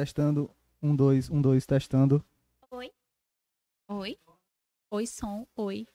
Testando. 0.00 0.50
Um, 0.82 0.96
dois, 0.96 1.28
um, 1.28 1.42
dois, 1.42 1.66
testando. 1.66 2.24
Oi. 2.70 2.90
Oi. 3.86 4.16
Oi, 4.90 5.06
som. 5.06 5.46
Oi. 5.54 5.86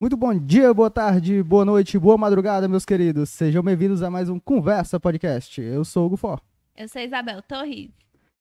Muito 0.00 0.16
bom 0.16 0.32
dia, 0.32 0.72
boa 0.72 0.88
tarde, 0.88 1.42
boa 1.42 1.64
noite, 1.64 1.98
boa 1.98 2.16
madrugada, 2.16 2.68
meus 2.68 2.84
queridos. 2.84 3.30
Sejam 3.30 3.64
bem-vindos 3.64 4.00
a 4.00 4.08
mais 4.08 4.28
um 4.28 4.38
Conversa 4.38 5.00
Podcast. 5.00 5.60
Eu 5.60 5.84
sou 5.84 6.06
o 6.06 6.10
Gufó. 6.10 6.38
Eu 6.76 6.88
sou 6.88 7.02
Isabel 7.02 7.42
Torres. 7.42 7.90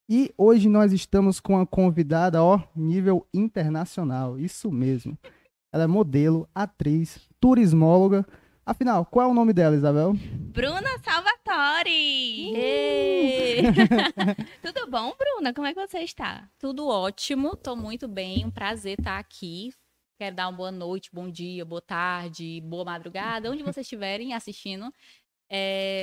E 0.07 0.31
hoje 0.37 0.69
nós 0.69 0.93
estamos 0.93 1.39
com 1.39 1.55
uma 1.55 1.65
convidada, 1.65 2.43
ó, 2.43 2.61
nível 2.75 3.27
internacional. 3.33 4.37
Isso 4.37 4.71
mesmo. 4.71 5.17
Ela 5.73 5.85
é 5.85 5.87
modelo, 5.87 6.47
atriz, 6.53 7.27
turismóloga. 7.39 8.23
Afinal, 8.63 9.03
qual 9.03 9.27
é 9.27 9.31
o 9.31 9.33
nome 9.33 9.51
dela, 9.51 9.75
Isabel? 9.75 10.13
Bruna 10.53 10.99
Salvatori! 11.03 12.53
Tudo 14.61 14.91
bom, 14.91 15.11
Bruna? 15.17 15.55
Como 15.55 15.65
é 15.65 15.73
que 15.73 15.87
você 15.87 16.01
está? 16.01 16.47
Tudo 16.59 16.87
ótimo, 16.87 17.55
tô 17.55 17.75
muito 17.75 18.07
bem, 18.07 18.45
um 18.45 18.51
prazer 18.51 18.99
estar 18.99 19.17
aqui. 19.17 19.71
Quero 20.17 20.36
dar 20.36 20.47
uma 20.47 20.57
boa 20.57 20.71
noite, 20.71 21.09
bom 21.13 21.29
dia, 21.29 21.63
boa 21.63 21.81
tarde, 21.81 22.59
boa 22.62 22.83
madrugada, 22.83 23.51
onde 23.51 23.62
vocês 23.62 23.86
estiverem 23.86 24.33
assistindo. 24.33 24.91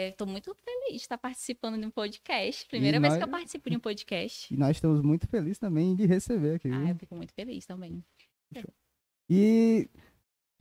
Estou 0.09 0.27
muito 0.27 0.55
feliz 0.65 0.93
de 0.93 1.03
estar 1.03 1.19
participando 1.19 1.77
de 1.79 1.85
um 1.85 1.91
podcast. 1.91 2.65
Primeira 2.69 2.97
E 2.99 3.01
vez 3.01 3.13
nós- 3.15 3.19
que 3.23 3.29
eu 3.29 3.31
participo 3.31 3.69
de 3.69 3.77
um 3.77 3.81
podcast. 3.81 4.55
E 4.55 4.57
nós 4.57 4.77
estamos 4.77 5.03
muito 5.03 5.27
felizes 5.27 5.59
também 5.59 5.97
de 5.97 6.07
receber 6.07 6.55
aqui. 6.57 6.69
viu? 6.69 6.79
Ah, 6.87 6.91
eu 6.91 6.95
fico 6.97 7.15
muito 7.17 7.35
feliz 7.35 7.67
também. 7.67 8.05
E 9.29 9.89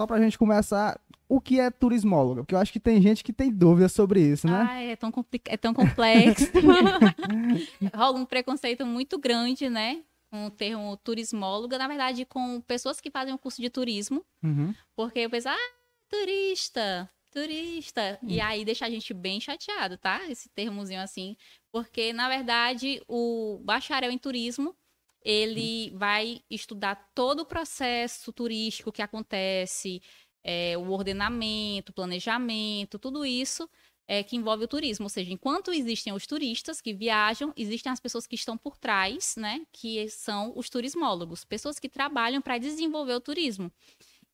só 0.01 0.07
pra 0.07 0.19
gente 0.19 0.37
começar, 0.37 0.99
o 1.29 1.39
que 1.39 1.59
é 1.59 1.69
turismóloga? 1.69 2.41
Porque 2.41 2.55
eu 2.55 2.59
acho 2.59 2.73
que 2.73 2.79
tem 2.79 2.99
gente 3.01 3.23
que 3.23 3.31
tem 3.31 3.51
dúvidas 3.51 3.91
sobre 3.91 4.19
isso, 4.19 4.47
né? 4.47 4.67
Ah, 4.67 4.81
é 4.81 4.95
tão, 4.95 5.11
compli- 5.11 5.41
é 5.45 5.57
tão 5.57 5.73
complexo. 5.75 6.51
Rola 7.95 8.19
um 8.19 8.25
preconceito 8.25 8.83
muito 8.83 9.19
grande, 9.19 9.69
né? 9.69 10.01
Com 10.33 10.47
o 10.47 10.49
termo 10.49 10.97
turismóloga, 10.97 11.77
na 11.77 11.87
verdade, 11.87 12.25
com 12.25 12.59
pessoas 12.61 12.99
que 12.99 13.11
fazem 13.11 13.31
o 13.31 13.37
curso 13.37 13.61
de 13.61 13.69
turismo. 13.69 14.25
Uhum. 14.41 14.73
Porque 14.95 15.19
eu 15.19 15.29
penso, 15.29 15.47
ah, 15.47 15.71
turista, 16.09 17.07
turista. 17.29 18.17
E 18.23 18.41
aí 18.41 18.65
deixa 18.65 18.87
a 18.87 18.89
gente 18.89 19.13
bem 19.13 19.39
chateado, 19.39 19.95
tá? 19.95 20.27
Esse 20.27 20.49
termozinho 20.49 21.01
assim. 21.01 21.37
Porque, 21.71 22.11
na 22.13 22.27
verdade, 22.27 22.99
o 23.07 23.61
bacharel 23.63 24.09
em 24.09 24.17
turismo, 24.17 24.75
ele 25.23 25.91
vai 25.91 26.41
estudar 26.49 26.95
todo 27.13 27.41
o 27.41 27.45
processo 27.45 28.33
turístico 28.33 28.91
que 28.91 29.03
acontece, 29.03 30.01
é, 30.43 30.75
o 30.75 30.89
ordenamento, 30.89 31.93
planejamento, 31.93 32.97
tudo 32.97 33.23
isso 33.23 33.69
é, 34.07 34.21
que 34.23 34.35
envolve 34.35 34.63
o 34.65 34.67
turismo. 34.67 35.05
Ou 35.05 35.09
seja, 35.09 35.31
enquanto 35.31 35.71
existem 35.71 36.11
os 36.13 36.25
turistas 36.27 36.81
que 36.81 36.93
viajam, 36.93 37.53
existem 37.55 37.91
as 37.91 37.99
pessoas 37.99 38.27
que 38.27 38.35
estão 38.35 38.57
por 38.57 38.77
trás, 38.77 39.35
né? 39.37 39.65
Que 39.71 40.09
são 40.09 40.51
os 40.55 40.69
turismólogos, 40.69 41.45
pessoas 41.45 41.79
que 41.79 41.87
trabalham 41.89 42.41
para 42.41 42.57
desenvolver 42.57 43.13
o 43.13 43.21
turismo. 43.21 43.71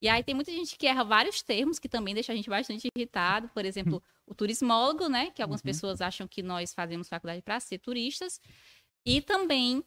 E 0.02 0.08
aí 0.08 0.24
tem 0.24 0.34
muita 0.34 0.52
gente 0.52 0.78
que 0.78 0.88
erra 0.88 1.04
vários 1.04 1.42
termos 1.42 1.78
que 1.78 1.90
também 1.90 2.14
deixa 2.14 2.32
a 2.32 2.36
gente 2.36 2.50
bastante 2.50 2.88
irritado. 2.96 3.50
Por 3.50 3.66
exemplo, 3.66 4.02
o 4.26 4.34
turismólogo, 4.34 5.08
né? 5.10 5.30
Que 5.32 5.42
algumas 5.42 5.60
Uhum. 5.62 5.66
pessoas 5.66 6.00
acham 6.02 6.28
que 6.28 6.42
nós 6.42 6.74
fazemos 6.74 7.10
faculdade 7.10 7.42
para 7.42 7.60
ser 7.60 7.80
turistas. 7.80 8.40
E 9.06 9.22
também 9.22 9.84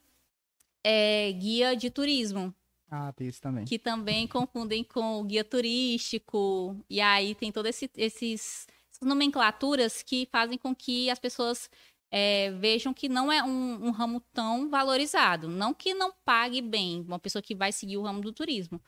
é, 0.84 1.32
guia 1.32 1.74
de 1.76 1.90
turismo, 1.90 2.54
Ah, 2.90 3.12
tem 3.12 3.26
isso 3.28 3.40
também. 3.40 3.64
que 3.64 3.78
também 3.78 4.26
confundem 4.26 4.84
com 4.84 5.20
o 5.20 5.24
guia 5.24 5.42
turístico. 5.44 6.76
E 6.90 7.00
aí 7.00 7.34
tem 7.34 7.50
todas 7.50 7.74
esse, 7.76 7.90
esses 7.96 8.66
nomenclaturas 9.02 10.02
que 10.02 10.28
fazem 10.30 10.58
com 10.58 10.74
que 10.74 11.10
as 11.10 11.18
pessoas 11.18 11.68
é, 12.10 12.50
vejam 12.52 12.92
que 12.92 13.08
não 13.08 13.32
é 13.32 13.42
um, 13.42 13.86
um 13.86 13.90
ramo 13.90 14.20
tão 14.32 14.68
valorizado. 14.68 15.48
Não 15.48 15.72
que 15.72 15.94
não 15.94 16.12
pague 16.24 16.60
bem 16.60 17.00
uma 17.02 17.18
pessoa 17.18 17.42
que 17.42 17.54
vai 17.54 17.72
seguir 17.72 17.96
o 17.96 18.02
ramo 18.02 18.20
do 18.20 18.32
turismo. 18.32 18.80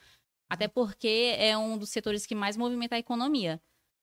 Até 0.50 0.68
porque 0.68 1.34
é 1.38 1.56
um 1.56 1.78
dos 1.78 1.88
setores 1.88 2.26
que 2.26 2.34
mais 2.34 2.56
movimenta 2.56 2.96
a 2.96 2.98
economia. 2.98 3.60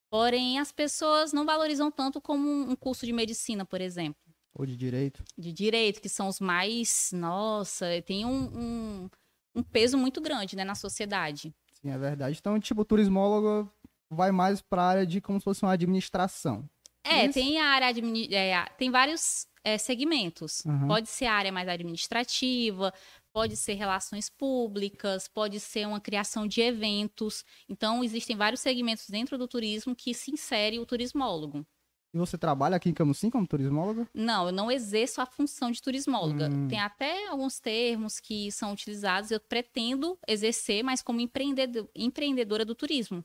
Porém, 0.09 0.59
as 0.59 0.71
pessoas 0.71 1.31
não 1.31 1.45
valorizam 1.45 1.89
tanto 1.89 2.19
como 2.19 2.49
um 2.49 2.75
curso 2.75 3.05
de 3.05 3.13
medicina, 3.13 3.63
por 3.63 3.79
exemplo 3.79 4.19
Ou 4.53 4.65
de 4.65 4.75
direito. 4.75 5.23
de 5.37 5.53
direito, 5.53 6.01
que 6.01 6.09
são 6.09 6.27
os 6.27 6.39
mais, 6.39 7.11
nossa, 7.13 7.85
tem 8.01 8.25
um, 8.25 8.59
um, 8.59 9.09
um 9.55 9.63
peso 9.63 9.97
muito 9.97 10.19
grande, 10.19 10.55
né, 10.55 10.65
na 10.65 10.75
sociedade. 10.75 11.53
Sim, 11.81 11.91
é 11.91 11.97
verdade. 11.97 12.37
Então, 12.39 12.59
tipo, 12.59 12.81
o 12.81 12.85
turismólogo 12.85 13.71
vai 14.11 14.31
mais 14.31 14.61
pra 14.61 14.83
área 14.83 15.05
de 15.05 15.21
como 15.21 15.39
se 15.39 15.43
fosse 15.45 15.63
uma 15.63 15.71
administração. 15.73 16.69
É, 17.03 17.25
Isso. 17.25 17.33
tem 17.33 17.59
a 17.59 17.65
área 17.65 17.87
é, 18.29 18.55
a- 18.55 18.65
tem 18.77 18.91
vários 18.91 19.47
é, 19.63 19.77
segmentos. 19.77 20.63
Uhum. 20.65 20.87
Pode 20.87 21.07
ser 21.07 21.25
a 21.25 21.33
área 21.33 21.51
mais 21.51 21.67
administrativa, 21.67 22.93
pode 23.33 23.55
ser 23.55 23.73
relações 23.73 24.29
públicas, 24.29 25.27
pode 25.27 25.59
ser 25.59 25.87
uma 25.87 25.99
criação 25.99 26.45
de 26.45 26.61
eventos. 26.61 27.43
Então, 27.69 28.03
existem 28.03 28.35
vários 28.35 28.59
segmentos 28.61 29.07
dentro 29.09 29.37
do 29.37 29.47
turismo 29.47 29.95
que 29.95 30.13
se 30.13 30.31
insere 30.31 30.77
o 30.79 30.85
turismólogo. 30.85 31.65
E 32.13 32.17
você 32.17 32.37
trabalha 32.37 32.75
aqui 32.75 32.89
em 32.89 32.93
Camusim 32.93 33.29
como 33.29 33.47
turismóloga? 33.47 34.05
Não, 34.13 34.47
eu 34.47 34.51
não 34.51 34.69
exerço 34.69 35.21
a 35.21 35.25
função 35.25 35.71
de 35.71 35.81
turismóloga. 35.81 36.49
Hum. 36.49 36.67
Tem 36.67 36.77
até 36.79 37.27
alguns 37.29 37.59
termos 37.59 38.19
que 38.19 38.51
são 38.51 38.73
utilizados, 38.73 39.31
eu 39.31 39.39
pretendo 39.39 40.19
exercer, 40.27 40.83
mas 40.83 41.01
como 41.01 41.21
empreendedor- 41.21 41.89
empreendedora 41.95 42.65
do 42.65 42.75
turismo. 42.75 43.23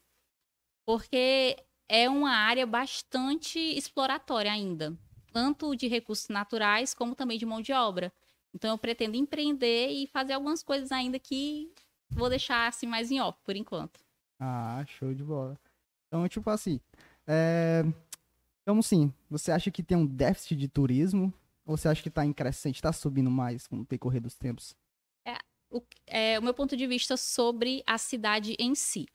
Porque 0.87 1.57
é 1.89 2.09
uma 2.09 2.31
área 2.31 2.65
bastante 2.65 3.59
exploratória 3.59 4.51
ainda, 4.51 4.97
tanto 5.33 5.77
de 5.77 5.89
recursos 5.89 6.29
naturais 6.29 6.95
como 6.95 7.15
também 7.15 7.39
de 7.39 7.45
mão 7.45 7.61
de 7.61 7.73
obra. 7.73 8.13
Então 8.55 8.71
eu 8.71 8.79
pretendo 8.79 9.17
empreender 9.17 9.91
e 9.91 10.07
fazer 10.07 10.33
algumas 10.33 10.63
coisas 10.63 10.91
ainda 10.91 11.19
que 11.19 11.71
vou 12.09 12.31
deixar 12.31 12.69
assim 12.69 12.87
mais 12.87 13.11
em 13.11 13.21
off 13.21 13.39
por 13.45 13.55
enquanto. 13.55 14.01
Ah, 14.41 14.83
show 14.87 15.13
de 15.13 15.23
bola. 15.23 15.59
Então, 16.07 16.27
tipo 16.29 16.49
assim, 16.49 16.81
é... 17.27 17.83
Camusim, 18.65 19.13
você 19.29 19.53
acha 19.53 19.71
que 19.71 19.83
tem 19.83 19.97
um 19.97 20.07
déficit 20.07 20.57
de 20.57 20.69
turismo? 20.69 21.33
Ou 21.67 21.77
você 21.77 21.89
acha 21.89 22.03
que 22.03 22.11
tá 22.11 22.25
em 22.25 22.33
crescente, 22.33 22.81
tá 22.81 22.93
subindo 22.93 23.31
mais 23.31 23.67
com 23.67 23.81
o 23.81 23.85
decorrer 23.85 24.23
dos 24.23 24.37
tempos? 24.37 24.75
o, 25.71 25.83
é, 26.07 26.39
o 26.39 26.43
meu 26.43 26.55
ponto 26.55 26.77
de 26.77 26.87
vista 26.87 27.17
sobre 27.17 27.83
a 27.87 27.99
cidade 27.99 28.57
em 28.59 28.75
si. 28.75 29.07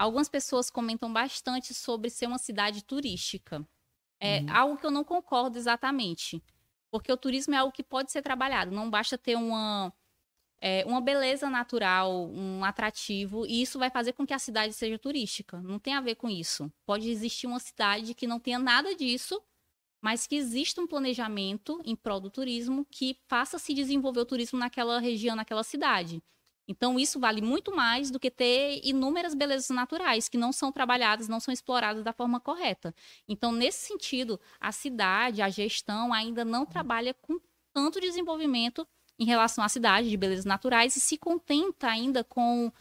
Algumas 0.00 0.28
pessoas 0.28 0.70
comentam 0.70 1.12
bastante 1.12 1.74
sobre 1.74 2.10
ser 2.10 2.26
uma 2.26 2.38
cidade 2.38 2.84
turística. 2.84 3.66
É 4.20 4.38
Uhum. 4.40 4.46
algo 4.48 4.78
que 4.78 4.86
eu 4.86 4.90
não 4.90 5.04
concordo 5.04 5.58
exatamente. 5.58 6.42
Porque 6.92 7.12
o 7.12 7.16
turismo 7.16 7.54
é 7.54 7.58
algo 7.58 7.72
que 7.72 7.82
pode 7.84 8.12
ser 8.12 8.22
trabalhado. 8.22 8.70
Não 8.72 8.90
basta 8.90 9.18
ter 9.18 9.36
uma, 9.36 9.92
é, 10.60 10.84
uma 10.86 11.00
beleza 11.00 11.50
natural, 11.50 12.28
um 12.30 12.64
atrativo, 12.64 13.46
e 13.46 13.62
isso 13.62 13.78
vai 13.78 13.90
fazer 13.90 14.12
com 14.14 14.26
que 14.26 14.34
a 14.34 14.38
cidade 14.38 14.74
seja 14.74 14.98
turística. 14.98 15.60
Não 15.62 15.78
tem 15.78 15.94
a 15.94 16.00
ver 16.00 16.16
com 16.16 16.28
isso. 16.28 16.72
Pode 16.86 17.10
existir 17.10 17.46
uma 17.46 17.60
cidade 17.60 18.14
que 18.14 18.26
não 18.26 18.40
tenha 18.40 18.58
nada 18.58 18.94
disso, 18.94 19.42
mas 20.02 20.26
que 20.26 20.36
exista 20.36 20.80
um 20.82 20.86
planejamento 20.86 21.80
em 21.84 21.96
prol 21.96 22.20
do 22.20 22.30
turismo 22.30 22.86
que 22.90 23.18
faça 23.28 23.58
se 23.58 23.74
desenvolver 23.74 24.20
o 24.20 24.26
turismo 24.26 24.58
naquela 24.58 24.98
região, 25.00 25.36
naquela 25.36 25.64
cidade. 25.64 26.22
Então, 26.70 27.00
isso 27.00 27.18
vale 27.18 27.42
muito 27.42 27.74
mais 27.74 28.12
do 28.12 28.20
que 28.20 28.30
ter 28.30 28.80
inúmeras 28.84 29.34
belezas 29.34 29.70
naturais 29.70 30.28
que 30.28 30.38
não 30.38 30.52
são 30.52 30.70
trabalhadas, 30.70 31.26
não 31.26 31.40
são 31.40 31.52
exploradas 31.52 32.04
da 32.04 32.12
forma 32.12 32.38
correta. 32.38 32.94
Então, 33.26 33.50
nesse 33.50 33.88
sentido, 33.88 34.38
a 34.60 34.70
cidade, 34.70 35.42
a 35.42 35.48
gestão 35.48 36.12
ainda 36.12 36.44
não 36.44 36.64
trabalha 36.64 37.12
com 37.12 37.40
tanto 37.74 38.00
desenvolvimento 38.00 38.86
em 39.18 39.24
relação 39.24 39.64
à 39.64 39.68
cidade 39.68 40.08
de 40.08 40.16
belezas 40.16 40.44
naturais 40.44 40.94
e 40.94 41.00
se 41.00 41.18
contenta 41.18 41.88
ainda 41.88 42.22
com, 42.22 42.72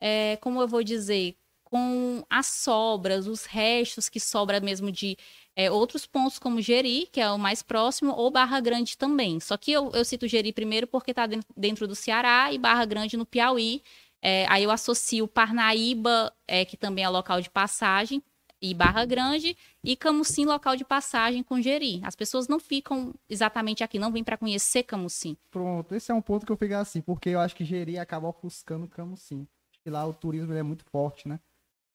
é, 0.00 0.36
como 0.38 0.60
eu 0.60 0.66
vou 0.66 0.82
dizer, 0.82 1.36
com 1.70 2.24
as 2.30 2.46
sobras, 2.46 3.26
os 3.26 3.44
restos 3.44 4.08
que 4.08 4.20
sobra 4.20 4.60
mesmo 4.60 4.90
de 4.90 5.16
é, 5.56 5.70
outros 5.70 6.06
pontos 6.06 6.38
como 6.38 6.60
Jeri, 6.60 7.08
que 7.10 7.20
é 7.20 7.30
o 7.30 7.38
mais 7.38 7.62
próximo, 7.62 8.12
ou 8.12 8.30
Barra 8.30 8.60
Grande 8.60 8.96
também. 8.96 9.40
Só 9.40 9.56
que 9.56 9.72
eu, 9.72 9.90
eu 9.92 10.04
cito 10.04 10.28
Jeri 10.28 10.52
primeiro 10.52 10.86
porque 10.86 11.10
está 11.10 11.26
dentro 11.56 11.88
do 11.88 11.94
Ceará 11.94 12.52
e 12.52 12.58
Barra 12.58 12.84
Grande 12.84 13.16
no 13.16 13.26
Piauí. 13.26 13.82
É, 14.22 14.46
aí 14.48 14.64
eu 14.64 14.70
associo 14.70 15.26
Parnaíba, 15.26 16.32
é, 16.46 16.64
que 16.64 16.76
também 16.76 17.04
é 17.04 17.08
local 17.08 17.40
de 17.40 17.50
passagem, 17.50 18.22
e 18.60 18.72
Barra 18.72 19.04
Grande, 19.04 19.56
e 19.84 19.96
Camusim, 19.96 20.44
local 20.44 20.76
de 20.76 20.84
passagem 20.84 21.42
com 21.42 21.60
Jeri. 21.60 22.00
As 22.02 22.16
pessoas 22.16 22.48
não 22.48 22.58
ficam 22.58 23.14
exatamente 23.28 23.84
aqui, 23.84 23.98
não 23.98 24.12
vêm 24.12 24.24
para 24.24 24.36
conhecer 24.36 24.82
Camusim. 24.82 25.36
Pronto, 25.50 25.94
esse 25.94 26.10
é 26.10 26.14
um 26.14 26.22
ponto 26.22 26.46
que 26.46 26.52
eu 26.52 26.56
fiquei 26.56 26.76
assim, 26.76 27.00
porque 27.00 27.30
eu 27.30 27.40
acho 27.40 27.54
que 27.54 27.64
Jeri 27.64 27.98
acaba 27.98 28.28
ofuscando 28.28 28.88
Camusim. 28.88 29.46
Acho 29.70 29.80
que 29.82 29.90
lá 29.90 30.06
o 30.06 30.14
turismo 30.14 30.52
é 30.54 30.62
muito 30.62 30.84
forte, 30.84 31.28
né? 31.28 31.38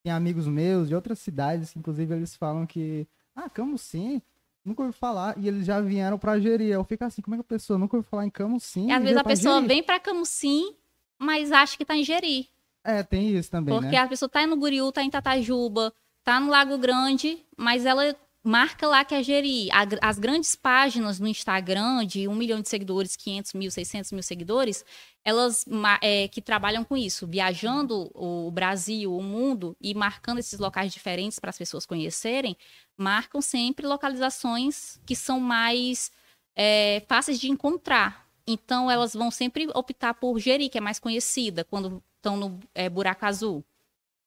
Tem 0.03 0.11
amigos 0.11 0.47
meus 0.47 0.87
de 0.87 0.95
outras 0.95 1.19
cidades, 1.19 1.71
que 1.71 1.79
inclusive 1.79 2.13
eles 2.15 2.35
falam 2.35 2.65
que, 2.65 3.07
ah, 3.35 3.49
Camusim, 3.49 4.21
nunca 4.65 4.81
ouvi 4.83 4.93
falar, 4.93 5.37
e 5.37 5.47
eles 5.47 5.65
já 5.65 5.79
vieram 5.79 6.17
pra 6.17 6.39
Jeri. 6.39 6.67
Eu 6.67 6.83
fico 6.83 7.03
assim, 7.03 7.21
como 7.21 7.35
é 7.35 7.37
que 7.37 7.41
a 7.41 7.43
pessoa 7.43 7.77
nunca 7.77 7.95
ouviu 7.95 8.09
falar 8.09 8.25
em 8.25 8.29
Camusim? 8.29 8.87
E 8.87 8.91
às 8.91 9.01
vezes 9.01 9.17
a 9.17 9.23
pra 9.23 9.31
pessoa 9.31 9.55
Jeri? 9.55 9.67
vem 9.67 9.83
para 9.83 9.99
Camusim, 9.99 10.75
mas 11.19 11.51
acha 11.51 11.77
que 11.77 11.83
está 11.83 11.95
em 11.95 12.03
Jeri. 12.03 12.49
É, 12.83 13.03
tem 13.03 13.29
isso 13.35 13.51
também, 13.51 13.75
Porque 13.75 13.91
né? 13.91 13.97
a 13.97 14.07
pessoa 14.07 14.27
tá 14.27 14.45
no 14.47 14.57
Guriú, 14.57 14.91
tá 14.91 15.03
em 15.03 15.09
Tatajuba, 15.09 15.93
tá 16.23 16.39
no 16.39 16.49
Lago 16.49 16.79
Grande, 16.79 17.45
mas 17.55 17.85
ela 17.85 18.15
marca 18.43 18.87
lá 18.87 19.03
que 19.05 19.13
é 19.15 19.21
Jeri. 19.23 19.69
A- 19.71 19.85
As 20.01 20.17
grandes 20.19 20.55
páginas 20.55 21.19
no 21.19 21.27
Instagram 21.27 22.05
de 22.05 22.27
1 22.27 22.35
milhão 22.35 22.61
de 22.61 22.69
seguidores, 22.69 23.15
500 23.15 23.53
mil, 23.53 23.69
600 23.71 24.11
mil 24.11 24.23
seguidores, 24.23 24.83
elas 25.23 25.65
é, 26.01 26.27
que 26.27 26.41
trabalham 26.41 26.83
com 26.83 26.97
isso, 26.97 27.27
viajando 27.27 28.09
o 28.15 28.49
Brasil, 28.51 29.15
o 29.15 29.21
mundo 29.21 29.75
e 29.79 29.93
marcando 29.93 30.39
esses 30.39 30.59
locais 30.59 30.91
diferentes 30.91 31.37
para 31.39 31.49
as 31.51 31.57
pessoas 31.57 31.85
conhecerem, 31.85 32.57
marcam 32.97 33.41
sempre 33.41 33.85
localizações 33.85 34.99
que 35.05 35.15
são 35.15 35.39
mais 35.39 36.11
é, 36.55 37.03
fáceis 37.07 37.39
de 37.39 37.49
encontrar. 37.49 38.27
Então, 38.47 38.89
elas 38.89 39.13
vão 39.13 39.29
sempre 39.29 39.67
optar 39.75 40.15
por 40.15 40.39
Jeri, 40.39 40.67
que 40.69 40.77
é 40.77 40.81
mais 40.81 40.99
conhecida, 40.99 41.63
quando 41.63 42.03
estão 42.17 42.35
no 42.37 42.59
é, 42.73 42.89
Buraco 42.89 43.25
Azul. 43.25 43.63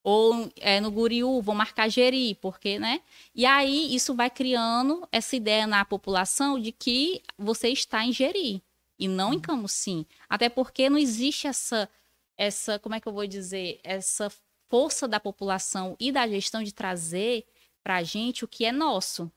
Ou 0.05 0.53
é, 0.57 0.83
no 0.83 0.91
Guriú, 0.91 1.41
vão 1.41 1.55
marcar 1.55 1.89
Jeri, 1.89 2.35
porque, 2.35 2.79
né? 2.79 3.01
E 3.35 3.47
aí, 3.47 3.95
isso 3.95 4.15
vai 4.15 4.29
criando 4.29 5.09
essa 5.11 5.35
ideia 5.35 5.67
na 5.67 5.83
população 5.83 6.61
de 6.61 6.73
que 6.73 7.23
você 7.39 7.71
está 7.71 8.05
em 8.05 8.13
Jeri 8.13 8.63
e 8.99 9.09
não 9.09 9.33
em 9.33 9.41
Camusim. 9.41 10.05
Até 10.29 10.51
porque 10.51 10.91
não 10.91 10.99
existe 10.99 11.47
essa, 11.47 11.89
essa, 12.37 12.79
como 12.79 12.95
é 12.95 13.01
que 13.01 13.09
eu 13.09 13.15
vou 13.15 13.27
dizer, 13.27 13.81
essa 13.83 14.31
força 14.69 15.09
da 15.09 15.19
população 15.19 15.97
e 15.99 16.13
da 16.13 16.29
gestão 16.29 16.63
de 16.63 16.75
trazer 16.75 17.47
pra 17.83 18.03
gente 18.03 18.45
o 18.45 18.49
que 18.49 18.67
é 18.67 18.73
nosso. 18.73 19.33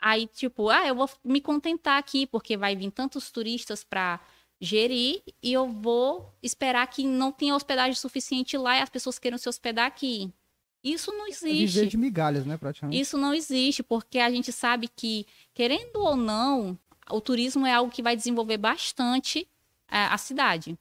Aí, 0.00 0.26
tipo, 0.26 0.70
ah, 0.70 0.86
eu 0.86 0.94
vou 0.94 1.10
me 1.22 1.42
contentar 1.42 1.98
aqui, 1.98 2.26
porque 2.26 2.56
vai 2.56 2.74
vir 2.74 2.90
tantos 2.90 3.30
turistas 3.30 3.84
pra 3.84 4.18
gerir 4.60 5.22
e 5.42 5.52
eu 5.52 5.68
vou 5.68 6.32
esperar 6.42 6.86
que 6.86 7.04
não 7.06 7.30
tenha 7.30 7.54
hospedagem 7.54 7.94
suficiente 7.94 8.56
lá 8.56 8.76
e 8.76 8.80
as 8.80 8.88
pessoas 8.90 9.18
queiram 9.18 9.38
se 9.38 9.48
hospedar 9.48 9.86
aqui. 9.86 10.32
Isso 10.82 11.10
não 11.12 11.26
É 11.26 11.30
viver 11.32 11.62
existe. 11.62 11.86
de 11.88 11.96
migalhas, 11.96 12.46
né, 12.46 12.56
praticamente. 12.56 13.00
Isso 13.00 13.18
não 13.18 13.34
existe, 13.34 13.82
porque 13.82 14.18
a 14.18 14.30
gente 14.30 14.52
sabe 14.52 14.88
que, 14.88 15.26
querendo 15.52 15.96
ou 15.96 16.14
não, 16.16 16.78
o 17.10 17.20
turismo 17.20 17.66
é 17.66 17.72
algo 17.72 17.90
que 17.90 18.02
vai 18.02 18.14
desenvolver 18.16 18.56
bastante 18.56 19.48
é, 19.90 20.04
a 20.04 20.16
cidade. 20.16 20.78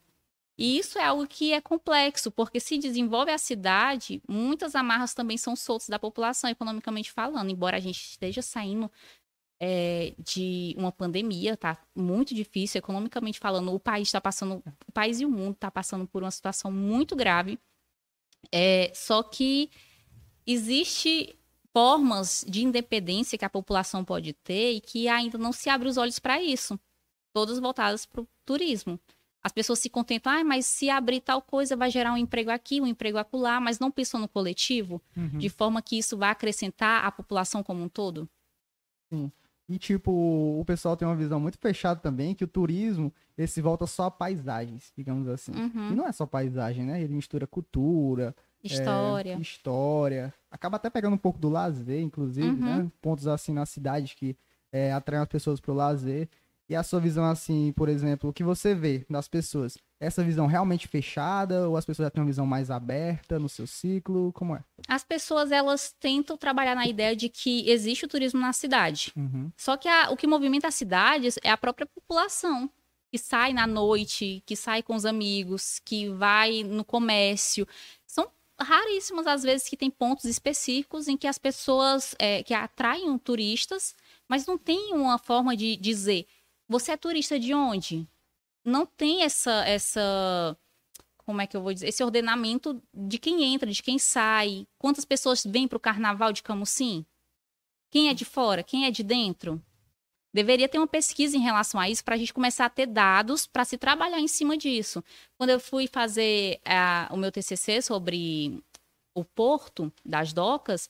E 0.57 0.77
isso 0.77 0.97
é 0.97 1.03
algo 1.03 1.27
que 1.27 1.51
é 1.51 1.59
complexo, 1.59 2.31
porque 2.31 2.59
se 2.59 2.77
desenvolve 2.77 3.31
a 3.31 3.37
cidade, 3.37 4.21
muitas 4.27 4.73
amarras 4.73 5.13
também 5.13 5.37
são 5.37 5.55
soltas 5.55 5.89
da 5.89 5.99
população, 5.99 6.49
economicamente 6.49 7.11
falando. 7.11 7.49
Embora 7.49 7.75
a 7.77 7.79
gente 7.79 7.99
esteja 7.99 8.41
saindo 8.41 8.89
é, 9.59 10.13
de 10.19 10.75
uma 10.77 10.91
pandemia, 10.91 11.55
tá 11.55 11.77
muito 11.95 12.33
difícil, 12.33 12.79
economicamente 12.79 13.39
falando, 13.39 13.73
o 13.73 13.79
país 13.79 14.07
está 14.07 14.19
passando, 14.19 14.61
o 14.87 14.91
país 14.91 15.19
e 15.19 15.25
o 15.25 15.29
mundo 15.31 15.53
está 15.53 15.71
passando 15.71 16.05
por 16.07 16.23
uma 16.23 16.31
situação 16.31 16.71
muito 16.71 17.15
grave. 17.15 17.57
É, 18.51 18.91
só 18.93 19.23
que 19.23 19.69
existe 20.45 21.35
formas 21.73 22.45
de 22.47 22.63
independência 22.63 23.37
que 23.37 23.45
a 23.45 23.49
população 23.49 24.05
pode 24.05 24.33
ter 24.33 24.73
e 24.73 24.81
que 24.81 25.07
ainda 25.07 25.37
não 25.37 25.51
se 25.51 25.69
abre 25.69 25.89
os 25.89 25.97
olhos 25.97 26.19
para 26.19 26.41
isso. 26.41 26.79
Todas 27.33 27.59
voltadas 27.59 28.05
para 28.05 28.21
o 28.21 28.27
turismo. 28.45 28.99
As 29.43 29.51
pessoas 29.51 29.79
se 29.79 29.89
contentam, 29.89 30.31
ah, 30.31 30.43
mas 30.43 30.65
se 30.65 30.89
abrir 30.89 31.21
tal 31.21 31.41
coisa 31.41 31.75
vai 31.75 31.91
gerar 31.91 32.13
um 32.13 32.17
emprego 32.17 32.49
aqui, 32.49 32.81
um 32.81 32.87
emprego 32.87 33.17
acolá, 33.17 33.59
mas 33.59 33.77
não 33.77 33.91
pensam 33.91 34.19
no 34.19 34.27
coletivo, 34.27 35.01
Uhum. 35.15 35.37
de 35.37 35.49
forma 35.49 35.81
que 35.81 35.97
isso 35.97 36.17
vai 36.17 36.29
acrescentar 36.29 37.05
a 37.05 37.11
população 37.11 37.61
como 37.61 37.83
um 37.83 37.89
todo. 37.89 38.27
E, 39.67 39.79
tipo, 39.79 40.11
o 40.11 40.63
pessoal 40.65 40.95
tem 40.95 41.07
uma 41.07 41.15
visão 41.15 41.39
muito 41.39 41.57
fechada 41.57 41.99
também, 41.99 42.35
que 42.35 42.43
o 42.43 42.47
turismo, 42.47 43.11
ele 43.37 43.47
se 43.47 43.61
volta 43.61 43.87
só 43.87 44.05
a 44.05 44.11
paisagens, 44.11 44.91
digamos 44.95 45.27
assim. 45.27 45.51
Uhum. 45.53 45.91
E 45.91 45.95
não 45.95 46.07
é 46.07 46.11
só 46.11 46.25
paisagem, 46.27 46.85
né? 46.85 47.01
Ele 47.01 47.15
mistura 47.15 47.47
cultura, 47.47 48.35
é, 48.63 48.67
História. 48.67 49.37
história. 49.39 50.33
Acaba 50.51 50.75
até 50.77 50.89
pegando 50.89 51.13
um 51.15 51.17
pouco 51.17 51.39
do 51.39 51.49
lazer, 51.49 52.01
inclusive, 52.01 52.47
Uhum. 52.47 52.55
né? 52.83 52.91
Pontos 53.01 53.27
assim 53.27 53.53
na 53.53 53.65
cidade 53.65 54.15
que 54.15 54.37
é, 54.71 54.91
atraem 54.93 55.21
as 55.23 55.27
pessoas 55.27 55.59
pro 55.59 55.73
lazer. 55.73 56.29
E 56.67 56.75
a 56.75 56.81
sua 56.81 56.99
visão, 56.99 57.23
assim, 57.25 57.71
por 57.73 57.87
exemplo, 57.89 58.29
o 58.29 58.33
que 58.33 58.43
você 58.43 58.73
vê 58.73 59.05
das 59.07 59.27
pessoas? 59.27 59.77
Essa 59.99 60.23
visão 60.23 60.47
realmente 60.47 60.87
fechada 60.87 61.69
ou 61.69 61.77
as 61.77 61.85
pessoas 61.85 62.07
já 62.07 62.09
têm 62.09 62.21
uma 62.21 62.27
visão 62.27 62.45
mais 62.45 62.71
aberta 62.71 63.37
no 63.37 63.47
seu 63.47 63.67
ciclo? 63.67 64.33
Como 64.33 64.55
é? 64.55 64.63
As 64.87 65.03
pessoas, 65.03 65.51
elas 65.51 65.93
tentam 65.99 66.35
trabalhar 66.35 66.75
na 66.75 66.87
ideia 66.87 67.15
de 67.15 67.29
que 67.29 67.69
existe 67.69 68.05
o 68.05 68.07
turismo 68.07 68.39
na 68.39 68.51
cidade. 68.51 69.13
Uhum. 69.15 69.51
Só 69.55 69.77
que 69.77 69.87
a- 69.87 70.09
o 70.09 70.17
que 70.17 70.25
movimenta 70.25 70.67
as 70.67 70.75
cidades 70.75 71.37
é 71.43 71.51
a 71.51 71.57
própria 71.57 71.85
população, 71.85 72.69
que 73.11 73.17
sai 73.19 73.53
na 73.53 73.67
noite, 73.67 74.41
que 74.45 74.55
sai 74.55 74.81
com 74.81 74.95
os 74.95 75.05
amigos, 75.05 75.79
que 75.85 76.09
vai 76.09 76.63
no 76.63 76.83
comércio. 76.83 77.67
São 78.07 78.27
raríssimas 78.59 79.27
as 79.27 79.43
vezes 79.43 79.69
que 79.69 79.77
tem 79.77 79.91
pontos 79.91 80.25
específicos 80.25 81.07
em 81.07 81.15
que 81.15 81.27
as 81.27 81.37
pessoas 81.37 82.15
é, 82.17 82.41
que 82.41 82.53
atraem 82.53 83.15
turistas, 83.19 83.95
mas 84.27 84.45
não 84.47 84.57
tem 84.57 84.93
uma 84.93 85.17
forma 85.19 85.55
de 85.55 85.75
dizer 85.77 86.25
você 86.67 86.91
é 86.91 86.97
turista 86.97 87.39
de 87.39 87.53
onde? 87.53 88.07
Não 88.63 88.85
tem 88.85 89.23
essa 89.23 89.63
essa 89.65 90.57
como 91.25 91.41
é 91.41 91.47
que 91.47 91.57
eu 91.57 91.61
vou 91.61 91.73
dizer? 91.73 91.87
Esse 91.87 92.03
ordenamento 92.03 92.81
de 92.93 93.17
quem 93.17 93.43
entra, 93.43 93.69
de 93.71 93.81
quem 93.81 93.97
sai, 93.97 94.67
quantas 94.77 95.03
pessoas 95.03 95.43
vêm 95.43 95.67
para 95.67 95.77
o 95.77 95.79
carnaval 95.79 96.31
de 96.31 96.43
Camusim? 96.43 97.05
Quem 97.89 98.09
é 98.09 98.13
de 98.13 98.25
fora? 98.25 98.63
Quem 98.63 98.85
é 98.85 98.91
de 98.91 99.03
dentro? 99.03 99.61
Deveria 100.33 100.67
ter 100.67 100.77
uma 100.77 100.87
pesquisa 100.87 101.37
em 101.37 101.39
relação 101.39 101.79
a 101.79 101.89
isso 101.89 102.03
para 102.03 102.15
a 102.15 102.17
gente 102.17 102.33
começar 102.33 102.65
a 102.65 102.69
ter 102.69 102.85
dados 102.85 103.47
para 103.47 103.63
se 103.63 103.77
trabalhar 103.77 104.19
em 104.19 104.27
cima 104.27 104.57
disso. 104.57 105.03
Quando 105.37 105.49
eu 105.49 105.59
fui 105.59 105.87
fazer 105.87 106.59
ah, 106.65 107.07
o 107.11 107.17
meu 107.17 107.31
TCC 107.31 107.81
sobre 107.81 108.61
o 109.15 109.23
porto 109.23 109.91
das 110.03 110.33
docas, 110.33 110.89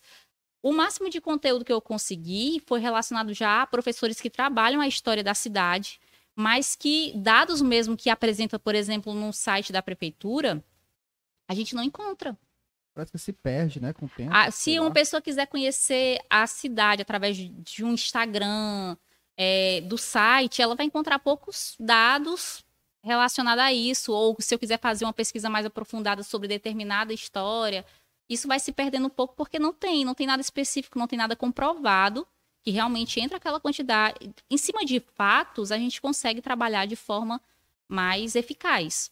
o 0.65 0.73
máximo 0.73 1.11
de 1.11 1.21
conteúdo 1.21 1.63
que 1.63 1.71
eu 1.71 1.79
consegui 1.79 2.59
foi 2.65 2.79
relacionado 2.79 3.35
já 3.35 3.61
a 3.61 3.67
professores 3.67 4.19
que 4.19 4.31
trabalham 4.31 4.81
a 4.81 4.87
história 4.87 5.23
da 5.23 5.35
cidade, 5.35 5.99
mas 6.35 6.75
que 6.75 7.13
dados 7.15 7.61
mesmo 7.61 7.95
que 7.95 8.09
apresenta, 8.09 8.57
por 8.57 8.73
exemplo, 8.73 9.13
no 9.13 9.31
site 9.31 9.71
da 9.71 9.83
prefeitura, 9.83 10.63
a 11.47 11.53
gente 11.53 11.75
não 11.75 11.83
encontra. 11.83 12.35
Parece 12.95 13.11
que 13.11 13.19
se 13.19 13.31
perde, 13.31 13.79
né, 13.79 13.93
com 13.93 14.07
o 14.07 14.09
tempo. 14.09 14.31
Ah, 14.33 14.49
se 14.49 14.79
lá. 14.79 14.85
uma 14.85 14.91
pessoa 14.91 15.21
quiser 15.21 15.45
conhecer 15.45 16.17
a 16.27 16.47
cidade 16.47 17.03
através 17.03 17.37
de, 17.37 17.49
de 17.49 17.83
um 17.83 17.93
Instagram, 17.93 18.97
é, 19.37 19.81
do 19.81 19.99
site, 19.99 20.63
ela 20.63 20.73
vai 20.73 20.87
encontrar 20.87 21.19
poucos 21.19 21.75
dados 21.79 22.65
relacionados 23.03 23.63
a 23.63 23.71
isso. 23.71 24.11
Ou 24.11 24.35
se 24.39 24.55
eu 24.55 24.57
quiser 24.57 24.79
fazer 24.79 25.05
uma 25.05 25.13
pesquisa 25.13 25.47
mais 25.47 25.63
aprofundada 25.63 26.23
sobre 26.23 26.47
determinada 26.47 27.13
história, 27.13 27.85
isso 28.29 28.47
vai 28.47 28.59
se 28.59 28.71
perdendo 28.71 29.07
um 29.07 29.09
pouco 29.09 29.35
porque 29.35 29.59
não 29.59 29.73
tem, 29.73 30.03
não 30.05 30.13
tem 30.15 30.25
nada 30.27 30.41
específico, 30.41 30.97
não 30.99 31.07
tem 31.07 31.17
nada 31.17 31.35
comprovado 31.35 32.27
que 32.63 32.71
realmente 32.71 33.19
entra 33.19 33.37
aquela 33.37 33.59
quantidade. 33.59 34.17
Em 34.49 34.57
cima 34.57 34.83
de 34.83 34.99
fatos, 34.99 35.71
a 35.71 35.77
gente 35.77 36.01
consegue 36.01 36.41
trabalhar 36.41 36.85
de 36.87 36.95
forma 36.95 37.39
mais 37.87 38.35
eficaz. 38.35 39.11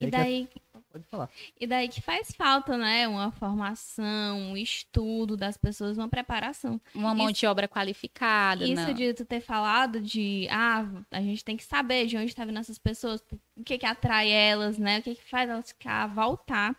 E 0.00 0.06
E 0.06 0.16
aí 0.16 0.46
que- 0.46 0.60
daí, 0.72 0.82
Pode 0.90 1.04
falar. 1.04 1.30
e 1.60 1.66
daí 1.68 1.88
que 1.88 2.00
faz 2.00 2.32
falta, 2.32 2.76
né? 2.76 3.06
Uma 3.06 3.30
formação, 3.30 4.38
um 4.40 4.56
estudo 4.56 5.36
das 5.36 5.56
pessoas, 5.56 5.96
uma 5.98 6.08
preparação. 6.08 6.80
Uma 6.94 7.14
mão 7.14 7.30
Isso- 7.30 7.40
de 7.40 7.46
obra 7.46 7.68
qualificada. 7.68 8.64
Isso 8.64 8.74
né? 8.86 8.92
de 8.92 9.14
tu 9.14 9.24
ter 9.24 9.40
falado 9.40 10.00
de, 10.00 10.48
ah, 10.50 10.84
a 11.10 11.20
gente 11.20 11.44
tem 11.44 11.56
que 11.56 11.62
saber 11.64 12.06
de 12.06 12.16
onde 12.16 12.34
tá 12.34 12.44
vindo 12.44 12.58
essas 12.58 12.78
pessoas, 12.78 13.22
o 13.56 13.62
que 13.62 13.78
que 13.78 13.86
atrai 13.86 14.30
elas, 14.30 14.78
né? 14.78 14.98
O 14.98 15.02
que 15.02 15.14
que 15.14 15.22
faz 15.24 15.48
elas 15.48 15.68
ficar, 15.68 16.06
voltar. 16.08 16.74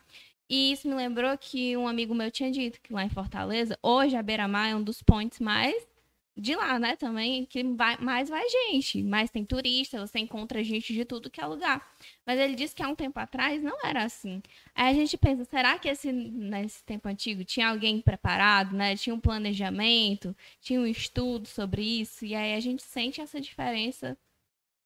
E 0.52 0.74
isso 0.74 0.86
me 0.86 0.94
lembrou 0.94 1.38
que 1.38 1.78
um 1.78 1.88
amigo 1.88 2.14
meu 2.14 2.30
tinha 2.30 2.52
dito 2.52 2.82
que 2.82 2.92
lá 2.92 3.06
em 3.06 3.10
Fortaleza, 3.10 3.80
hoje 3.82 4.18
a 4.18 4.22
Beira-Mar 4.22 4.68
é 4.68 4.76
um 4.76 4.84
dos 4.84 5.02
pontos 5.02 5.40
mais 5.40 5.88
de 6.36 6.54
lá, 6.56 6.78
né, 6.78 6.98
também, 6.98 7.46
que 7.46 7.64
vai, 7.64 7.98
mais 7.98 8.28
vai 8.28 8.44
gente, 8.50 9.02
mais 9.02 9.32
tem 9.32 9.46
turista, 9.46 10.06
você 10.06 10.20
encontra 10.20 10.62
gente 10.62 10.94
de 10.94 11.06
tudo 11.06 11.30
que 11.30 11.40
é 11.40 11.46
lugar. 11.46 11.96
Mas 12.26 12.38
ele 12.38 12.56
disse 12.56 12.76
que 12.76 12.84
há 12.84 12.90
um 12.90 12.96
tempo 12.96 13.18
atrás 13.18 13.64
não 13.64 13.78
era 13.86 14.04
assim. 14.04 14.42
Aí 14.76 14.92
a 14.92 14.94
gente 14.94 15.18
pensa, 15.18 15.46
será 15.46 15.80
que 15.80 15.88
esse, 15.88 16.12
nesse 16.12 16.84
tempo 16.84 17.08
antigo 17.08 17.46
tinha 17.46 17.70
alguém 17.70 18.02
preparado, 18.02 18.76
né? 18.76 18.98
Tinha 18.98 19.16
um 19.16 19.20
planejamento, 19.22 20.36
tinha 20.60 20.82
um 20.82 20.86
estudo 20.86 21.48
sobre 21.48 21.82
isso, 21.82 22.26
e 22.26 22.36
aí 22.36 22.56
a 22.56 22.60
gente 22.60 22.84
sente 22.84 23.22
essa 23.22 23.40
diferença 23.40 24.18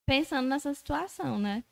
pensando 0.06 0.47
nessa 0.47 0.73
situação, 0.73 1.39
né? 1.39 1.63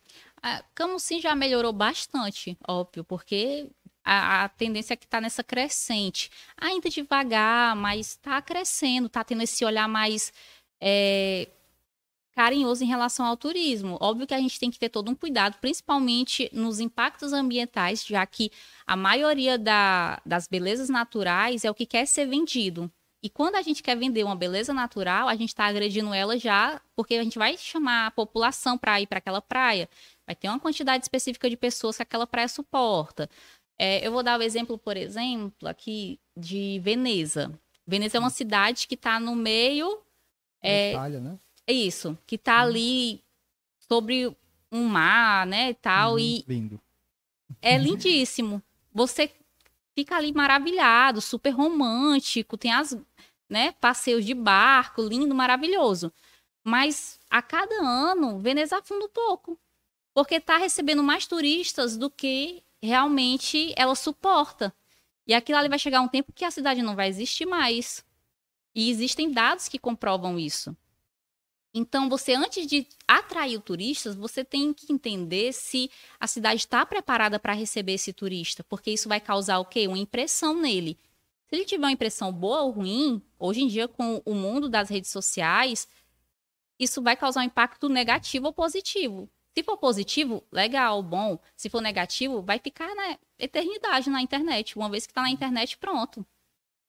A 0.42 0.64
Camusim 0.76 1.22
já 1.22 1.36
melhorou 1.36 1.72
bastante, 1.72 2.58
óbvio, 2.68 3.04
porque 3.04 3.70
a, 4.04 4.44
a 4.46 4.50
tendência 4.50 4.94
é 4.94 4.98
que 4.98 5.06
está 5.06 5.22
nessa 5.22 5.44
crescente. 5.44 6.30
Ainda 6.58 6.90
devagar, 6.90 7.76
mas 7.76 8.10
está 8.12 8.42
crescendo, 8.42 9.08
está 9.08 9.24
tendo 9.24 9.44
esse 9.44 9.64
olhar 9.66 9.88
mais 9.88 10.34
é, 10.82 11.48
carinhoso 12.36 12.84
em 12.84 12.88
relação 12.88 13.26
ao 13.26 13.38
turismo. 13.38 13.98
Óbvio 14.02 14.28
que 14.28 14.34
a 14.34 14.40
gente 14.40 14.60
tem 14.60 14.72
que 14.72 14.80
ter 14.80 14.90
todo 14.90 15.10
um 15.10 15.16
cuidado, 15.16 15.58
principalmente 15.60 16.50
nos 16.52 16.80
impactos 16.80 17.32
ambientais, 17.34 18.06
já 18.06 18.26
que 18.26 18.52
a 18.86 18.96
maioria 18.96 19.58
da- 19.58 20.22
das 20.26 20.48
belezas 20.48 20.90
naturais 20.90 21.64
é 21.64 21.72
o 21.72 21.76
que 21.76 21.86
quer 21.86 22.06
ser 22.08 22.26
vendido. 22.26 22.92
E 23.22 23.30
quando 23.30 23.56
a 23.56 23.62
gente 23.62 23.82
quer 23.82 23.96
vender 23.96 24.24
uma 24.26 24.36
beleza 24.36 24.74
natural, 24.74 25.30
a 25.30 25.36
gente 25.36 25.50
está 25.50 25.66
agredindo 25.66 26.14
ela 26.14 26.38
já, 26.38 26.82
porque 26.94 27.16
a 27.16 27.24
gente 27.24 27.40
vai 27.40 27.58
chamar 27.58 28.08
a 28.08 28.12
população 28.12 28.78
para 28.78 29.00
ir 29.00 29.08
para 29.08 29.20
aquela 29.20 29.42
praia. 29.42 29.88
Vai 30.28 30.36
ter 30.36 30.50
uma 30.50 30.60
quantidade 30.60 31.06
específica 31.06 31.50
de 31.50 31.56
pessoas 31.56 31.96
que 31.96 32.04
aquela 32.04 32.28
praia 32.28 32.50
suporta. 32.50 33.30
É, 33.78 34.06
eu 34.06 34.12
vou 34.12 34.24
dar 34.24 34.40
o 34.40 34.44
exemplo, 34.44 34.78
por 34.78 34.96
exemplo, 34.98 35.68
aqui 35.68 36.20
de 36.38 36.80
Veneza. 36.80 37.60
Veneza 37.86 38.18
é 38.18 38.20
uma 38.20 38.30
cidade 38.30 38.88
que 38.88 38.96
está 38.96 39.20
no 39.20 39.36
meio. 39.36 40.00
É, 40.62 40.92
Itália, 40.92 41.20
né? 41.20 41.38
é 41.68 41.74
isso, 41.74 42.18
que 42.26 42.36
está 42.36 42.62
ali 42.62 43.22
sobre 43.80 44.36
um 44.72 44.86
mar, 44.86 45.46
né, 45.46 45.70
e 45.70 45.74
tal, 45.74 46.14
Uhum, 46.14 46.20
e 46.20 46.46
Lindo. 46.48 46.82
é 47.62 47.78
lindíssimo. 47.78 48.62
Você 48.94 49.32
fica 49.94 50.16
ali 50.16 50.34
maravilhado, 50.34 51.22
super 51.22 51.52
romântico, 51.52 52.58
tem 52.58 52.72
as, 52.72 52.98
né, 53.50 53.74
passeios 53.74 54.26
de 54.26 54.34
barco, 54.34 55.02
lindo, 55.02 55.36
maravilhoso. 55.36 56.12
Mas 56.64 57.20
a 57.30 57.42
cada 57.42 57.76
ano, 57.76 58.40
Veneza 58.40 58.78
afunda 58.78 59.06
um 59.06 59.10
pouco, 59.10 59.60
porque 60.14 60.36
está 60.36 60.58
recebendo 60.58 61.04
mais 61.04 61.28
turistas 61.28 61.98
do 61.98 62.10
que 62.10 62.64
realmente 62.88 63.74
ela 63.78 63.96
suporta. 63.96 64.74
E 65.26 65.34
aquilo 65.34 65.58
ali 65.58 65.70
vai 65.70 65.80
chegar 65.80 66.02
um 66.02 66.08
tempo 66.08 66.34
que 66.34 66.44
a 66.44 66.52
cidade 66.52 66.82
não 66.82 66.96
vai 66.96 67.08
existir 67.08 67.46
mais. 67.46 68.06
E 68.76 68.90
existem 68.90 69.32
dados 69.32 69.68
que 69.68 69.80
comprovam 69.80 70.38
isso. 70.38 70.76
Então, 71.74 72.08
você, 72.08 72.36
antes 72.36 72.68
de 72.68 72.86
atrair 73.08 73.60
turistas, 73.60 74.16
você 74.16 74.44
tem 74.44 74.74
que 74.74 74.94
entender 74.94 75.54
se 75.54 75.90
a 76.20 76.28
cidade 76.28 76.58
está 76.58 76.86
preparada 76.86 77.40
para 77.40 77.54
receber 77.54 77.94
esse 77.94 78.14
turista, 78.14 78.64
porque 78.64 78.92
isso 78.92 79.10
vai 79.10 79.20
causar 79.20 79.58
o 79.58 79.66
quê? 79.66 79.88
Uma 79.88 79.98
impressão 79.98 80.54
nele. 80.56 81.00
Se 81.48 81.56
ele 81.56 81.66
tiver 81.66 81.86
uma 81.86 81.92
impressão 81.92 82.32
boa 82.32 82.62
ou 82.62 82.72
ruim, 82.72 83.22
hoje 83.40 83.62
em 83.62 83.68
dia, 83.68 83.88
com 83.88 84.22
o 84.24 84.36
mundo 84.36 84.70
das 84.70 84.90
redes 84.90 85.10
sociais, 85.10 85.88
isso 86.78 87.02
vai 87.02 87.16
causar 87.16 87.42
um 87.42 87.46
impacto 87.46 87.90
negativo 87.90 88.48
ou 88.48 88.54
positivo. 88.54 89.30
Se 89.56 89.64
for 89.64 89.78
positivo, 89.78 90.44
legal, 90.52 91.02
bom. 91.04 91.40
Se 91.56 91.70
for 91.70 91.82
negativo, 91.82 92.42
vai 92.42 92.60
ficar 92.60 92.94
na 92.96 93.18
eternidade 93.38 94.10
na 94.10 94.22
internet. 94.22 94.76
Uma 94.76 94.90
vez 94.90 95.06
que 95.06 95.12
está 95.12 95.22
na 95.22 95.30
internet, 95.30 95.78
pronto. 95.78 96.26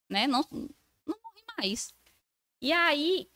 Né? 0.09 0.27
Não, 0.27 0.43
não 0.51 1.19
morre 1.23 1.45
mais. 1.59 1.95
E 2.61 2.73
aí, 2.73 3.29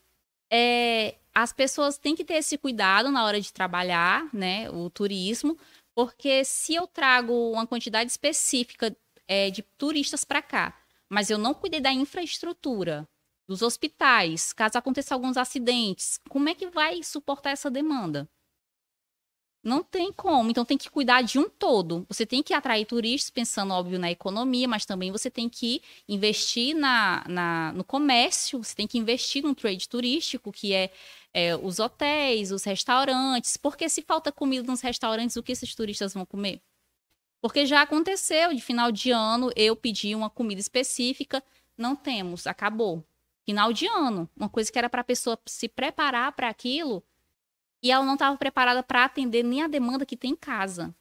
é, 0.51 1.15
as 1.33 1.53
pessoas 1.53 1.97
têm 1.97 2.15
que 2.15 2.25
ter 2.25 2.35
esse 2.35 2.57
cuidado 2.57 3.11
na 3.11 3.23
hora 3.23 3.39
de 3.39 3.53
trabalhar, 3.53 4.27
né, 4.33 4.69
o 4.71 4.89
turismo, 4.89 5.57
porque 5.93 6.43
se 6.43 6.73
eu 6.75 6.87
trago 6.87 7.51
uma 7.51 7.67
quantidade 7.67 8.09
específica 8.09 8.95
é, 9.27 9.49
de 9.49 9.61
turistas 9.61 10.25
para 10.25 10.41
cá, 10.41 10.75
mas 11.07 11.29
eu 11.29 11.37
não 11.37 11.53
cuidei 11.53 11.79
da 11.79 11.91
infraestrutura, 11.91 13.07
dos 13.47 13.61
hospitais, 13.61 14.53
caso 14.53 14.77
aconteça 14.77 15.15
alguns 15.15 15.35
acidentes, 15.35 16.19
como 16.29 16.49
é 16.49 16.55
que 16.55 16.67
vai 16.67 17.01
suportar 17.01 17.51
essa 17.51 17.69
demanda? 17.69 18.29
Não 19.61 19.83
tem 19.83 20.11
como, 20.13 20.49
então 20.49 20.63
tem 20.63 20.77
que 20.77 20.89
cuidar 20.89 21.21
de 21.21 21.37
um 21.37 21.49
todo. 21.49 22.05
Você 22.07 22.25
tem 22.25 22.41
que 22.41 22.53
atrair 22.53 22.85
turistas, 22.85 23.29
pensando, 23.29 23.73
óbvio, 23.73 23.99
na 23.99 24.09
economia, 24.09 24.67
mas 24.69 24.85
também 24.85 25.11
você 25.11 25.29
tem 25.29 25.49
que 25.49 25.81
investir 26.07 26.73
na, 26.73 27.25
na- 27.27 27.73
no 27.73 27.83
comércio, 27.83 28.63
você 28.63 28.73
tem 28.73 28.87
que 28.87 28.97
investir 28.97 29.43
no 29.43 29.53
trade 29.53 29.89
turístico, 29.89 30.49
que 30.51 30.73
é, 30.73 30.89
é, 31.33 31.57
os 31.57 31.77
hotéis, 31.79 32.51
os 32.53 32.63
restaurantes. 32.63 33.57
Porque 33.57 33.89
se 33.89 34.01
falta 34.01 34.31
comida 34.31 34.65
nos 34.65 34.79
restaurantes, 34.79 35.35
o 35.35 35.43
que 35.43 35.51
esses 35.51 35.75
turistas 35.75 36.13
vão 36.13 36.25
comer? 36.25 36.61
Porque 37.41 37.65
já 37.65 37.81
aconteceu 37.81 38.53
de 38.53 38.61
final 38.61 38.91
de 38.91 39.11
ano, 39.11 39.49
eu 39.55 39.75
pedi 39.75 40.13
uma 40.15 40.29
comida 40.29 40.59
específica, 40.59 41.43
não 41.77 41.95
temos, 41.95 42.45
acabou. 42.45 43.03
Final 43.45 43.71
de 43.73 43.87
ano, 43.87 44.29
uma 44.35 44.49
coisa 44.49 44.71
que 44.71 44.77
era 44.77 44.89
para 44.89 45.01
a 45.01 45.03
pessoa 45.03 45.39
se 45.47 45.67
preparar 45.69 46.33
para 46.33 46.49
aquilo, 46.49 47.03
e 47.81 47.91
ela 47.91 48.05
não 48.05 48.13
estava 48.13 48.37
preparada 48.37 48.83
para 48.83 49.05
atender 49.05 49.43
nem 49.43 49.63
a 49.63 49.67
demanda 49.67 50.05
que 50.05 50.17
tem 50.17 50.31
em 50.31 50.35
casa. 50.35 50.93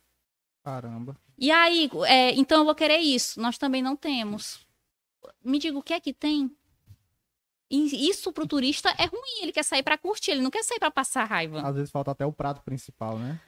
Caramba. 0.65 1.17
E 1.37 1.51
aí, 1.51 1.91
é, 2.07 2.33
então 2.33 2.59
eu 2.59 2.65
vou 2.65 2.75
querer 2.75 2.99
isso. 2.99 3.41
Nós 3.41 3.57
também 3.57 3.83
não 3.83 3.97
temos. 3.97 4.67
Me 5.45 5.59
diga 5.59 5.79
o 5.79 5.83
que 5.83 5.95
é 5.95 6.01
que 6.01 6.13
tem? 6.13 6.51
E 7.71 8.09
isso 8.09 8.33
pro 8.33 8.47
turista 8.47 8.91
é 8.99 9.05
ruim. 9.05 9.43
Ele 9.43 9.53
quer 9.53 9.63
sair 9.63 9.83
para 9.83 9.99
curtir, 9.99 10.33
ele 10.33 10.43
não 10.43 10.51
quer 10.51 10.65
sair 10.65 10.79
para 10.79 10.91
passar 10.91 11.25
raiva. 11.25 11.61
Às 11.61 11.77
vezes 11.77 11.91
falta 11.91 12.11
até 12.11 12.25
o 12.25 12.33
prato 12.33 12.63
principal, 12.63 13.19
né? 13.19 13.41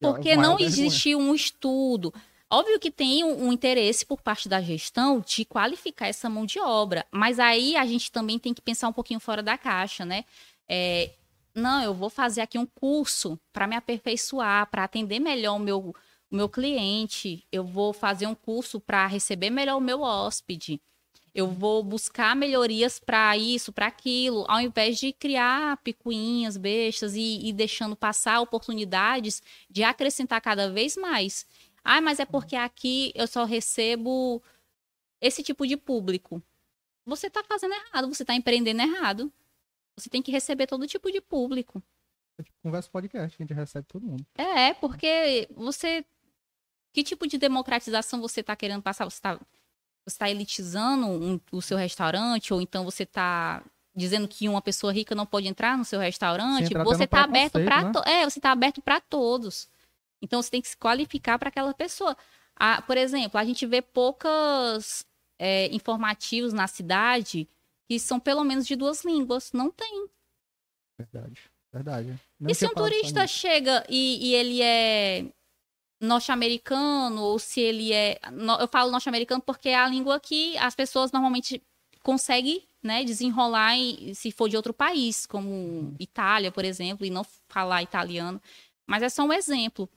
É 0.00 0.06
Porque 0.06 0.34
não 0.34 0.58
existe 0.58 1.14
um 1.14 1.34
estudo. 1.34 2.12
Óbvio 2.52 2.80
que 2.80 2.90
tem 2.90 3.22
um, 3.22 3.46
um 3.46 3.52
interesse 3.52 4.04
por 4.04 4.20
parte 4.20 4.48
da 4.48 4.60
gestão 4.60 5.20
de 5.20 5.44
qualificar 5.44 6.08
essa 6.08 6.28
mão 6.28 6.44
de 6.44 6.58
obra, 6.58 7.06
mas 7.12 7.38
aí 7.38 7.76
a 7.76 7.86
gente 7.86 8.10
também 8.10 8.38
tem 8.40 8.52
que 8.52 8.60
pensar 8.60 8.88
um 8.88 8.92
pouquinho 8.92 9.20
fora 9.20 9.42
da 9.42 9.56
caixa, 9.56 10.04
né? 10.04 10.24
É, 10.68 11.12
não, 11.54 11.82
eu 11.82 11.92
vou 11.92 12.10
fazer 12.10 12.40
aqui 12.40 12.58
um 12.58 12.66
curso 12.66 13.38
para 13.52 13.66
me 13.66 13.76
aperfeiçoar, 13.76 14.70
para 14.70 14.84
atender 14.84 15.18
melhor 15.18 15.56
o 15.56 15.58
meu, 15.58 15.94
o 16.30 16.36
meu 16.36 16.48
cliente. 16.48 17.44
Eu 17.50 17.64
vou 17.64 17.92
fazer 17.92 18.26
um 18.26 18.34
curso 18.34 18.80
para 18.80 19.06
receber 19.06 19.50
melhor 19.50 19.76
o 19.76 19.80
meu 19.80 20.02
hóspede. 20.02 20.80
Eu 21.34 21.48
vou 21.48 21.82
buscar 21.82 22.34
melhorias 22.34 22.98
para 22.98 23.36
isso, 23.36 23.72
para 23.72 23.86
aquilo, 23.86 24.44
ao 24.48 24.60
invés 24.60 24.98
de 24.98 25.12
criar 25.12 25.76
picuinhas, 25.78 26.56
bestas 26.56 27.14
e, 27.14 27.46
e 27.46 27.52
deixando 27.52 27.94
passar 27.94 28.40
oportunidades 28.40 29.40
de 29.68 29.84
acrescentar 29.84 30.40
cada 30.40 30.70
vez 30.70 30.96
mais. 30.96 31.46
Ah, 31.84 32.00
mas 32.00 32.18
é 32.18 32.24
porque 32.24 32.56
aqui 32.56 33.12
eu 33.14 33.26
só 33.26 33.44
recebo 33.44 34.42
esse 35.20 35.42
tipo 35.42 35.66
de 35.66 35.76
público. 35.76 36.42
Você 37.06 37.28
está 37.28 37.42
fazendo 37.44 37.74
errado, 37.74 38.08
você 38.08 38.22
está 38.22 38.34
empreendendo 38.34 38.82
errado. 38.82 39.32
Você 40.00 40.10
tem 40.10 40.22
que 40.22 40.32
receber 40.32 40.66
todo 40.66 40.86
tipo 40.86 41.10
de 41.12 41.20
público. 41.20 41.82
É 42.38 42.42
tipo 42.42 42.56
conversa 42.62 42.88
podcast, 42.90 43.36
a 43.38 43.42
gente 43.44 43.54
recebe 43.54 43.86
todo 43.86 44.06
mundo. 44.06 44.26
É, 44.36 44.72
porque 44.74 45.48
você. 45.54 46.04
Que 46.92 47.04
tipo 47.04 47.26
de 47.26 47.38
democratização 47.38 48.20
você 48.20 48.40
está 48.40 48.56
querendo 48.56 48.82
passar? 48.82 49.04
Você 49.04 49.16
está 49.18 49.38
você 50.08 50.18
tá 50.18 50.30
elitizando 50.30 51.06
um- 51.06 51.40
o 51.52 51.60
seu 51.62 51.76
restaurante? 51.76 52.52
Ou 52.52 52.60
então 52.60 52.84
você 52.84 53.04
está 53.04 53.62
dizendo 53.94 54.26
que 54.26 54.48
uma 54.48 54.62
pessoa 54.62 54.92
rica 54.92 55.14
não 55.14 55.26
pode 55.26 55.46
entrar 55.46 55.76
no 55.78 55.84
seu 55.84 56.00
restaurante? 56.00 56.64
Você 56.96 57.04
está 57.04 57.18
aberto 57.24 57.52
para. 57.64 57.82
né? 58.06 58.22
É, 58.22 58.28
você 58.28 58.38
está 58.38 58.50
aberto 58.50 58.80
para 58.82 59.00
todos. 59.00 59.68
Então 60.22 60.42
você 60.42 60.50
tem 60.50 60.60
que 60.62 60.68
se 60.68 60.76
qualificar 60.76 61.38
para 61.38 61.48
aquela 61.48 61.72
pessoa. 61.74 62.16
Ah, 62.56 62.82
por 62.82 62.96
exemplo, 62.96 63.38
a 63.38 63.44
gente 63.44 63.64
vê 63.66 63.80
poucas 63.82 65.04
é, 65.38 65.66
informativos 65.74 66.52
na 66.52 66.66
cidade 66.66 67.48
que 67.90 67.98
são 67.98 68.20
pelo 68.20 68.44
menos 68.44 68.68
de 68.68 68.76
duas 68.76 69.04
línguas. 69.04 69.50
Não 69.52 69.68
tem. 69.68 70.06
Verdade. 70.96 71.40
Verdade. 71.72 72.20
Não 72.38 72.48
E 72.48 72.54
se 72.54 72.64
um 72.64 72.72
turista 72.72 73.26
chega 73.26 73.84
e, 73.88 74.28
e 74.28 74.34
ele 74.36 74.62
é 74.62 75.26
norte-americano, 76.00 77.20
ou 77.20 77.36
se 77.40 77.60
ele 77.60 77.92
é. 77.92 78.20
Eu 78.60 78.68
falo 78.68 78.92
norte-americano 78.92 79.42
porque 79.42 79.70
é 79.70 79.74
a 79.74 79.88
língua 79.88 80.20
que 80.20 80.56
as 80.58 80.76
pessoas 80.76 81.10
normalmente 81.10 81.60
conseguem 82.00 82.62
né, 82.80 83.02
desenrolar 83.02 83.74
em- 83.76 84.14
se 84.14 84.30
for 84.30 84.48
de 84.48 84.56
outro 84.56 84.72
país, 84.72 85.26
como 85.26 85.92
Itália, 85.98 86.52
por 86.52 86.64
exemplo, 86.64 87.04
e 87.04 87.10
não 87.10 87.26
falar 87.48 87.82
italiano. 87.82 88.40
Mas 88.86 89.02
é 89.02 89.08
só 89.08 89.24
um 89.24 89.32
exemplo. 89.32 89.88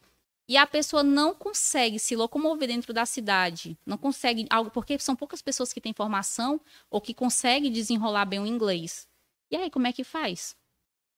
E 0.48 0.58
a 0.58 0.68
pessoa 0.68 1.04
não 1.04 1.34
consegue 1.34 1.98
se 1.98 2.16
locomover 2.16 2.68
dentro 2.68 2.94
da 2.94 3.06
cidade, 3.06 3.78
não 3.86 3.98
consegue 3.98 4.46
algo, 4.50 4.70
porque 4.70 5.00
são 5.00 5.16
poucas 5.16 5.42
pessoas 5.42 5.72
que 5.72 5.80
têm 5.80 5.94
formação 5.94 6.60
ou 6.90 7.00
que 7.00 7.14
conseguem 7.14 7.72
desenrolar 7.72 8.26
bem 8.26 8.40
o 8.40 8.46
inglês. 8.46 9.08
E 9.50 9.56
aí, 9.56 9.70
como 9.70 9.88
é 9.88 9.94
que 9.94 10.04
faz 10.04 10.56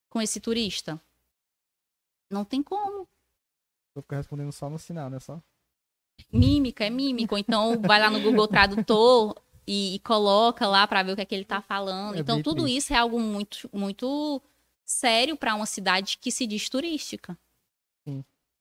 com 0.09 0.21
esse 0.21 0.39
turista? 0.39 1.01
Não 2.29 2.45
tem 2.45 2.61
como. 2.61 3.07
Eu 3.95 4.01
fico 4.01 4.15
respondendo 4.15 4.51
só 4.51 4.69
no 4.69 4.77
sinal, 4.77 5.09
né? 5.09 5.19
Só. 5.19 5.41
Mímica, 6.31 6.85
é 6.85 6.89
mímica. 6.89 7.33
Ou 7.33 7.39
então 7.39 7.81
vai 7.81 7.99
lá 7.99 8.09
no 8.09 8.21
Google 8.21 8.47
Tradutor 8.47 9.41
e, 9.65 9.95
e 9.95 9.99
coloca 9.99 10.67
lá 10.67 10.85
para 10.85 11.01
ver 11.01 11.13
o 11.13 11.15
que 11.15 11.21
é 11.21 11.25
que 11.25 11.33
ele 11.33 11.45
tá 11.45 11.61
falando. 11.61 12.17
É 12.17 12.19
então, 12.19 12.43
tudo 12.43 12.63
triste. 12.63 12.77
isso 12.77 12.93
é 12.93 12.97
algo 12.97 13.19
muito, 13.19 13.69
muito 13.73 14.41
sério 14.83 15.35
para 15.35 15.55
uma 15.55 15.65
cidade 15.65 16.17
que 16.19 16.31
se 16.31 16.45
diz 16.45 16.69
turística. 16.69 17.37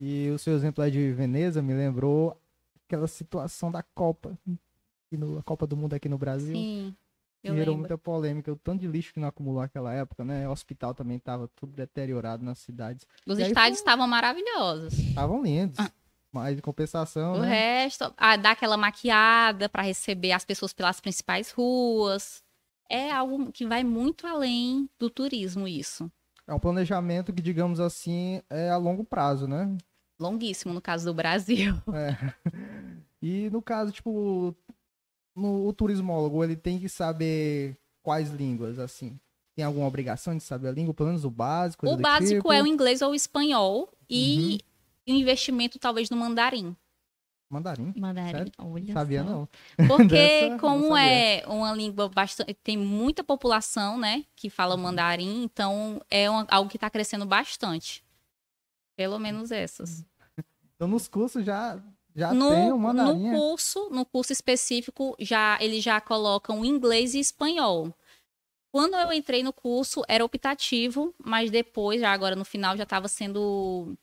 E 0.00 0.30
o 0.30 0.38
seu 0.38 0.54
exemplo 0.54 0.82
aí 0.82 0.90
de 0.90 1.12
Veneza 1.12 1.62
me 1.62 1.72
lembrou 1.74 2.38
aquela 2.86 3.06
situação 3.06 3.70
da 3.70 3.82
Copa. 3.82 4.38
no- 5.12 5.38
a 5.38 5.42
Copa 5.44 5.64
do 5.66 5.76
Mundo 5.76 5.94
aqui 5.94 6.08
no 6.08 6.18
Brasil. 6.18 6.56
Sim. 6.56 6.94
Eu 7.42 7.52
gerou 7.54 7.74
lembro. 7.74 7.78
muita 7.80 7.96
polêmica. 7.96 8.50
O 8.52 8.56
tanto 8.56 8.80
de 8.80 8.88
lixo 8.88 9.12
que 9.12 9.20
não 9.20 9.28
acumulou 9.28 9.60
naquela 9.62 9.92
época, 9.94 10.24
né? 10.24 10.48
O 10.48 10.50
hospital 10.50 10.92
também 10.94 11.18
tava 11.20 11.46
tudo 11.54 11.72
deteriorado 11.72 12.44
nas 12.44 12.58
cidades. 12.58 13.06
Os 13.26 13.38
E 13.38 13.42
estádios 13.42 13.78
foi- 13.78 13.84
estavam 13.84 14.08
maravilhosos. 14.08 14.92
Estavam 14.98 15.40
lindos. 15.42 15.78
Ah. 15.78 15.90
Mas 16.32 16.58
em 16.58 16.60
compensação, 16.60 17.34
O 17.34 17.42
né? 17.42 17.48
resto, 17.84 18.12
ah, 18.16 18.36
dá 18.36 18.50
aquela 18.52 18.76
maquiada 18.76 19.68
para 19.68 19.82
receber 19.84 20.32
as 20.32 20.44
pessoas 20.44 20.72
pelas 20.72 21.00
principais 21.00 21.52
ruas. 21.52 22.42
É 22.90 23.12
algo 23.12 23.52
que 23.52 23.64
vai 23.64 23.84
muito 23.84 24.26
além 24.26 24.90
do 24.98 25.08
turismo, 25.08 25.68
isso. 25.68 26.10
É 26.46 26.52
um 26.52 26.58
planejamento 26.58 27.32
que, 27.32 27.40
digamos 27.40 27.80
assim, 27.80 28.42
é 28.50 28.70
a 28.70 28.76
longo 28.76 29.04
prazo, 29.04 29.46
né? 29.48 29.76
Longuíssimo 30.20 30.72
no 30.74 30.80
caso 30.80 31.06
do 31.06 31.14
Brasil. 31.14 31.74
É. 31.92 32.16
E 33.22 33.48
no 33.50 33.62
caso, 33.62 33.90
tipo, 33.90 34.54
no, 35.34 35.66
o 35.66 35.72
turismólogo, 35.72 36.44
ele 36.44 36.56
tem 36.56 36.78
que 36.78 36.88
saber 36.88 37.76
quais 38.02 38.30
línguas, 38.30 38.78
assim. 38.78 39.18
Tem 39.56 39.64
alguma 39.64 39.86
obrigação 39.86 40.36
de 40.36 40.42
saber 40.42 40.68
a 40.68 40.72
língua, 40.72 40.92
pelo 40.92 41.08
menos 41.08 41.24
o 41.24 41.30
básico? 41.30 41.88
O 41.88 41.96
básico 41.96 42.34
tipo? 42.34 42.52
é 42.52 42.62
o 42.62 42.66
inglês 42.66 43.00
ou 43.00 43.12
o 43.12 43.14
espanhol 43.14 43.80
Uhum. 43.80 43.88
e 44.10 44.60
o 45.08 45.12
investimento 45.12 45.78
talvez 45.78 46.10
no 46.10 46.16
mandarim. 46.16 46.76
Mandarim? 47.54 47.92
Mandarim. 47.96 48.30
Sério? 48.36 48.52
Olha 48.58 48.92
Sabia 48.92 49.22
só. 49.24 49.30
não. 49.30 49.48
Porque 49.88 50.04
Dessa, 50.08 50.48
não 50.50 50.58
como 50.58 50.88
sabia. 50.88 51.00
é 51.02 51.46
uma 51.46 51.72
língua 51.72 52.08
bastante. 52.08 52.52
Tem 52.54 52.76
muita 52.76 53.22
população, 53.22 53.96
né? 53.98 54.24
Que 54.34 54.50
fala 54.50 54.76
mandarim, 54.76 55.44
então 55.44 56.00
é 56.10 56.28
uma- 56.28 56.46
algo 56.50 56.68
que 56.68 56.76
está 56.76 56.90
crescendo 56.90 57.24
bastante. 57.24 58.04
Pelo 58.96 59.18
menos 59.18 59.50
essas. 59.50 60.04
Então 60.76 60.88
nos 60.88 61.06
cursos 61.06 61.44
já, 61.44 61.80
já 62.16 62.34
no, 62.34 62.48
tem 62.50 62.64
o 62.66 62.70
no 62.70 62.78
mandarim. 62.78 63.28
é? 63.28 63.38
curso, 63.38 63.88
no 63.90 64.04
curso 64.04 64.32
específico, 64.32 65.14
já 65.20 65.56
eles 65.60 65.84
já 65.84 66.00
colocam 66.00 66.64
inglês 66.64 67.14
e 67.14 67.20
espanhol. 67.20 67.94
Quando 68.72 68.96
eu 68.96 69.12
entrei 69.12 69.40
no 69.44 69.52
curso, 69.52 70.02
era 70.08 70.24
optativo, 70.24 71.14
mas 71.16 71.48
depois, 71.48 72.00
já 72.00 72.10
agora 72.12 72.34
no 72.34 72.44
final, 72.44 72.76
já 72.76 72.82
estava 72.82 73.06
sendo 73.06 73.96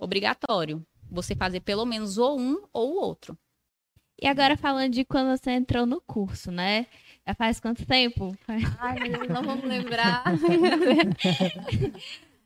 obrigatório. 0.00 0.84
Você 1.10 1.34
fazer 1.34 1.60
pelo 1.60 1.84
menos 1.84 2.18
ou 2.18 2.38
um 2.38 2.62
ou 2.72 2.94
o 2.94 3.00
outro. 3.00 3.38
E 4.20 4.26
agora 4.26 4.56
falando 4.56 4.92
de 4.92 5.04
quando 5.04 5.36
você 5.36 5.50
entrou 5.50 5.84
no 5.84 6.00
curso, 6.00 6.50
né? 6.50 6.86
Já 7.26 7.34
faz 7.34 7.60
quanto 7.60 7.84
tempo? 7.84 8.36
Ai, 8.78 8.96
não 9.28 9.42
vamos 9.42 9.64
lembrar. 9.64 10.24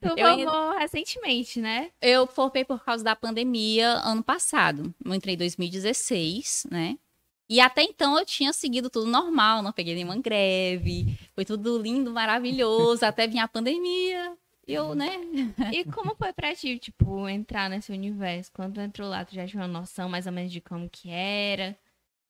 Tu 0.01 0.09
Eu 0.09 0.17
formou 0.17 0.79
recentemente, 0.79 1.61
né? 1.61 1.91
Eu 2.01 2.27
formei 2.27 2.65
por 2.65 2.83
causa 2.83 3.05
da 3.05 3.15
pandemia 3.15 3.87
ano 4.03 4.23
passado. 4.23 4.95
Eu 5.05 5.15
entrei 5.15 5.35
em 5.35 5.39
2016, 5.39 6.67
né? 6.71 6.99
E 7.51 7.61
até 7.61 7.83
então 7.83 8.19
eu 8.19 8.25
tinha 8.25 8.53
seguido 8.53 8.89
tudo 8.89 9.11
normal, 9.11 9.63
não 9.63 9.73
peguei 9.73 9.95
nenhuma 9.95 10.17
greve, 10.17 11.19
foi 11.35 11.45
tudo 11.45 11.77
lindo, 11.79 12.11
maravilhoso, 12.13 13.05
até 13.05 13.27
vir 13.27 13.41
a 13.41 13.49
pandemia. 13.49 14.39
Eu, 14.73 14.95
né? 14.95 15.11
E 15.75 15.85
como 15.85 16.15
foi 16.17 16.33
pra 16.33 16.55
ti, 16.55 16.79
tipo, 16.79 17.29
entrar 17.29 17.69
nesse 17.71 17.93
universo? 17.93 18.51
Quando 18.53 18.75
tu 18.75 18.81
entrou 18.81 19.09
lá, 19.09 19.25
tu 19.25 19.35
já 19.35 19.47
tinha 19.47 19.63
uma 19.63 19.69
noção 19.69 20.09
mais 20.09 20.27
ou 20.27 20.33
menos 20.33 20.51
de 20.53 20.61
como 20.61 20.89
que 20.89 21.11
era? 21.11 21.77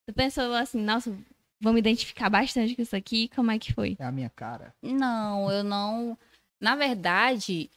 Tu 0.06 0.12
pensou 0.14 0.52
assim, 0.54 0.80
nossa, 0.80 1.16
vou 1.60 1.72
me 1.72 1.78
identificar 1.78 2.28
bastante 2.30 2.74
com 2.74 2.82
isso 2.82 2.96
aqui? 2.96 3.28
Como 3.34 3.50
é 3.50 3.58
que 3.58 3.72
foi? 3.72 3.96
É 3.98 4.04
a 4.04 4.12
minha 4.12 4.30
cara. 4.30 4.74
Não, 4.82 5.50
eu 5.50 5.62
não. 5.64 6.18
Na 6.60 6.76
verdade, 6.76 7.70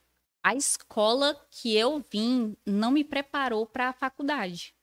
a 0.44 0.56
escola 0.56 1.36
que 1.52 1.76
eu 1.76 2.04
vim 2.12 2.56
não 2.66 2.92
me 2.92 3.04
preparou 3.04 3.66
para 3.66 3.90
a 3.90 3.94
faculdade. 3.94 4.74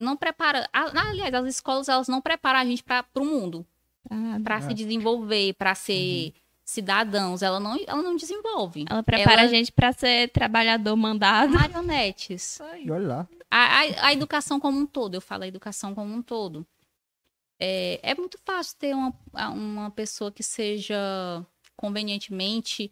Não 0.00 0.16
prepara. 0.16 0.68
Aliás, 0.72 1.32
as 1.32 1.46
escolas 1.46 1.88
elas 1.88 2.08
não 2.08 2.20
preparam 2.20 2.58
a 2.60 2.64
gente 2.64 2.82
para 2.82 3.06
o 3.16 3.24
mundo, 3.24 3.66
Ah, 4.10 4.38
para 4.42 4.56
É. 4.56 4.60
se 4.60 4.74
desenvolver, 4.74 5.54
para 5.54 5.74
ser 5.74 6.34
cidadãos. 6.64 7.42
Ela 7.42 7.60
não, 7.60 7.76
ela 7.86 8.02
não 8.02 8.16
desenvolve. 8.16 8.84
Ela 8.88 9.02
prepara 9.02 9.42
Ela- 9.42 9.42
a 9.42 9.46
gente 9.46 9.70
pra 9.72 9.92
ser 9.92 10.30
trabalhador 10.30 10.96
mandado. 10.96 11.52
Marionetes. 11.52 12.58
E 12.82 12.90
olha 12.90 13.06
lá. 13.06 13.28
A, 13.50 13.58
a, 13.80 14.06
a 14.08 14.12
educação 14.12 14.58
como 14.58 14.78
um 14.78 14.86
todo, 14.86 15.14
eu 15.14 15.20
falo 15.20 15.44
a 15.44 15.48
educação 15.48 15.94
como 15.94 16.12
um 16.12 16.22
todo. 16.22 16.66
É, 17.60 18.00
é 18.02 18.14
muito 18.14 18.36
fácil 18.44 18.76
ter 18.78 18.94
uma, 18.94 19.14
uma 19.50 19.90
pessoa 19.92 20.32
que 20.32 20.42
seja 20.42 20.96
convenientemente 21.76 22.90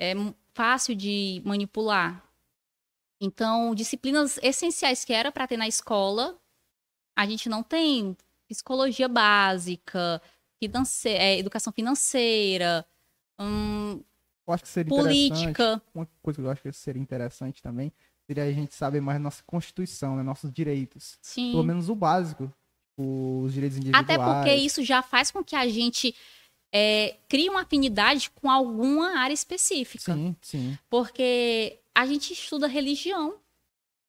é, 0.00 0.14
fácil 0.54 0.94
de 0.94 1.42
manipular. 1.44 2.22
Então, 3.20 3.74
disciplinas 3.74 4.38
essenciais 4.42 5.04
que 5.04 5.12
era 5.12 5.30
para 5.30 5.46
ter 5.46 5.56
na 5.56 5.68
escola, 5.68 6.36
a 7.16 7.26
gente 7.26 7.48
não 7.48 7.62
tem. 7.62 8.16
Psicologia 8.48 9.08
básica, 9.08 10.20
finance- 10.62 11.08
é, 11.08 11.38
educação 11.38 11.72
financeira, 11.72 12.84
hum, 13.42 14.00
Eu 14.46 14.54
acho 14.54 14.62
que 14.62 14.68
seria 14.68 14.92
interessante. 14.94 15.28
política. 15.30 15.82
Uma 15.94 16.08
coisa 16.22 16.40
que 16.40 16.46
eu 16.46 16.50
acho 16.50 16.62
que 16.62 16.72
seria 16.72 17.00
interessante 17.02 17.62
também 17.62 17.92
seria 18.26 18.44
a 18.44 18.52
gente 18.52 18.74
saber 18.74 19.00
mais 19.00 19.20
nossa 19.20 19.42
Constituição, 19.44 20.16
né? 20.16 20.22
Nossos 20.22 20.50
direitos. 20.52 21.18
Sim. 21.20 21.50
Pelo 21.50 21.64
menos 21.64 21.88
o 21.88 21.94
básico. 21.94 22.50
Os 22.96 23.52
direitos 23.52 23.78
individuais. 23.78 24.04
Até 24.04 24.16
porque 24.18 24.54
isso 24.54 24.82
já 24.82 25.02
faz 25.02 25.30
com 25.30 25.42
que 25.42 25.56
a 25.56 25.66
gente 25.68 26.14
é, 26.72 27.16
crie 27.28 27.48
uma 27.48 27.62
afinidade 27.62 28.30
com 28.30 28.50
alguma 28.50 29.18
área 29.18 29.34
específica. 29.34 30.14
Sim, 30.14 30.36
sim. 30.40 30.78
Porque 30.88 31.78
a 31.94 32.06
gente 32.06 32.32
estuda 32.32 32.66
religião. 32.66 33.34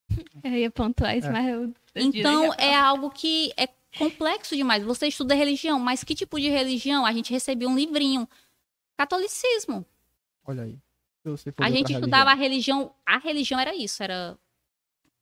Eu 0.43 0.51
ia 0.53 0.71
pontuar 0.71 1.17
isso, 1.17 1.27
É. 1.27 1.31
mas 1.31 1.47
eu... 1.49 1.73
Então 1.95 2.53
é 2.55 2.75
algo 2.75 3.09
que 3.09 3.51
é 3.57 3.67
complexo 3.97 4.55
demais. 4.55 4.83
Você 4.83 5.07
estuda 5.07 5.35
religião, 5.35 5.79
mas 5.79 6.03
que 6.03 6.15
tipo 6.15 6.39
de 6.39 6.49
religião? 6.49 7.05
A 7.05 7.13
gente 7.13 7.31
recebia 7.31 7.69
um 7.69 7.75
livrinho. 7.75 8.27
Catolicismo. 9.03 9.85
Olha 10.45 10.63
aí. 10.63 10.79
A 11.57 11.69
gente 11.69 11.93
estudava 11.93 12.31
a 12.31 12.33
religião. 12.33 12.79
religião. 12.79 12.95
A 13.05 13.17
religião 13.17 13.59
era 13.59 13.75
isso, 13.75 14.01
era 14.01 14.37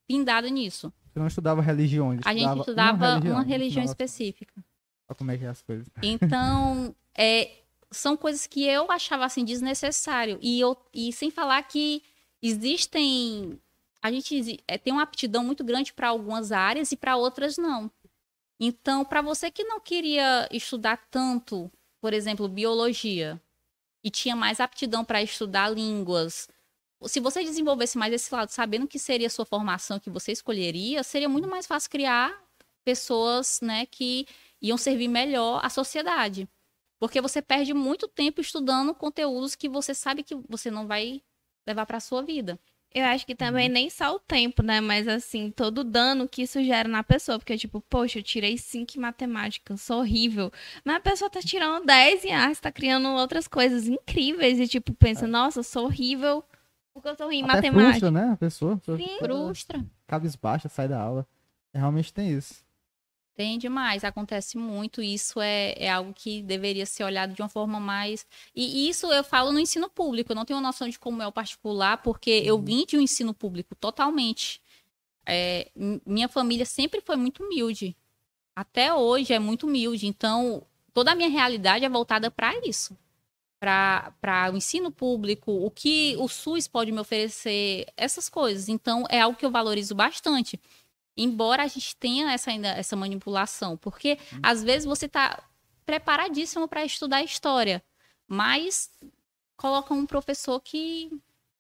pindada 0.08 0.50
nisso. 0.50 0.92
Você 1.12 1.20
não 1.20 1.28
estudava 1.28 1.62
religiões. 1.62 2.22
A 2.26 2.34
gente 2.34 2.46
uma 2.46 2.58
estudava 2.58 3.14
religião, 3.14 3.34
uma 3.34 3.44
religião 3.44 3.84
final 3.84 3.86
das 3.86 3.92
específica. 3.92 4.66
Olha 5.10 5.16
como 5.16 5.32
é 5.32 5.38
que 5.38 5.46
é 5.46 5.48
as 5.48 5.62
coisas. 5.62 5.88
Então, 6.02 6.96
é, 7.18 7.52
são 7.92 8.16
coisas 8.16 8.48
que 8.48 8.64
eu 8.66 8.92
achava 8.92 9.26
assim 9.26 9.44
desnecessário. 9.44 10.40
E, 10.42 10.60
eu, 10.60 10.78
e 10.94 11.12
sem 11.12 11.30
falar 11.30 11.62
que 11.64 12.04
existem. 12.42 13.60
A 14.02 14.12
gente 14.12 14.64
é, 14.68 14.78
tem 14.78 14.94
uma 14.94 15.04
aptidão 15.04 15.44
muito 15.44 15.64
grande 15.64 15.94
para 15.94 16.10
algumas 16.10 16.52
áreas 16.52 16.92
e 16.92 16.98
para 16.98 17.16
outras 17.16 17.58
não. 17.58 17.92
Então, 18.60 19.04
para 19.04 19.22
você 19.22 19.52
que 19.52 19.64
não 19.64 19.80
queria 19.80 20.48
estudar 20.52 20.98
tanto, 21.10 21.72
por 22.00 22.14
exemplo, 22.14 22.48
biologia, 22.48 23.40
e 24.04 24.10
tinha 24.10 24.36
mais 24.36 24.60
aptidão 24.60 25.04
para 25.06 25.22
estudar 25.22 25.70
línguas, 25.70 26.48
se 27.08 27.20
você 27.20 27.44
desenvolvesse 27.44 27.98
mais 27.98 28.14
esse 28.14 28.34
lado, 28.34 28.50
sabendo 28.50 28.88
que 28.88 29.00
seria 29.00 29.28
a 29.28 29.30
sua 29.30 29.46
formação 29.46 30.00
que 30.00 30.10
você 30.10 30.32
escolheria, 30.32 31.04
seria 31.04 31.28
muito 31.28 31.48
mais 31.48 31.66
fácil 31.66 31.90
criar 31.90 32.32
pessoas, 32.84 33.60
né, 33.62 33.86
que 33.86 34.28
iam 34.62 34.78
servir 34.78 35.08
melhor 35.08 35.64
à 35.64 35.70
sociedade. 35.70 36.48
Porque 37.00 37.20
você 37.20 37.42
perde 37.42 37.74
muito 37.74 38.08
tempo 38.08 38.42
estudando 38.42 38.94
conteúdos 38.94 39.56
que 39.56 39.68
você 39.68 39.94
sabe 39.94 40.24
que 40.24 40.36
você 40.48 40.70
não 40.70 40.86
vai 40.88 41.22
levar 41.66 41.86
para 41.86 42.00
sua 42.00 42.22
vida. 42.22 42.60
Eu 42.94 43.06
acho 43.06 43.26
que 43.26 43.34
também 43.34 43.68
Uhum. 43.68 43.74
nem 43.74 43.90
só 43.90 44.14
o 44.16 44.20
tempo, 44.20 44.62
né? 44.62 44.82
Mas 44.82 45.08
assim, 45.08 45.50
todo 45.50 45.80
o 45.80 45.84
dano 45.84 46.28
que 46.28 46.42
isso 46.42 46.62
gera 46.64 46.90
na 46.90 47.02
pessoa. 47.04 47.40
Porque, 47.40 47.58
tipo, 47.58 47.80
poxa, 47.82 48.20
eu 48.20 48.24
tirei 48.24 48.58
5 48.58 48.98
em 48.98 49.00
matemática, 49.00 49.72
eu 49.74 49.78
sou 49.78 50.00
horrível. 50.00 50.52
Mas 50.84 50.98
a 50.98 51.00
pessoa 51.00 51.30
tá 51.30 51.40
tirando 51.42 51.86
10 51.86 52.26
em 52.26 52.34
arte, 52.34 52.62
tá 52.62 52.72
criando 52.72 53.08
outras 53.10 53.48
coisas 53.48 53.88
incríveis. 53.88 54.60
E, 54.60 54.68
tipo, 54.68 54.94
pensa, 54.94 55.26
nossa, 55.26 55.60
eu 55.60 55.64
sou 55.64 55.86
horrível 55.86 56.44
porque 56.94 57.08
eu 57.08 57.16
sou 57.16 57.28
ruim 57.28 57.38
em 57.40 57.44
Até 57.44 57.54
matemática. 57.54 57.90
frustra, 57.92 58.12
né? 58.12 58.32
A 58.34 58.38
pessoa. 58.38 58.74
A 58.74 58.78
pessoa 58.78 58.98
Sim. 58.98 59.18
Frustra. 59.20 59.86
Cabisbaixa, 60.08 60.68
sai 60.68 60.90
da 60.90 61.00
aula. 61.00 61.26
Realmente 61.74 62.14
tem 62.14 62.30
isso. 62.34 62.56
Tem 63.36 63.58
demais, 63.58 64.04
acontece 64.04 64.58
muito. 64.58 65.02
Isso 65.02 65.40
é, 65.42 65.74
é 65.78 65.90
algo 65.90 66.14
que 66.14 66.42
deveria 66.42 66.86
ser 66.86 67.04
olhado 67.04 67.34
de 67.34 67.42
uma 67.42 67.50
forma 67.50 67.80
mais. 67.80 68.26
E 68.56 68.90
isso 68.90 69.12
eu 69.12 69.24
falo 69.24 69.52
no 69.52 69.60
ensino 69.60 69.90
público. 69.90 70.32
Eu 70.32 70.36
não 70.36 70.46
tenho 70.46 70.60
noção 70.60 70.90
de 70.90 71.00
como 71.00 71.22
é 71.22 71.28
o 71.28 71.32
particular, 71.32 71.98
porque 72.02 72.30
eu 72.46 72.60
vim 72.62 72.86
de 72.86 72.98
um 72.98 73.02
ensino 73.02 73.34
público 73.34 73.74
totalmente. 73.76 74.62
É, 75.26 75.72
minha 76.06 76.28
família 76.28 76.66
sempre 76.66 77.02
foi 77.02 77.16
muito 77.16 77.44
humilde. 77.44 77.96
Até 78.56 78.94
hoje 78.94 79.34
é 79.34 79.40
muito 79.40 79.66
humilde. 79.66 80.08
Então, 80.08 80.64
toda 80.94 81.12
a 81.12 81.16
minha 81.16 81.30
realidade 81.30 81.86
é 81.86 81.90
voltada 81.90 82.30
para 82.30 82.54
isso. 82.68 82.98
Para 83.60 84.52
o 84.52 84.58
ensino 84.58 84.92
público, 84.92 85.52
o 85.52 85.72
que 85.72 86.16
o 86.18 86.28
SUS 86.28 86.68
pode 86.68 86.92
me 86.92 87.00
oferecer, 87.00 87.86
essas 87.96 88.28
coisas. 88.28 88.68
Então, 88.68 89.06
é 89.10 89.22
algo 89.22 89.38
que 89.38 89.46
eu 89.46 89.52
valorizo 89.52 89.96
bastante 89.96 90.60
embora 91.16 91.64
a 91.64 91.68
gente 91.68 91.96
tenha 91.96 92.32
essa 92.32 92.52
ainda 92.52 92.70
essa 92.70 92.96
manipulação, 92.96 93.78
porque 93.78 94.18
às 94.42 94.64
vezes 94.64 94.86
você 94.86 95.06
está 95.06 95.44
preparadíssimo 95.86 96.68
para 96.68 96.86
estudar 96.86 97.24
história, 97.24 97.84
mas 98.28 98.92
coloca 99.58 99.94
um 99.94 100.06
professor 100.06 100.60
que 100.62 101.12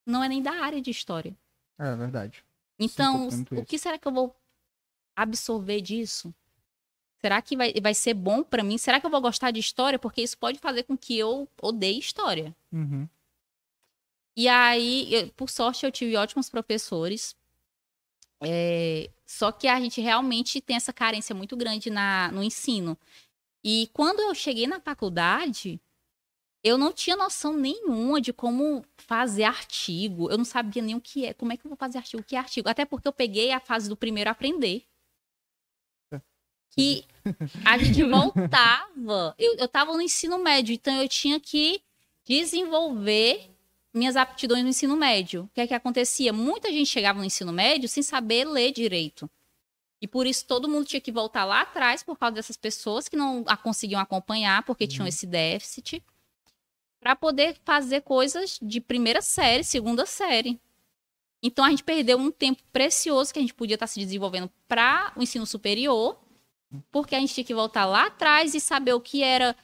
não 0.05 0.23
é 0.23 0.29
nem 0.29 0.41
da 0.41 0.51
área 0.53 0.81
de 0.81 0.89
história. 0.89 1.35
É 1.77 1.95
verdade. 1.95 2.43
Então, 2.79 3.27
o 3.51 3.65
que 3.65 3.77
será 3.77 3.97
que 3.97 4.07
eu 4.07 4.11
vou 4.11 4.35
absorver 5.15 5.81
disso? 5.81 6.33
Será 7.19 7.39
que 7.41 7.55
vai, 7.55 7.73
vai 7.79 7.93
ser 7.93 8.15
bom 8.15 8.41
para 8.41 8.63
mim? 8.63 8.77
Será 8.79 8.99
que 8.99 9.05
eu 9.05 9.09
vou 9.11 9.21
gostar 9.21 9.51
de 9.51 9.59
história? 9.59 9.99
Porque 9.99 10.21
isso 10.23 10.35
pode 10.37 10.57
fazer 10.57 10.83
com 10.83 10.97
que 10.97 11.17
eu 11.17 11.47
odeie 11.61 11.99
história. 11.99 12.55
Uhum. 12.71 13.07
E 14.35 14.47
aí, 14.47 15.13
eu- 15.13 15.27
por 15.33 15.49
sorte, 15.49 15.85
eu 15.85 15.91
tive 15.91 16.15
ótimos 16.15 16.49
professores. 16.49 17.35
É, 18.43 19.09
só 19.25 19.51
que 19.51 19.67
a 19.67 19.79
gente 19.79 20.01
realmente 20.01 20.59
tem 20.59 20.75
essa 20.75 20.91
carência 20.91 21.35
muito 21.35 21.55
grande 21.55 21.89
na, 21.89 22.31
no 22.31 22.43
ensino. 22.43 22.97
E 23.63 23.89
quando 23.93 24.19
eu 24.19 24.33
cheguei 24.33 24.65
na 24.65 24.79
faculdade, 24.79 25.79
eu 26.63 26.77
não 26.77 26.91
tinha 26.91 27.15
noção 27.15 27.55
nenhuma 27.55 28.19
de 28.19 28.33
como 28.33 28.83
fazer 28.97 29.43
artigo. 29.43 30.29
Eu 30.31 30.37
não 30.37 30.45
sabia 30.45 30.81
nem 30.81 30.95
o 30.95 31.01
que 31.01 31.25
é. 31.25 31.33
Como 31.33 31.53
é 31.53 31.57
que 31.57 31.65
eu 31.65 31.69
vou 31.69 31.77
fazer 31.77 31.99
artigo? 31.99 32.21
O 32.21 32.25
que 32.25 32.35
é 32.35 32.39
artigo? 32.39 32.69
Até 32.69 32.85
porque 32.85 33.07
eu 33.07 33.13
peguei 33.13 33.51
a 33.51 33.59
fase 33.59 33.87
do 33.87 33.95
primeiro 33.95 34.29
aprender. 34.29 34.85
Que 36.71 37.05
a 37.65 37.77
gente 37.77 38.01
voltava. 38.03 39.35
Eu, 39.37 39.57
eu 39.57 39.67
tava 39.67 39.93
no 39.93 40.01
ensino 40.01 40.39
médio, 40.39 40.73
então 40.73 40.95
eu 41.01 41.07
tinha 41.07 41.39
que 41.39 41.81
desenvolver 42.25 43.50
minhas 43.93 44.15
aptidões 44.15 44.63
no 44.63 44.69
ensino 44.69 44.95
médio. 44.95 45.43
O 45.43 45.49
que 45.53 45.61
é 45.61 45.67
que 45.67 45.73
acontecia? 45.73 46.31
Muita 46.31 46.71
gente 46.71 46.87
chegava 46.87 47.19
no 47.19 47.25
ensino 47.25 47.51
médio 47.51 47.89
sem 47.89 48.01
saber 48.01 48.45
ler 48.45 48.71
direito. 48.71 49.29
E 50.01 50.07
por 50.07 50.25
isso 50.25 50.45
todo 50.47 50.67
mundo 50.67 50.85
tinha 50.85 51.01
que 51.01 51.11
voltar 51.11 51.45
lá 51.45 51.61
atrás 51.61 52.01
por 52.01 52.17
causa 52.17 52.35
dessas 52.35 52.57
pessoas 52.57 53.07
que 53.07 53.15
não 53.15 53.43
a 53.45 53.55
conseguiam 53.55 54.01
acompanhar 54.01 54.63
porque 54.63 54.87
tinham 54.87 55.07
esse 55.07 55.27
déficit 55.27 56.03
para 56.99 57.15
poder 57.15 57.57
fazer 57.63 58.01
coisas 58.01 58.57
de 58.61 58.79
primeira 58.81 59.21
série, 59.21 59.63
segunda 59.63 60.05
série. 60.05 60.59
Então 61.43 61.65
a 61.65 61.69
gente 61.69 61.83
perdeu 61.83 62.17
um 62.17 62.31
tempo 62.31 62.61
precioso 62.71 63.33
que 63.33 63.39
a 63.39 63.41
gente 63.41 63.53
podia 63.53 63.75
estar 63.75 63.87
se 63.87 63.99
desenvolvendo 63.99 64.49
para 64.67 65.11
o 65.15 65.21
ensino 65.21 65.45
superior, 65.45 66.19
porque 66.91 67.15
a 67.15 67.19
gente 67.19 67.33
tinha 67.33 67.43
que 67.43 67.53
voltar 67.53 67.85
lá 67.85 68.07
atrás 68.07 68.53
e 68.53 68.59
saber 68.59 68.93
o 68.93 69.01
que 69.01 69.23
era 69.23 69.55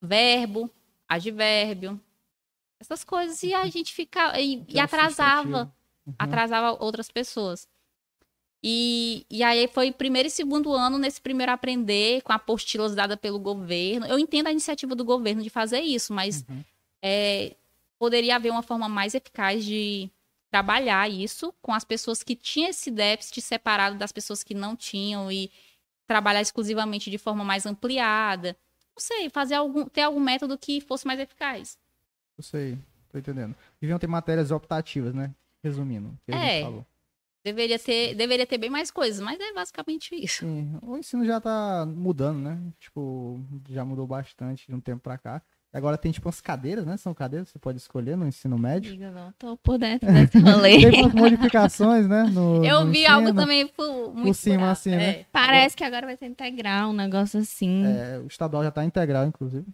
verbo, 0.00 0.70
advérbio, 1.08 2.00
essas 2.80 3.02
coisas 3.04 3.42
e 3.42 3.52
a 3.54 3.66
gente 3.68 3.92
ficava 3.92 4.40
e, 4.40 4.64
e 4.68 4.78
atrasava. 4.78 5.72
Uhum. 6.06 6.14
atrasava 6.18 6.82
outras 6.82 7.10
pessoas. 7.10 7.68
E, 8.62 9.24
e 9.30 9.42
aí 9.42 9.68
foi 9.68 9.92
primeiro 9.92 10.26
e 10.26 10.30
segundo 10.30 10.72
ano 10.72 10.98
nesse 10.98 11.20
primeiro 11.20 11.52
aprender 11.52 12.22
com 12.22 12.32
apostilas 12.32 12.94
dadas 12.94 13.18
pelo 13.18 13.38
governo. 13.38 14.06
Eu 14.06 14.18
entendo 14.18 14.48
a 14.48 14.50
iniciativa 14.52 14.94
do 14.94 15.04
governo 15.04 15.42
de 15.42 15.50
fazer 15.50 15.80
isso, 15.80 16.12
mas 16.12 16.44
Uhum. 16.48 16.64
é, 17.02 17.54
poderia 17.98 18.36
haver 18.36 18.50
uma 18.50 18.62
forma 18.62 18.88
mais 18.88 19.14
eficaz 19.14 19.64
de 19.64 20.10
trabalhar 20.50 21.08
isso 21.10 21.52
com 21.60 21.72
as 21.72 21.84
pessoas 21.84 22.22
que 22.22 22.34
tinham 22.34 22.70
esse 22.70 22.90
déficit 22.90 23.40
separado 23.42 23.96
das 23.98 24.10
pessoas 24.10 24.42
que 24.42 24.54
não 24.54 24.74
tinham 24.74 25.30
e 25.30 25.50
trabalhar 26.06 26.40
exclusivamente 26.40 27.10
de 27.10 27.18
forma 27.18 27.44
mais 27.44 27.66
ampliada. 27.66 28.56
Não 28.96 29.00
sei, 29.02 29.28
fazer 29.28 29.54
algum, 29.56 29.84
ter 29.84 30.00
algum 30.02 30.18
método 30.20 30.56
que 30.58 30.80
fosse 30.80 31.06
mais 31.06 31.20
eficaz. 31.20 31.78
Eu 32.38 32.42
sei, 32.44 32.78
tô 33.10 33.18
entendendo. 33.18 33.54
Deviam 33.80 33.98
ter 33.98 34.06
matérias 34.06 34.50
optativas, 34.50 35.12
né? 35.12 35.30
Resumindo. 35.62 36.08
o 36.08 36.12
que 36.24 36.32
a 36.32 36.38
gente 36.38 36.50
É. 36.50 36.62
falou. 36.62 36.86
Deveria 37.44 37.78
ter, 37.78 38.14
deveria 38.14 38.46
ter 38.46 38.58
bem 38.58 38.68
mais 38.70 38.90
coisas, 38.90 39.20
mas 39.20 39.38
é 39.40 39.52
basicamente 39.54 40.14
isso. 40.14 40.40
Sim, 40.40 40.76
o 40.82 40.96
ensino 40.98 41.24
já 41.24 41.40
tá 41.40 41.86
mudando, 41.86 42.38
né? 42.40 42.58
Tipo, 42.78 43.40
já 43.70 43.84
mudou 43.84 44.06
bastante 44.06 44.66
de 44.66 44.74
um 44.74 44.80
tempo 44.80 45.00
pra 45.00 45.16
cá. 45.16 45.40
E 45.72 45.76
agora 45.76 45.96
tem, 45.98 46.10
tipo, 46.12 46.26
umas 46.28 46.40
cadeiras, 46.40 46.84
né? 46.86 46.96
São 46.96 47.14
cadeiras 47.14 47.48
que 47.48 47.52
você 47.52 47.58
pode 47.58 47.78
escolher 47.78 48.16
no 48.16 48.26
ensino 48.26 48.58
médio. 48.58 48.90
Diga, 48.92 49.10
não 49.10 49.32
tô 49.38 49.56
por 49.56 49.78
dentro 49.78 50.06
desse 50.12 50.38
rolê. 50.38 50.90
Tem 50.90 51.02
umas 51.02 51.14
modificações, 51.14 52.06
né? 52.08 52.24
No, 52.24 52.62
Eu 52.66 52.84
no 52.84 52.90
vi 52.90 53.00
ensino. 53.00 53.14
algo 53.14 53.34
também 53.34 53.66
por, 53.68 54.14
muito 54.14 54.34
cima, 54.36 54.56
por 54.58 54.62
alto. 54.64 54.72
assim, 54.72 54.90
né? 54.90 55.10
É. 55.20 55.26
Parece 55.32 55.76
que 55.76 55.84
agora 55.84 56.06
vai 56.06 56.16
ser 56.16 56.26
integral, 56.26 56.90
um 56.90 56.94
negócio 56.94 57.40
assim. 57.40 57.84
É, 57.86 58.18
o 58.18 58.26
estadual 58.26 58.62
já 58.64 58.70
tá 58.70 58.84
integral, 58.84 59.26
inclusive. 59.26 59.66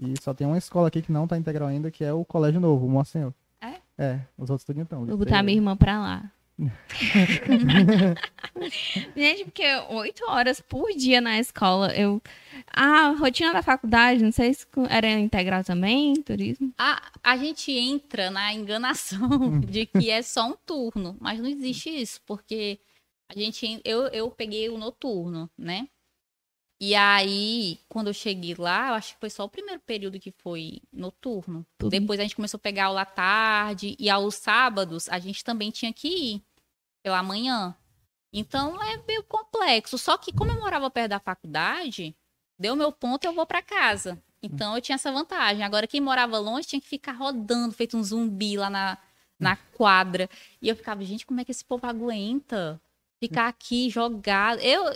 E 0.00 0.14
só 0.20 0.32
tem 0.32 0.46
uma 0.46 0.56
escola 0.56 0.88
aqui 0.88 1.02
que 1.02 1.12
não 1.12 1.28
tá 1.28 1.36
integral 1.36 1.68
ainda, 1.68 1.90
que 1.90 2.02
é 2.02 2.12
o 2.12 2.24
Colégio 2.24 2.60
Novo, 2.60 2.86
o 2.86 2.88
Monsenhor. 2.88 3.34
É? 3.60 3.74
É, 3.98 4.20
os 4.38 4.48
outros 4.48 4.64
tudo 4.64 4.80
então. 4.80 5.04
Vou 5.04 5.18
botar 5.18 5.42
minha 5.42 5.56
irmã 5.56 5.76
pra 5.76 6.00
lá. 6.00 6.32
Gente, 9.16 9.44
porque 9.44 9.64
oito 9.90 10.24
horas 10.28 10.60
por 10.60 10.90
dia 10.90 11.20
na 11.20 11.38
escola, 11.38 11.94
eu. 11.94 12.20
A 12.66 13.10
rotina 13.10 13.52
da 13.52 13.62
faculdade, 13.62 14.22
não 14.22 14.32
sei 14.32 14.54
se 14.54 14.66
era 14.88 15.08
integral 15.08 15.64
também, 15.64 16.14
turismo. 16.22 16.72
A, 16.76 17.00
a 17.22 17.36
gente 17.36 17.72
entra 17.72 18.30
na 18.30 18.52
enganação 18.52 19.60
de 19.60 19.86
que 19.86 20.10
é 20.10 20.22
só 20.22 20.48
um 20.48 20.56
turno, 20.66 21.16
mas 21.18 21.40
não 21.40 21.48
existe 21.48 21.88
isso, 21.88 22.20
porque 22.26 22.78
a 23.28 23.38
gente 23.38 23.80
eu, 23.84 24.02
eu 24.08 24.30
peguei 24.30 24.68
o 24.68 24.78
noturno, 24.78 25.48
né? 25.56 25.88
E 26.80 26.94
aí, 26.94 27.78
quando 27.90 28.06
eu 28.06 28.14
cheguei 28.14 28.54
lá, 28.54 28.88
eu 28.88 28.94
acho 28.94 29.12
que 29.12 29.20
foi 29.20 29.28
só 29.28 29.44
o 29.44 29.50
primeiro 29.50 29.82
período 29.82 30.18
que 30.18 30.30
foi 30.30 30.80
noturno. 30.90 31.66
Tudo. 31.76 31.90
Depois 31.90 32.18
a 32.18 32.22
gente 32.22 32.34
começou 32.34 32.56
a 32.56 32.60
pegar 32.60 32.86
aula 32.86 33.02
à 33.02 33.06
tarde 33.06 33.94
e 33.98 34.08
aos 34.08 34.36
sábados 34.36 35.06
a 35.10 35.18
gente 35.18 35.44
também 35.44 35.70
tinha 35.70 35.92
que 35.92 36.08
ir 36.08 36.42
pela 37.02 37.22
manhã. 37.22 37.76
Então 38.32 38.82
é 38.82 38.96
meio 39.06 39.22
complexo. 39.24 39.98
Só 39.98 40.16
que 40.16 40.32
como 40.32 40.52
eu 40.52 40.58
morava 40.58 40.90
perto 40.90 41.10
da 41.10 41.20
faculdade, 41.20 42.16
deu 42.58 42.74
meu 42.74 42.90
ponto, 42.90 43.26
eu 43.26 43.34
vou 43.34 43.44
para 43.44 43.60
casa. 43.60 44.18
Então 44.42 44.74
eu 44.74 44.80
tinha 44.80 44.94
essa 44.94 45.12
vantagem. 45.12 45.62
Agora 45.62 45.86
quem 45.86 46.00
morava 46.00 46.38
longe 46.38 46.66
tinha 46.66 46.80
que 46.80 46.88
ficar 46.88 47.12
rodando, 47.12 47.74
feito 47.74 47.94
um 47.94 48.02
zumbi 48.02 48.56
lá 48.56 48.70
na, 48.70 48.96
na 49.38 49.54
quadra. 49.76 50.30
E 50.62 50.68
eu 50.70 50.76
ficava, 50.76 51.04
gente, 51.04 51.26
como 51.26 51.40
é 51.40 51.44
que 51.44 51.50
esse 51.50 51.64
povo 51.64 51.86
aguenta 51.86 52.80
ficar 53.18 53.48
aqui 53.48 53.90
jogado? 53.90 54.60
Eu 54.60 54.94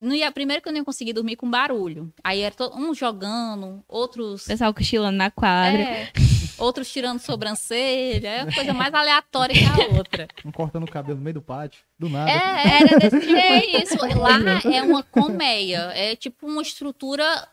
não 0.00 0.14
ia, 0.14 0.30
primeiro 0.30 0.62
que 0.62 0.68
eu 0.68 0.72
não 0.72 0.78
ia 0.80 0.84
conseguir 0.84 1.12
dormir 1.12 1.36
com 1.36 1.50
barulho. 1.50 2.12
Aí 2.22 2.40
era 2.40 2.54
to- 2.54 2.72
uns 2.76 2.96
jogando, 2.96 3.82
outros 3.88 4.44
O 4.44 4.48
pessoal 4.48 4.72
cochilando 4.74 5.16
na 5.16 5.30
quadra. 5.30 5.80
é, 5.80 6.12
outros 6.58 6.90
tirando 6.92 7.18
sobrancelha, 7.20 8.28
é 8.28 8.42
uma 8.44 8.52
coisa 8.54 8.72
mais 8.74 8.94
aleatória 8.94 9.54
que 9.54 9.64
a 9.64 9.96
outra. 9.96 10.28
Um 10.44 10.52
cortando 10.52 10.84
o 10.84 10.90
cabelo 10.90 11.18
no 11.18 11.24
meio 11.24 11.34
do 11.34 11.42
pátio, 11.42 11.80
do 11.98 12.08
nada. 12.08 12.30
É, 12.30 12.82
era 12.82 12.98
desse 12.98 13.20
jeito. 13.26 13.82
Isso. 13.94 14.18
Lá 14.18 14.38
é 14.72 14.82
uma 14.82 15.02
colmeia, 15.02 15.90
é 15.94 16.14
tipo 16.16 16.46
uma 16.46 16.62
estrutura 16.62 17.48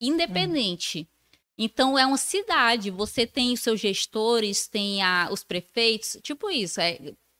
independente. 0.00 1.08
Então 1.56 1.98
é 1.98 2.06
uma 2.06 2.16
cidade, 2.16 2.90
você 2.90 3.26
tem 3.26 3.52
os 3.52 3.60
seus 3.60 3.80
gestores, 3.80 4.68
tem 4.68 5.02
a- 5.02 5.28
os 5.30 5.42
prefeitos, 5.42 6.16
tipo 6.22 6.48
isso, 6.50 6.80
é 6.80 6.98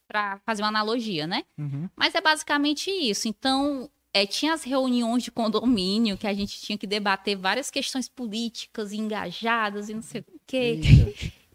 para 0.09 0.39
fazer 0.45 0.63
uma 0.63 0.69
analogia, 0.69 1.27
né? 1.27 1.45
Uhum. 1.57 1.89
Mas 1.95 2.15
é 2.15 2.21
basicamente 2.21 2.91
isso. 2.91 3.29
Então, 3.29 3.89
é, 4.13 4.27
tinha 4.27 4.55
as 4.55 4.65
reuniões 4.65 5.23
de 5.23 5.31
condomínio 5.31 6.17
que 6.17 6.27
a 6.27 6.33
gente 6.35 6.61
tinha 6.61 6.79
que 6.79 6.87
debater 6.87 7.37
várias 7.37 7.71
questões 7.71 8.09
políticas 8.09 8.93
engajadas 8.93 9.89
e 9.89 9.95
não 9.95 10.03
sei 10.03 10.21
o 10.23 10.25
quê. 10.47 10.81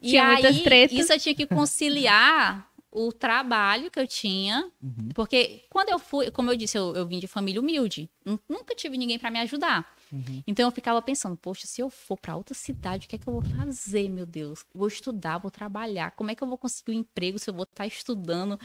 E 0.01 0.10
Tinha 0.10 0.28
aí, 0.28 0.64
tretas. 0.64 0.97
isso 0.97 1.14
eu 1.14 1.20
tinha 1.20 1.34
que 1.36 1.45
conciliar 1.47 2.70
o 2.91 3.12
trabalho 3.12 3.89
que 3.89 3.99
eu 3.99 4.06
tinha. 4.08 4.70
Uhum. 4.82 5.10
Porque 5.16 5.64
quando 5.70 5.89
eu 5.89 5.97
fui, 5.97 6.30
como 6.30 6.51
eu 6.51 6.56
disse, 6.56 6.78
eu, 6.78 6.93
eu 6.95 7.08
vim 7.08 7.20
de 7.20 7.26
família 7.28 7.60
humilde. 7.60 8.10
Nu- 8.24 8.39
Nunca 8.47 8.76
tive 8.76 8.97
ninguém 8.97 9.18
para 9.18 9.32
me 9.32 9.39
ajudar. 9.39 9.95
Uhum. 10.12 10.43
Então 10.45 10.68
eu 10.68 10.72
ficava 10.72 11.01
pensando, 11.01 11.36
poxa, 11.36 11.66
se 11.66 11.82
eu 11.82 11.89
for 11.89 12.18
para 12.18 12.36
outra 12.36 12.54
cidade, 12.54 13.06
o 13.08 13.10
que 13.10 13.16
é 13.16 13.20
que 13.20 13.28
eu 13.28 13.34
vou 13.34 13.41
fazer, 13.41 14.10
meu 14.10 14.26
Deus? 14.28 14.64
Vou 14.76 14.88
estudar, 14.88 15.39
vou 15.39 15.49
trabalhar. 15.49 16.12
Como 16.12 16.30
é 16.30 16.36
que 16.36 16.43
eu 16.43 16.47
vou 16.47 16.58
conseguir 16.58 16.91
um 16.91 16.99
emprego 16.99 17.39
se 17.39 17.49
eu 17.49 17.54
vou 17.54 17.64
estar 17.64 17.88
estudando? 17.88 18.60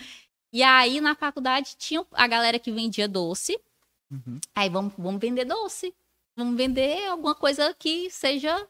E 0.53 0.62
aí 0.62 1.01
na 1.01 1.14
faculdade 1.14 1.74
tinha 1.78 2.05
a 2.12 2.26
galera 2.26 2.59
que 2.59 2.72
vendia 2.72 3.07
doce. 3.09 3.59
Uhum. 4.11 4.41
Aí 4.55 4.69
vamos, 4.69 4.95
vamos 4.97 5.21
vender 5.21 5.45
doce. 5.45 5.95
Vamos 6.37 6.57
vender 6.57 7.07
alguma 7.09 7.35
coisa 7.35 7.75
que 7.75 8.11
seja 8.11 8.67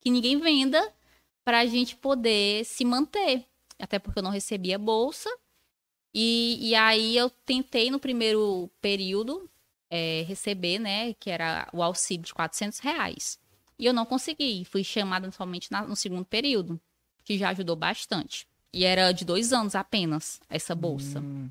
que 0.00 0.10
ninguém 0.10 0.38
venda 0.38 0.92
para 1.44 1.60
a 1.60 1.66
gente 1.66 1.96
poder 1.96 2.64
se 2.64 2.84
manter. 2.84 3.46
Até 3.78 3.98
porque 3.98 4.18
eu 4.18 4.22
não 4.22 4.30
recebia 4.30 4.78
bolsa. 4.78 5.30
E, 6.14 6.58
e 6.60 6.74
aí 6.74 7.16
eu 7.16 7.30
tentei 7.30 7.90
no 7.90 7.98
primeiro 7.98 8.70
período 8.80 9.48
é, 9.90 10.22
receber, 10.26 10.78
né, 10.78 11.14
que 11.14 11.30
era 11.30 11.68
o 11.72 11.82
auxílio 11.82 12.24
de 12.24 12.34
400 12.34 12.78
reais. 12.80 13.38
E 13.78 13.86
eu 13.86 13.92
não 13.92 14.04
consegui. 14.04 14.64
Fui 14.64 14.84
chamada 14.84 15.30
somente 15.30 15.70
na- 15.70 15.86
no 15.86 15.96
segundo 15.96 16.24
período, 16.24 16.80
que 17.24 17.38
já 17.38 17.50
ajudou 17.50 17.76
bastante. 17.76 18.46
E 18.72 18.84
era 18.84 19.12
de 19.12 19.24
dois 19.24 19.52
anos 19.52 19.74
apenas 19.74 20.40
essa 20.48 20.74
bolsa 20.74 21.20
Hum, 21.20 21.50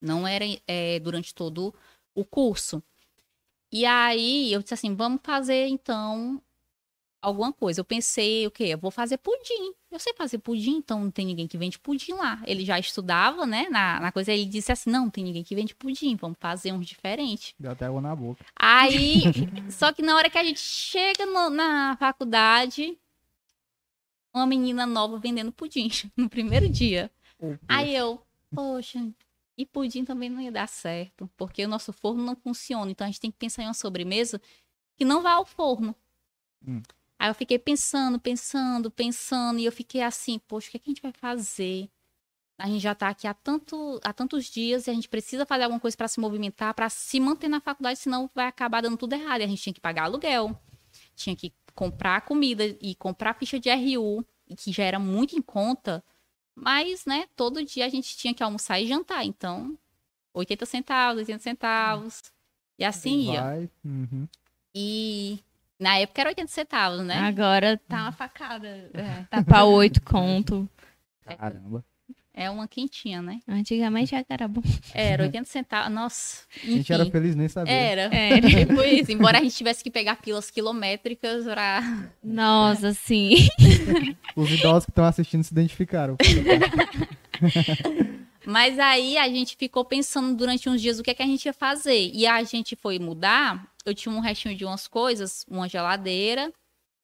não 0.00 0.26
era 0.28 0.44
é, 0.66 0.98
durante 1.00 1.34
todo 1.34 1.74
o 2.20 2.24
curso. 2.24 2.82
E 3.70 3.84
aí 3.84 4.52
eu 4.52 4.62
disse 4.62 4.74
assim, 4.74 4.94
vamos 4.94 5.20
fazer 5.22 5.66
então 5.68 6.42
alguma 7.20 7.52
coisa. 7.52 7.80
Eu 7.80 7.84
pensei, 7.84 8.46
o 8.46 8.50
quê? 8.50 8.64
Eu 8.64 8.78
vou 8.78 8.90
fazer 8.90 9.18
pudim. 9.18 9.74
Eu 9.90 9.98
sei 9.98 10.14
fazer 10.14 10.38
pudim, 10.38 10.76
então 10.76 11.00
não 11.04 11.10
tem 11.10 11.26
ninguém 11.26 11.46
que 11.46 11.58
vende 11.58 11.78
pudim 11.78 12.12
lá. 12.12 12.40
Ele 12.46 12.64
já 12.64 12.78
estudava, 12.78 13.44
né, 13.44 13.66
na, 13.70 14.00
na 14.00 14.12
coisa. 14.12 14.32
Ele 14.32 14.46
disse 14.46 14.72
assim, 14.72 14.90
não, 14.90 15.02
não 15.04 15.10
tem 15.10 15.24
ninguém 15.24 15.42
que 15.44 15.54
vende 15.54 15.74
pudim, 15.74 16.16
vamos 16.16 16.36
fazer 16.40 16.72
uns 16.72 16.86
diferentes. 16.86 17.54
deu 17.58 17.70
até 17.72 17.86
água 17.86 18.00
na 18.00 18.14
boca. 18.16 18.44
Aí, 18.56 19.24
só 19.70 19.92
que 19.92 20.00
na 20.02 20.16
hora 20.16 20.30
que 20.30 20.38
a 20.38 20.44
gente 20.44 20.60
chega 20.60 21.26
no- 21.26 21.50
na 21.50 21.96
faculdade, 21.98 22.98
uma 24.34 24.46
menina 24.46 24.86
nova 24.86 25.18
vendendo 25.18 25.52
pudim 25.52 25.88
no 26.16 26.28
primeiro 26.28 26.68
dia. 26.68 27.10
Ô, 27.40 27.54
Aí 27.68 27.94
eu, 27.94 28.22
poxa, 28.54 29.06
e 29.58 29.66
pudim 29.66 30.04
também 30.04 30.30
não 30.30 30.40
ia 30.40 30.52
dar 30.52 30.68
certo, 30.68 31.28
porque 31.36 31.64
o 31.64 31.68
nosso 31.68 31.92
forno 31.92 32.22
não 32.22 32.36
funciona. 32.36 32.88
Então 32.92 33.04
a 33.04 33.08
gente 33.08 33.20
tem 33.20 33.30
que 33.30 33.36
pensar 33.36 33.64
em 33.64 33.66
uma 33.66 33.74
sobremesa 33.74 34.40
que 34.96 35.04
não 35.04 35.20
vá 35.20 35.32
ao 35.32 35.44
forno. 35.44 35.96
Hum. 36.64 36.80
Aí 37.18 37.28
eu 37.28 37.34
fiquei 37.34 37.58
pensando, 37.58 38.20
pensando, 38.20 38.88
pensando, 38.88 39.58
e 39.58 39.64
eu 39.64 39.72
fiquei 39.72 40.00
assim, 40.00 40.38
poxa, 40.38 40.68
o 40.68 40.70
que, 40.70 40.76
é 40.76 40.80
que 40.80 40.88
a 40.88 40.92
gente 40.92 41.02
vai 41.02 41.12
fazer? 41.12 41.90
A 42.56 42.68
gente 42.68 42.80
já 42.80 42.94
tá 42.94 43.08
aqui 43.08 43.26
há, 43.26 43.34
tanto, 43.34 44.00
há 44.04 44.12
tantos 44.12 44.44
dias 44.44 44.86
e 44.86 44.90
a 44.90 44.94
gente 44.94 45.08
precisa 45.08 45.44
fazer 45.44 45.64
alguma 45.64 45.80
coisa 45.80 45.96
para 45.96 46.06
se 46.06 46.20
movimentar, 46.20 46.72
para 46.72 46.88
se 46.88 47.18
manter 47.18 47.48
na 47.48 47.60
faculdade, 47.60 47.98
senão 47.98 48.30
vai 48.32 48.46
acabar 48.46 48.80
dando 48.80 48.96
tudo 48.96 49.14
errado. 49.14 49.40
E 49.40 49.44
a 49.44 49.48
gente 49.48 49.60
tinha 49.60 49.74
que 49.74 49.80
pagar 49.80 50.04
aluguel, 50.04 50.56
tinha 51.16 51.34
que 51.34 51.52
comprar 51.74 52.20
comida 52.20 52.64
e 52.80 52.94
comprar 52.94 53.34
ficha 53.34 53.58
de 53.58 53.70
RU, 53.70 54.24
que 54.56 54.70
já 54.70 54.84
era 54.84 55.00
muito 55.00 55.36
em 55.36 55.42
conta. 55.42 56.04
Mas, 56.60 57.04
né, 57.06 57.26
todo 57.36 57.64
dia 57.64 57.86
a 57.86 57.88
gente 57.88 58.16
tinha 58.16 58.34
que 58.34 58.42
almoçar 58.42 58.80
e 58.80 58.86
jantar. 58.86 59.24
Então, 59.24 59.76
80 60.34 60.66
centavos, 60.66 61.18
80 61.18 61.42
centavos. 61.42 62.22
E 62.78 62.84
assim 62.84 63.32
ia. 63.32 63.42
Vai. 63.42 63.70
Uhum. 63.84 64.28
E 64.74 65.40
na 65.78 65.98
época 65.98 66.20
era 66.20 66.30
80 66.30 66.50
centavos, 66.50 67.04
né? 67.04 67.16
Agora 67.18 67.76
tá 67.88 68.02
uma 68.02 68.12
facada. 68.12 68.68
É, 68.94 69.24
tá 69.30 69.42
pra 69.42 69.64
oito 69.64 70.02
conto. 70.02 70.68
Caramba. 71.24 71.84
É 71.84 71.97
uma 72.50 72.68
quentinha, 72.68 73.22
né? 73.22 73.40
Antigamente 73.48 74.14
era 74.28 74.46
bom. 74.46 74.62
Era 74.94 75.22
80 75.24 75.44
centavos. 75.48 75.92
Nossa. 75.92 76.42
A 76.62 76.66
gente 76.66 76.92
era 76.92 77.02
enfim. 77.02 77.12
feliz 77.12 77.34
nem 77.34 77.48
sabia. 77.48 77.72
Era. 77.72 78.14
Era. 78.14 78.48
Tipo 78.48 78.82
isso. 78.82 79.10
Embora 79.12 79.38
a 79.38 79.42
gente 79.42 79.56
tivesse 79.56 79.82
que 79.82 79.90
pegar 79.90 80.16
pilas 80.16 80.50
quilométricas 80.50 81.44
pra. 81.44 82.10
Nossa, 82.22 82.92
sim. 82.92 83.48
Os 84.36 84.50
idosos 84.50 84.84
que 84.84 84.90
estão 84.90 85.04
assistindo 85.04 85.42
se 85.42 85.52
identificaram. 85.52 86.16
Mas 88.46 88.78
aí 88.78 89.18
a 89.18 89.28
gente 89.28 89.56
ficou 89.56 89.84
pensando 89.84 90.34
durante 90.36 90.68
uns 90.68 90.80
dias 90.80 90.98
o 90.98 91.02
que, 91.02 91.10
é 91.10 91.14
que 91.14 91.22
a 91.22 91.26
gente 91.26 91.44
ia 91.46 91.52
fazer. 91.52 92.10
E 92.14 92.26
a 92.26 92.42
gente 92.44 92.76
foi 92.76 92.98
mudar. 92.98 93.66
Eu 93.84 93.94
tinha 93.94 94.14
um 94.14 94.20
restinho 94.20 94.54
de 94.54 94.64
umas 94.64 94.86
coisas, 94.86 95.44
uma 95.48 95.68
geladeira, 95.68 96.52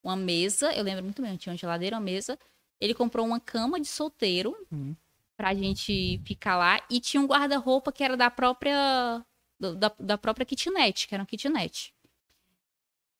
uma 0.02 0.16
mesa. 0.16 0.72
Eu 0.72 0.84
lembro 0.84 1.02
muito 1.04 1.20
bem, 1.20 1.32
eu 1.32 1.38
tinha 1.38 1.52
uma 1.52 1.58
geladeira, 1.58 1.96
uma 1.96 2.02
mesa. 2.02 2.38
Ele 2.80 2.94
comprou 2.94 3.26
uma 3.26 3.40
cama 3.40 3.80
de 3.80 3.86
solteiro 3.88 4.54
Uhum. 4.70 4.94
Pra 5.36 5.54
gente 5.54 6.20
ficar 6.24 6.56
lá. 6.56 6.80
E 6.90 7.00
tinha 7.00 7.20
um 7.20 7.26
guarda-roupa 7.26 7.92
que 7.92 8.02
era 8.04 8.16
da 8.16 8.30
própria. 8.30 9.24
Da, 9.60 9.94
da 9.98 10.18
própria 10.18 10.44
kitnet, 10.44 11.06
que 11.08 11.14
era 11.14 11.22
um 11.22 11.26
kitnet. 11.26 11.94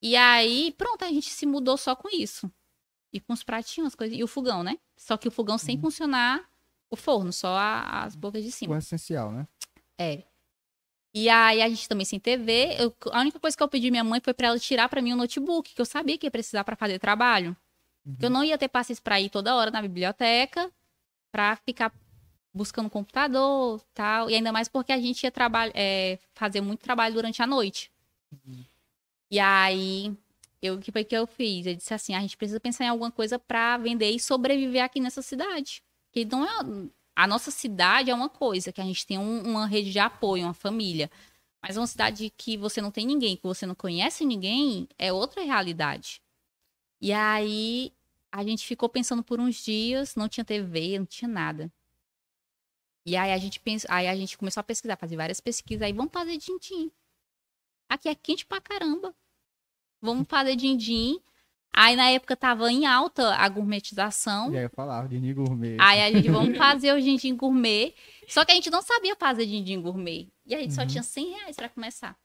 E 0.02 0.14
aí, 0.16 0.72
pronto, 0.76 1.04
a 1.04 1.08
gente 1.08 1.30
se 1.30 1.46
mudou 1.46 1.76
só 1.76 1.96
com 1.96 2.08
isso. 2.14 2.50
E 3.12 3.20
com 3.20 3.32
os 3.32 3.42
pratinhos, 3.42 3.88
as 3.88 3.94
coisas. 3.94 4.16
E 4.18 4.22
o 4.22 4.26
fogão, 4.28 4.62
né? 4.62 4.78
Só 4.96 5.16
que 5.16 5.28
o 5.28 5.30
fogão 5.30 5.56
sem 5.56 5.80
funcionar 5.80 6.44
o 6.90 6.96
forno, 6.96 7.32
só 7.32 7.56
a- 7.56 8.02
as 8.04 8.14
bocas 8.14 8.42
de 8.44 8.52
cima. 8.52 8.74
O 8.74 8.78
essencial, 8.78 9.32
né? 9.32 9.46
É. 9.98 10.22
E 11.14 11.28
aí 11.28 11.62
a 11.62 11.68
gente 11.68 11.88
também 11.88 12.04
sem 12.04 12.18
TV. 12.20 12.76
eu- 12.78 12.94
a 13.12 13.20
única 13.20 13.38
coisa 13.38 13.56
que 13.56 13.62
eu 13.62 13.68
pedi 13.68 13.90
minha 13.90 14.04
mãe 14.04 14.20
foi 14.22 14.34
pra 14.34 14.48
ela 14.48 14.58
tirar 14.58 14.88
pra 14.88 15.00
mim 15.00 15.12
o 15.12 15.16
notebook, 15.16 15.72
que 15.74 15.80
eu 15.80 15.84
sabia 15.86 16.18
que 16.18 16.26
ia 16.26 16.30
precisar 16.30 16.64
pra 16.64 16.76
fazer 16.76 16.98
trabalho. 16.98 17.56
Que 18.18 18.26
eu 18.26 18.30
não 18.30 18.44
ia 18.44 18.58
ter 18.58 18.68
paciência 18.68 19.02
pra 19.02 19.18
ir 19.20 19.30
toda 19.30 19.54
hora 19.56 19.70
na 19.70 19.80
biblioteca 19.80 20.70
pra 21.32 21.56
ficar 21.56 21.90
buscando 22.54 22.88
computador, 22.90 23.82
tal, 23.92 24.30
e 24.30 24.34
ainda 24.36 24.52
mais 24.52 24.68
porque 24.68 24.92
a 24.92 24.98
gente 25.00 25.24
ia 25.24 25.30
trabalhar, 25.30 25.72
fazer 26.34 26.60
muito 26.60 26.80
trabalho 26.80 27.14
durante 27.14 27.42
a 27.42 27.46
noite. 27.46 27.90
E 29.30 29.38
aí 29.40 30.16
eu 30.62 30.74
o 30.76 30.80
que 30.80 30.92
foi 30.92 31.04
que 31.04 31.16
eu 31.16 31.26
fiz? 31.26 31.66
Eu 31.66 31.74
disse 31.74 31.92
assim, 31.94 32.14
a 32.14 32.20
gente 32.20 32.36
precisa 32.36 32.60
pensar 32.60 32.84
em 32.84 32.88
alguma 32.88 33.10
coisa 33.10 33.38
pra 33.38 33.76
vender 33.76 34.10
e 34.10 34.20
sobreviver 34.20 34.82
aqui 34.84 35.00
nessa 35.00 35.22
cidade. 35.22 35.82
Que 36.12 36.24
não 36.24 36.44
é 36.44 36.88
a 37.16 37.26
nossa 37.26 37.50
cidade 37.50 38.10
é 38.10 38.14
uma 38.14 38.28
coisa, 38.28 38.72
que 38.72 38.80
a 38.80 38.84
gente 38.84 39.06
tem 39.06 39.18
um- 39.18 39.42
uma 39.42 39.66
rede 39.66 39.92
de 39.92 39.98
apoio, 39.98 40.44
uma 40.44 40.54
família. 40.54 41.10
Mas 41.62 41.76
uma 41.76 41.86
cidade 41.86 42.30
que 42.36 42.56
você 42.56 42.80
não 42.82 42.90
tem 42.90 43.06
ninguém, 43.06 43.36
que 43.36 43.42
você 43.44 43.66
não 43.66 43.74
conhece 43.74 44.24
ninguém, 44.24 44.88
é 44.98 45.12
outra 45.12 45.42
realidade. 45.42 46.20
E 47.00 47.12
aí 47.12 47.92
a 48.32 48.42
gente 48.44 48.66
ficou 48.66 48.88
pensando 48.88 49.22
por 49.22 49.40
uns 49.40 49.56
dias, 49.64 50.16
não 50.16 50.28
tinha 50.28 50.44
TV, 50.44 50.98
não 50.98 51.06
tinha 51.06 51.28
nada. 51.28 51.72
E 53.06 53.16
aí 53.16 53.32
a 53.32 53.38
gente 53.38 53.60
pensa, 53.60 53.86
aí 53.90 54.08
a 54.08 54.16
gente 54.16 54.38
começou 54.38 54.60
a 54.60 54.64
pesquisar, 54.64 54.96
fazer 54.96 55.16
várias 55.16 55.40
pesquisas, 55.40 55.82
aí 55.82 55.92
vamos 55.92 56.12
fazer 56.12 56.36
din-din. 56.38 56.90
Aqui 57.88 58.08
é 58.08 58.14
quente 58.14 58.46
pra 58.46 58.60
caramba. 58.60 59.14
Vamos 60.00 60.26
fazer 60.28 60.56
din-din. 60.56 61.20
Aí 61.76 61.96
na 61.96 62.08
época 62.10 62.36
tava 62.36 62.70
em 62.70 62.86
alta 62.86 63.34
a 63.34 63.48
gourmetização. 63.48 64.52
E 64.52 64.56
aí 64.58 64.64
eu 64.64 64.70
falava 64.70 65.08
de 65.08 65.34
gourmet. 65.34 65.76
Aí 65.80 66.02
a 66.02 66.12
gente, 66.12 66.30
vamos 66.30 66.56
fazer 66.56 66.92
o 66.94 67.00
din-din 67.00 67.36
gourmet. 67.36 67.94
Só 68.28 68.44
que 68.44 68.52
a 68.52 68.54
gente 68.54 68.70
não 68.70 68.80
sabia 68.80 69.16
fazer 69.16 69.44
din-din 69.44 69.82
gourmet. 69.82 70.28
E 70.46 70.54
a 70.54 70.58
gente 70.60 70.72
só 70.72 70.82
Uhum. 70.82 70.86
tinha 70.86 71.02
100 71.02 71.30
reais 71.30 71.56
pra 71.56 71.68
começar. 71.68 72.16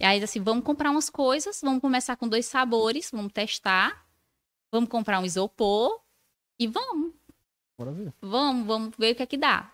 E 0.00 0.04
aí, 0.04 0.22
assim, 0.22 0.40
vamos 0.42 0.64
comprar 0.64 0.90
umas 0.90 1.08
coisas, 1.10 1.60
vamos 1.62 1.80
começar 1.80 2.16
com 2.16 2.26
dois 2.28 2.46
sabores, 2.46 3.10
vamos 3.12 3.32
testar. 3.32 4.06
Vamos 4.72 4.88
comprar 4.90 5.20
um 5.20 5.24
isopor 5.24 6.02
e 6.58 6.66
vamos, 6.66 7.14
Bora 7.78 7.92
ver. 7.92 8.12
vamos, 8.20 8.66
vamos 8.66 8.96
ver 8.98 9.12
o 9.12 9.14
que 9.14 9.22
é 9.22 9.26
que 9.26 9.36
dá. 9.36 9.72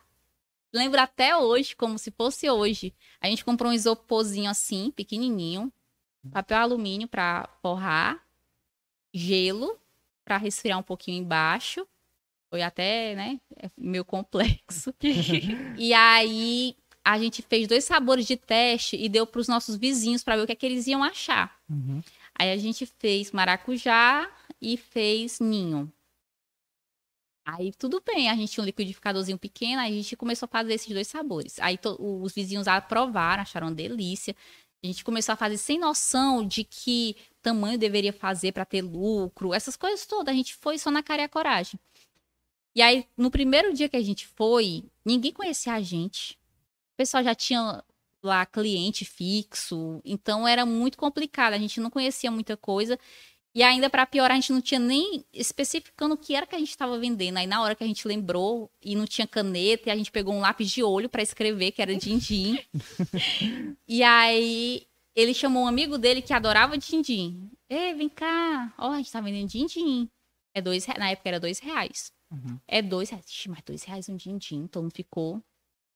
Lembro 0.73 1.01
até 1.01 1.37
hoje, 1.37 1.75
como 1.75 1.99
se 1.99 2.11
fosse 2.11 2.51
hoje. 2.51 2.93
A 3.21 3.29
gente 3.29 3.45
comprou 3.45 3.71
um 3.71 3.75
isoporzinho 3.75 4.51
assim, 4.51 4.91
pequenininho, 4.91 5.73
papel 6.31 6.59
alumínio 6.59 7.09
pra 7.09 7.49
forrar, 7.63 8.23
gelo 9.13 9.79
pra 10.25 10.37
resfriar 10.37 10.79
um 10.79 10.83
pouquinho 10.83 11.23
embaixo. 11.23 11.87
Foi 12.51 12.61
até, 12.61 13.15
né, 13.15 13.41
é 13.57 13.71
meio 13.77 14.05
complexo. 14.05 14.95
e 15.79 15.95
aí 15.95 16.77
a 17.05 17.19
gente 17.19 17.43
fez 17.43 17.69
dois 17.69 17.85
sabores 17.85 18.27
de 18.27 18.37
teste 18.37 18.97
e 18.97 19.09
deu 19.09 19.27
pros 19.27 19.47
nossos 19.49 19.77
vizinhos 19.77 20.25
pra 20.25 20.37
ver 20.37 20.43
o 20.43 20.47
que, 20.47 20.53
é 20.53 20.57
que 20.57 20.67
eles 20.67 20.87
iam 20.87 21.03
achar. 21.03 21.57
Uhum. 21.69 22.03
Aí 22.35 22.51
a 22.51 22.57
gente 22.57 22.87
fez 22.87 23.31
maracujá 23.31 24.29
e 24.61 24.77
fez 24.77 25.39
ninho. 25.39 25.93
Aí 27.47 27.73
tudo 27.73 28.03
bem, 28.05 28.31
a 28.31 28.35
gente 28.35 28.53
tinha 28.53 28.63
um 28.63 28.67
liquidificadorzinho 28.67 29.39
pequeno, 29.39 29.81
aí 29.81 29.93
a 29.93 29.97
gente 29.97 30.17
começou 30.17 30.47
a 30.47 30.49
fazer 30.49 30.75
esses 30.75 30.89
dois 30.93 31.07
sabores. 31.07 31.59
Aí 31.61 31.79
os 31.99 32.33
vizinhos 32.33 32.67
aprovaram, 32.67 33.43
acharam 33.43 33.67
uma 33.67 33.75
delícia. 33.75 34.35
A 34.83 34.87
gente 34.87 35.05
começou 35.05 35.35
a 35.35 35.37
fazer 35.37 35.59
sem 35.59 35.79
noção 35.79 36.47
de 36.47 36.65
que 36.65 37.17
tamanho 37.43 37.79
deveria 37.79 38.13
fazer 38.13 38.53
para 38.53 38.65
ter 38.65 38.83
lucro, 38.83 39.53
essas 39.53 39.77
coisas 39.77 40.07
todas. 40.07 40.33
A 40.33 40.37
gente 40.37 40.55
foi 40.55 40.79
só 40.79 40.91
na 40.91 41.03
cara 41.03 41.23
e 41.23 41.25
a 41.27 41.29
coragem. 41.29 41.79
E 42.75 42.83
aí, 42.83 43.07
no 43.17 43.31
primeiro 43.31 43.73
dia 43.73 43.89
que 43.89 43.97
a 43.97 44.03
gente 44.03 44.27
foi, 44.27 44.85
ninguém 45.05 45.33
conhecia 45.33 45.75
a 45.75 45.81
gente. 45.81 46.33
O 46.95 46.97
pessoal 46.97 47.23
já 47.23 47.35
tinha 47.35 47.85
lá 48.23 48.47
cliente 48.47 49.05
fixo, 49.05 50.01
então 50.05 50.49
era 50.49 50.65
muito 50.65 50.97
complicado, 50.97 51.53
a 51.53 51.59
gente 51.59 51.79
não 51.79 51.91
conhecia 51.91 52.31
muita 52.31 52.57
coisa. 52.57 52.99
E 53.55 53.63
ainda 53.63 53.89
para 53.89 54.05
piorar, 54.05 54.33
a 54.33 54.41
gente 54.41 54.53
não 54.53 54.61
tinha 54.61 54.81
nem 54.81 55.25
especificando 55.33 56.15
o 56.15 56.19
que 56.19 56.35
era 56.35 56.45
que 56.45 56.57
a 56.57 56.59
gente 56.59 56.71
estava 56.71 56.99
vendendo. 56.99 57.37
Aí 57.37 57.47
na 57.47 57.63
hora 57.63 57.75
que 57.77 57.85
a 57.85 57.87
gente 57.87 58.07
lembrou 58.09 58.69
e 58.83 58.97
não 58.97 59.07
tinha 59.07 59.27
caneta, 59.27 59.89
e 59.89 59.93
a 59.93 59.97
gente 59.97 60.11
pegou 60.11 60.35
um 60.35 60.41
lápis 60.41 60.69
de 60.71 60.83
olho 60.83 61.09
para 61.09 61.23
escrever 61.23 61.71
que 61.71 61.81
era 61.81 61.95
din-din. 61.95 62.59
e 63.87 64.03
aí 64.03 64.87
ele 65.15 65.33
chamou 65.33 65.63
um 65.63 65.69
amigo 65.69 65.97
dele 65.97 66.21
que 66.21 66.33
adorava 66.33 66.77
din-din. 66.77 67.49
Ei, 67.71 67.95
vem 67.95 68.09
cá, 68.09 68.75
ó, 68.77 68.91
a 68.91 68.97
gente 68.97 69.13
tá 69.13 69.21
vendendo 69.21 69.49
din-din. 69.49 70.09
É 70.53 70.61
dois, 70.61 70.87
na 70.87 71.11
época 71.11 71.29
era 71.29 71.39
dois 71.39 71.61
reais. 71.61 72.13
Uhum. 72.33 72.59
É 72.67 72.83
dois 72.83 73.11
reais. 73.11 73.27
Ixi, 73.29 73.49
mas 73.49 73.63
dois 73.65 73.85
reais 73.85 74.09
um 74.09 74.17
din-din, 74.17 74.69
mundo 74.75 74.91
ficou. 74.93 75.41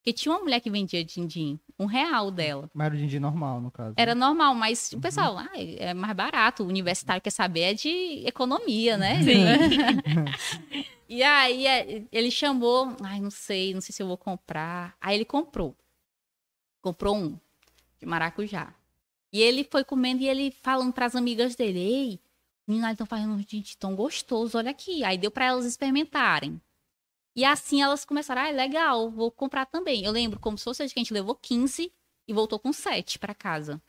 Porque 0.09 0.13
tinha 0.15 0.35
uma 0.35 0.41
mulher 0.41 0.61
que 0.61 0.71
vendia 0.71 1.05
din-din, 1.05 1.61
um 1.79 1.85
real 1.85 2.31
dela. 2.31 2.71
Mas 2.73 2.87
era 2.87 2.95
o 2.95 2.99
din-din 2.99 3.19
normal, 3.19 3.61
no 3.61 3.71
caso. 3.71 3.93
Era 3.95 4.15
normal, 4.15 4.55
mas 4.55 4.91
o 4.93 5.01
pessoal, 5.01 5.37
ah, 5.37 5.51
é 5.55 5.93
mais 5.93 6.17
barato. 6.17 6.63
O 6.63 6.67
universitário 6.67 7.21
quer 7.21 7.29
saber 7.29 7.61
é 7.61 7.75
de 7.75 8.23
economia, 8.27 8.97
né? 8.97 9.19
e 11.07 11.23
aí 11.23 11.67
é, 11.67 12.05
ele 12.11 12.31
chamou, 12.31 12.97
ai, 13.03 13.21
não 13.21 13.31
sei, 13.31 13.75
não 13.75 13.83
sei 13.83 13.93
se 13.93 14.03
eu 14.03 14.07
vou 14.07 14.17
comprar. 14.17 14.97
Aí 14.99 15.15
ele 15.15 15.27
comprou. 15.27 15.77
Comprou 16.81 17.15
um 17.15 17.39
de 17.99 18.07
maracujá. 18.07 18.73
E 19.31 19.43
ele 19.43 19.63
foi 19.71 19.85
comendo 19.85 20.23
e 20.23 20.29
ele 20.29 20.51
falando 20.63 20.91
pras 20.91 21.15
amigas 21.15 21.55
dele, 21.55 21.81
ei, 21.81 22.21
meninas 22.67 22.93
estão 22.93 23.07
fazendo 23.07 23.35
um 23.35 23.43
gente 23.47 23.77
tão 23.77 23.95
gostoso, 23.95 24.57
olha 24.57 24.71
aqui. 24.71 25.05
Aí 25.05 25.19
deu 25.19 25.31
pra 25.31 25.45
elas 25.45 25.67
experimentarem. 25.67 26.59
E 27.39 27.45
assim 27.45 27.81
elas 27.81 28.05
começaram, 28.05 28.43
ah, 28.43 28.51
legal, 28.51 29.09
vou 29.13 29.31
comprar 29.31 29.65
também. 29.65 30.05
Eu 30.05 30.11
lembro 30.11 30.41
como 30.41 30.59
se 30.59 30.65
fosse 30.65 30.83
a 30.83 30.87
gente 30.89 31.13
levou 31.15 31.37
15 31.37 31.93
e 32.27 32.33
voltou 32.33 32.59
com 32.59 32.73
7 32.73 33.17
pra 33.17 33.33
casa. 33.33 33.81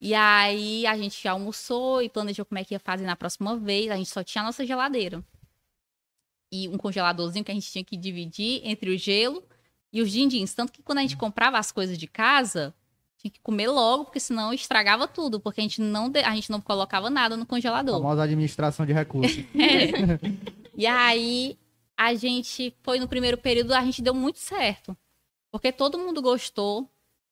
E 0.00 0.12
aí 0.14 0.86
a 0.86 0.98
gente 0.98 1.26
almoçou 1.26 2.02
e 2.02 2.10
planejou 2.10 2.44
como 2.44 2.58
é 2.58 2.64
que 2.64 2.74
ia 2.74 2.78
fazer 2.78 3.06
na 3.06 3.16
próxima 3.16 3.56
vez. 3.56 3.90
A 3.90 3.96
gente 3.96 4.10
só 4.10 4.22
tinha 4.22 4.42
a 4.42 4.44
nossa 4.44 4.66
geladeira. 4.66 5.24
E 6.52 6.68
um 6.68 6.76
congeladorzinho 6.76 7.42
que 7.42 7.50
a 7.50 7.54
gente 7.54 7.70
tinha 7.72 7.82
que 7.82 7.96
dividir 7.96 8.60
entre 8.64 8.90
o 8.94 8.98
gelo 8.98 9.42
e 9.90 10.02
os 10.02 10.10
din-dins. 10.12 10.52
Tanto 10.52 10.72
que 10.72 10.82
quando 10.82 10.98
a 10.98 11.00
gente 11.00 11.16
comprava 11.16 11.58
as 11.58 11.72
coisas 11.72 11.96
de 11.96 12.06
casa, 12.06 12.74
tinha 13.16 13.30
que 13.30 13.40
comer 13.40 13.68
logo, 13.68 14.04
porque 14.04 14.20
senão 14.20 14.52
estragava 14.52 15.08
tudo. 15.08 15.40
Porque 15.40 15.60
a 15.60 15.64
gente 15.64 15.80
não, 15.80 16.10
de- 16.10 16.20
a 16.20 16.34
gente 16.34 16.50
não 16.50 16.60
colocava 16.60 17.08
nada 17.08 17.34
no 17.34 17.44
A 17.44 17.46
congelador. 17.46 17.94
famosa 17.96 18.24
administração 18.24 18.84
de 18.84 18.92
recursos. 18.92 19.38
E 20.76 20.86
aí, 20.88 21.56
a 21.96 22.14
gente 22.14 22.74
foi 22.82 22.98
no 22.98 23.08
primeiro 23.08 23.38
período, 23.38 23.72
a 23.72 23.82
gente 23.82 24.02
deu 24.02 24.14
muito 24.14 24.38
certo. 24.38 24.96
Porque 25.50 25.70
todo 25.72 25.98
mundo 25.98 26.20
gostou. 26.20 26.90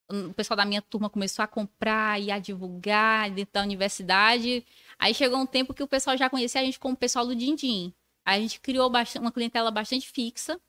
O 0.09 0.35
pessoal 0.35 0.57
da 0.57 0.65
minha 0.65 0.83
turma 0.83 1.09
começou 1.09 1.43
a 1.43 1.49
comprar 1.49 2.21
e 2.21 2.31
a 2.31 2.39
divulgar 2.39 3.31
dentro 3.31 3.55
da 3.55 3.63
universidade. 3.63 4.65
Aí 4.99 5.15
chegou 5.15 5.39
um 5.39 5.47
tempo 5.47 5.73
que 5.73 5.83
o 5.83 5.89
pessoal 5.89 6.17
já 6.17 6.29
conhecia 6.29 6.61
a 6.61 6.65
gente 6.65 6.79
como 6.79 6.95
o 6.95 6.97
pessoal 6.97 7.27
do 7.27 7.35
Dindim. 7.35 7.93
A 8.25 8.39
gente 8.39 8.61
criou 8.61 8.89
bast- 8.91 9.19
uma 9.19 9.33
clientela 9.33 9.71
bastante 9.71 10.09
fixa. 10.09 10.61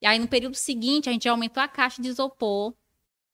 E 0.00 0.06
aí, 0.06 0.18
no 0.18 0.26
período 0.26 0.56
seguinte, 0.56 1.08
a 1.08 1.12
gente 1.12 1.28
aumentou 1.28 1.62
a 1.62 1.68
caixa 1.68 2.02
de 2.02 2.08
isopor. 2.08 2.74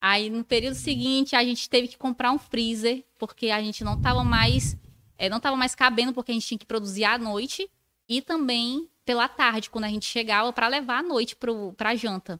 Aí, 0.00 0.28
no 0.30 0.44
período 0.44 0.74
seguinte, 0.74 1.34
a 1.34 1.42
gente 1.42 1.68
teve 1.68 1.88
que 1.88 1.96
comprar 1.96 2.30
um 2.30 2.38
freezer, 2.38 3.04
porque 3.18 3.50
a 3.50 3.60
gente 3.60 3.82
não 3.82 3.94
estava 3.94 4.22
mais, 4.22 4.76
eh, 5.16 5.28
não 5.28 5.40
tava 5.40 5.56
mais 5.56 5.74
cabendo, 5.74 6.12
porque 6.12 6.30
a 6.30 6.34
gente 6.34 6.46
tinha 6.46 6.58
que 6.58 6.66
produzir 6.66 7.04
à 7.04 7.18
noite 7.18 7.68
e 8.08 8.22
também 8.22 8.88
pela 9.08 9.26
tarde, 9.26 9.70
quando 9.70 9.84
a 9.84 9.88
gente 9.88 10.04
chegava, 10.04 10.52
para 10.52 10.68
levar 10.68 10.98
à 10.98 11.02
noite 11.02 11.34
pro, 11.34 11.72
pra 11.72 11.94
janta. 11.94 12.38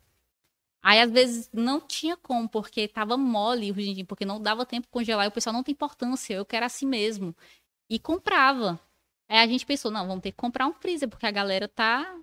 Aí, 0.83 1.01
às 1.01 1.11
vezes, 1.11 1.51
não 1.51 1.81
tinha 1.81 2.15
como, 2.15 2.47
porque 2.47 2.87
tava 2.87 3.17
mole 3.17 3.71
o 3.71 3.75
din-din, 3.75 4.05
porque 4.05 4.27
não 4.27 4.39
dava 4.43 4.67
tempo 4.67 4.87
congelar, 4.89 5.25
e 5.25 5.29
o 5.29 5.33
pessoal 5.33 5.55
não 5.55 5.63
tem 5.63 5.73
importância, 5.73 6.35
eu 6.35 6.45
quero 6.45 6.67
assim 6.67 6.87
mesmo. 6.87 7.35
E 7.89 7.99
comprava. 7.99 8.79
Aí 9.31 9.39
a 9.39 9.47
gente 9.47 9.65
pensou, 9.65 9.91
não, 9.91 10.07
vamos 10.07 10.23
ter 10.23 10.31
que 10.33 10.37
comprar 10.37 10.67
um 10.67 10.75
freezer, 10.75 11.09
porque 11.09 11.27
a 11.27 11.31
galera 11.31 11.69
tá 11.69 12.15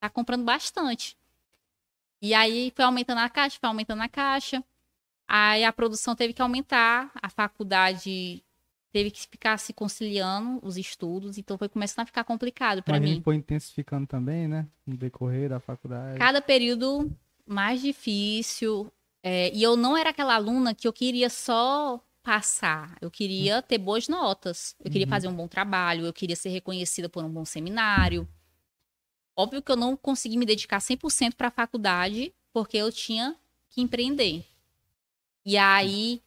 tá 0.00 0.10
comprando 0.10 0.44
bastante. 0.44 1.16
E 2.20 2.34
aí 2.34 2.72
foi 2.74 2.84
aumentando 2.84 3.20
a 3.20 3.28
caixa, 3.30 3.58
foi 3.60 3.68
aumentando 3.68 4.02
a 4.02 4.08
caixa. 4.08 4.64
Aí 5.28 5.64
a 5.64 5.72
produção 5.72 6.16
teve 6.16 6.32
que 6.34 6.42
aumentar, 6.42 7.12
a 7.22 7.30
faculdade 7.30 8.44
teve 8.92 9.10
que 9.10 9.20
ficar 9.26 9.58
se 9.58 9.72
conciliando 9.72 10.58
os 10.62 10.76
estudos, 10.76 11.36
então 11.38 11.58
foi 11.58 11.68
começando 11.68 12.04
a 12.04 12.06
ficar 12.06 12.24
complicado 12.24 12.82
para 12.82 12.98
mim. 12.98 13.20
foi 13.22 13.36
intensificando 13.36 14.06
também, 14.06 14.48
né? 14.48 14.66
No 14.86 14.96
decorrer 14.96 15.48
da 15.48 15.60
faculdade. 15.60 16.18
Cada 16.18 16.40
período 16.40 17.10
mais 17.46 17.80
difícil. 17.80 18.90
é, 19.22 19.50
e 19.54 19.62
eu 19.62 19.76
não 19.76 19.96
era 19.96 20.10
aquela 20.10 20.34
aluna 20.36 20.74
que 20.74 20.86
eu 20.86 20.92
queria 20.92 21.28
só 21.28 22.00
passar. 22.22 22.96
Eu 23.00 23.10
queria 23.10 23.60
ter 23.60 23.76
boas 23.78 24.06
notas. 24.08 24.76
Eu 24.78 24.90
queria 24.90 25.06
Uhum. 25.06 25.10
fazer 25.10 25.28
um 25.28 25.34
bom 25.34 25.48
trabalho. 25.48 26.06
Eu 26.06 26.12
queria 26.12 26.36
ser 26.36 26.50
reconhecida 26.50 27.08
por 27.08 27.24
um 27.24 27.28
bom 27.30 27.44
seminário. 27.44 28.28
Óbvio 29.36 29.62
que 29.62 29.70
eu 29.72 29.76
não 29.76 29.96
consegui 29.96 30.36
me 30.36 30.44
dedicar 30.46 30.80
100% 30.80 31.34
para 31.36 31.48
a 31.48 31.50
faculdade, 31.50 32.34
porque 32.52 32.76
eu 32.76 32.90
tinha 32.92 33.36
que 33.70 33.80
empreender. 33.80 34.44
E 35.44 35.56
aí 35.56 36.22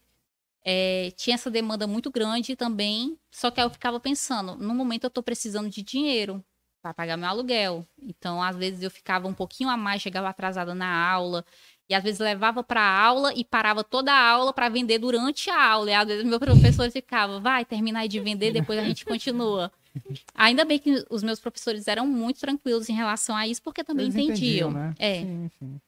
é, 0.63 1.11
tinha 1.15 1.35
essa 1.35 1.49
demanda 1.49 1.87
muito 1.87 2.11
grande 2.11 2.55
também. 2.55 3.17
Só 3.31 3.49
que 3.49 3.59
aí 3.59 3.65
eu 3.65 3.69
ficava 3.69 3.99
pensando, 3.99 4.55
no 4.55 4.73
momento 4.73 5.05
eu 5.05 5.09
estou 5.09 5.23
precisando 5.23 5.69
de 5.69 5.81
dinheiro 5.81 6.43
para 6.81 6.93
pagar 6.93 7.17
meu 7.17 7.29
aluguel. 7.29 7.87
Então, 8.01 8.41
às 8.41 8.55
vezes 8.55 8.81
eu 8.81 8.89
ficava 8.89 9.27
um 9.27 9.33
pouquinho 9.33 9.69
a 9.69 9.77
mais, 9.77 10.01
chegava 10.01 10.29
atrasada 10.29 10.73
na 10.73 11.09
aula. 11.11 11.45
E 11.89 11.93
às 11.93 12.03
vezes 12.03 12.19
levava 12.19 12.63
para 12.63 12.81
aula 12.81 13.33
e 13.33 13.43
parava 13.43 13.83
toda 13.83 14.13
a 14.13 14.29
aula 14.29 14.53
para 14.53 14.69
vender 14.69 14.97
durante 14.97 15.49
a 15.49 15.61
aula. 15.61 15.91
E 15.91 15.93
às 15.93 16.07
vezes 16.07 16.23
meu 16.23 16.39
professor 16.39 16.89
ficava, 16.91 17.39
vai, 17.39 17.65
termina 17.65 17.99
aí 17.99 18.07
de 18.07 18.19
vender, 18.19 18.51
depois 18.51 18.79
a 18.79 18.83
gente 18.83 19.05
continua. 19.05 19.71
Ainda 20.33 20.63
bem 20.63 20.79
que 20.79 21.05
os 21.09 21.21
meus 21.21 21.39
professores 21.39 21.87
eram 21.87 22.07
muito 22.07 22.39
tranquilos 22.39 22.87
em 22.87 22.93
relação 22.93 23.35
a 23.35 23.45
isso, 23.45 23.61
porque 23.61 23.83
também 23.83 24.05
Eles 24.05 24.15
entendiam. 24.15 24.71
né? 24.71 24.93
É. 24.97 25.19
Sim, 25.21 25.51
sim. 25.59 25.81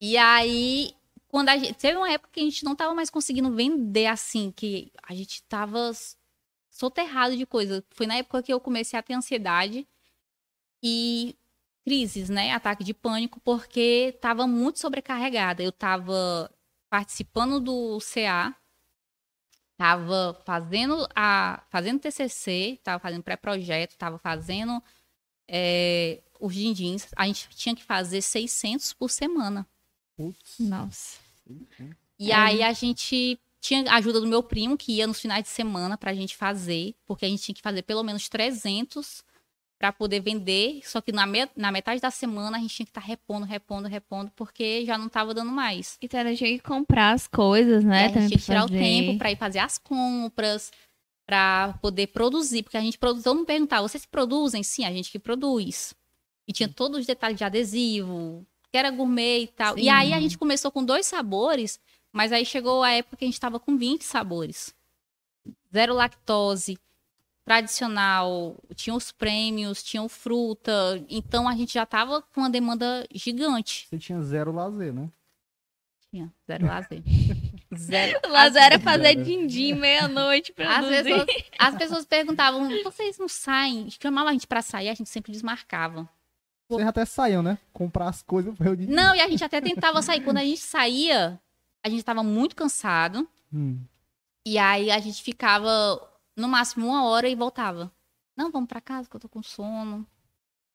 E 0.00 0.16
aí, 0.16 0.92
quando 1.28 1.50
a 1.50 1.56
gente. 1.56 1.74
Teve 1.74 1.96
uma 1.98 2.10
época 2.10 2.30
que 2.32 2.40
a 2.40 2.44
gente 2.44 2.64
não 2.64 2.74
tava 2.74 2.94
mais 2.94 3.10
conseguindo 3.10 3.54
vender 3.54 4.06
assim, 4.06 4.50
que 4.50 4.90
a 5.02 5.14
gente 5.14 5.42
tava 5.44 5.92
soterrado 6.70 7.36
de 7.36 7.46
coisa. 7.46 7.84
Foi 7.90 8.06
na 8.06 8.16
época 8.16 8.42
que 8.42 8.52
eu 8.52 8.60
comecei 8.60 8.98
a 8.98 9.02
ter 9.02 9.14
ansiedade 9.14 9.86
e 10.82 11.36
crises, 11.84 12.28
né? 12.28 12.52
Ataque 12.52 12.84
de 12.84 12.94
pânico, 12.94 13.40
porque 13.40 14.16
tava 14.20 14.46
muito 14.46 14.78
sobrecarregada. 14.78 15.62
Eu 15.62 15.72
tava 15.72 16.50
participando 16.90 17.60
do 17.60 17.98
CA, 18.00 18.54
tava 19.76 20.40
fazendo 20.44 21.08
a 21.14 21.62
fazendo 21.70 22.00
TCC, 22.00 22.80
tava 22.82 22.98
fazendo 22.98 23.22
pré-projeto, 23.22 23.96
tava 23.96 24.18
fazendo 24.18 24.82
é, 25.48 26.22
os 26.40 26.54
dindins. 26.54 27.08
A 27.16 27.26
gente 27.26 27.48
tinha 27.50 27.74
que 27.74 27.84
fazer 27.84 28.22
600 28.22 28.92
por 28.94 29.10
semana. 29.10 29.66
Putz. 30.18 30.56
Nossa. 30.58 31.18
E 32.18 32.30
É. 32.32 32.34
aí 32.34 32.62
a 32.62 32.72
gente 32.72 33.38
tinha 33.60 33.90
a 33.90 33.94
ajuda 33.96 34.20
do 34.20 34.26
meu 34.26 34.42
primo, 34.42 34.76
que 34.76 34.92
ia 34.96 35.06
nos 35.06 35.20
finais 35.20 35.44
de 35.44 35.48
semana 35.48 35.96
pra 35.96 36.12
gente 36.12 36.36
fazer, 36.36 36.94
porque 37.06 37.24
a 37.24 37.28
gente 37.28 37.42
tinha 37.42 37.54
que 37.54 37.62
fazer 37.62 37.82
pelo 37.82 38.02
menos 38.02 38.28
300 38.28 39.24
pra 39.78 39.92
poder 39.92 40.18
vender, 40.20 40.80
só 40.84 41.00
que 41.00 41.12
na, 41.12 41.24
me- 41.24 41.48
na 41.56 41.70
metade 41.70 42.00
da 42.00 42.10
semana 42.10 42.56
a 42.58 42.60
gente 42.60 42.74
tinha 42.74 42.86
que 42.86 42.90
estar 42.90 43.00
repondo, 43.00 43.46
repondo, 43.46 43.86
repondo, 43.88 44.30
porque 44.34 44.84
já 44.84 44.98
não 44.98 45.08
tava 45.08 45.32
dando 45.32 45.52
mais. 45.52 45.96
Então 46.02 46.18
era 46.18 46.34
tinha 46.34 46.50
que 46.50 46.58
comprar 46.64 47.12
as 47.12 47.28
coisas, 47.28 47.84
E 47.84 47.86
né? 47.86 48.00
aí 48.00 48.06
a 48.06 48.08
também 48.08 48.28
gente 48.28 48.30
tinha 48.30 48.38
que 48.40 48.44
tirar 48.44 48.64
o 48.64 48.68
fazer. 48.68 48.78
tempo 48.80 49.18
pra 49.18 49.30
ir 49.30 49.36
fazer 49.36 49.60
as 49.60 49.78
compras, 49.78 50.72
pra 51.24 51.78
poder 51.80 52.08
produzir, 52.08 52.62
porque 52.64 52.76
a 52.76 52.80
gente 52.80 52.98
produz, 52.98 53.22
todo 53.22 53.36
mundo 53.36 53.46
perguntava, 53.46 53.86
vocês 53.86 54.04
produzem? 54.04 54.62
Sim, 54.64 54.84
a 54.84 54.90
gente 54.92 55.10
que 55.12 55.18
produz. 55.18 55.94
E 56.48 56.52
tinha 56.52 56.68
todos 56.68 56.98
os 57.00 57.06
detalhes 57.06 57.36
de 57.38 57.44
adesivo, 57.44 58.44
que 58.70 58.78
era 58.78 58.90
gourmet 58.90 59.42
e 59.42 59.46
tal. 59.48 59.74
Sim. 59.74 59.82
E 59.82 59.88
aí 59.88 60.12
a 60.12 60.20
gente 60.20 60.38
começou 60.38 60.70
com 60.70 60.84
dois 60.84 61.06
sabores, 61.06 61.80
mas 62.12 62.32
aí 62.32 62.44
chegou 62.44 62.82
a 62.82 62.90
época 62.90 63.16
que 63.16 63.24
a 63.24 63.28
gente 63.28 63.40
tava 63.40 63.58
com 63.58 63.76
20 63.76 64.04
sabores. 64.04 64.74
Zero 65.72 65.94
lactose, 65.94 66.78
tradicional, 67.44 68.56
tinha 68.74 68.94
os 68.94 69.10
prêmios, 69.10 69.82
tinha 69.82 70.02
o 70.02 70.08
fruta. 70.08 71.02
Então 71.08 71.48
a 71.48 71.54
gente 71.56 71.72
já 71.72 71.86
tava 71.86 72.20
com 72.20 72.42
uma 72.42 72.50
demanda 72.50 73.06
gigante. 73.12 73.86
Você 73.88 73.98
tinha 73.98 74.20
zero 74.22 74.52
lazer, 74.52 74.92
né? 74.92 75.08
Tinha 76.10 76.32
zero 76.46 76.66
lazer. 76.66 77.02
zero. 77.74 78.20
Lázaro 78.28 78.64
era 78.64 78.78
fazer 78.78 79.14
din-din 79.16 79.74
meia-noite 79.74 80.52
pra 80.52 80.78
As 80.78 80.86
pessoas, 80.86 81.26
as 81.58 81.76
pessoas 81.76 82.04
perguntavam, 82.06 82.68
vocês 82.82 83.18
não 83.18 83.28
saem? 83.28 83.88
Chamavam 83.90 84.30
a 84.30 84.32
gente 84.32 84.46
pra 84.46 84.62
sair, 84.62 84.88
a 84.88 84.94
gente 84.94 85.08
sempre 85.08 85.32
desmarcava. 85.32 86.08
Vocês 86.68 86.86
até 86.86 87.04
saíam, 87.04 87.42
né? 87.42 87.58
Comprar 87.72 88.08
as 88.08 88.22
coisas 88.22 88.54
pra 88.54 88.68
eu. 88.68 88.76
Não, 88.88 89.14
e 89.14 89.20
a 89.20 89.28
gente 89.28 89.42
até 89.42 89.60
tentava 89.60 90.02
sair. 90.02 90.20
Quando 90.22 90.36
a 90.36 90.44
gente 90.44 90.60
saía, 90.60 91.40
a 91.84 91.88
gente 91.88 92.02
tava 92.04 92.22
muito 92.22 92.54
cansado. 92.54 93.26
Hum. 93.52 93.80
E 94.46 94.58
aí 94.58 94.90
a 94.90 94.98
gente 94.98 95.22
ficava 95.22 95.70
no 96.36 96.48
máximo 96.48 96.86
uma 96.86 97.04
hora 97.06 97.28
e 97.28 97.34
voltava. 97.34 97.90
Não, 98.36 98.50
vamos 98.52 98.68
pra 98.68 98.80
casa 98.80 99.08
que 99.08 99.16
eu 99.16 99.20
tô 99.20 99.28
com 99.28 99.42
sono, 99.42 100.06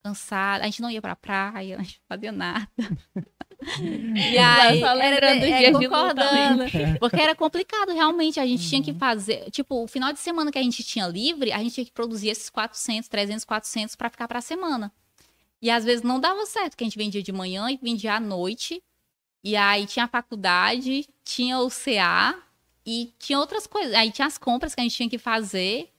cansada. 0.04 0.64
A 0.64 0.66
gente 0.68 0.82
não 0.82 0.89
ia 0.89 1.02
pra 1.02 1.16
praia, 1.16 1.78
a 1.80 1.84
gente 1.84 2.00
não 2.00 2.08
fazia 2.08 2.32
nada. 2.32 2.68
E 3.66 4.38
aí, 4.38 4.82
Só 4.82 4.91
lembrando 4.91 5.41
é, 5.46 5.58
dias 5.60 5.80
de 5.80 5.88
concordando. 5.88 6.64
luta, 6.64 6.98
Porque 7.00 7.16
era 7.16 7.34
complicado, 7.34 7.94
realmente. 7.94 8.38
A 8.38 8.46
gente 8.46 8.68
tinha 8.68 8.80
Uhum. 8.80 8.86
que 8.86 8.94
fazer. 8.94 9.50
Tipo, 9.52 9.86
o 9.86 9.88
final 9.88 10.12
de 10.12 10.20
semana 10.20 10.52
que 10.52 10.58
a 10.58 10.62
gente 10.62 10.84
tinha 10.84 11.08
livre, 11.08 11.50
a 11.54 11.60
gente 11.60 11.74
tinha 11.76 11.86
que 11.86 11.91
produzir 11.94 12.28
esses 12.28 12.50
400, 12.50 13.08
300, 13.08 13.46
400 13.46 13.96
pra 13.96 14.10
ficar 14.10 14.28
pra 14.28 14.41
semana. 14.41 14.91
E 15.64 15.70
às 15.72 15.86
vezes 15.86 16.03
não 16.03 16.20
dava 16.20 16.45
certo, 16.45 16.72
porque 16.72 16.84
a 16.84 16.88
gente 16.88 16.97
vendia 16.97 17.24
de 17.24 17.32
manhã 17.32 17.72
e 17.72 17.78
vendia 17.78 18.16
à 18.16 18.20
noite. 18.20 18.84
E 19.41 19.55
aí 19.55 19.86
tinha 19.88 20.05
a 20.05 20.09
faculdade, 20.09 21.07
tinha 21.24 21.57
o 21.59 21.70
CA 21.70 22.36
e 22.86 23.14
tinha 23.18 23.39
outras 23.39 23.66
coisas. 23.66 23.93
Aí 23.93 24.11
tinha 24.11 24.28
as 24.28 24.38
compras 24.38 24.76
que 24.76 24.82
a 24.82 24.84
gente 24.84 24.95
tinha 24.95 25.09
que 25.09 25.18
fazer. 25.18 25.89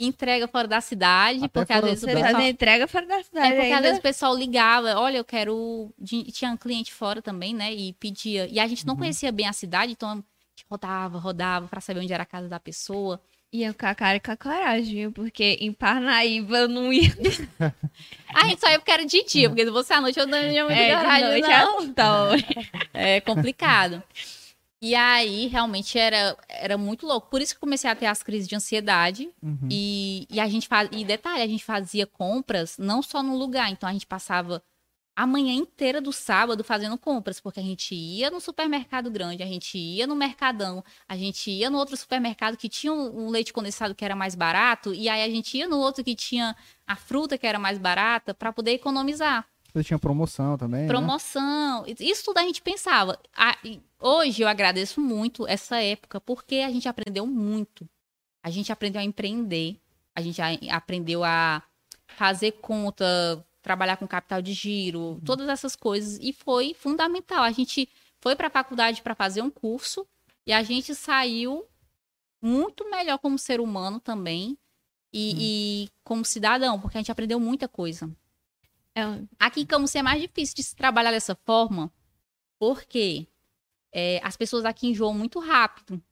Entrega 0.00 0.46
fora 0.46 0.68
da 0.68 0.80
cidade, 0.80 1.38
Até 1.44 1.48
porque 1.48 1.72
às 1.72 1.82
vezes 1.82 2.04
o 2.04 2.06
pessoal. 2.06 2.32
fazia 2.32 2.48
entrega 2.48 2.86
fora 2.86 3.06
da 3.06 3.16
É 3.16 3.22
cidade 3.24 3.48
porque 3.48 3.62
às 3.62 3.64
ainda. 3.72 3.82
vezes 3.82 3.98
o 3.98 4.02
pessoal 4.02 4.36
ligava, 4.36 4.94
olha, 5.00 5.16
eu 5.18 5.24
quero. 5.24 5.92
Tinha 6.32 6.52
um 6.52 6.56
cliente 6.56 6.94
fora 6.94 7.20
também, 7.20 7.52
né? 7.52 7.74
E 7.74 7.92
pedia. 7.94 8.46
E 8.46 8.60
a 8.60 8.68
gente 8.68 8.86
não 8.86 8.94
Uhum. 8.94 9.00
conhecia 9.00 9.32
bem 9.32 9.48
a 9.48 9.52
cidade, 9.52 9.90
então 9.92 10.10
a 10.10 10.14
gente 10.14 10.64
rodava, 10.70 11.18
rodava 11.18 11.66
pra 11.66 11.80
saber 11.80 11.98
onde 11.98 12.12
era 12.12 12.22
a 12.22 12.26
casa 12.26 12.48
da 12.48 12.60
pessoa. 12.60 13.20
Ia 13.50 13.72
com 13.72 13.86
a 13.86 13.94
cara 13.94 14.16
e 14.16 14.20
com 14.20 14.30
a 14.30 14.36
coragem? 14.36 15.10
Porque 15.10 15.56
em 15.60 15.72
Parnaíba 15.72 16.58
eu 16.58 16.68
não 16.68 16.92
ia. 16.92 17.10
A 18.34 18.46
gente 18.46 18.60
só 18.60 18.68
ia 18.68 18.78
porque 18.78 18.90
era 18.92 19.06
de 19.06 19.24
dia, 19.24 19.48
porque 19.48 19.64
se 19.64 19.72
fosse 19.72 19.92
à 19.92 20.00
noite 20.02 20.20
eu 20.20 20.26
não 20.26 20.38
ia 20.38 20.64
muito 20.64 20.78
É, 20.78 20.94
coragem, 20.94 21.40
não. 21.40 21.82
é 21.82 21.92
tal. 21.94 22.28
É 22.92 23.20
complicado. 23.22 24.02
E 24.80 24.94
aí, 24.94 25.46
realmente, 25.46 25.98
era, 25.98 26.36
era 26.48 26.78
muito 26.78 27.06
louco. 27.06 27.28
Por 27.30 27.40
isso 27.40 27.52
que 27.52 27.56
eu 27.56 27.60
comecei 27.60 27.90
a 27.90 27.96
ter 27.96 28.06
as 28.06 28.22
crises 28.22 28.46
de 28.46 28.54
ansiedade. 28.54 29.28
Uhum. 29.42 29.68
E, 29.70 30.26
e 30.30 30.38
a 30.38 30.48
gente 30.48 30.68
faz, 30.68 30.88
e 30.92 31.04
detalhe, 31.04 31.42
a 31.42 31.46
gente 31.48 31.64
fazia 31.64 32.06
compras 32.06 32.76
não 32.78 33.02
só 33.02 33.22
no 33.22 33.36
lugar, 33.36 33.70
então 33.70 33.88
a 33.88 33.92
gente 33.92 34.06
passava 34.06 34.62
a 35.18 35.26
manhã 35.26 35.52
inteira 35.52 36.00
do 36.00 36.12
sábado 36.12 36.62
fazendo 36.62 36.96
compras, 36.96 37.40
porque 37.40 37.58
a 37.58 37.62
gente 37.62 37.92
ia 37.92 38.30
no 38.30 38.40
supermercado 38.40 39.10
grande, 39.10 39.42
a 39.42 39.46
gente 39.46 39.76
ia 39.76 40.06
no 40.06 40.14
mercadão, 40.14 40.84
a 41.08 41.16
gente 41.16 41.50
ia 41.50 41.68
no 41.68 41.76
outro 41.76 41.96
supermercado 41.96 42.56
que 42.56 42.68
tinha 42.68 42.92
um, 42.92 43.28
leite 43.28 43.52
condensado 43.52 43.96
que 43.96 44.04
era 44.04 44.14
mais 44.14 44.36
barato, 44.36 44.94
e 44.94 45.08
aí 45.08 45.24
a 45.24 45.28
gente 45.28 45.58
ia 45.58 45.66
no 45.66 45.76
outro 45.76 46.04
que 46.04 46.14
tinha 46.14 46.54
a 46.86 46.94
fruta 46.94 47.36
que 47.36 47.48
era 47.48 47.58
mais 47.58 47.78
barata 47.78 48.32
para 48.32 48.52
poder 48.52 48.70
economizar. 48.70 49.44
Você 49.74 49.82
tinha 49.82 49.98
promoção 49.98 50.56
também, 50.56 50.82
né? 50.82 50.86
Promoção, 50.86 51.84
isso 51.98 52.24
tudo 52.24 52.38
a 52.38 52.42
gente 52.42 52.62
pensava. 52.62 53.18
Hoje 53.98 54.42
eu 54.42 54.46
agradeço 54.46 55.00
muito 55.00 55.48
essa 55.48 55.82
época, 55.82 56.20
porque 56.20 56.58
a 56.58 56.70
gente 56.70 56.88
aprendeu 56.88 57.26
muito. 57.26 57.88
A 58.40 58.50
gente 58.50 58.70
aprendeu 58.70 59.00
a 59.00 59.04
empreender, 59.04 59.80
a 60.14 60.20
gente 60.20 60.40
aprendeu 60.70 61.24
a 61.24 61.60
fazer 62.06 62.52
conta, 62.52 63.44
trabalhar 63.62 63.96
com 63.96 64.06
capital 64.06 64.40
de 64.40 64.52
giro, 64.52 65.20
todas 65.24 65.48
essas 65.48 65.74
coisas. 65.76 66.18
E 66.20 66.32
foi 66.32 66.74
fundamental. 66.74 67.42
A 67.42 67.52
gente 67.52 67.88
foi 68.20 68.34
para 68.34 68.48
a 68.48 68.50
faculdade 68.50 69.02
para 69.02 69.14
fazer 69.14 69.42
um 69.42 69.50
curso 69.50 70.06
e 70.46 70.52
a 70.52 70.62
gente 70.62 70.94
saiu 70.94 71.66
muito 72.42 72.88
melhor 72.90 73.18
como 73.18 73.38
ser 73.38 73.60
humano 73.60 74.00
também 74.00 74.56
e, 75.12 75.34
e 75.84 75.90
como 76.04 76.24
cidadão, 76.24 76.80
porque 76.80 76.96
a 76.96 77.00
gente 77.00 77.12
aprendeu 77.12 77.40
muita 77.40 77.66
coisa. 77.68 78.10
É, 78.94 79.02
Aqui 79.38 79.60
em 79.62 79.66
Camus 79.66 79.94
é 79.94 80.02
mais 80.02 80.20
difícil 80.20 80.54
de 80.56 80.62
se 80.62 80.74
trabalhar 80.74 81.10
dessa 81.10 81.34
forma, 81.44 81.92
porque 82.58 83.26
é, 83.92 84.20
as 84.22 84.36
pessoas 84.36 84.64
aqui 84.64 84.88
enjoam 84.88 85.14
muito 85.14 85.38
rápido 85.38 86.02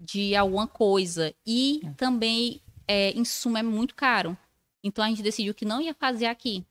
de 0.00 0.34
alguma 0.34 0.66
coisa. 0.66 1.34
E 1.46 1.80
É. 1.84 1.90
também 1.94 2.60
é, 2.86 3.16
insumo 3.16 3.56
é 3.56 3.62
muito 3.62 3.94
caro. 3.94 4.36
Então 4.82 5.04
a 5.04 5.08
gente 5.08 5.22
decidiu 5.22 5.54
que 5.54 5.64
não 5.64 5.80
ia 5.80 5.94
fazer 5.94 6.26
aqui. 6.26 6.64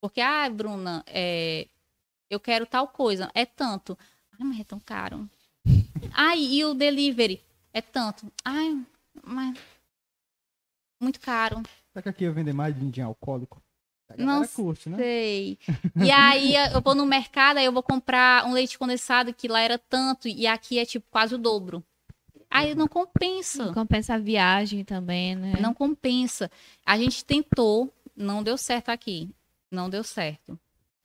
Porque, 0.00 0.20
ah, 0.20 0.48
Bruna, 0.48 1.04
é, 1.06 1.66
eu 2.30 2.40
quero 2.40 2.64
tal 2.64 2.88
coisa. 2.88 3.30
É 3.34 3.44
tanto. 3.44 3.98
Ai, 4.32 4.46
mas 4.46 4.60
é 4.60 4.64
tão 4.64 4.80
caro. 4.80 5.28
Ai, 6.14 6.40
e 6.40 6.64
o 6.64 6.74
delivery? 6.74 7.42
É 7.72 7.80
tanto. 7.80 8.30
Ai, 8.44 8.80
mas. 9.22 9.58
Muito 11.00 11.20
caro. 11.20 11.62
Será 11.92 12.02
que 12.02 12.08
aqui 12.08 12.24
ia 12.24 12.32
vender 12.32 12.52
mais 12.52 12.74
vinho 12.76 13.06
alcoólico? 13.06 13.62
Não 14.16 14.46
curte, 14.46 14.88
né? 14.88 14.96
Sei. 14.96 15.58
E 16.04 16.10
aí 16.10 16.54
eu 16.72 16.80
vou 16.80 16.94
no 16.94 17.06
mercado, 17.06 17.58
aí 17.58 17.64
eu 17.64 17.72
vou 17.72 17.82
comprar 17.82 18.44
um 18.46 18.52
leite 18.52 18.78
condensado 18.78 19.32
que 19.32 19.48
lá 19.48 19.60
era 19.60 19.78
tanto 19.78 20.28
e 20.28 20.46
aqui 20.46 20.78
é 20.78 20.84
tipo 20.84 21.06
quase 21.10 21.34
o 21.34 21.38
dobro. 21.38 21.84
Aí 22.50 22.74
não 22.74 22.88
compensa. 22.88 23.72
Compensa 23.72 24.14
a 24.14 24.18
viagem 24.18 24.84
também, 24.84 25.36
né? 25.36 25.60
Não 25.60 25.72
compensa. 25.72 26.50
A 26.84 26.98
gente 26.98 27.24
tentou, 27.24 27.92
não 28.16 28.42
deu 28.42 28.58
certo 28.58 28.88
aqui. 28.88 29.30
Não 29.70 29.88
deu 29.88 30.02
certo. 30.02 30.58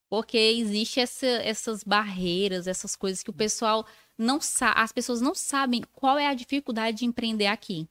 Porque 0.09 0.37
existe 0.37 0.99
essa- 0.99 1.25
essas 1.25 1.83
barreiras, 1.83 2.67
essas 2.67 2.95
coisas 2.95 3.21
que 3.21 3.29
o 3.29 3.33
pessoal 3.33 3.85
não 4.17 4.41
sabe. 4.41 4.79
As 4.79 4.91
pessoas 4.91 5.21
não 5.21 5.35
sabem 5.35 5.81
qual 5.93 6.17
é 6.17 6.27
a 6.27 6.33
dificuldade 6.33 6.97
de 6.99 7.05
empreender 7.05 7.47
aqui. 7.47 7.87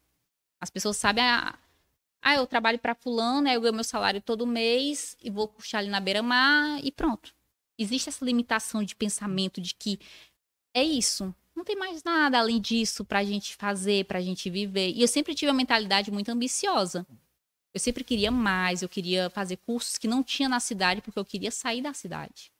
As 0.61 0.71
pessoas 0.71 0.97
sabem 0.97 1.23
a. 1.25 1.59
Ah, 2.23 2.35
eu 2.37 2.47
trabalho 2.47 2.79
para 2.79 2.95
fulano, 2.95 3.49
aí 3.49 3.55
eu 3.55 3.61
ganho 3.61 3.75
meu 3.75 3.85
salário 3.85 4.21
todo 4.21 4.47
mês 4.47 5.15
e 5.23 5.29
vou 5.31 5.47
puxar 5.47 5.79
ali 5.79 5.89
na 5.89 6.01
beira-mar 6.01 6.81
e 6.83 6.91
pronto. 6.91 7.35
Existe 7.79 8.09
essa 8.09 8.25
limitação 8.25 8.83
de 8.83 8.97
pensamento 8.97 9.61
de 9.61 9.75
que 9.75 9.99
é 10.75 10.83
isso. 10.83 11.35
Não 11.55 11.65
tem 11.65 11.77
mais 11.77 12.03
nada 12.03 12.39
além 12.39 12.61
disso 12.61 13.05
pra 13.05 13.23
gente 13.23 13.55
fazer, 13.57 14.05
pra 14.07 14.21
gente 14.21 14.51
viver. 14.51 14.91
E 14.91 15.03
eu 15.03 15.09
sempre 15.09 15.35
tive 15.35 15.51
uma 15.51 15.57
mentalidade 15.57 16.11
muito 16.11 16.29
ambiciosa. 16.31 17.07
Eu 17.73 17.81
sempre 17.81 18.03
queria 18.05 18.31
mais, 18.31 18.83
eu 18.83 18.89
queria 18.89 19.31
fazer 19.31 19.57
cursos 19.59 19.99
que 19.99 20.09
não 20.09 20.23
tinha 20.23 20.49
na 20.49 20.61
cidade, 20.61 21.01
porque 21.01 21.19
eu 21.19 21.25
queria 21.25 21.51
sair 21.51 21.83
da 21.83 21.93
cidade. 21.93 22.53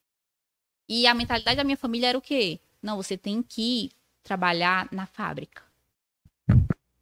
E 0.89 1.07
a 1.07 1.15
mentalidade 1.15 1.57
da 1.57 1.65
minha 1.65 1.77
família 1.77 2.09
era 2.09 2.19
o 2.19 2.23
quê? 2.23 2.61
Não, 2.83 2.97
você 2.97 3.17
tem 3.17 3.43
que 3.43 3.91
trabalhar 4.23 4.89
na 4.93 5.07
fábrica. 5.07 5.63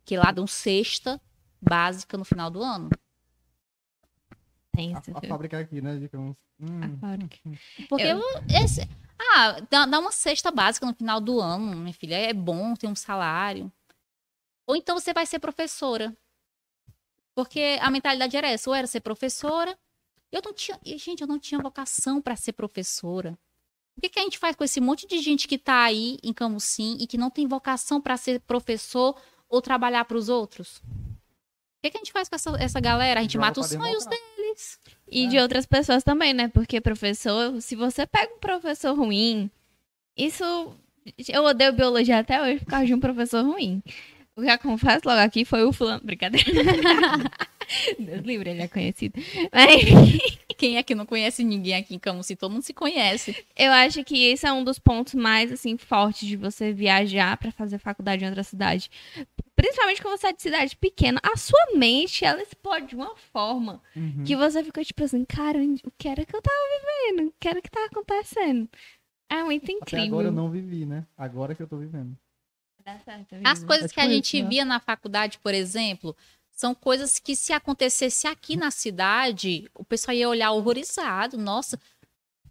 Que 0.05 0.16
lá 0.16 0.30
dão 0.30 0.47
cesta 0.47 1.20
básica 1.61 2.16
no 2.16 2.24
final 2.24 2.51
do 2.51 2.62
ano. 2.62 2.90
Tem 4.74 4.94
A, 4.94 4.98
a 4.98 5.20
fábrica 5.28 5.58
aqui, 5.58 5.80
né? 5.82 5.98
Digamos. 5.98 6.36
Hum, 6.60 6.80
A 6.82 6.98
fábrica. 6.98 7.36
Porque 7.88 8.02
Eu- 8.04 8.20
esse- 8.64 8.88
ah, 9.18 9.60
dá, 9.70 9.86
dá 9.86 9.98
uma 9.98 10.12
cesta 10.12 10.50
básica 10.50 10.86
no 10.86 10.94
final 10.94 11.20
do 11.20 11.40
ano, 11.40 11.76
minha 11.76 11.92
filha. 11.94 12.16
É 12.16 12.32
bom 12.32 12.74
ter 12.74 12.86
um 12.86 12.94
salário. 12.94 13.70
Ou 14.66 14.74
então 14.76 14.98
você 14.98 15.12
vai 15.12 15.26
ser 15.26 15.38
professora. 15.38 16.16
Porque 17.34 17.78
a 17.80 17.90
mentalidade 17.90 18.36
era 18.36 18.48
essa, 18.48 18.68
ou 18.68 18.74
era 18.74 18.86
ser 18.86 19.00
professora. 19.00 19.76
Eu 20.30 20.40
não 20.44 20.52
tinha, 20.52 20.78
gente, 20.84 21.20
eu 21.20 21.26
não 21.26 21.38
tinha 21.38 21.60
vocação 21.60 22.20
para 22.20 22.36
ser 22.36 22.52
professora. 22.52 23.38
O 23.96 24.00
que, 24.00 24.08
que 24.08 24.18
a 24.18 24.22
gente 24.22 24.38
faz 24.38 24.56
com 24.56 24.64
esse 24.64 24.80
monte 24.80 25.06
de 25.06 25.18
gente 25.18 25.46
que 25.46 25.58
tá 25.58 25.82
aí 25.84 26.18
em 26.22 26.32
Camusim 26.32 26.96
e 26.98 27.06
que 27.06 27.18
não 27.18 27.28
tem 27.30 27.46
vocação 27.46 28.00
para 28.00 28.16
ser 28.16 28.40
professor 28.40 29.20
ou 29.48 29.60
trabalhar 29.60 30.06
para 30.06 30.16
os 30.16 30.30
outros? 30.30 30.78
O 30.78 31.84
que, 31.84 31.90
que 31.90 31.96
a 31.98 32.00
gente 32.00 32.12
faz 32.12 32.28
com 32.28 32.34
essa, 32.36 32.50
essa 32.62 32.80
galera? 32.80 33.20
A 33.20 33.22
gente 33.22 33.32
Joga 33.34 33.46
mata 33.46 33.60
os 33.60 33.66
sonhos 33.66 34.04
democracia. 34.04 34.32
E 35.11 35.24
É. 35.26 35.28
de 35.28 35.38
outras 35.38 35.66
pessoas 35.66 36.03
também, 36.03 36.32
né? 36.32 36.48
Porque 36.48 36.80
professor, 36.80 37.61
se 37.61 37.76
você 37.76 38.07
pega 38.07 38.32
um 38.34 38.38
professor 38.38 38.96
ruim, 38.96 39.50
isso. 40.16 40.44
Eu 41.28 41.44
odeio 41.44 41.72
biologia 41.72 42.18
até 42.18 42.40
hoje 42.40 42.61
por 42.61 42.66
causa 42.66 42.86
de 42.86 42.94
um 42.94 43.00
professor 43.00 43.44
ruim. 43.44 43.82
O 44.36 44.40
que 44.42 44.48
acontece 44.48 45.07
logo 45.07 45.18
aqui 45.20 45.44
foi 45.44 45.64
o 45.64 45.72
fulano. 45.72 46.00
Brincadeira. 46.05 46.50
Deus 47.98 48.22
livre, 48.24 48.50
ele 48.50 48.62
é 48.62 48.68
conhecido. 48.68 49.20
Mas 49.53 49.82
Quem 50.57 50.76
é 50.76 50.82
que 50.82 50.94
não 50.94 51.05
conhece 51.05 51.42
ninguém 51.42 51.74
aqui 51.74 51.94
em 51.94 51.98
Camusim? 51.98 52.36
Todo 52.36 52.53
mundo 52.53 52.62
se 52.62 52.72
conhece. 52.72 53.34
eu 53.57 53.72
acho 53.72 54.05
que 54.05 54.24
esse 54.26 54.46
é 54.46 54.53
um 54.53 54.62
dos 54.62 54.78
pontos 54.78 55.14
mais, 55.14 55.50
assim, 55.50 55.76
fortes 55.76 56.28
de 56.28 56.36
você 56.36 56.72
viajar 56.72 57.36
pra 57.36 57.50
fazer 57.50 57.78
faculdade 57.78 58.24
em 58.24 58.28
outra 58.28 58.44
cidade. 58.44 58.88
Principalmente 59.62 60.02
quando 60.02 60.18
você 60.18 60.26
é 60.26 60.32
de 60.32 60.42
cidade 60.42 60.76
pequena, 60.76 61.20
a 61.22 61.36
sua 61.36 61.66
mente, 61.76 62.24
ela 62.24 62.42
explode 62.42 62.86
de 62.88 62.96
uma 62.96 63.14
forma 63.32 63.80
uhum. 63.94 64.24
que 64.24 64.34
você 64.34 64.64
fica 64.64 64.84
tipo 64.84 65.04
assim, 65.04 65.24
cara, 65.24 65.60
o 65.84 65.90
que 65.96 66.08
era 66.08 66.26
que 66.26 66.34
eu 66.34 66.42
tava 66.42 66.56
vivendo? 67.06 67.28
O 67.28 67.34
que 67.38 67.46
era 67.46 67.62
que 67.62 67.70
tava 67.70 67.86
acontecendo? 67.86 68.68
É 69.30 69.40
muito 69.44 69.62
Até 69.62 69.72
incrível. 69.72 70.06
agora 70.06 70.26
eu 70.28 70.32
não 70.32 70.50
vivi, 70.50 70.84
né? 70.84 71.06
Agora 71.16 71.54
que 71.54 71.62
eu 71.62 71.68
tô 71.68 71.76
vivendo. 71.76 72.18
Certo, 73.04 73.36
As 73.44 73.62
coisas 73.62 73.92
É 73.92 73.94
que 73.94 74.00
a 74.00 74.02
tipo 74.02 74.14
gente 74.14 74.36
isso, 74.36 74.42
né? 74.44 74.50
via 74.50 74.64
na 74.64 74.80
faculdade, 74.80 75.38
por 75.38 75.54
exemplo, 75.54 76.16
são 76.50 76.74
coisas 76.74 77.20
que 77.20 77.36
se 77.36 77.52
acontecesse 77.52 78.26
aqui 78.26 78.56
na 78.56 78.72
cidade, 78.72 79.70
o 79.74 79.84
pessoal 79.84 80.16
ia 80.16 80.28
olhar 80.28 80.50
horrorizado. 80.50 81.38
Nossa, 81.38 81.78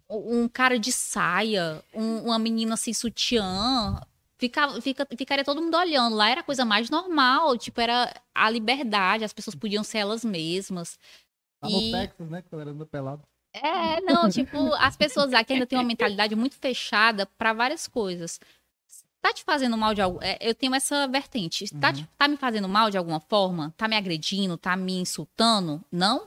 um 0.08 0.48
cara 0.48 0.78
de 0.78 0.90
saia, 0.90 1.84
um- 1.92 2.22
uma 2.24 2.38
menina 2.38 2.74
sem 2.78 2.94
sutiã, 2.94 4.00
fica, 4.42 4.80
fica- 4.80 5.06
ficaria 5.16 5.44
todo 5.44 5.62
mundo 5.62 5.76
olhando. 5.76 6.16
Lá 6.16 6.28
era 6.28 6.40
a 6.40 6.44
coisa 6.44 6.64
mais 6.64 6.90
normal, 6.90 7.56
tipo, 7.56 7.80
era 7.80 8.12
a 8.34 8.50
liberdade, 8.50 9.22
as 9.24 9.32
pessoas 9.32 9.54
podiam 9.54 9.84
ser 9.84 9.98
elas 9.98 10.24
mesmas. 10.24 10.98
Lá 11.62 11.70
E- 11.70 11.72
no 11.92 11.98
Texas, 11.98 12.28
né? 12.30 12.42
Que 12.42 12.48
a 12.48 12.50
galera 12.52 12.70
anda 12.70 12.84
pelado. 12.86 13.22
É, 13.54 14.00
não, 14.00 14.28
tipo, 14.28 14.72
as 14.74 14.96
pessoas 14.96 15.32
aqui 15.32 15.52
ainda 15.52 15.66
têm 15.66 15.78
uma 15.78 15.84
mentalidade 15.84 16.34
muito 16.34 16.56
fechada 16.56 17.26
para 17.38 17.52
várias 17.52 17.86
coisas. 17.86 18.40
Tá 19.20 19.32
te 19.32 19.44
fazendo 19.44 19.76
mal 19.78 19.94
de 19.94 20.00
algum. 20.02 20.18
é, 20.20 20.36
eu 20.40 20.54
tenho 20.54 20.74
essa 20.74 21.06
vertente. 21.06 21.72
Tá, 21.78 21.92
te- 21.92 22.08
tá 22.18 22.26
me 22.26 22.36
fazendo 22.36 22.68
mal 22.68 22.90
de 22.90 22.98
alguma 22.98 23.20
forma? 23.20 23.72
Tá 23.76 23.86
me 23.86 23.94
agredindo? 23.96 24.56
Tá 24.56 24.76
me 24.76 24.98
insultando? 24.98 25.80
Não? 25.92 26.26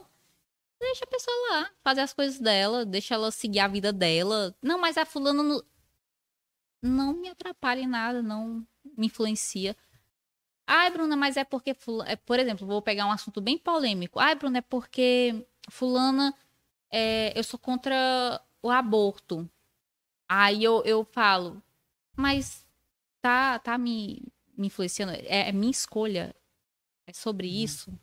Deixa 0.80 1.04
a 1.04 1.08
pessoa 1.08 1.36
lá, 1.50 1.70
fazer 1.82 2.02
as 2.02 2.12
coisas 2.12 2.38
dela, 2.38 2.84
deixa 2.86 3.14
ela 3.14 3.30
seguir 3.30 3.60
a 3.60 3.68
vida 3.68 3.92
dela. 3.92 4.54
Não, 4.62 4.78
mas 4.78 4.96
a 4.96 5.04
fulana 5.04 5.42
não, 6.86 7.12
me 7.14 7.28
atrapalha 7.28 7.80
em 7.80 7.86
nada, 7.86 8.22
não 8.22 8.66
me 8.96 9.06
influencia. 9.06 9.76
Ai, 10.66 10.90
Bruna, 10.90 11.16
mas 11.16 11.36
é 11.36 11.44
porque. 11.44 11.76
é, 12.06 12.16
por 12.16 12.38
exemplo, 12.38 12.66
vou 12.66 12.82
pegar 12.82 13.06
um 13.06 13.12
assunto 13.12 13.40
bem 13.40 13.56
polêmico. 13.58 14.18
Ai, 14.18 14.34
Bruna, 14.34 14.58
é 14.58 14.62
porque 14.62 15.46
fulana 15.70 16.34
é, 16.90 17.38
eu 17.38 17.44
sou 17.44 17.58
contra 17.58 18.40
o 18.62 18.70
aborto. 18.70 19.48
Aí 20.28 20.64
eu, 20.64 20.82
eu 20.84 21.04
falo, 21.04 21.62
mas 22.16 22.66
tá, 23.20 23.58
tá 23.60 23.78
me, 23.78 24.22
me 24.56 24.66
influenciando? 24.66 25.12
É, 25.12 25.48
é 25.48 25.52
minha 25.52 25.70
escolha? 25.70 26.34
É 27.06 27.12
sobre 27.12 27.46
isso? 27.46 27.96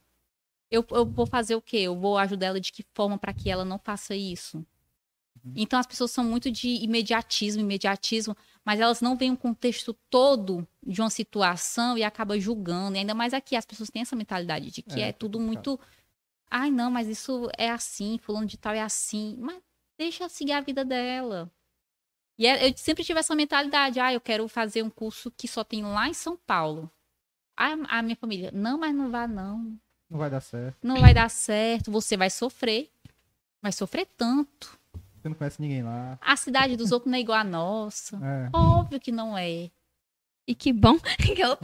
Eu, 0.71 0.86
eu 0.91 1.05
vou 1.05 1.27
fazer 1.27 1.55
o 1.55 1.61
quê? 1.61 1.77
Eu 1.77 1.99
vou 1.99 2.17
ajudar 2.17 2.47
ela 2.47 2.61
de 2.61 2.71
que 2.71 2.86
forma 2.93 3.17
para 3.17 3.34
que 3.34 3.49
ela 3.49 3.65
não 3.65 3.77
faça 3.77 4.15
isso? 4.15 4.65
Então 5.55 5.77
as 5.77 5.86
pessoas 5.86 6.11
são 6.11 6.23
muito 6.23 6.49
de 6.49 6.69
imediatismo, 6.69 7.61
imediatismo, 7.61 8.36
mas 8.66 8.80
elas 8.80 9.01
não 9.01 9.16
veem 9.16 9.32
o 9.32 9.38
contexto 9.38 9.93
todo 10.09 10.68
de 10.82 11.01
uma 11.01 11.09
situação 11.09 11.97
e 11.97 12.03
acabam 12.03 12.39
julgando. 12.39 12.95
E 12.95 12.99
ainda 12.99 13.14
mais 13.14 13.34
aqui, 13.34 13.55
as 13.55 13.66
pessoas 13.66 13.89
têm 13.89 14.01
essa 14.01 14.16
mentalidade 14.16 14.72
de 14.72 14.82
que 14.82 14.99
É, 15.01 15.05
é, 15.05 15.09
é 15.09 15.11
tudo 15.11 15.39
muito. 15.39 15.80
Ai, 16.49 16.70
não, 16.72 16.89
mas 16.91 17.07
isso 17.07 17.49
é 17.57 17.70
assim, 17.70 18.18
fulano 18.20 18.45
de 18.45 18.57
tal 18.57 18.74
é 18.74 18.82
assim. 18.82 19.38
Mas 19.39 19.61
deixa 19.97 20.30
seguir 20.30 20.53
a 20.53 20.61
vida 20.61 20.86
dela. 20.86 21.51
E 22.38 22.47
é- 22.47 22.68
eu 22.70 22.74
sempre 22.78 23.03
tive 23.03 23.20
essa 23.20 23.36
mentalidade. 23.36 23.99
Ah, 23.99 24.14
eu 24.14 24.22
quero 24.22 24.47
fazer 24.47 24.84
um 24.84 24.89
curso 24.89 25.32
que 25.32 25.47
só 25.47 25.64
tem 25.64 25.84
lá 25.84 26.07
em 26.07 26.14
São 26.14 26.38
Paulo. 26.38 26.89
Ah, 27.55 27.74
a 27.89 28.01
minha 28.01 28.16
família, 28.16 28.51
não, 28.51 28.78
mas 28.78 28.93
não 28.95 29.11
vá, 29.11 29.28
não. 29.28 29.78
Não 30.09 30.20
vai 30.20 30.30
dar 30.30 30.41
certo. 30.41 30.78
Não 30.84 30.99
vai 30.99 31.14
dar 31.14 31.30
certo, 31.30 31.91
você 31.91 32.16
vai 32.18 32.30
sofrer. 32.30 32.91
Vai 33.61 33.72
sofrer 33.72 34.05
tanto. 34.18 34.78
Você 35.24 35.30
não 35.30 35.36
conhece 35.38 35.61
ninguém 35.61 35.82
lá. 35.84 36.17
A 36.21 36.36
cidade 36.36 36.76
dos 36.76 36.91
outros 36.91 37.09
não 37.09 37.17
é 37.17 37.21
igual 37.21 37.39
a 37.39 37.43
nossa. 37.45 38.17
É. 38.21 38.49
Óbvio 38.51 38.99
que 38.99 39.09
não 39.09 39.38
é. 39.38 39.71
E 40.45 40.53
que 40.53 40.74
bom 40.74 40.99
que 41.17 41.39
eu 41.41 41.55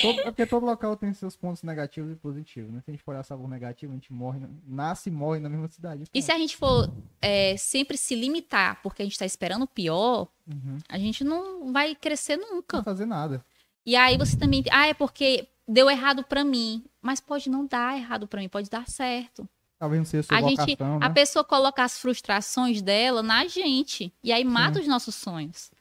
Todo- 0.00 0.20
é 0.20 0.24
porque 0.24 0.46
todo 0.46 0.66
local 0.66 0.96
tem 0.96 1.12
seus 1.12 1.36
pontos 1.36 1.62
negativos 1.62 2.10
e 2.12 2.16
positivos, 2.16 2.72
né? 2.72 2.80
Se 2.80 2.90
a 2.90 2.92
gente 2.92 3.02
for 3.04 3.12
olhar 3.12 3.22
sabor 3.22 3.48
negativo, 3.48 3.92
a 3.92 3.94
gente 3.94 4.12
morre, 4.12 4.40
na- 4.40 4.48
nasce 4.66 5.08
e 5.10 5.12
morre 5.12 5.38
na 5.38 5.48
mesma 5.48 5.68
cidade. 5.68 6.04
E 6.12 6.20
se 6.22 6.32
a 6.32 6.38
gente 6.38 6.56
for 6.56 6.90
é, 7.20 7.56
sempre 7.56 7.96
se 7.96 8.14
limitar 8.16 8.80
porque 8.82 9.02
a 9.02 9.04
gente 9.04 9.18
tá 9.18 9.24
esperando 9.26 9.62
o 9.62 9.68
pior, 9.68 10.26
Uhum. 10.48 10.78
a 10.88 10.98
gente 10.98 11.22
não 11.22 11.72
vai 11.72 11.94
crescer 11.94 12.36
Não 12.36 12.56
nunca. 12.56 12.82
fazer 12.82 13.06
nada. 13.06 13.44
E 13.86 13.94
aí 13.94 14.18
você 14.18 14.36
também. 14.36 14.64
Ah, 14.72 14.86
é 14.88 14.94
porque 14.94 15.46
deu 15.68 15.88
errado 15.88 16.24
pra 16.24 16.42
mim. 16.44 16.84
Mas 17.00 17.20
pode 17.20 17.48
não 17.50 17.66
dar 17.66 17.96
errado 17.96 18.26
pra 18.26 18.40
mim, 18.40 18.48
pode 18.48 18.68
dar 18.70 18.88
certo. 18.88 19.48
Talvez 19.82 19.98
não 19.98 20.04
seja 20.04 20.28
A 20.30 20.40
gente, 20.40 20.60
vocação, 20.60 21.00
né? 21.00 21.06
a 21.06 21.10
pessoa 21.10 21.42
coloca 21.42 21.82
as 21.82 21.98
frustrações 21.98 22.80
dela 22.80 23.20
na 23.20 23.48
gente. 23.48 24.14
E 24.22 24.30
aí 24.30 24.44
mata 24.44 24.78
os 24.78 24.86
nossos 24.86 25.12
sonhos. 25.12 25.72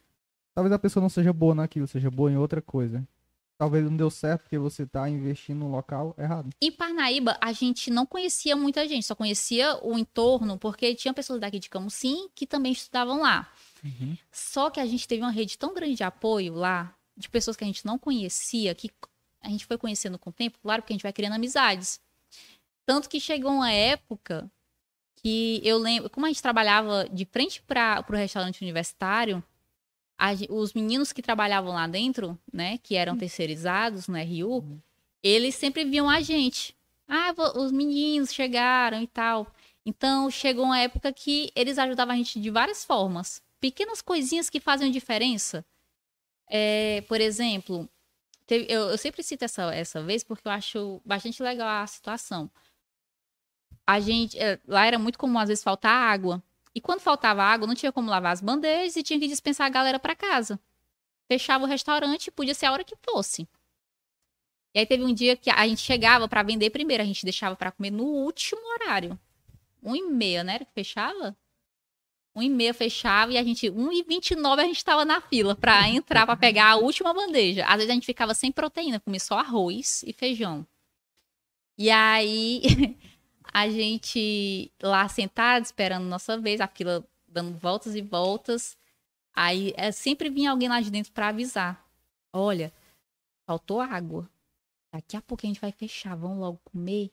Talvez 0.55 0.73
a 0.73 0.79
pessoa 0.79 0.99
não 0.99 1.07
seja 1.07 1.31
boa 1.31 1.53
naquilo, 1.53 1.85
seja 1.85 2.09
boa 2.09 2.31
em 2.31 2.35
outra 2.35 2.63
coisa. 2.63 3.07
Talvez 3.59 3.85
não 3.85 3.95
deu 3.95 4.09
certo 4.09 4.41
porque 4.41 4.57
você 4.57 4.87
tá 4.87 5.07
investindo 5.07 5.59
no 5.59 5.69
local 5.69 6.15
errado. 6.17 6.49
Em 6.59 6.71
Parnaíba, 6.71 7.37
a 7.39 7.51
gente 7.51 7.91
não 7.91 8.07
conhecia 8.07 8.55
muita 8.55 8.87
gente, 8.87 9.05
só 9.05 9.13
conhecia 9.13 9.77
o 9.83 9.95
entorno, 9.95 10.57
porque 10.57 10.95
tinha 10.95 11.13
pessoas 11.13 11.39
daqui 11.39 11.59
de 11.59 11.69
Camusim 11.69 12.27
que 12.33 12.47
também 12.47 12.71
estudavam 12.71 13.21
lá. 13.21 13.53
Uhum. 13.83 14.17
Só 14.31 14.71
que 14.71 14.79
a 14.79 14.85
gente 14.87 15.07
teve 15.07 15.21
uma 15.21 15.29
rede 15.29 15.59
tão 15.59 15.75
grande 15.75 15.93
de 15.93 16.03
apoio 16.03 16.55
lá, 16.55 16.91
de 17.15 17.29
pessoas 17.29 17.55
que 17.55 17.63
a 17.63 17.67
gente 17.67 17.85
não 17.85 17.99
conhecia, 17.99 18.73
que 18.73 18.89
a 19.43 19.49
gente 19.49 19.67
foi 19.67 19.77
conhecendo 19.77 20.17
com 20.17 20.31
o 20.31 20.33
tempo, 20.33 20.57
claro, 20.59 20.81
porque 20.81 20.93
a 20.93 20.95
gente 20.95 21.03
vai 21.03 21.13
criando 21.13 21.33
amizades. 21.33 21.99
Tanto 22.85 23.09
que 23.09 23.19
chegou 23.19 23.51
uma 23.51 23.71
época 23.71 24.51
que 25.15 25.61
eu 25.63 25.77
lembro, 25.77 26.09
como 26.09 26.25
a 26.25 26.29
gente 26.29 26.41
trabalhava 26.41 27.07
de 27.09 27.25
frente 27.25 27.61
para 27.61 28.03
o 28.09 28.13
restaurante 28.13 28.61
universitário, 28.61 29.43
a 30.17 30.31
os 30.49 30.73
meninos 30.73 31.11
que 31.13 31.21
trabalhavam 31.21 31.73
lá 31.73 31.87
dentro, 31.87 32.37
né, 32.51 32.77
que 32.79 32.95
eram 32.95 33.17
terceirizados 33.17 34.07
no 34.07 34.17
RU, 34.17 34.63
eles 35.23 35.55
sempre 35.55 35.83
viam 35.85 36.09
a 36.09 36.21
gente. 36.21 36.75
Ah, 37.07 37.33
os 37.55 37.71
meninos 37.71 38.33
chegaram 38.33 39.01
e 39.01 39.07
tal. 39.07 39.47
Então, 39.85 40.29
chegou 40.29 40.65
uma 40.65 40.79
época 40.79 41.11
que 41.11 41.51
eles 41.55 41.77
ajudavam 41.77 42.13
a 42.13 42.17
gente 42.17 42.39
de 42.39 42.49
várias 42.49 42.85
formas. 42.85 43.41
Pequenas 43.59 44.01
coisinhas 44.01 44.49
que 44.49 44.59
fazem 44.59 44.91
diferença. 44.91 45.65
É, 46.49 47.01
por 47.07 47.19
exemplo, 47.21 47.89
teve- 48.45 48.65
eu, 48.69 48.89
eu 48.89 48.97
sempre 48.97 49.23
cito 49.23 49.45
essa, 49.45 49.73
essa 49.73 50.01
vez 50.03 50.23
porque 50.23 50.47
eu 50.47 50.51
acho 50.51 51.01
bastante 51.05 51.41
legal 51.41 51.67
a 51.67 51.87
situação. 51.87 52.49
A 53.91 53.99
gente, 53.99 54.39
é, 54.39 54.57
lá 54.65 54.85
era 54.85 54.97
muito 54.97 55.19
comum 55.19 55.37
às 55.37 55.49
vezes 55.49 55.61
faltar 55.61 55.91
água. 55.91 56.41
E 56.73 56.79
quando 56.79 57.01
faltava 57.01 57.43
água, 57.43 57.67
não 57.67 57.75
tinha 57.75 57.91
como 57.91 58.09
lavar 58.09 58.31
as 58.31 58.39
bandejas 58.39 58.95
e 58.95 59.03
tinha 59.03 59.19
que 59.19 59.27
dispensar 59.27 59.67
a 59.67 59.69
galera 59.69 59.99
para 59.99 60.15
casa. 60.15 60.57
Fechava 61.27 61.65
o 61.65 61.67
restaurante, 61.67 62.31
podia 62.31 62.53
ser 62.53 62.67
a 62.67 62.71
hora 62.71 62.85
que 62.85 62.95
fosse. 62.95 63.45
E 64.73 64.79
aí 64.79 64.85
teve 64.85 65.03
um 65.03 65.13
dia 65.13 65.35
que 65.35 65.49
a 65.49 65.67
gente 65.67 65.81
chegava 65.81 66.25
para 66.29 66.41
vender 66.41 66.69
primeiro, 66.69 67.03
a 67.03 67.05
gente 67.05 67.25
deixava 67.25 67.53
para 67.53 67.69
comer 67.69 67.91
no 67.91 68.05
último 68.05 68.61
horário. 68.75 69.19
Um 69.83 69.93
e 69.93 70.03
meia, 70.03 70.41
né? 70.41 70.55
Era 70.55 70.63
que 70.63 70.71
fechava? 70.73 71.35
Um 72.33 72.41
e 72.41 72.49
meia 72.49 72.73
fechava 72.73 73.33
e 73.33 73.37
a 73.37 73.43
gente, 73.43 73.69
um 73.69 73.91
e 73.91 74.03
vinte 74.03 74.31
e 74.31 74.35
nove 74.37 74.61
a 74.61 74.65
gente 74.65 74.85
tava 74.85 75.03
na 75.03 75.19
fila 75.19 75.53
para 75.53 75.89
entrar 75.89 76.25
para 76.25 76.37
pegar 76.37 76.71
a 76.71 76.75
última 76.77 77.13
bandeja. 77.13 77.65
Às 77.65 77.75
vezes 77.75 77.89
a 77.89 77.93
gente 77.93 78.05
ficava 78.05 78.33
sem 78.33 78.53
proteína, 78.53 79.01
comia 79.01 79.19
só 79.19 79.37
arroz 79.37 80.01
e 80.07 80.13
feijão. 80.13 80.65
E 81.77 81.89
aí 81.89 82.61
a 83.51 83.69
gente 83.69 84.71
lá 84.81 85.07
sentado 85.07 85.63
esperando 85.65 86.05
nossa 86.05 86.37
vez, 86.39 86.61
a 86.61 86.67
fila 86.67 87.05
dando 87.27 87.57
voltas 87.57 87.95
e 87.95 88.01
voltas. 88.01 88.77
Aí 89.33 89.73
é, 89.77 89.91
sempre 89.91 90.29
vinha 90.29 90.51
alguém 90.51 90.69
lá 90.69 90.81
de 90.81 90.91
dentro 90.91 91.11
para 91.11 91.29
avisar. 91.29 91.85
Olha, 92.33 92.71
faltou 93.45 93.81
água. 93.81 94.29
Daqui 94.93 95.15
a 95.15 95.21
pouco 95.21 95.45
a 95.45 95.47
gente 95.47 95.61
vai 95.61 95.71
fechar. 95.71 96.15
Vão 96.15 96.39
logo 96.39 96.59
comer 96.65 97.11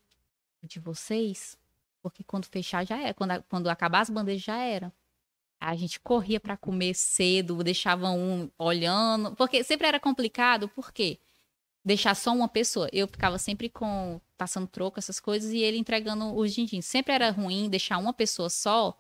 de 0.63 0.81
vocês. 0.81 1.57
Porque 2.03 2.25
quando 2.25 2.47
fechar 2.47 2.85
já 2.87 3.01
era. 3.01 3.15
Quando, 3.15 3.33
a- 3.33 3.43
quando 3.43 3.69
acabar 3.69 4.01
as 4.01 4.11
bandejas 4.11 4.43
já 4.43 4.59
era. 4.59 4.93
A 5.61 5.75
gente 5.75 5.99
corria 6.01 6.39
para 6.39 6.57
comer 6.57 6.95
cedo, 6.95 7.63
deixava 7.65 8.11
um 8.11 8.49
olhando. 8.59 9.35
Porque 9.35 9.65
sempre 9.65 9.89
era 9.89 9.99
complicado, 9.99 10.69
por 10.69 10.93
quê? 10.93 11.19
Deixar 11.89 12.15
só 12.15 12.33
uma 12.35 12.49
pessoa. 12.49 12.87
Eu 12.93 13.09
ficava 13.09 13.39
sempre 13.39 13.71
com. 13.71 14.21
passando 14.37 14.67
troco, 14.67 14.99
essas 14.99 15.19
coisas, 15.19 15.51
e 15.55 15.57
ele 15.59 15.79
entregando 15.79 16.37
os 16.37 16.53
din-din. 16.53 16.83
Sempre 16.83 17.15
era 17.15 17.31
ruim 17.31 17.67
deixar 17.71 17.97
uma 17.97 18.13
pessoa 18.13 18.51
só 18.51 18.95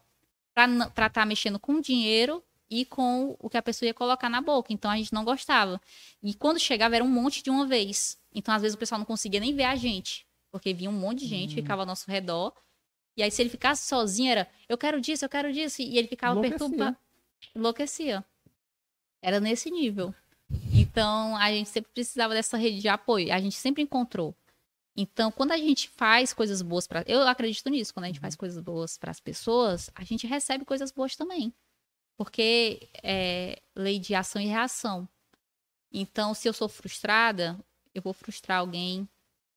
para 0.55 1.07
estar 1.07 1.26
mexendo 1.26 1.59
com 1.59 1.82
dinheiro 1.82 2.43
e 2.70 2.86
com 2.86 3.36
o 3.39 3.51
que 3.51 3.59
a 3.59 3.62
pessoa 3.62 3.86
ia 3.86 3.93
colocar 3.93 4.30
na 4.30 4.41
boca. 4.41 4.72
Então 4.72 4.91
a 4.91 4.97
gente 4.97 5.12
não 5.12 5.22
gostava. 5.22 5.78
E 6.22 6.32
quando 6.32 6.59
chegava 6.59 6.97
era 6.97 7.05
um 7.05 7.11
monte 7.11 7.43
de 7.43 7.51
uma 7.51 7.66
vez. 7.66 8.18
Então 8.34 8.55
às 8.55 8.62
vezes 8.62 8.74
o 8.74 8.78
pessoal 8.78 8.99
não 8.99 9.05
conseguia 9.05 9.39
nem 9.39 9.55
ver 9.55 9.64
a 9.64 9.76
gente, 9.76 10.26
porque 10.51 10.72
vinha 10.72 10.89
um 10.89 10.95
monte 10.99 11.18
de 11.20 11.26
gente, 11.26 11.53
Hum. 11.53 11.57
ficava 11.57 11.82
ao 11.82 11.86
nosso 11.86 12.11
redor. 12.11 12.55
E 13.18 13.22
aí 13.22 13.30
se 13.30 13.43
ele 13.43 13.51
ficasse 13.51 13.86
sozinho 13.86 14.30
era, 14.30 14.49
eu 14.66 14.78
quero 14.78 14.99
disso, 14.99 15.26
eu 15.26 15.28
quero 15.28 15.53
disso, 15.53 15.82
e 15.82 15.99
ele 15.99 16.09
ficava 16.09 16.41
perturbado. 16.41 16.97
Enlouquecia. 17.55 18.24
Era 19.20 19.41
nesse 19.41 19.70
nível. 19.70 20.14
Então 20.72 21.36
a 21.36 21.51
gente 21.51 21.68
sempre 21.68 21.90
precisava 21.92 22.34
dessa 22.34 22.57
rede 22.57 22.80
de 22.80 22.88
apoio. 22.88 23.32
A 23.32 23.40
gente 23.40 23.57
sempre 23.57 23.82
encontrou. 23.82 24.34
Então, 25.01 25.30
quando 25.30 25.53
a 25.53 25.57
gente 25.57 25.88
faz 25.88 26.32
coisas 26.32 26.61
boas 26.61 26.88
para, 26.88 27.05
eu 27.07 27.22
acredito 27.22 27.70
nisso, 27.70 27.94
quando 27.94 28.05
a 28.05 28.09
gente 28.09 28.18
faz 28.18 28.34
coisas 28.34 28.61
boas 28.61 28.99
para 28.99 29.12
as 29.12 29.20
pessoas, 29.20 29.88
a 29.94 30.03
gente 30.03 30.26
recebe 30.26 30.64
coisas 30.64 30.90
boas 30.90 31.14
também. 31.14 31.55
Porque 32.16 32.88
é 33.01 33.62
lei 33.76 34.01
de 34.01 34.12
ação 34.16 34.42
e 34.42 34.46
reação. 34.46 35.09
Então, 35.92 36.34
se 36.34 36.49
eu 36.49 36.53
sou 36.53 36.68
frustrada, 36.68 37.57
eu 37.94 38.03
vou 38.03 38.12
frustrar 38.12 38.59
alguém, 38.59 39.09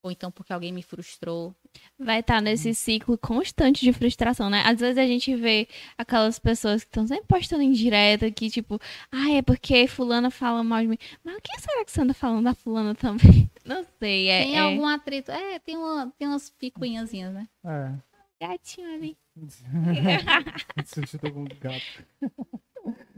ou 0.03 0.11
então 0.11 0.31
porque 0.31 0.51
alguém 0.51 0.71
me 0.71 0.81
frustrou. 0.81 1.55
Vai 1.97 2.19
estar 2.19 2.41
nesse 2.41 2.73
ciclo 2.73 3.17
constante 3.17 3.81
de 3.81 3.93
frustração, 3.93 4.49
né? 4.49 4.63
Às 4.65 4.79
vezes 4.79 4.97
a 4.97 5.05
gente 5.05 5.35
vê 5.35 5.67
aquelas 5.97 6.39
pessoas 6.39 6.83
que 6.83 6.89
estão 6.89 7.05
sempre 7.05 7.25
postando 7.27 7.61
em 7.61 7.71
direta, 7.71 8.31
que 8.31 8.49
tipo, 8.49 8.79
ah, 9.11 9.31
é 9.31 9.41
porque 9.41 9.87
fulana 9.87 10.31
fala 10.31 10.63
mal 10.63 10.81
de 10.81 10.87
mim. 10.87 10.97
Mas 11.23 11.37
o 11.37 11.41
que 11.41 11.61
será 11.61 11.85
que 11.85 11.91
você 11.91 12.01
anda 12.01 12.13
falando 12.13 12.43
da 12.43 12.53
fulana 12.53 12.95
também? 12.95 13.49
Não 13.63 13.85
sei, 13.99 14.27
é, 14.27 14.43
tem 14.43 14.55
é 14.55 14.59
algum 14.59 14.87
atrito? 14.87 15.31
É, 15.31 15.59
tem, 15.59 15.77
uma, 15.77 16.11
tem 16.17 16.27
umas 16.27 16.49
picuinhazinhas, 16.49 17.33
né? 17.33 17.47
É. 17.63 18.47
gatinho 18.47 18.93
ali. 18.93 19.17
Substituiu 20.85 21.33
com 21.33 21.45
gato. 21.59 22.05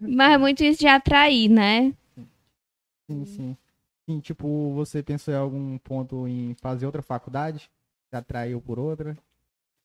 Mas 0.01 0.33
é 0.33 0.37
muito 0.37 0.63
isso 0.63 0.79
de 0.79 0.87
atrair, 0.87 1.49
né? 1.49 1.93
Sim, 3.09 3.25
sim. 3.25 3.57
Sim, 4.05 4.19
tipo, 4.19 4.73
você 4.73 5.01
pensou 5.01 5.33
em 5.33 5.37
algum 5.37 5.77
ponto 5.77 6.27
em 6.27 6.53
fazer 6.55 6.85
outra 6.85 7.01
faculdade? 7.01 7.71
Se 8.09 8.15
atraiu 8.15 8.61
por 8.61 8.77
outra? 8.77 9.17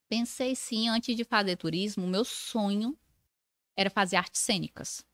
Pensei 0.09 0.57
sim, 0.57 0.89
antes 0.89 1.15
de 1.15 1.23
fazer 1.23 1.57
turismo, 1.57 2.07
meu 2.07 2.25
sonho 2.25 2.99
era 3.77 3.91
fazer 3.91 4.17
artes 4.17 4.41
cênicas. 4.41 5.07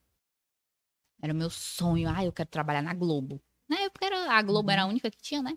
Era 1.21 1.33
o 1.33 1.37
meu 1.37 1.51
sonho. 1.51 2.09
Ah, 2.09 2.25
eu 2.25 2.33
quero 2.33 2.49
trabalhar 2.49 2.83
na 2.83 2.95
Globo. 2.95 3.43
Na 3.69 3.79
época 3.81 4.07
era, 4.07 4.33
a 4.33 4.43
Globo 4.43 4.71
era 4.71 4.83
a 4.83 4.87
única 4.87 5.11
que 5.11 5.21
tinha, 5.21 5.43
né? 5.43 5.53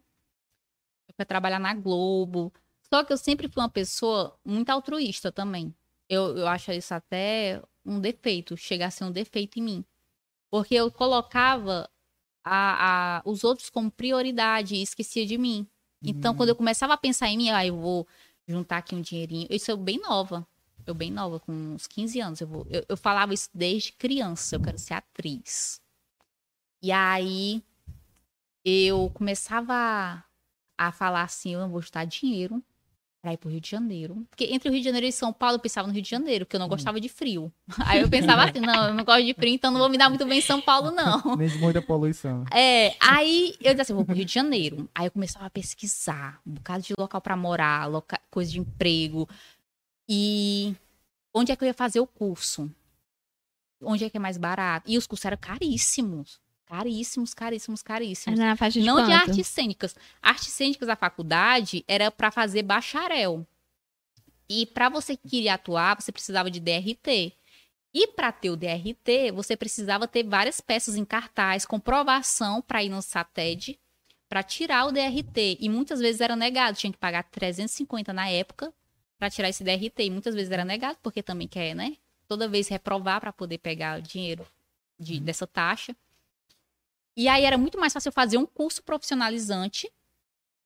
Eu 1.08 1.14
quero 1.16 1.28
trabalhar 1.28 1.60
na 1.60 1.74
Globo. 1.74 2.54
Só 2.94 3.04
que 3.04 3.14
eu 3.14 3.18
sempre 3.18 3.48
fui 3.48 3.62
uma 3.62 3.70
pessoa 3.70 4.38
muito 4.46 4.70
altruísta 4.70 5.32
também. 5.32 5.74
Eu, 6.10 6.38
eu 6.38 6.48
acho 6.48 6.72
isso 6.72 6.94
até 6.94 7.62
um 7.86 8.00
defeito, 8.00 8.58
chega 8.58 8.86
a 8.88 8.92
ser 8.92 9.04
um 9.06 9.12
defeito 9.12 9.60
em 9.60 9.62
mim. 9.62 9.86
Porque 10.50 10.76
eu 10.76 10.92
colocava 10.92 11.90
a, 12.48 13.18
a, 13.18 13.22
os 13.26 13.44
outros 13.44 13.70
como 13.70 13.92
prioridade 13.92 14.76
e 14.76 14.82
esquecia 14.82 15.26
de 15.26 15.38
mim. 15.38 15.68
Então, 16.04 16.36
quando 16.36 16.50
eu 16.50 16.56
começava 16.56 16.94
a 16.94 16.98
pensar 16.98 17.28
em 17.28 17.38
mim, 17.38 17.50
ah, 17.50 17.66
eu 17.66 17.76
vou 17.76 18.08
juntar 18.48 18.78
aqui 18.78 18.96
um 18.96 19.02
dinheirinho. 19.02 19.48
Isso 19.50 19.70
eu 19.70 19.78
bem 19.78 20.00
nova. 20.00 20.48
Eu 20.86 20.94
bem 20.94 21.12
nova, 21.12 21.40
com 21.40 21.52
uns 21.52 21.86
15 21.86 22.20
anos. 22.22 22.42
Eu, 22.42 22.48
vou, 22.48 22.68
eu, 22.70 22.86
eu 22.88 22.96
falava 22.96 23.34
isso 23.34 23.50
desde 23.54 23.92
criança. 23.92 24.56
Eu 24.56 24.62
quero 24.62 24.78
ser 24.78 24.94
atriz. 24.94 25.82
E 26.82 26.92
aí, 26.92 27.62
eu 28.64 29.12
começava 29.14 29.74
a, 29.74 30.24
a 30.78 30.92
falar 30.92 31.24
assim, 31.24 31.54
eu 31.54 31.60
não 31.60 31.70
vou 31.70 31.82
juntar 31.82 32.06
dinheiro 32.06 32.64
pra 33.28 33.34
ir 33.34 33.38
pro 33.38 33.50
Rio 33.50 33.60
de 33.60 33.70
Janeiro. 33.70 34.26
Porque 34.30 34.46
entre 34.46 34.70
o 34.70 34.72
Rio 34.72 34.80
de 34.80 34.86
Janeiro 34.86 35.06
e 35.06 35.12
São 35.12 35.34
Paulo, 35.34 35.56
eu 35.56 35.60
pensava 35.60 35.88
no 35.88 35.94
Rio 35.94 36.02
de 36.02 36.10
Janeiro, 36.10 36.46
porque 36.46 36.56
eu 36.56 36.60
não 36.60 36.70
gostava 36.70 37.00
de 37.02 37.10
frio. 37.10 37.52
Aí 37.86 38.00
eu 38.00 38.10
pensava 38.10 38.46
assim, 38.46 38.62
não, 38.62 38.88
eu 38.88 38.94
não 38.94 39.04
gosto 39.04 39.26
de 39.26 39.34
frio, 39.34 39.54
então 39.54 39.70
não 39.70 39.80
vou 39.80 39.90
me 39.90 39.98
dar 39.98 40.08
muito 40.10 40.26
bem 40.26 40.40
em 40.40 40.42
São 40.42 40.62
Paulo, 40.62 40.92
não. 40.92 41.22
Nem 41.36 41.50
de 41.50 41.58
muita 41.58 41.82
poluição. 41.82 42.46
É, 42.54 42.96
aí 43.02 43.56
eu 43.60 43.74
disse 43.74 43.82
assim, 43.82 43.94
vou 43.94 44.06
pro 44.06 44.16
Rio 44.16 44.24
de 44.24 44.34
Janeiro. 44.34 44.90
Aí 44.96 45.08
eu 45.08 45.12
começava 45.12 45.46
a 45.46 45.50
pesquisar 45.50 46.40
um 46.48 46.54
bocado 46.54 46.84
de 46.84 46.94
local 46.98 47.20
pra 47.20 47.36
morar, 47.36 47.90
loca... 47.90 48.20
coisa 48.32 48.50
de 48.50 48.60
emprego. 48.60 49.28
E 50.08 50.74
onde 51.34 51.52
é 51.52 51.56
que 51.56 51.64
eu 51.64 51.68
ia 51.68 51.74
fazer 51.74 52.00
o 52.00 52.08
curso? 52.08 52.72
Onde 53.82 54.06
é 54.06 54.10
que 54.10 54.16
é 54.16 54.20
mais 54.20 54.38
barato? 54.38 54.90
E 54.90 54.98
os 54.98 55.06
cursos 55.06 55.26
eram 55.26 55.38
caríssimos. 55.38 56.40
Caríssimos, 56.68 57.34
caríssimos, 57.34 57.82
caríssimos. 57.82 58.38
Na 58.38 58.56
faixa 58.56 58.80
de 58.80 58.86
Não 58.86 58.98
de 58.98 59.04
quanto? 59.12 59.30
artes 59.30 59.48
cênicas. 59.48 59.96
Artes 60.22 60.50
cênicas 60.50 60.88
da 60.88 60.96
faculdade 60.96 61.84
era 61.88 62.12
pra 62.12 62.30
fazer 62.30 62.62
bacharel. 62.62 63.46
E 64.50 64.66
pra 64.66 64.90
você 64.90 65.16
que 65.16 65.28
queria 65.30 65.54
atuar, 65.54 66.00
você 66.00 66.12
precisava 66.12 66.52
de 66.52 66.60
DRT. 66.60 67.34
E 67.94 68.08
pra 68.08 68.32
ter 68.32 68.50
o 68.50 68.58
DRT, 68.58 69.32
você 69.34 69.56
precisava 69.56 70.08
ter 70.08 70.24
várias 70.24 70.60
peças 70.62 70.96
em 70.96 71.06
cartaz, 71.06 71.66
comprovação 71.66 72.62
pra 72.62 72.84
ir 72.84 72.90
no 72.90 73.02
SATED, 73.02 73.80
pra 74.30 74.44
tirar 74.44 74.86
o 74.86 74.92
DRT. 74.92 75.58
E 75.60 75.70
muitas 75.70 76.00
vezes 76.00 76.20
era 76.22 76.36
negado, 76.36 76.78
tinha 76.78 76.92
que 76.92 76.98
pagar 77.00 77.24
350 77.24 78.12
na 78.14 78.30
época 78.30 78.74
pra 79.18 79.30
tirar 79.30 79.50
esse 79.50 79.64
DRT. 79.64 80.04
E 80.04 80.10
muitas 80.10 80.36
vezes 80.36 80.52
era 80.52 80.66
negado, 80.66 80.98
porque 81.02 81.24
também 81.24 81.48
quer, 81.48 81.74
né? 81.74 81.96
Toda 82.28 82.48
vez 82.48 82.68
reprovar 82.68 83.22
pra 83.22 83.32
poder 83.32 83.58
pegar 83.58 84.00
o 84.00 84.02
dinheiro 84.02 84.46
de- 85.00 85.20
dessa 85.22 85.48
taxa. 85.48 85.96
E 87.18 87.28
aí 87.28 87.46
era 87.46 87.58
muito 87.58 87.80
mais 87.80 87.92
fácil 87.92 88.12
fazer 88.12 88.38
um 88.38 88.46
curso 88.46 88.84
profissionalizante, 88.84 89.92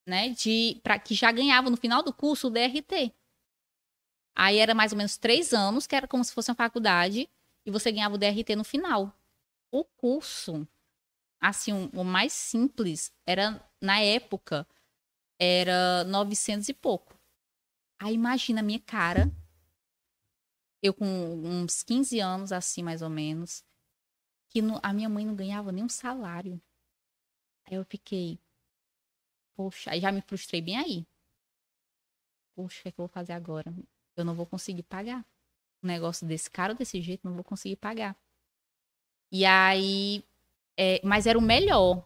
né, 0.06 0.30
de 0.30 0.82
para 0.84 1.00
que 1.00 1.16
já 1.16 1.32
ganhava 1.32 1.70
no 1.70 1.78
final 1.78 2.04
do 2.04 2.14
curso 2.14 2.48
o 2.48 2.50
DRT. 2.50 3.14
Aí 4.36 4.58
era 4.58 4.76
mais 4.76 4.92
ou 4.92 4.98
menos 4.98 5.18
três 5.18 5.54
anos, 5.54 5.88
que 5.88 5.96
era 5.96 6.10
como 6.10 6.26
se 6.26 6.34
fosse 6.34 6.52
uma 6.52 6.56
faculdade, 6.56 7.30
e 7.66 7.72
você 7.72 7.90
ganhava 7.90 8.16
o 8.16 8.18
DRT 8.18 8.58
no 8.58 8.66
final. 8.66 9.18
O 9.72 9.86
curso, 9.86 10.68
assim, 11.40 11.72
o, 11.72 12.02
o 12.02 12.04
mais 12.04 12.34
simples, 12.34 13.14
era, 13.26 13.64
na 13.80 14.02
época, 14.02 14.68
era 15.40 16.04
900 16.04 16.68
e 16.68 16.74
pouco. 16.74 17.18
Aí 17.98 18.14
imagina 18.14 18.60
a 18.60 18.64
minha 18.64 18.80
cara, 18.80 19.32
eu 20.84 20.94
com 20.94 21.06
uns 21.06 21.82
15 21.82 22.20
anos, 22.20 22.52
assim, 22.52 22.84
mais 22.84 23.02
ou 23.02 23.10
menos, 23.10 23.64
que 24.52 24.62
no- 24.62 24.80
a 24.84 24.94
minha 24.94 25.10
mãe 25.10 25.26
não 25.26 25.34
ganhava 25.34 25.72
nem 25.72 25.84
um 25.84 25.90
salário. 25.90 26.62
Aí 27.66 27.76
eu 27.76 27.86
fiquei, 27.86 28.38
poxa, 29.56 29.98
já 30.00 30.12
me 30.12 30.22
frustrei 30.22 30.62
bem 30.62 30.78
aí. 30.78 31.08
Poxa, 32.56 32.80
o 32.80 32.84
que, 32.84 32.90
é 32.90 32.92
que 32.92 33.00
eu 33.00 33.04
vou 33.08 33.14
fazer 33.14 33.34
agora? 33.34 33.74
Eu 34.16 34.26
não 34.26 34.36
vou 34.36 34.46
conseguir 34.46 34.84
pagar. 34.84 35.26
Um 35.82 35.88
negócio 35.88 36.28
desse 36.28 36.50
cara 36.52 36.74
desse 36.76 37.02
jeito, 37.02 37.26
não 37.26 37.34
vou 37.34 37.44
conseguir 37.44 37.78
pagar. 37.78 38.16
E 39.32 39.46
aí, 39.46 40.24
é, 40.78 41.00
mas 41.04 41.26
era 41.26 41.40
o 41.40 41.42
melhor. 41.42 42.06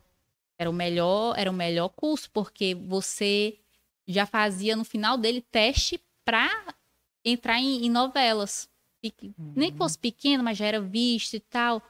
Era 0.58 0.70
o 0.70 0.74
melhor, 0.74 1.38
era 1.38 1.50
o 1.50 1.54
melhor 1.54 1.89
curso, 1.89 2.30
porque 2.32 2.76
você 2.76 3.60
já 4.08 4.26
fazia 4.26 4.76
no 4.76 4.86
final 4.86 5.18
dele 5.18 5.41
teste 5.41 6.00
pra 6.24 6.48
entrar 7.24 7.60
em, 7.60 7.86
em 7.86 7.89
novelas. 7.89 8.70
Pequ- 9.02 9.34
Nem 9.56 9.72
que 9.72 9.78
fosse 9.78 9.98
pequeno, 9.98 10.43
mas 10.43 10.58
já 10.58 10.66
era 10.66 10.80
visto 10.80 11.34
e 11.36 11.39
tal. 11.39 11.82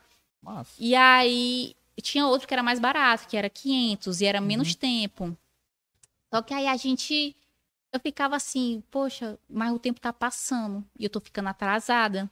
Massa. 0.46 0.76
E 0.80 0.94
aí 0.94 1.76
tinha 2.02 2.28
outro 2.28 2.48
que 2.48 2.54
era 2.54 2.62
mais 2.62 2.80
barato, 2.80 3.28
que 3.28 3.36
era 3.36 3.50
500 3.50 4.22
e 4.22 4.26
era 4.26 4.40
menos 4.40 4.76
tempo. 4.76 5.36
Só 6.32 6.42
que 6.42 6.54
aí 6.54 6.68
a 6.68 6.78
gente 6.78 7.36
eu 7.92 8.00
ficava 8.00 8.36
assim, 8.36 8.84
poxa, 8.92 9.40
mas 9.50 9.74
o 9.74 9.80
tempo 9.80 10.02
tá 10.02 10.12
passando 10.12 10.86
e 11.00 11.06
eu 11.06 11.10
tô 11.10 11.20
ficando 11.20 11.48
atrasada. 11.48 12.30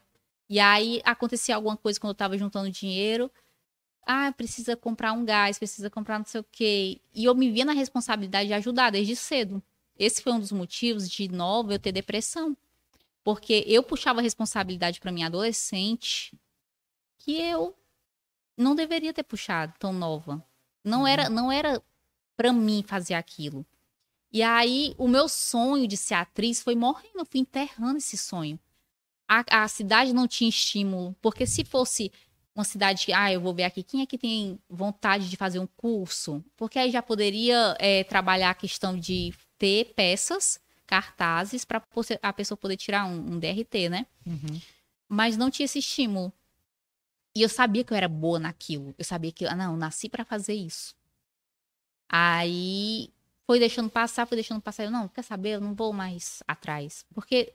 E 0.49 0.59
aí 0.59 1.01
acontecia 1.05 1.55
alguma 1.55 1.77
coisa 1.77 1.99
quando 1.99 2.11
eu 2.11 2.15
tava 2.15 2.37
juntando 2.37 2.69
dinheiro. 2.69 3.31
Ah, 4.05 4.31
precisa 4.33 4.75
comprar 4.75 5.13
um 5.13 5.23
gás, 5.23 5.57
precisa 5.57 5.89
comprar 5.89 6.19
não 6.19 6.25
sei 6.25 6.41
o 6.41 6.45
quê. 6.51 6.99
E 7.15 7.23
eu 7.25 7.33
me 7.33 7.49
via 7.49 7.63
na 7.63 7.71
responsabilidade 7.71 8.49
de 8.49 8.53
ajudar 8.53 8.91
desde 8.91 9.15
cedo. 9.15 9.63
Esse 9.97 10.21
foi 10.21 10.33
um 10.33 10.39
dos 10.39 10.51
motivos 10.51 11.09
de 11.09 11.29
nova 11.29 11.73
eu 11.73 11.79
ter 11.79 11.93
depressão. 11.93 12.55
Porque 13.23 13.63
eu 13.65 13.81
puxava 13.81 14.19
a 14.19 14.23
responsabilidade 14.23 14.99
para 14.99 15.13
minha 15.13 15.27
adolescente 15.27 16.37
que 17.19 17.39
eu 17.39 17.73
não 18.57 18.75
deveria 18.75 19.13
ter 19.13 19.23
puxado 19.23 19.73
tão 19.79 19.93
nova. 19.93 20.43
Não 20.83 21.07
era, 21.07 21.29
não 21.29 21.51
era 21.51 21.81
para 22.35 22.51
mim 22.51 22.83
fazer 22.85 23.13
aquilo. 23.13 23.65
E 24.31 24.41
aí 24.41 24.95
o 24.97 25.07
meu 25.07 25.29
sonho 25.29 25.87
de 25.87 25.95
ser 25.95 26.15
atriz 26.15 26.61
foi 26.61 26.75
morrendo, 26.75 27.19
eu 27.19 27.25
fui 27.25 27.39
enterrando 27.39 27.97
esse 27.97 28.17
sonho. 28.17 28.59
A, 29.27 29.63
a 29.63 29.67
cidade 29.67 30.13
não 30.13 30.27
tinha 30.27 30.49
estímulo, 30.49 31.15
porque 31.21 31.45
se 31.45 31.63
fosse 31.63 32.11
uma 32.55 32.63
cidade 32.63 33.05
que, 33.05 33.13
ah, 33.13 33.31
eu 33.31 33.41
vou 33.41 33.53
ver 33.53 33.63
aqui, 33.63 33.81
quem 33.81 34.01
é 34.01 34.05
que 34.05 34.17
tem 34.17 34.59
vontade 34.69 35.29
de 35.29 35.35
fazer 35.35 35.59
um 35.59 35.67
curso? 35.67 36.43
Porque 36.55 36.77
aí 36.77 36.91
já 36.91 37.01
poderia 37.01 37.75
é, 37.79 38.03
trabalhar 38.03 38.51
a 38.51 38.55
questão 38.55 38.97
de 38.97 39.33
ter 39.57 39.93
peças, 39.95 40.59
cartazes, 40.85 41.65
para 41.65 41.81
a 42.21 42.33
pessoa 42.33 42.57
poder 42.57 42.77
tirar 42.77 43.05
um, 43.05 43.33
um 43.33 43.39
DRT, 43.39 43.89
né? 43.89 44.05
Uhum. 44.25 44.61
mas 45.09 45.35
não 45.35 45.49
tinha 45.49 45.65
esse 45.65 45.79
estímulo. 45.79 46.31
E 47.35 47.41
eu 47.41 47.49
sabia 47.49 47.83
que 47.83 47.91
eu 47.93 47.97
era 47.97 48.07
boa 48.07 48.39
naquilo. 48.39 48.93
Eu 48.97 49.05
sabia 49.05 49.31
que, 49.31 49.45
ah, 49.45 49.55
não, 49.55 49.71
eu 49.73 49.77
nasci 49.77 50.07
pra 50.07 50.23
fazer 50.23 50.53
isso. 50.53 50.95
Aí 52.09 53.11
foi 53.47 53.59
deixando 53.59 53.89
passar, 53.89 54.27
foi 54.27 54.35
deixando 54.37 54.61
passar. 54.61 54.83
Eu, 54.83 54.91
não, 54.91 55.07
quer 55.07 55.23
saber? 55.23 55.55
Eu 55.55 55.61
não 55.61 55.73
vou 55.73 55.91
mais 55.91 56.43
atrás. 56.47 57.05
Porque 57.13 57.51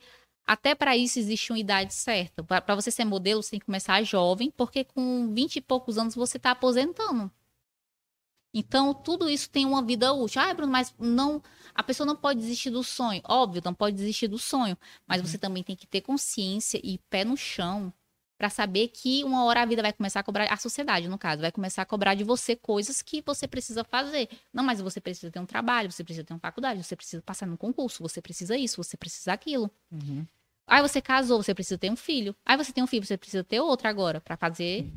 até 0.46 0.74
pra 0.74 0.96
isso 0.96 1.18
existe 1.18 1.52
uma 1.52 1.58
idade 1.58 1.94
certa. 1.94 2.42
Pra 2.42 2.74
você 2.74 2.90
ser 2.90 3.04
modelo, 3.04 3.42
você 3.42 3.50
tem 3.50 3.60
que 3.60 3.66
começar 3.66 4.02
jovem, 4.02 4.50
porque 4.50 4.84
com 4.84 5.32
20 5.32 5.56
e 5.56 5.60
poucos 5.60 5.96
anos 5.96 6.14
você 6.14 6.38
tá 6.38 6.50
aposentando. 6.52 7.30
Então, 8.52 8.94
tudo 8.94 9.28
isso 9.28 9.50
tem 9.50 9.64
uma 9.66 9.82
vida 9.82 10.12
útil. 10.12 10.40
Ah, 10.40 10.52
Bruno, 10.54 10.72
mas 10.72 10.94
não. 10.98 11.42
A 11.74 11.82
pessoa 11.82 12.06
não 12.06 12.16
pode 12.16 12.40
desistir 12.40 12.70
do 12.70 12.82
sonho. 12.82 13.20
Óbvio, 13.28 13.62
não 13.64 13.74
pode 13.74 13.94
desistir 13.96 14.26
do 14.26 14.38
sonho. 14.38 14.76
Mas 15.06 15.20
você 15.22 15.38
também 15.38 15.62
tem 15.62 15.76
que 15.76 15.86
ter 15.86 16.00
consciência 16.00 16.80
e 16.82 16.98
pé 17.10 17.24
no 17.24 17.36
chão 17.36 17.92
para 18.38 18.48
saber 18.48 18.88
que 18.88 19.24
uma 19.24 19.44
hora 19.44 19.62
a 19.62 19.66
vida 19.66 19.82
vai 19.82 19.92
começar 19.92 20.20
a 20.20 20.22
cobrar, 20.22 20.44
a 20.44 20.56
sociedade, 20.56 21.08
no 21.08 21.18
caso, 21.18 21.42
vai 21.42 21.50
começar 21.50 21.82
a 21.82 21.84
cobrar 21.84 22.14
de 22.14 22.22
você 22.22 22.54
coisas 22.54 23.02
que 23.02 23.20
você 23.20 23.48
precisa 23.48 23.82
fazer. 23.82 24.28
Não, 24.52 24.62
mas 24.62 24.80
você 24.80 25.00
precisa 25.00 25.30
ter 25.32 25.40
um 25.40 25.44
trabalho, 25.44 25.90
você 25.90 26.04
precisa 26.04 26.24
ter 26.24 26.32
uma 26.32 26.38
faculdade, 26.38 26.82
você 26.82 26.94
precisa 26.94 27.20
passar 27.20 27.46
num 27.46 27.56
concurso, 27.56 28.00
você 28.00 28.22
precisa 28.22 28.56
isso, 28.56 28.82
você 28.82 28.96
precisa 28.96 29.32
aquilo. 29.32 29.68
Uhum. 29.90 30.24
Aí 30.68 30.80
você 30.80 31.02
casou, 31.02 31.42
você 31.42 31.52
precisa 31.52 31.76
ter 31.76 31.90
um 31.90 31.96
filho. 31.96 32.34
Aí 32.46 32.56
você 32.56 32.72
tem 32.72 32.84
um 32.84 32.86
filho, 32.86 33.04
você 33.04 33.16
precisa 33.16 33.42
ter 33.42 33.60
outro 33.60 33.88
agora 33.88 34.20
para 34.20 34.36
fazer 34.36 34.88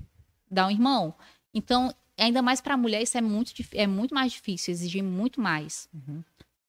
dar 0.49 0.67
um 0.67 0.71
irmão. 0.71 1.15
Então, 1.51 1.91
ainda 2.15 2.43
mais 2.43 2.61
para 2.61 2.77
mulher 2.77 3.01
isso 3.01 3.17
é 3.17 3.21
muito 3.21 3.53
é 3.73 3.87
muito 3.87 4.13
mais 4.13 4.33
difícil, 4.33 4.71
exige 4.71 5.01
muito 5.01 5.41
mais. 5.41 5.89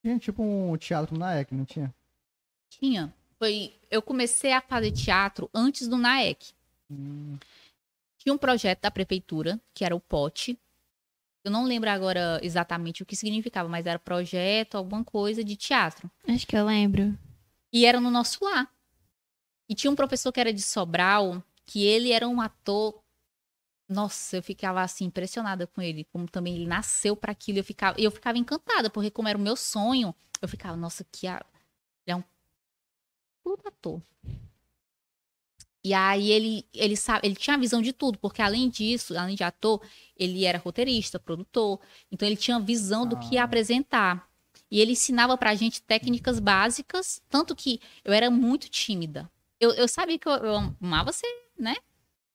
Tinha 0.02 0.18
tipo 0.18 0.42
um 0.42 0.76
teatro 0.78 1.18
na 1.18 1.38
EC, 1.38 1.52
não 1.52 1.64
tinha? 1.64 1.94
Tinha. 2.70 3.12
Foi, 3.38 3.74
eu 3.90 4.00
comecei 4.00 4.52
a 4.52 4.60
fazer 4.60 4.92
teatro 4.92 5.50
antes 5.52 5.86
do 5.88 5.98
NAEC. 5.98 6.54
Hum, 6.92 7.38
Tinha 8.18 8.34
um 8.34 8.38
projeto 8.38 8.82
da 8.82 8.90
prefeitura, 8.90 9.60
que 9.74 9.84
era 9.84 9.96
o 9.96 10.00
POT. 10.00 10.58
Eu 11.44 11.50
não 11.50 11.64
lembro 11.64 11.90
agora 11.90 12.38
exatamente 12.42 13.02
o 13.02 13.06
que 13.06 13.16
significava, 13.16 13.68
mas 13.68 13.84
era 13.84 13.98
projeto, 13.98 14.76
alguma 14.76 15.02
coisa 15.02 15.42
de 15.42 15.56
teatro. 15.56 16.10
Acho 16.28 16.46
que 16.46 16.56
eu 16.56 16.64
lembro. 16.64 17.18
E 17.72 17.84
era 17.84 18.00
no 18.00 18.10
nosso 18.10 18.44
lar. 18.44 18.72
E 19.68 19.74
tinha 19.74 19.90
um 19.90 19.96
professor 19.96 20.30
que 20.30 20.38
era 20.38 20.52
de 20.52 20.62
Sobral, 20.62 21.42
que 21.64 21.84
ele 21.84 22.12
era 22.12 22.28
um 22.28 22.40
ator. 22.40 23.02
Nossa, 23.88 24.36
eu 24.36 24.42
ficava 24.42 24.82
assim 24.82 25.06
impressionada 25.06 25.66
com 25.66 25.82
ele, 25.82 26.04
como 26.04 26.28
também 26.28 26.54
ele 26.54 26.66
nasceu 26.66 27.16
para 27.16 27.32
aquilo. 27.32 27.58
Eu 27.58 27.64
ficava, 27.64 28.00
eu 28.00 28.10
ficava 28.10 28.38
encantada, 28.38 28.88
porque 28.88 29.10
como 29.10 29.28
era 29.28 29.36
o 29.38 29.40
meu 29.40 29.56
sonho, 29.56 30.14
eu 30.40 30.48
ficava, 30.48 30.76
nossa, 30.76 31.04
que 31.10 31.26
a... 31.26 31.44
ele 32.06 32.14
é 32.14 32.16
um 32.16 32.24
puta 33.42 33.68
ator. 33.68 34.00
E 35.84 35.92
aí 35.92 36.30
ele 36.30 36.64
ele 36.72 36.96
sabe, 36.96 37.26
ele 37.26 37.34
tinha 37.34 37.56
a 37.56 37.58
visão 37.58 37.82
de 37.82 37.92
tudo, 37.92 38.18
porque 38.18 38.40
além 38.40 38.68
disso, 38.68 39.16
além 39.18 39.34
de 39.34 39.42
ator, 39.42 39.80
ele 40.16 40.44
era 40.44 40.58
roteirista, 40.58 41.18
produtor. 41.18 41.80
Então 42.10 42.26
ele 42.26 42.36
tinha 42.36 42.58
visão 42.60 43.06
do 43.06 43.16
que 43.16 43.36
Ah. 43.36 43.44
apresentar. 43.44 44.28
E 44.70 44.80
ele 44.80 44.92
ensinava 44.92 45.36
pra 45.36 45.54
gente 45.54 45.82
técnicas 45.82 46.38
básicas, 46.38 47.20
tanto 47.28 47.54
que 47.54 47.80
eu 48.04 48.12
era 48.12 48.30
muito 48.30 48.68
tímida. 48.68 49.30
Eu, 49.60 49.72
eu 49.72 49.86
sabia 49.88 50.18
que 50.18 50.28
eu, 50.28 50.32
eu 50.32 50.74
amava 50.80 51.12
ser, 51.12 51.26
né? 51.58 51.76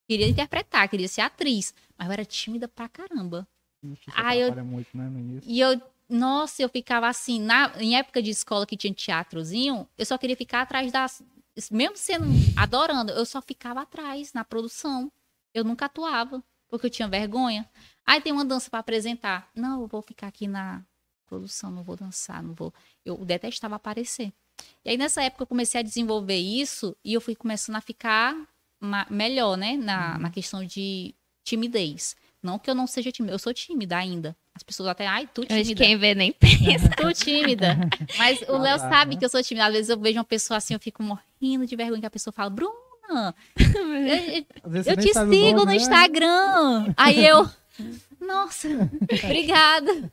Queria 0.08 0.28
interpretar, 0.30 0.88
queria 0.90 1.08
ser 1.08 1.22
atriz, 1.22 1.74
mas 1.98 2.08
eu 2.08 2.14
era 2.14 2.26
tímida 2.26 2.68
pra 2.68 2.88
caramba. 2.88 3.48
ixi, 3.84 4.06
Ah, 4.14 4.36
eu- 4.36 4.64
muito, 4.64 4.88
né. 4.96 5.10
E 5.44 5.60
eu, 5.60 5.82
nossa, 6.10 6.62
eu 6.62 6.70
ficava 6.70 7.08
assim, 7.08 7.40
na, 7.42 7.74
em 7.82 7.98
época 7.98 8.22
de 8.22 8.30
escola 8.30 8.66
que 8.66 8.78
tinha 8.78 8.94
teatrozinho, 8.94 9.88
eu 9.98 10.06
só 10.06 10.18
queria 10.18 10.36
ficar 10.36 10.62
atrás 10.62 10.92
das. 10.92 11.22
Mesmo 11.72 11.98
sendo 11.98 12.26
adorando, 12.56 13.12
eu 13.12 13.26
só 13.26 13.42
ficava 13.42 13.82
atrás 13.82 14.34
na 14.34 14.44
produção. 14.44 15.12
Eu 15.54 15.64
nunca 15.64 15.86
atuava, 15.86 16.44
porque 16.70 16.86
eu 16.86 16.90
tinha 16.90 17.08
vergonha. 17.08 17.68
Aí 18.06 18.22
tem 18.22 18.32
uma 18.32 18.46
dança 18.46 18.70
pra 18.70 18.80
apresentar. 18.80 19.50
Não, 19.56 19.82
eu 19.82 19.88
vou 19.88 20.02
ficar 20.02 20.28
aqui 20.28 20.48
na 20.48 20.84
produção, 21.26 21.72
não 21.72 21.84
vou 21.84 21.96
dançar, 21.96 22.42
não 22.44 22.54
vou. 22.54 22.74
Eu 23.04 23.18
detestava 23.26 23.76
aparecer. 23.76 24.32
E 24.84 24.90
aí 24.90 24.98
nessa 24.98 25.24
época 25.24 25.44
eu 25.44 25.48
comecei 25.48 25.80
a 25.80 25.84
desenvolver 25.84 26.38
isso 26.38 26.96
e 27.04 27.14
eu 27.14 27.22
fui 27.22 27.36
começando 27.36 27.76
a 27.76 27.82
ficar 27.82 28.36
melhor, 29.10 29.58
né, 29.58 29.76
na, 29.76 30.18
na 30.18 30.30
questão 30.30 30.64
de 30.64 31.14
timidez. 31.44 32.16
Não 32.42 32.60
que 32.60 32.70
eu 32.70 32.76
não 32.76 32.88
seja 32.88 33.12
tímida, 33.12 33.34
eu 33.34 33.40
sou 33.40 33.54
tímida 33.54 33.98
ainda. 33.98 34.36
As 34.54 34.64
pessoas 34.64 34.90
até, 34.90 35.06
ai, 35.06 35.28
tu 35.32 35.46
tímida. 35.46 35.84
quem 35.84 35.98
vê 35.98 36.16
nem 36.16 36.32
pensa. 36.34 36.90
Tô 36.98 37.12
tímida. 37.12 37.78
Mas 38.18 38.42
o 38.48 38.58
Léo 38.58 38.80
sabe 38.80 39.16
né? 39.16 39.20
que 39.20 39.26
eu 39.26 39.30
sou 39.30 39.44
tímida. 39.44 39.68
Às 39.68 39.74
vezes 39.74 39.90
eu 39.90 40.00
vejo 40.00 40.18
uma 40.18 40.24
pessoa 40.24 40.58
assim, 40.58 40.74
eu 40.74 40.80
fico 40.80 41.04
morrendo 41.04 41.27
de 41.42 41.76
vergonha 41.76 42.00
que 42.02 42.06
a 42.08 42.12
pessoa 42.12 42.34
fala, 42.34 42.50
Bruna, 42.50 42.74
eu, 43.58 44.84
eu 44.86 44.98
te 44.98 45.14
sigo 45.14 45.60
no 45.60 45.66
né? 45.66 45.76
Instagram. 45.76 46.94
Aí 46.98 47.26
eu, 47.26 47.50
nossa, 48.20 48.68
obrigada. 49.24 50.12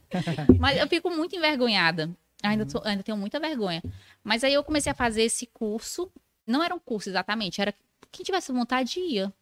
Mas 0.59 0.79
eu 0.79 0.87
fico 0.87 1.09
muito 1.09 1.35
envergonhada. 1.35 2.09
Ainda, 2.43 2.65
tô- 2.65 2.81
ainda 2.87 3.01
tenho 3.03 3.17
muita 3.17 3.39
vergonha. 3.39 3.81
Mas 4.23 4.43
aí 4.43 4.53
eu 4.53 4.63
comecei 4.63 4.91
a 4.91 4.95
fazer 4.95 5.23
esse 5.23 5.45
curso. 5.47 6.11
Não 6.45 6.63
era 6.63 6.75
um 6.75 6.79
curso 6.79 7.09
exatamente, 7.09 7.59
era 7.59 7.73
quem 8.11 8.23
tivesse 8.23 8.51
vontade 8.51 8.99
ia. 8.99 9.33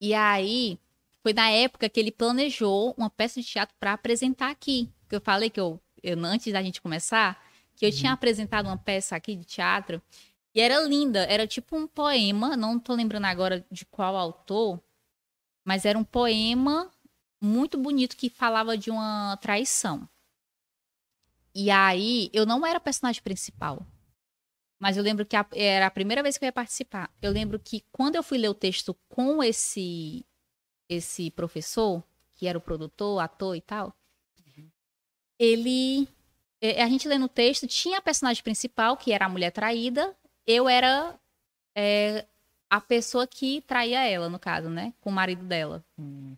E 0.00 0.14
aí, 0.14 0.78
foi 1.22 1.32
na 1.32 1.50
época 1.50 1.88
que 1.88 1.98
ele 2.00 2.10
planejou 2.10 2.94
uma 2.96 3.10
peça 3.10 3.40
de 3.40 3.46
teatro 3.46 3.74
para 3.78 3.92
apresentar 3.94 4.50
aqui. 4.50 4.90
Que 5.08 5.16
eu 5.16 5.20
falei 5.20 5.48
que 5.50 5.60
eu, 5.60 5.80
eu- 6.02 6.22
antes 6.24 6.52
da 6.52 6.62
gente 6.62 6.80
começar, 6.80 7.42
que 7.76 7.86
eu 7.86 7.90
tinha 7.92 8.12
apresentado 8.12 8.66
uma 8.66 8.76
peça 8.78 9.16
aqui 9.16 9.34
de 9.34 9.44
teatro. 9.44 10.02
E 10.54 10.60
era 10.60 10.80
linda, 10.80 11.24
era 11.24 11.46
tipo 11.46 11.76
um 11.76 11.86
poema, 11.86 12.56
não 12.56 12.78
tô 12.78 12.94
lembrando 12.94 13.26
agora 13.26 13.64
de 13.70 13.84
qual 13.86 14.16
autor, 14.16 14.80
mas 15.64 15.84
era 15.84 15.98
um 15.98 16.04
poema 16.04 16.90
muito 17.42 17.78
bonito 17.78 18.16
que 18.16 18.30
falava 18.30 18.78
de 18.78 18.90
uma 18.90 19.36
traição. 19.38 20.08
E 21.54 21.70
aí, 21.70 22.30
eu 22.32 22.46
não 22.46 22.64
era 22.66 22.78
a 22.78 22.80
personagem 22.80 23.22
principal. 23.22 23.84
Mas 24.80 24.96
eu 24.96 25.02
lembro 25.02 25.26
que 25.26 25.36
a- 25.36 25.46
era 25.54 25.86
a 25.86 25.90
primeira 25.90 26.22
vez 26.22 26.38
que 26.38 26.44
eu 26.44 26.48
ia 26.48 26.52
participar. 26.52 27.10
Eu 27.22 27.32
lembro 27.32 27.58
que 27.58 27.84
quando 27.92 28.16
eu 28.16 28.22
fui 28.22 28.38
ler 28.38 28.48
o 28.48 28.54
texto 28.54 28.94
com 29.08 29.42
esse 29.42 30.26
esse 30.88 31.30
professor, 31.32 32.04
que 32.34 32.46
era 32.48 32.58
o 32.58 32.60
produtor, 32.60 33.20
ator 33.20 33.56
e 33.56 33.60
tal, 33.62 33.96
ele 35.38 36.08
eh, 36.60 36.82
a 36.82 36.88
gente 36.88 37.08
lendo 37.08 37.24
o 37.26 37.28
texto 37.28 37.66
tinha 37.66 37.98
a 37.98 38.02
personagem 38.02 38.42
principal, 38.42 38.96
que 38.96 39.12
era 39.12 39.26
a 39.26 39.28
mulher 39.28 39.50
traída, 39.50 40.16
eu 40.46 40.68
era 40.68 41.18
eh, 41.76 42.26
a 42.68 42.80
pessoa 42.80 43.26
que 43.26 43.60
traía 43.62 44.04
ela, 44.04 44.28
no 44.28 44.38
caso, 44.38 44.68
né? 44.70 44.94
Com 45.00 45.10
o 45.10 45.12
marido 45.12 45.44
dela. 45.44 45.84
Hum, 45.98 46.36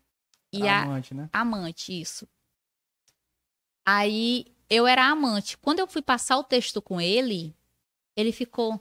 E 0.52 0.66
a, 0.68 0.82
amante, 0.82 1.14
né? 1.14 1.30
amante, 1.32 2.00
isso. 2.00 2.28
Aí 3.84 4.46
eu 4.70 4.86
era 4.86 5.04
a 5.04 5.10
amante. 5.10 5.58
Quando 5.58 5.80
eu 5.80 5.86
fui 5.86 6.02
passar 6.02 6.38
o 6.38 6.44
texto 6.44 6.80
com 6.80 7.00
ele, 7.00 7.54
ele 8.16 8.32
ficou. 8.32 8.80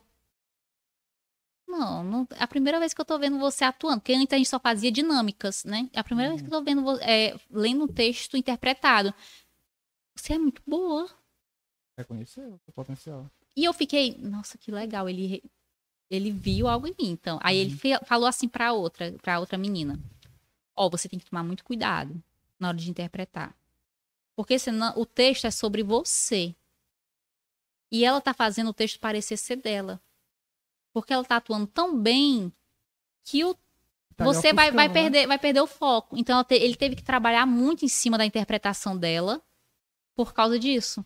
Não, 1.67 2.03
não 2.03 2.27
é 2.31 2.43
a 2.43 2.47
primeira 2.47 2.79
vez 2.79 2.93
que 2.93 2.99
eu 2.99 3.05
tô 3.05 3.17
vendo 3.17 3.39
você 3.39 3.63
atuando, 3.63 4.01
porque 4.01 4.13
antes 4.13 4.33
a 4.33 4.37
gente 4.37 4.49
só 4.49 4.59
fazia 4.59 4.91
dinâmicas, 4.91 5.63
né? 5.63 5.89
É 5.93 5.99
a 5.99 6.03
primeira 6.03 6.29
vez 6.31 6.41
que 6.41 6.47
eu 6.47 6.51
tô 6.51 6.61
vendo 6.63 6.81
vo- 6.83 6.97
é, 7.01 7.33
lendo 7.49 7.85
um 7.85 7.87
texto 7.87 8.35
interpretado. 8.35 9.13
Você 10.15 10.33
é 10.33 10.37
muito 10.39 10.61
boa. 10.67 11.09
Reconheceu 11.97 12.59
o 12.67 12.71
potencial. 12.73 13.31
E 13.55 13.63
eu 13.65 13.73
fiquei, 13.73 14.17
nossa, 14.17 14.57
que 14.57 14.71
legal, 14.71 15.07
ele 15.09 15.43
ele 16.09 16.29
viu 16.29 16.67
algo 16.67 16.87
em 16.87 16.95
mim. 16.99 17.09
Então, 17.11 17.39
aí 17.41 17.57
ele 17.57 17.71
fe- 17.71 17.97
falou 18.05 18.27
assim 18.27 18.47
pra 18.47 18.73
outra, 18.73 19.13
para 19.21 19.39
outra 19.39 19.57
menina: 19.57 19.97
"Ó, 20.75 20.89
você 20.89 21.07
tem 21.07 21.17
que 21.17 21.25
tomar 21.29 21.41
muito 21.43 21.63
cuidado 21.63 22.21
na 22.59 22.67
hora 22.69 22.77
de 22.77 22.89
interpretar. 22.89 23.55
Porque 24.35 24.59
senão 24.59 24.93
o 24.97 25.05
texto 25.05 25.45
é 25.45 25.51
sobre 25.51 25.83
você. 25.83 26.53
E 27.91 28.03
ela 28.05 28.21
tá 28.21 28.33
fazendo 28.33 28.69
o 28.69 28.73
texto 28.73 28.99
parecer 28.99 29.37
ser 29.37 29.57
dela. 29.57 30.01
Porque 30.93 31.13
ela 31.13 31.23
tá 31.23 31.37
atuando 31.37 31.67
tão 31.67 31.97
bem 31.97 32.51
que 33.23 33.43
o 33.45 33.55
Tá 34.15 34.25
você 34.25 34.51
vai, 34.53 34.71
vai, 34.71 34.87
né? 34.87 34.93
perder, 34.93 35.27
vai 35.27 35.39
perder 35.39 35.61
o 35.61 35.67
foco. 35.67 36.17
Então 36.17 36.43
te- 36.43 36.55
ele 36.55 36.75
teve 36.75 36.95
que 36.95 37.03
trabalhar 37.03 37.45
muito 37.45 37.85
em 37.85 37.87
cima 37.87 38.17
da 38.17 38.25
interpretação 38.25 38.97
dela 38.97 39.41
por 40.15 40.33
causa 40.33 40.59
disso. 40.59 41.05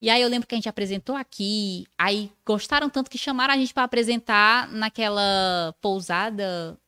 E 0.00 0.08
aí 0.08 0.22
eu 0.22 0.28
lembro 0.28 0.46
que 0.46 0.54
a 0.54 0.58
gente 0.58 0.68
apresentou 0.68 1.16
aqui, 1.16 1.86
aí 1.98 2.32
gostaram 2.46 2.88
tanto 2.88 3.10
que 3.10 3.18
chamaram 3.18 3.52
a 3.52 3.56
gente 3.56 3.74
para 3.74 3.82
apresentar 3.82 4.68
naquela 4.68 5.74
pousada 5.80 6.78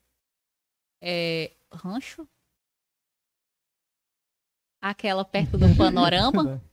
é, 1.03 1.51
rancho? 1.73 2.29
Aquela 4.81 5.25
perto 5.25 5.59
do 5.59 5.77
panorama. 5.77 6.61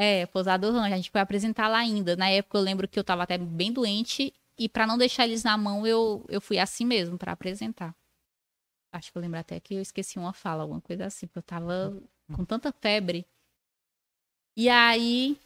É, 0.00 0.26
pousada 0.26 0.64
do 0.70 0.78
rancho. 0.78 0.94
A 0.94 0.96
gente 0.96 1.10
foi 1.10 1.20
apresentar 1.20 1.66
lá 1.66 1.78
ainda. 1.78 2.14
Na 2.14 2.30
época 2.30 2.56
eu 2.56 2.62
lembro 2.62 2.86
que 2.86 2.96
eu 2.96 3.02
tava 3.02 3.24
até 3.24 3.36
bem 3.36 3.72
doente 3.72 4.32
e 4.56 4.68
pra 4.68 4.86
não 4.86 4.96
deixar 4.96 5.24
eles 5.24 5.42
na 5.42 5.58
mão, 5.58 5.84
eu, 5.84 6.24
eu 6.28 6.40
fui 6.40 6.56
assim 6.56 6.84
mesmo 6.84 7.18
pra 7.18 7.32
apresentar. 7.32 7.92
Acho 8.92 9.10
que 9.10 9.18
eu 9.18 9.22
lembro 9.22 9.40
até 9.40 9.58
que 9.58 9.74
eu 9.74 9.82
esqueci 9.82 10.16
uma 10.16 10.32
fala, 10.32 10.62
alguma 10.62 10.80
coisa 10.80 11.06
assim, 11.06 11.26
porque 11.26 11.40
eu 11.40 11.42
tava 11.42 12.00
com 12.32 12.44
tanta 12.44 12.70
febre. 12.70 13.26
E 14.60 14.68
aí 14.68 15.36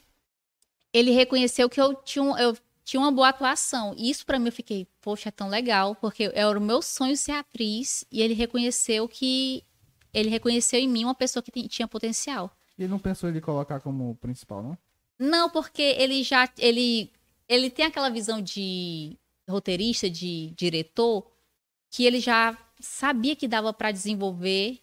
ele 0.91 1.11
reconheceu 1.11 1.69
que 1.69 1.79
eu 1.79 1.93
tinha, 1.93 2.23
um- 2.23 2.35
eu 2.37 2.57
tinha 2.83 2.99
uma 2.99 3.11
boa 3.11 3.29
atuação. 3.29 3.93
E 3.95 4.09
isso 4.09 4.25
pra 4.25 4.39
mim 4.39 4.47
eu 4.47 4.51
fiquei, 4.51 4.87
poxa, 5.01 5.29
é 5.29 5.31
tão 5.31 5.47
legal, 5.49 5.95
porque 5.95 6.31
era 6.33 6.57
o 6.57 6.61
meu 6.61 6.81
sonho 6.81 7.15
ser 7.15 7.33
atriz 7.33 8.03
e 8.11 8.21
ele 8.23 8.33
reconheceu 8.33 9.07
que 9.07 9.63
ele 10.11 10.29
reconheceu 10.29 10.79
em 10.79 10.87
mim 10.87 11.03
uma 11.05 11.13
pessoa 11.13 11.41
que 11.43 11.51
tem- 11.51 11.67
tinha 11.67 11.87
potencial. 11.87 12.55
E 12.77 12.81
ele 12.83 12.91
não 12.91 12.97
pensou 12.99 13.29
em 13.29 13.39
colocar 13.39 13.79
como 13.81 14.15
principal, 14.15 14.63
não? 14.63 14.77
Não, 15.19 15.47
porque 15.49 15.81
ele 15.81 16.23
já 16.23 16.49
ele 16.57 17.11
ele 17.47 17.69
tem 17.69 17.85
aquela 17.85 18.09
visão 18.09 18.41
de 18.41 19.15
roteirista, 19.47 20.09
de 20.09 20.51
diretor, 20.55 21.29
que 21.91 22.03
ele 22.05 22.19
já 22.19 22.57
sabia 22.79 23.35
que 23.35 23.47
dava 23.47 23.71
pra 23.73 23.91
desenvolver 23.91 24.79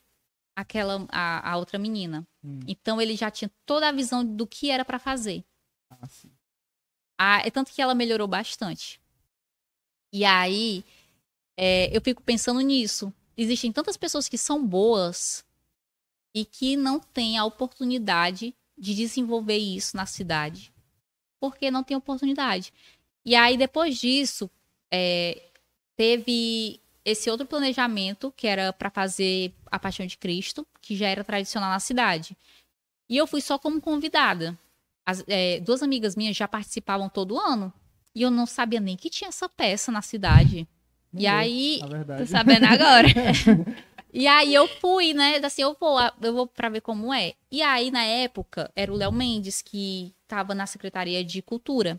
aquela 0.60 1.06
a, 1.10 1.52
a 1.52 1.56
outra 1.56 1.78
menina. 1.78 2.26
Hum. 2.44 2.60
Então 2.66 3.00
ele 3.00 3.16
já 3.16 3.30
tinha 3.30 3.50
toda 3.66 3.88
a 3.88 3.92
visão 3.92 4.24
do 4.24 4.46
que 4.46 4.70
era 4.70 4.84
pra 4.84 4.98
fazer. 4.98 5.44
Ah, 5.90 6.06
sim. 6.06 6.30
Ah, 7.18 7.42
é 7.44 7.50
tanto 7.50 7.72
que 7.72 7.82
ela 7.82 7.94
melhorou 7.94 8.26
bastante. 8.26 9.00
E 10.12 10.24
aí, 10.24 10.84
é, 11.56 11.94
eu 11.94 12.00
fico 12.00 12.22
pensando 12.22 12.60
nisso. 12.60 13.12
Existem 13.36 13.72
tantas 13.72 13.96
pessoas 13.96 14.28
que 14.28 14.38
são 14.38 14.66
boas 14.66 15.44
e 16.34 16.44
que 16.44 16.76
não 16.76 16.98
têm 16.98 17.36
a 17.38 17.44
oportunidade 17.44 18.54
de 18.76 18.94
desenvolver 18.94 19.58
isso 19.58 19.96
na 19.96 20.06
cidade. 20.06 20.72
Porque 21.38 21.70
não 21.70 21.84
tem 21.84 21.96
oportunidade. 21.96 22.72
E 23.24 23.34
aí, 23.34 23.56
depois 23.56 23.98
disso, 23.98 24.50
é, 24.90 25.50
teve 25.96 26.80
esse 27.10 27.30
outro 27.30 27.46
planejamento, 27.46 28.32
que 28.36 28.46
era 28.46 28.72
para 28.72 28.90
fazer 28.90 29.54
a 29.70 29.78
Paixão 29.78 30.06
de 30.06 30.16
Cristo, 30.18 30.66
que 30.80 30.96
já 30.96 31.08
era 31.08 31.24
tradicional 31.24 31.70
na 31.70 31.80
cidade. 31.80 32.36
E 33.08 33.16
eu 33.16 33.26
fui 33.26 33.40
só 33.40 33.58
como 33.58 33.80
convidada. 33.80 34.58
As- 35.04 35.24
é, 35.26 35.60
duas 35.60 35.82
amigas 35.82 36.14
minhas 36.16 36.36
já 36.36 36.46
participavam 36.46 37.08
todo 37.08 37.38
ano. 37.38 37.72
E 38.14 38.22
eu 38.22 38.30
não 38.30 38.46
sabia 38.46 38.80
nem 38.80 38.96
que 38.96 39.10
tinha 39.10 39.28
essa 39.28 39.48
peça 39.48 39.90
na 39.92 40.02
cidade. 40.02 40.66
E 41.12 41.26
aí, 41.26 41.80
Tô 42.18 42.26
sabendo 42.26 42.64
agora. 42.66 43.08
e 44.12 44.26
aí 44.26 44.54
eu 44.54 44.66
fui, 44.68 45.12
né? 45.12 45.36
Assim, 45.44 45.62
eu 45.62 45.76
vou, 45.78 45.98
eu 46.22 46.32
vou 46.34 46.46
pra 46.46 46.68
ver 46.68 46.80
como 46.80 47.12
é. 47.12 47.34
E 47.50 47.62
aí, 47.62 47.90
na 47.90 48.04
época, 48.04 48.70
era 48.76 48.92
o 48.92 48.96
Léo 48.96 49.12
Mendes 49.12 49.60
que 49.62 50.14
tava 50.28 50.54
na 50.54 50.66
Secretaria 50.66 51.24
de 51.24 51.42
Cultura. 51.42 51.98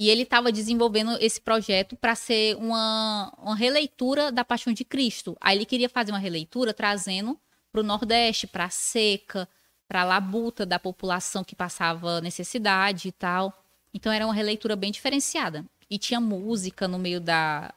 E 0.00 0.08
ele 0.08 0.22
estava 0.22 0.50
desenvolvendo 0.50 1.18
esse 1.20 1.38
projeto 1.38 1.94
para 1.94 2.14
ser 2.14 2.56
uma, 2.56 3.30
uma 3.36 3.54
releitura 3.54 4.32
da 4.32 4.42
Paixão 4.42 4.72
de 4.72 4.82
Cristo. 4.82 5.36
Aí 5.38 5.58
ele 5.58 5.66
queria 5.66 5.90
fazer 5.90 6.10
uma 6.10 6.18
releitura 6.18 6.72
trazendo 6.72 7.38
para 7.70 7.82
o 7.82 7.84
Nordeste, 7.84 8.46
para 8.46 8.64
a 8.64 8.70
seca, 8.70 9.46
para 9.86 10.00
a 10.00 10.04
labuta 10.04 10.64
da 10.64 10.78
população 10.78 11.44
que 11.44 11.54
passava 11.54 12.18
necessidade 12.22 13.08
e 13.08 13.12
tal. 13.12 13.62
Então 13.92 14.10
era 14.10 14.24
uma 14.24 14.32
releitura 14.32 14.74
bem 14.74 14.90
diferenciada. 14.90 15.66
E 15.90 15.98
tinha 15.98 16.18
música 16.18 16.88
no 16.88 16.98
meio 16.98 17.20
da, 17.20 17.74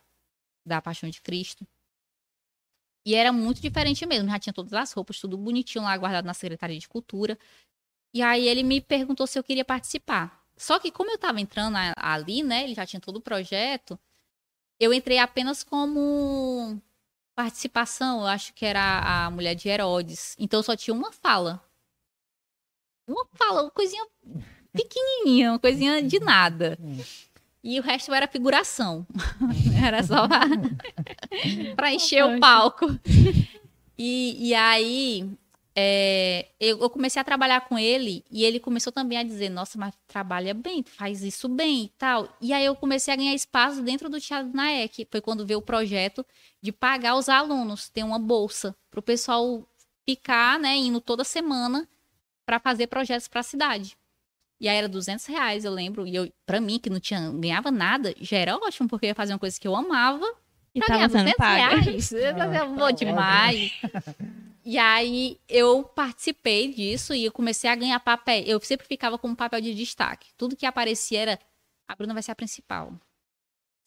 da 0.65 0.81
Paixão 0.81 1.09
de 1.09 1.19
Cristo. 1.19 1.67
E 3.05 3.15
era 3.15 3.33
muito 3.33 3.59
diferente 3.59 4.05
mesmo. 4.05 4.29
Já 4.29 4.39
tinha 4.39 4.53
todas 4.53 4.71
as 4.71 4.93
roupas, 4.93 5.19
tudo 5.19 5.37
bonitinho 5.37 5.83
lá 5.83 5.97
guardado 5.97 6.23
na 6.23 6.33
Secretaria 6.33 6.79
de 6.79 6.87
Cultura. 6.87 7.37
E 8.13 8.21
aí 8.21 8.47
ele 8.47 8.63
me 8.63 8.79
perguntou 8.79 9.27
se 9.27 9.37
eu 9.37 9.43
queria 9.43 9.65
participar. 9.65 10.42
Só 10.55 10.79
que 10.79 10.91
como 10.91 11.11
eu 11.11 11.17
tava 11.17 11.41
entrando 11.41 11.77
ali, 11.97 12.43
né? 12.43 12.63
Ele 12.63 12.75
já 12.75 12.85
tinha 12.85 12.99
todo 12.99 13.17
o 13.17 13.21
projeto. 13.21 13.99
Eu 14.79 14.93
entrei 14.93 15.17
apenas 15.17 15.63
como 15.63 16.79
participação. 17.35 18.21
Eu 18.21 18.27
acho 18.27 18.53
que 18.53 18.65
era 18.65 19.25
a 19.25 19.31
mulher 19.31 19.55
de 19.55 19.69
Herodes. 19.69 20.35
Então 20.39 20.61
só 20.61 20.75
tinha 20.75 20.93
uma 20.93 21.11
fala. 21.11 21.63
Uma 23.07 23.25
fala, 23.33 23.63
uma 23.63 23.71
coisinha 23.71 24.05
pequenininha, 24.71 25.51
uma 25.51 25.59
coisinha 25.59 26.01
de 26.01 26.19
nada. 26.19 26.77
E 27.63 27.79
o 27.79 27.83
resto 27.83 28.13
era 28.13 28.27
figuração. 28.27 29.05
era 29.85 30.03
só 30.03 30.27
pra 31.75 31.91
encher 31.93 32.23
o 32.25 32.39
palco. 32.39 32.87
E, 33.97 34.49
e 34.49 34.55
aí, 34.55 35.29
é, 35.75 36.49
eu, 36.59 36.79
eu 36.79 36.89
comecei 36.89 37.19
a 37.19 37.25
trabalhar 37.25 37.61
com 37.61 37.79
ele 37.79 38.23
e 38.29 38.43
ele 38.43 38.59
começou 38.59 38.93
também 38.93 39.17
a 39.17 39.23
dizer: 39.23 39.49
Nossa, 39.49 39.77
mas 39.77 39.93
trabalha 40.07 40.53
bem, 40.53 40.83
faz 40.83 41.23
isso 41.23 41.49
bem 41.49 41.85
e 41.85 41.89
tal. 41.97 42.29
E 42.39 42.53
aí 42.53 42.63
eu 42.65 42.75
comecei 42.75 43.13
a 43.13 43.17
ganhar 43.17 43.33
espaço 43.33 43.81
dentro 43.81 44.07
do 44.09 44.21
Teatro 44.21 44.51
Naek. 44.55 45.07
Foi 45.09 45.19
quando 45.21 45.45
veio 45.45 45.59
o 45.59 45.63
projeto 45.63 46.25
de 46.61 46.71
pagar 46.71 47.15
os 47.15 47.27
alunos, 47.27 47.89
ter 47.89 48.03
uma 48.03 48.19
bolsa 48.19 48.75
para 48.91 48.99
o 48.99 49.03
pessoal 49.03 49.67
ficar, 50.05 50.59
né, 50.59 50.75
indo 50.75 51.01
toda 51.01 51.23
semana 51.23 51.87
para 52.45 52.59
fazer 52.59 52.87
projetos 52.87 53.27
para 53.27 53.39
a 53.39 53.43
cidade. 53.43 53.97
E 54.59 54.69
aí 54.69 54.77
era 54.77 54.87
200 54.87 55.25
reais, 55.25 55.65
eu 55.65 55.71
lembro. 55.71 56.05
E 56.05 56.15
eu, 56.15 56.31
pra 56.45 56.61
mim, 56.61 56.77
que 56.79 56.89
não 56.89 56.99
tinha, 56.99 57.31
ganhava 57.31 57.71
nada, 57.71 58.13
já 58.21 58.37
era 58.37 58.55
ótimo, 58.55 58.87
porque 58.87 59.05
eu 59.05 59.09
ia 59.09 59.15
fazer 59.15 59.33
uma 59.33 59.39
coisa 59.39 59.59
que 59.59 59.67
eu 59.67 59.75
amava. 59.75 60.25
E 60.75 60.79
Pra 60.79 60.87
tava 60.87 61.07
ganhar 61.07 61.25
sendo 61.25 61.35
paga. 61.35 61.53
reais, 61.55 62.13
Ah, 62.13 62.33
tá 62.77 62.91
demais. 62.91 63.71
E 64.65 64.77
aí 64.77 65.39
eu 65.47 65.83
participei 65.83 66.73
disso 66.73 67.13
e 67.13 67.25
eu 67.25 67.31
comecei 67.31 67.69
a 67.69 67.75
ganhar 67.75 67.99
papel. 67.99 68.43
Eu 68.45 68.59
sempre 68.61 68.87
ficava 68.87 69.17
com 69.17 69.27
um 69.27 69.35
papel 69.35 69.59
de 69.59 69.73
destaque. 69.73 70.33
Tudo 70.37 70.55
que 70.55 70.65
aparecia 70.65 71.19
era 71.19 71.39
a 71.87 71.95
Bruna 71.95 72.13
vai 72.13 72.23
ser 72.23 72.31
a 72.31 72.35
principal. 72.35 72.93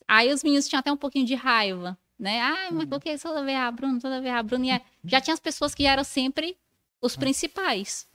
Aí 0.06 0.32
os 0.32 0.44
meninos 0.44 0.68
tinham 0.68 0.80
até 0.80 0.92
um 0.92 0.96
pouquinho 0.96 1.24
de 1.26 1.34
raiva, 1.34 1.98
né? 2.18 2.40
Ai, 2.40 2.70
mas 2.70 2.86
por 2.88 3.00
que 3.00 3.16
toda 3.18 3.42
vez 3.44 3.58
a 3.58 3.70
Bruna, 3.70 4.00
toda 4.00 4.20
vez 4.20 4.34
a 4.34 4.42
Bruna? 4.42 4.66
E 4.66 4.70
é- 4.70 4.82
já 5.04 5.20
tinha 5.20 5.34
as 5.34 5.40
pessoas 5.40 5.74
que 5.74 5.86
eram 5.86 6.04
sempre 6.04 6.56
os 7.00 7.16
principais. 7.16 8.06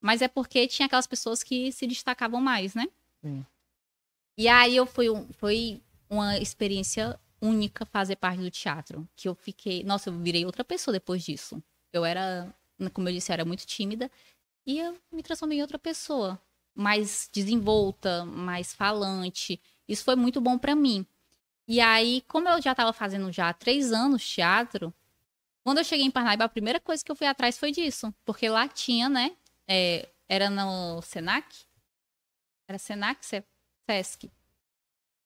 Mas 0.00 0.22
é 0.22 0.28
porque 0.28 0.66
tinha 0.68 0.86
aquelas 0.86 1.06
pessoas 1.06 1.42
que 1.42 1.70
se 1.72 1.86
destacavam 1.86 2.40
mais, 2.40 2.74
né? 2.74 2.86
Sim. 3.20 3.44
E 4.38 4.48
aí 4.48 4.74
eu 4.76 4.86
fui, 4.86 5.06
foi 5.32 5.82
uma 6.08 6.38
experiência 6.38 7.18
única 7.40 7.84
fazer 7.84 8.16
parte 8.16 8.40
do 8.40 8.50
teatro. 8.50 9.06
Que 9.16 9.28
eu 9.28 9.34
fiquei. 9.34 9.82
Nossa, 9.84 10.10
eu 10.10 10.18
virei 10.18 10.44
outra 10.46 10.64
pessoa 10.64 10.92
depois 10.92 11.22
disso. 11.22 11.62
Eu 11.92 12.04
era, 12.04 12.54
como 12.92 13.08
eu 13.08 13.12
disse, 13.12 13.32
era 13.32 13.44
muito 13.44 13.66
tímida. 13.66 14.10
E 14.66 14.78
eu 14.78 14.98
me 15.12 15.22
transformei 15.22 15.58
em 15.58 15.62
outra 15.62 15.78
pessoa. 15.78 16.40
Mais 16.74 17.28
desenvolta, 17.32 18.24
mais 18.26 18.74
falante. 18.74 19.60
Isso 19.88 20.04
foi 20.04 20.16
muito 20.16 20.40
bom 20.40 20.58
pra 20.58 20.74
mim. 20.74 21.06
E 21.68 21.80
aí, 21.80 22.22
como 22.28 22.48
eu 22.48 22.62
já 22.62 22.74
tava 22.74 22.92
fazendo 22.92 23.32
já 23.32 23.50
há 23.50 23.54
três 23.54 23.92
anos 23.92 24.26
teatro, 24.28 24.92
quando 25.64 25.78
eu 25.78 25.84
cheguei 25.84 26.06
em 26.06 26.10
Parnaíba, 26.10 26.44
a 26.44 26.48
primeira 26.48 26.80
coisa 26.80 27.04
que 27.04 27.10
eu 27.12 27.16
fui 27.16 27.26
atrás 27.26 27.58
foi 27.58 27.72
disso. 27.72 28.14
Porque 28.24 28.48
lá 28.48 28.68
tinha, 28.68 29.08
né? 29.08 29.36
é, 29.68 30.08
era 30.28 30.50
no 30.50 31.02
Senac? 31.02 31.46
Era 32.68 32.78
Senac? 32.78 33.24
Se- 33.24 33.44
Sesc. 33.88 34.30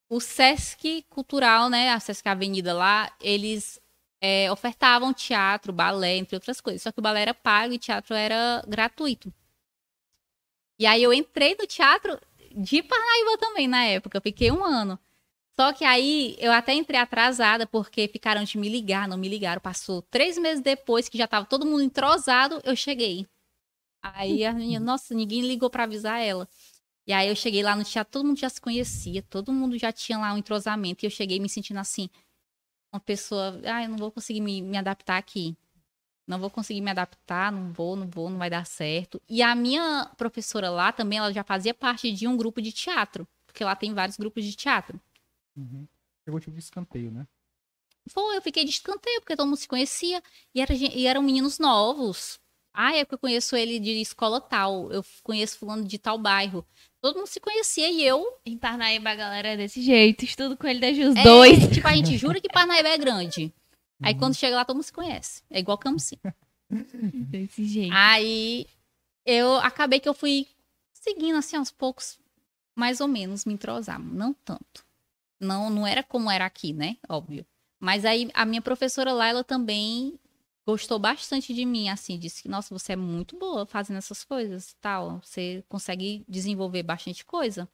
O 0.09 0.21
Sesc 0.21 1.03
Cultural, 1.11 1.69
né? 1.69 1.91
A 1.91 2.01
Sesc 2.01 2.29
Avenida 2.29 2.73
lá, 2.73 3.11
eles 3.21 3.81
é, 4.21 4.51
ofertavam 4.51 5.12
teatro, 5.12 5.73
balé, 5.73 6.17
entre 6.17 6.37
outras 6.37 6.61
coisas. 6.61 6.83
Só 6.83 6.93
que 6.93 6.99
o 6.99 7.03
balé 7.03 7.23
era 7.23 7.35
pago 7.35 7.73
e 7.73 7.79
teatro 7.79 8.14
era 8.14 8.62
gratuito. 8.67 9.33
E 10.79 10.87
aí 10.87 11.03
eu 11.03 11.12
entrei 11.12 11.57
no 11.59 11.67
teatro 11.67 12.19
de 12.55 12.83
Parnaíba 12.83 13.39
também 13.39 13.69
na 13.69 13.85
época. 13.85 14.21
Fiquei 14.21 14.51
um 14.51 14.64
ano. 14.64 14.99
Só 15.59 15.73
que 15.73 15.85
aí 15.85 16.37
eu 16.39 16.53
até 16.53 16.75
entrei 16.75 17.01
atrasada, 17.01 17.67
porque 17.67 18.09
ficaram 18.09 18.45
de 18.45 18.59
me 18.59 18.69
ligar, 18.69 19.09
não 19.09 19.17
me 19.17 19.29
ligaram. 19.29 19.61
Passou 19.61 20.03
três 20.03 20.37
meses 20.37 20.62
depois, 20.62 21.09
que 21.09 21.17
já 21.17 21.27
tava 21.27 21.47
todo 21.47 21.64
mundo 21.64 21.83
entrosado, 21.83 22.61
eu 22.62 22.77
cheguei. 22.77 23.27
Aí 24.03 24.45
a 24.45 24.53
menina, 24.53 24.85
nossa, 24.85 25.14
ninguém 25.14 25.41
ligou 25.41 25.71
pra 25.71 25.85
avisar 25.85 26.21
ela. 26.21 26.47
E 27.07 27.12
aí 27.12 27.29
eu 27.29 27.37
cheguei 27.37 27.62
lá 27.62 27.75
no 27.75 27.85
teatro, 27.85 28.12
todo 28.12 28.27
mundo 28.27 28.39
já 28.39 28.51
se 28.51 28.61
conhecia, 28.61 29.23
todo 29.23 29.53
mundo 29.53 29.79
já 29.79 29.93
tinha 29.93 30.19
lá 30.19 30.33
um 30.35 30.39
entrosamento. 30.39 31.05
E 31.05 31.07
eu 31.07 31.11
cheguei 31.11 31.41
me 31.41 31.49
sentindo 31.49 31.79
assim, 31.81 32.11
uma 32.93 33.01
pessoa, 33.01 33.61
ah, 33.64 33.82
eu 33.82 33.89
não 33.89 33.97
vou 33.97 34.11
conseguir 34.11 34.41
me, 34.41 34.62
me 34.62 34.76
adaptar 34.76 35.18
aqui. 35.18 35.57
Não 36.26 36.41
vou 36.41 36.51
conseguir 36.51 36.80
me 36.80 36.91
adaptar, 36.91 37.53
não 37.53 37.72
vou, 37.72 37.95
não 37.95 38.09
vou, 38.09 38.28
não 38.28 38.39
vai 38.39 38.51
dar 38.51 38.66
certo. 38.66 39.22
E 39.28 39.43
a 39.43 39.55
minha 39.55 40.11
professora 40.16 40.68
lá 40.70 40.91
também, 40.93 41.18
ela 41.18 41.32
já 41.32 41.45
fazia 41.45 41.72
parte 41.72 42.11
de 42.11 42.26
um 42.26 42.37
grupo 42.37 42.61
de 42.61 42.72
teatro, 42.72 43.28
porque 43.47 43.62
lá 43.62 43.76
tem 43.76 43.95
vários 43.95 44.16
grupos 44.16 44.45
de 44.45 44.57
teatro. 44.57 45.01
Uhum. 45.57 45.87
Chegou 46.24 46.41
tipo 46.41 46.53
de 46.53 46.59
escanteio, 46.59 47.12
né? 47.12 47.26
Foi, 48.11 48.37
eu 48.37 48.43
fiquei 48.43 48.64
de 48.64 48.70
escanteio, 48.70 49.20
porque 49.20 49.37
todo 49.37 49.47
mundo 49.47 49.57
se 49.57 49.68
conhecia. 49.68 50.22
E, 50.55 50.61
era, 50.61 50.72
e 50.74 51.07
eram 51.07 51.22
meninos 51.22 51.59
novos. 51.59 52.41
Ah, 52.79 52.95
é 52.95 53.05
porque 53.05 53.14
eu 53.14 53.18
conheço 53.18 53.57
ele 53.57 53.81
de 53.81 53.91
escola 54.03 54.39
tal. 54.41 54.93
Eu 54.93 55.03
conheço 55.22 55.59
fulano 55.59 55.83
de 55.85 55.99
tal 55.99 56.18
bairro. 56.18 56.64
Todo 57.01 57.16
mundo 57.16 57.27
se 57.27 57.41
conhecia 57.41 57.89
e 57.91 58.05
eu. 58.05 58.27
Em 58.45 58.59
Parnaíba 58.59 59.11
a 59.11 59.14
galera 59.14 59.49
é 59.49 59.57
desse 59.57 59.81
jeito. 59.81 60.24
Estudo 60.24 60.57
com 60.57 60.66
ele 60.66 60.81
desde 60.81 61.03
os 61.05 61.16
é, 61.16 61.22
dois. 61.22 61.59
Tipo, 61.72 61.89
a 61.89 61.95
gente 61.97 62.18
jura 62.18 62.41
que 62.41 62.49
Parnaíba 62.49 62.89
é 62.91 62.99
grande. 62.99 63.53
Aí 64.03 64.12
Uhum. 64.12 64.18
quando 64.18 64.35
chega 64.35 64.57
lá, 64.57 64.64
todo 64.64 64.77
mundo 64.77 64.85
se 64.85 64.93
conhece. 64.93 65.43
É 65.51 65.59
igual 65.59 65.79
Camusim. 65.79 66.18
Desse 66.70 67.64
jeito. 67.64 67.95
Aí 67.95 68.66
eu 69.24 69.55
acabei 69.57 69.99
que 69.99 70.09
eu 70.09 70.14
fui 70.14 70.47
seguindo 70.93 71.37
assim 71.37 71.57
aos 71.57 71.70
poucos, 71.70 72.18
mais 72.77 73.01
ou 73.01 73.09
menos, 73.09 73.45
me 73.47 73.55
entrosar. 73.55 73.99
Não 73.99 74.35
tanto. 74.35 74.85
Não, 75.41 75.70
não 75.70 75.87
era 75.87 76.03
como 76.03 76.31
era 76.31 76.45
aqui, 76.45 76.72
né? 76.72 76.97
Óbvio. 77.09 77.47
Mas 77.81 78.05
aí 78.05 78.31
a 78.35 78.45
minha 78.45 78.61
professora 78.61 79.12
lá, 79.12 79.29
ela 79.29 79.45
também 79.45 80.18
gostou 80.67 80.99
bastante 80.99 81.55
de 81.55 81.64
mim, 81.64 81.89
assim, 81.89 82.19
disse 82.19 82.43
que, 82.43 82.49
nossa, 82.49 82.77
você 82.77 82.95
é 82.95 82.97
muito 82.97 83.39
boa 83.39 83.64
fazendo 83.64 83.99
essas 83.99 84.25
coisas 84.25 84.71
e 84.71 84.76
tal. 84.76 85.21
Você 85.22 85.64
consegue 85.68 86.25
desenvolver 86.29 86.83
bastante 86.83 87.25
coisa. 87.25 87.68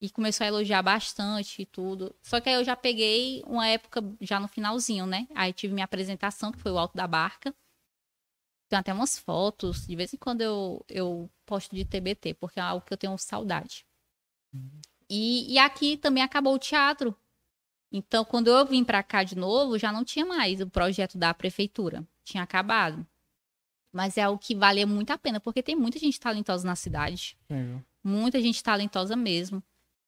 E 0.00 0.10
começou 0.10 0.44
a 0.44 0.48
elogiar 0.48 0.82
bastante 0.82 1.62
e 1.62 1.66
tudo. 1.66 2.14
Só 2.20 2.40
que 2.40 2.48
aí 2.48 2.56
eu 2.56 2.64
já 2.64 2.76
peguei 2.76 3.42
uma 3.46 3.66
época 3.68 4.02
já 4.20 4.40
no 4.40 4.48
finalzinho, 4.48 5.06
né? 5.06 5.28
Aí 5.34 5.52
tive 5.52 5.72
minha 5.72 5.84
apresentação, 5.84 6.50
que 6.50 6.58
foi 6.58 6.72
o 6.72 6.78
Alto 6.78 6.96
da 6.96 7.06
Barca. 7.06 7.54
Tem 8.68 8.78
até 8.78 8.92
umas 8.92 9.16
fotos, 9.16 9.86
de 9.86 9.94
vez 9.94 10.12
em 10.12 10.16
quando 10.16 10.40
eu, 10.40 10.84
eu 10.88 11.30
posto 11.46 11.74
de 11.74 11.84
TBT, 11.84 12.34
porque 12.34 12.58
é 12.58 12.62
algo 12.62 12.84
que 12.84 12.92
eu 12.92 12.98
tenho 12.98 13.16
saudade. 13.16 13.86
E, 15.08 15.52
e 15.52 15.58
aqui 15.58 15.96
também 15.96 16.22
acabou 16.22 16.54
o 16.54 16.58
teatro. 16.58 17.16
Então, 17.92 18.24
quando 18.24 18.48
eu 18.48 18.66
vim 18.66 18.82
pra 18.82 19.04
cá 19.04 19.22
de 19.22 19.36
novo, 19.36 19.78
já 19.78 19.92
não 19.92 20.04
tinha 20.04 20.26
mais 20.26 20.60
o 20.60 20.68
projeto 20.68 21.16
da 21.16 21.32
prefeitura. 21.32 22.04
Tinha 22.24 22.42
acabado. 22.42 23.06
Mas 23.92 24.16
é 24.18 24.22
algo 24.22 24.38
que 24.38 24.56
valia 24.56 24.86
muito 24.86 25.10
a 25.12 25.18
pena, 25.18 25.38
porque 25.38 25.62
tem 25.62 25.76
muita 25.76 25.98
gente 25.98 26.18
talentosa 26.18 26.66
na 26.66 26.74
cidade. 26.74 27.38
Muita 28.02 28.40
gente 28.40 28.62
talentosa 28.62 29.14
mesmo. 29.14 29.62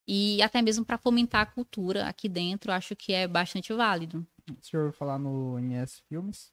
E 0.08 0.40
até 0.42 0.62
mesmo 0.62 0.84
para 0.84 0.98
fomentar 0.98 1.42
a 1.42 1.46
cultura 1.46 2.06
aqui 2.06 2.28
dentro, 2.28 2.72
acho 2.72 2.94
que 2.94 3.12
é 3.12 3.26
bastante 3.26 3.72
válido. 3.72 4.26
O 4.50 4.64
senhor 4.64 4.92
falar 4.92 5.18
no 5.18 5.58
NS 5.58 6.02
Filmes? 6.08 6.52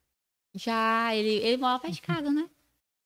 Já, 0.56 1.16
ele, 1.16 1.36
ele 1.36 1.58
mora 1.58 1.80
perto 1.80 1.94
de 1.94 2.02
casa, 2.04 2.32
né? 2.32 2.50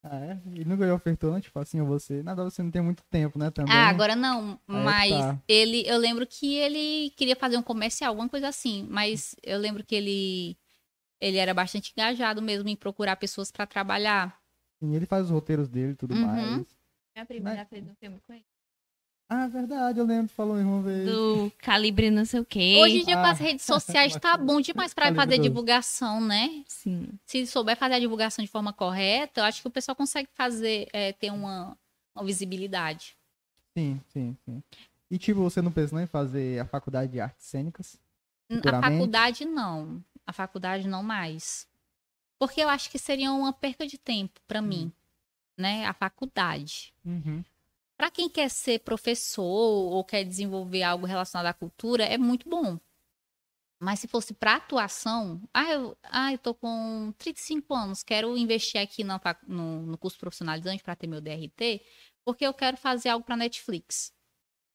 Ah, 0.03 0.19
é? 0.19 0.41
E 0.53 0.63
nunca 0.63 0.85
lhe 0.85 0.91
ofertou, 0.91 1.33
né? 1.33 1.41
Tipo 1.41 1.59
assim, 1.59 1.81
você. 1.83 2.23
Nada, 2.23 2.43
você 2.43 2.63
não 2.63 2.71
tem 2.71 2.81
muito 2.81 3.03
tempo, 3.09 3.37
né? 3.37 3.51
Também. 3.51 3.73
Ah, 3.75 3.89
agora 3.89 4.15
não, 4.15 4.51
Aí 4.51 4.75
que 4.77 4.83
mas 4.83 5.09
tá. 5.09 5.41
ele, 5.47 5.83
eu 5.85 5.97
lembro 5.97 6.25
que 6.25 6.55
ele 6.55 7.09
queria 7.11 7.35
fazer 7.35 7.57
um 7.57 7.63
comercial, 7.63 8.11
alguma 8.11 8.29
coisa 8.29 8.47
assim, 8.47 8.87
mas 8.89 9.35
eu 9.43 9.57
lembro 9.59 9.83
que 9.83 9.95
ele 9.95 10.57
ele 11.19 11.37
era 11.37 11.53
bastante 11.53 11.91
engajado 11.95 12.41
mesmo 12.41 12.69
em 12.69 12.75
procurar 12.75 13.15
pessoas 13.15 13.51
para 13.51 13.65
trabalhar. 13.65 14.39
Sim, 14.79 14.95
ele 14.95 15.05
faz 15.05 15.25
os 15.25 15.31
roteiros 15.31 15.67
dele 15.67 15.93
e 15.93 15.95
tudo 15.95 16.13
Uhum. 16.13 16.21
mais. 16.25 16.65
Minha 17.15 17.25
prima 17.25 17.55
já 17.55 17.65
fez 17.65 17.87
um 17.87 17.95
filme 17.95 18.19
com 18.25 18.33
ele. 18.33 18.45
Ah, 19.29 19.45
verdade, 19.47 19.99
eu 19.99 20.05
lembro, 20.05 20.31
falou 20.31 20.57
em 20.59 20.63
uma 20.63 20.81
vez. 20.81 21.05
Do 21.05 21.51
calibre 21.59 22.09
não 22.09 22.23
sei 22.23 22.39
o 22.39 22.45
quê. 22.45 22.75
Hoje 22.79 22.99
em 23.01 23.05
dia, 23.05 23.15
com 23.17 23.25
Ah. 23.25 23.31
as 23.31 23.39
redes 23.39 23.65
sociais, 23.65 24.15
tá 24.15 24.37
bom 24.37 24.61
demais 24.61 24.93
para 24.93 25.05
Calibre 25.05 25.21
fazer 25.25 25.37
12. 25.37 25.49
divulgação, 25.49 26.21
né? 26.21 26.63
Sim. 26.67 27.09
Se 27.25 27.45
souber 27.45 27.75
fazer 27.75 27.95
a 27.95 27.99
divulgação 27.99 28.43
de 28.45 28.49
forma 28.49 28.71
correta, 28.71 29.41
eu 29.41 29.45
acho 29.45 29.61
que 29.61 29.67
o 29.67 29.71
pessoal 29.71 29.95
consegue 29.95 30.29
fazer, 30.33 30.87
é, 30.93 31.11
ter 31.11 31.29
uma, 31.31 31.77
uma 32.15 32.23
visibilidade. 32.23 33.17
Sim, 33.77 33.99
sim, 34.07 34.37
sim. 34.45 34.63
E 35.11 35.17
tipo, 35.17 35.41
você 35.41 35.61
não 35.61 35.71
pensou 35.73 35.99
em 35.99 36.07
fazer 36.07 36.59
a 36.59 36.65
faculdade 36.65 37.11
de 37.11 37.19
artes 37.19 37.45
cênicas? 37.47 37.99
A 38.49 38.81
faculdade, 38.81 39.43
não. 39.43 40.01
A 40.27 40.33
faculdade, 40.33 40.87
não 40.87 41.01
mais. 41.01 41.67
Porque 42.37 42.61
eu 42.61 42.69
acho 42.69 42.91
que 42.91 42.99
seria 42.99 43.31
uma 43.31 43.53
perca 43.53 43.87
de 43.87 43.97
tempo 43.97 44.39
para 44.47 44.61
mim, 44.61 44.91
né? 45.57 45.85
A 45.85 45.93
faculdade. 45.93 46.93
Uhum. 47.03 47.43
Para 47.97 48.11
quem 48.11 48.29
quer 48.29 48.49
ser 48.49 48.81
professor 48.81 49.43
ou 49.43 50.03
quer 50.03 50.23
desenvolver 50.23 50.83
algo 50.83 51.05
relacionado 51.07 51.47
à 51.47 51.53
cultura, 51.53 52.03
é 52.03 52.17
muito 52.17 52.47
bom. 52.47 52.77
Mas 53.79 53.99
se 53.99 54.07
fosse 54.07 54.33
para 54.33 54.55
atuação, 54.55 55.41
ah 55.53 55.71
eu, 55.71 55.97
ah, 56.03 56.31
eu 56.31 56.37
tô 56.37 56.53
com 56.53 57.13
35 57.17 57.73
anos, 57.73 58.03
quero 58.03 58.35
investir 58.37 58.81
aqui 58.81 59.03
fac- 59.19 59.43
no, 59.47 59.83
no 59.83 59.97
curso 59.97 60.17
profissionalizante 60.17 60.83
para 60.83 60.95
ter 60.95 61.07
meu 61.07 61.21
DRT, 61.21 61.81
porque 62.25 62.45
eu 62.45 62.53
quero 62.53 62.75
fazer 62.75 63.09
algo 63.09 63.25
para 63.25 63.37
Netflix. 63.37 64.13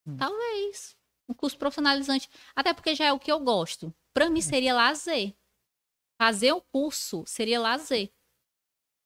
Hum. 0.07 0.17
Talvez. 0.17 0.95
Um 1.27 1.33
curso 1.33 1.57
profissionalizante. 1.57 2.29
Até 2.55 2.73
porque 2.73 2.95
já 2.95 3.05
é 3.05 3.13
o 3.13 3.19
que 3.19 3.31
eu 3.31 3.39
gosto. 3.39 3.93
Para 4.13 4.29
mim 4.29 4.41
seria 4.41 4.73
lazer. 4.73 5.33
Fazer 6.23 6.53
o 6.53 6.61
curso 6.61 7.25
seria 7.27 7.59
lazer. 7.59 8.09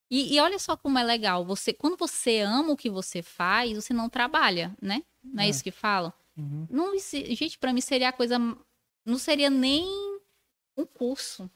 E, 0.08 0.36
e 0.36 0.40
olha 0.40 0.60
só 0.60 0.78
como 0.78 1.00
é 1.00 1.04
legal. 1.04 1.44
Você, 1.46 1.74
quando 1.74 1.98
você 1.98 2.42
ama 2.42 2.74
o 2.74 2.78
que 2.78 2.92
você 2.92 3.24
faz, 3.24 3.74
você 3.74 3.92
não 3.92 4.08
trabalha, 4.08 4.76
né? 4.80 5.02
Não 5.24 5.42
é, 5.42 5.48
É. 5.48 5.50
isso 5.50 5.64
que 5.64 5.72
falam? 5.72 6.14
Uhum. 6.38 6.68
Não, 6.70 6.94
gente, 7.00 7.58
para 7.58 7.74
mim 7.74 7.82
seria 7.82 8.10
a 8.10 8.12
coisa. 8.12 8.38
Não 9.04 9.18
seria 9.18 9.50
nem 9.50 9.84
um 10.78 10.86
curso. 10.86 11.50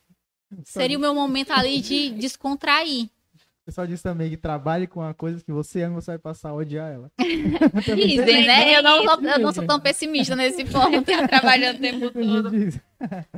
Seria 0.66 0.98
o 0.98 1.02
meu 1.02 1.14
momento 1.14 1.52
ali 1.52 1.80
de 1.80 2.10
descontrair. 2.18 3.06
O 3.06 3.66
pessoal 3.66 3.86
diz 3.86 4.02
também 4.02 4.32
que 4.32 4.38
trabalhe 4.38 4.88
com 4.88 5.04
a 5.04 5.14
coisa 5.14 5.44
que 5.44 5.52
você 5.52 5.84
ama, 5.84 6.02
você 6.02 6.10
vai 6.12 6.18
passar 6.18 6.50
a 6.50 6.56
odiar 6.56 6.92
ela. 6.92 7.12
Dizem, 7.96 8.48
né? 8.48 8.76
Eu 8.76 8.82
não, 8.82 9.04
sou, 9.04 9.24
eu 9.24 9.40
não 9.40 9.54
sou 9.54 9.68
tão 9.68 9.80
pessimista 9.80 10.36
nesse 10.36 10.66
ponto. 10.66 11.06
Trabalhando 11.30 11.78
o 11.78 11.80
tempo 11.80 12.10
todo. 12.10 12.50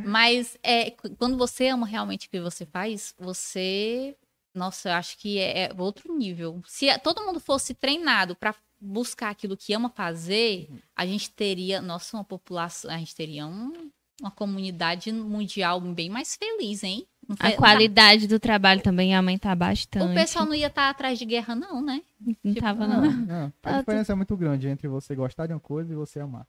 Mas 0.05 0.57
é, 0.63 0.91
qu- 0.91 1.15
quando 1.17 1.37
você 1.37 1.67
ama 1.67 1.85
realmente 1.85 2.27
o 2.27 2.29
que 2.29 2.39
você 2.41 2.65
faz, 2.65 3.13
você. 3.17 4.15
Nossa, 4.55 4.89
eu 4.89 4.93
acho 4.93 5.17
que 5.17 5.39
é, 5.39 5.63
é 5.65 5.71
outro 5.77 6.15
nível. 6.15 6.61
Se 6.67 6.85
todo 6.99 7.23
mundo 7.25 7.39
fosse 7.39 7.73
treinado 7.73 8.35
para 8.35 8.53
buscar 8.79 9.29
aquilo 9.29 9.57
que 9.57 9.73
ama 9.73 9.89
fazer, 9.89 10.69
a 10.95 11.05
gente 11.07 11.31
teria, 11.31 11.81
nossa, 11.81 12.15
uma 12.17 12.23
população, 12.23 12.91
a 12.91 12.97
gente 12.97 13.15
teria 13.15 13.47
um- 13.47 13.89
uma 14.21 14.29
comunidade 14.29 15.11
mundial 15.11 15.81
bem 15.81 16.09
mais 16.09 16.35
feliz, 16.35 16.83
hein? 16.83 17.07
A 17.39 17.51
qualidade 17.53 18.27
do 18.27 18.39
trabalho 18.39 18.81
também 18.81 19.11
ia 19.11 19.17
aumentar 19.17 19.55
bastante. 19.55 20.11
O 20.11 20.13
pessoal 20.13 20.45
não 20.45 20.53
ia 20.53 20.67
estar 20.67 20.89
atrás 20.89 21.17
de 21.17 21.25
guerra, 21.25 21.55
não, 21.55 21.81
né? 21.81 22.01
não 22.43 22.53
tipo, 22.53 22.59
tava, 22.61 22.85
Não, 22.85 23.01
não. 23.01 23.11
não. 23.11 23.45
A 23.47 23.71
Tá 23.71 23.79
diferença 23.79 24.11
é 24.11 24.15
muito 24.15 24.37
grande 24.37 24.67
entre 24.67 24.87
você 24.87 25.15
gostar 25.15 25.47
de 25.47 25.53
uma 25.53 25.59
coisa 25.59 25.91
e 25.93 25.95
você 25.95 26.19
amar. 26.19 26.45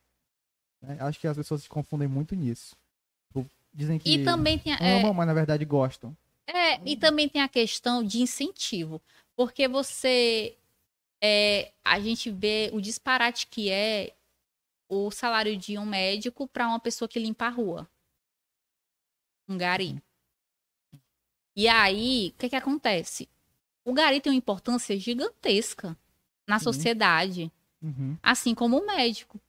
né? 0.82 0.98
Acho 1.00 1.18
que 1.18 1.26
as 1.26 1.36
pessoas 1.36 1.62
se 1.62 1.68
confundem 1.68 2.06
muito 2.08 2.34
nisso. 2.34 2.76
Tipo, 3.34 3.46
Dizem 3.72 3.98
que 3.98 4.08
E 4.08 4.24
também 4.24 4.56
tem. 4.58 4.72
amam, 4.74 5.10
É, 5.10 5.12
mas 5.12 5.26
na 5.26 5.34
verdade 5.34 5.64
gostam. 5.64 6.16
é, 6.46 6.80
e 6.88 6.96
também 6.96 7.28
tem 7.28 7.42
a 7.42 7.48
questão 7.48 8.04
de 8.04 8.20
incentivo. 8.22 9.02
Porque 9.34 9.66
você. 9.66 10.56
é, 11.22 11.72
a 11.84 11.98
gente 11.98 12.30
vê 12.30 12.70
o 12.72 12.80
disparate 12.80 13.46
que 13.48 13.68
é 13.70 14.14
o 14.88 15.10
salário 15.10 15.56
de 15.56 15.76
um 15.76 15.84
médico 15.86 16.46
para 16.46 16.68
uma 16.68 16.78
pessoa 16.78 17.08
que 17.08 17.18
limpa 17.18 17.46
a 17.46 17.50
rua. 17.50 17.88
Um 19.48 19.58
gari. 19.58 20.00
E 21.56 21.68
aí, 21.68 22.32
o 22.34 22.38
que, 22.38 22.48
que 22.48 22.56
acontece? 22.56 23.28
O 23.84 23.92
gari 23.92 24.20
tem 24.20 24.32
uma 24.32 24.38
importância 24.38 24.98
gigantesca 24.98 25.96
na 26.46 26.58
Sim. 26.58 26.64
sociedade, 26.64 27.52
Uhum. 27.82 28.16
assim 28.22 28.54
como 28.54 28.78
o 28.78 28.86
médico. 28.86 29.40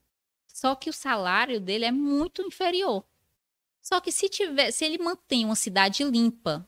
Só 0.47 0.75
que 0.75 0.89
o 0.89 0.93
salário 0.93 1.59
dele 1.59 1.85
é 1.85 1.91
muito 1.91 2.41
inferior. 2.41 3.05
Só 3.87 4.01
que 4.01 4.11
se 4.11 4.27
tiver, 4.27 4.71
se 4.71 4.83
ele 4.83 4.97
mantém 4.97 5.45
uma 5.45 5.55
cidade 5.55 6.03
limpa 6.03 6.67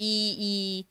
e, 0.00 0.36
e 0.80 0.86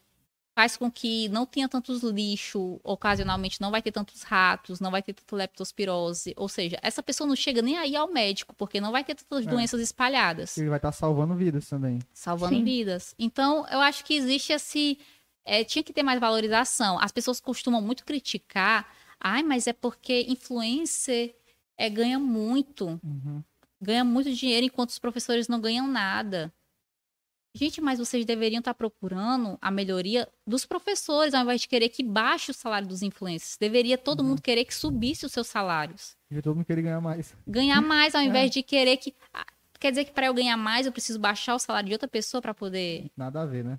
faz 0.55 0.77
com 0.77 0.89
que 0.89 1.27
não 1.29 1.45
tenha 1.45 1.67
tantos 1.67 2.01
lixo, 2.01 2.79
ocasionalmente 2.83 3.59
não 3.59 3.69
vai 3.69 3.81
ter 3.81 3.91
tantos 3.91 4.21
ratos, 4.23 4.79
não 4.79 4.89
vai 4.89 5.01
ter 5.03 5.11
tanta 5.13 5.35
leptospirose, 5.35 6.33
ou 6.37 6.47
seja, 6.47 6.77
essa 6.81 7.03
pessoa 7.03 7.27
não 7.27 7.35
chega 7.35 7.61
nem 7.61 7.77
aí 7.77 7.93
ao 7.95 8.07
médico, 8.11 8.53
porque 8.55 8.79
não 8.79 8.91
vai 8.91 9.03
ter 9.03 9.15
tantas 9.15 9.45
É. 9.45 9.49
doenças 9.49 9.81
espalhadas 9.81 10.57
Ele 10.57 10.69
vai 10.69 10.77
estar 10.77 10.91
salvando 10.93 11.35
vidas 11.35 11.67
também. 11.67 11.99
salvando 12.13 12.55
Sim. 12.55 12.63
vidas. 12.63 13.13
Então, 13.19 13.67
eu 13.67 13.79
acho 13.81 14.05
que 14.05 14.13
existe 14.13 14.53
esse. 14.53 14.97
é, 15.45 15.63
tinha 15.65 15.83
que 15.83 15.91
ter 15.91 16.03
mais 16.03 16.21
valorização. 16.21 16.97
As 16.99 17.11
pessoas 17.11 17.41
costumam 17.41 17.81
muito 17.81 18.05
criticar. 18.05 18.87
Ai, 19.19 19.43
mas 19.43 19.67
é 19.67 19.73
porque 19.73 20.25
influencer 20.29 21.35
é, 21.77 21.89
ganha 21.89 22.17
muito. 22.17 22.97
Uhum. 23.03 23.43
Ganha 23.83 24.03
muito 24.03 24.31
dinheiro 24.33 24.65
enquanto 24.65 24.89
os 24.89 24.99
professores 24.99 25.47
não 25.47 25.59
ganham 25.59 25.87
nada. 25.87 26.53
Gente, 27.55 27.79
mas 27.79 27.99
vocês 27.99 28.25
deveriam 28.25 28.59
estar 28.59 28.73
procurando 28.73 29.59
a 29.61 29.69
melhoria 29.69 30.27
dos 30.47 30.65
professores, 30.65 31.35
ao 31.35 31.43
invés 31.43 31.61
de 31.61 31.67
querer 31.67 31.89
que 31.89 32.01
baixe 32.01 32.49
o 32.49 32.53
salário 32.53 32.87
dos 32.87 33.03
influencers. 33.03 33.57
Deveria 33.59 33.95
todo 33.97 34.21
Uhum. 34.21 34.29
mundo 34.29 34.41
querer 34.41 34.65
que 34.65 34.73
subisse 34.73 35.25
os 35.25 35.31
seus 35.31 35.45
salários. 35.47 36.15
E 36.31 36.41
todo 36.41 36.55
mundo 36.55 36.65
queria 36.65 36.83
ganhar 36.83 37.01
mais. 37.01 37.35
Ganhar 37.45 37.79
mais, 38.09 38.15
ao 38.15 38.21
É. 38.21 38.25
invés 38.25 38.49
de 38.49 38.63
querer 38.63 38.97
que. 38.97 39.13
ah, 39.33 39.45
Quer 39.79 39.91
dizer 39.91 40.05
que 40.05 40.11
para 40.13 40.27
eu 40.27 40.33
ganhar 40.33 40.55
mais, 40.55 40.85
eu 40.85 40.93
preciso 40.93 41.19
baixar 41.19 41.53
o 41.55 41.59
salário 41.59 41.87
de 41.87 41.93
outra 41.93 42.07
pessoa 42.07 42.41
para 42.41 42.53
poder. 42.53 43.11
Nada 43.17 43.41
a 43.41 43.45
ver, 43.45 43.65
né? 43.65 43.77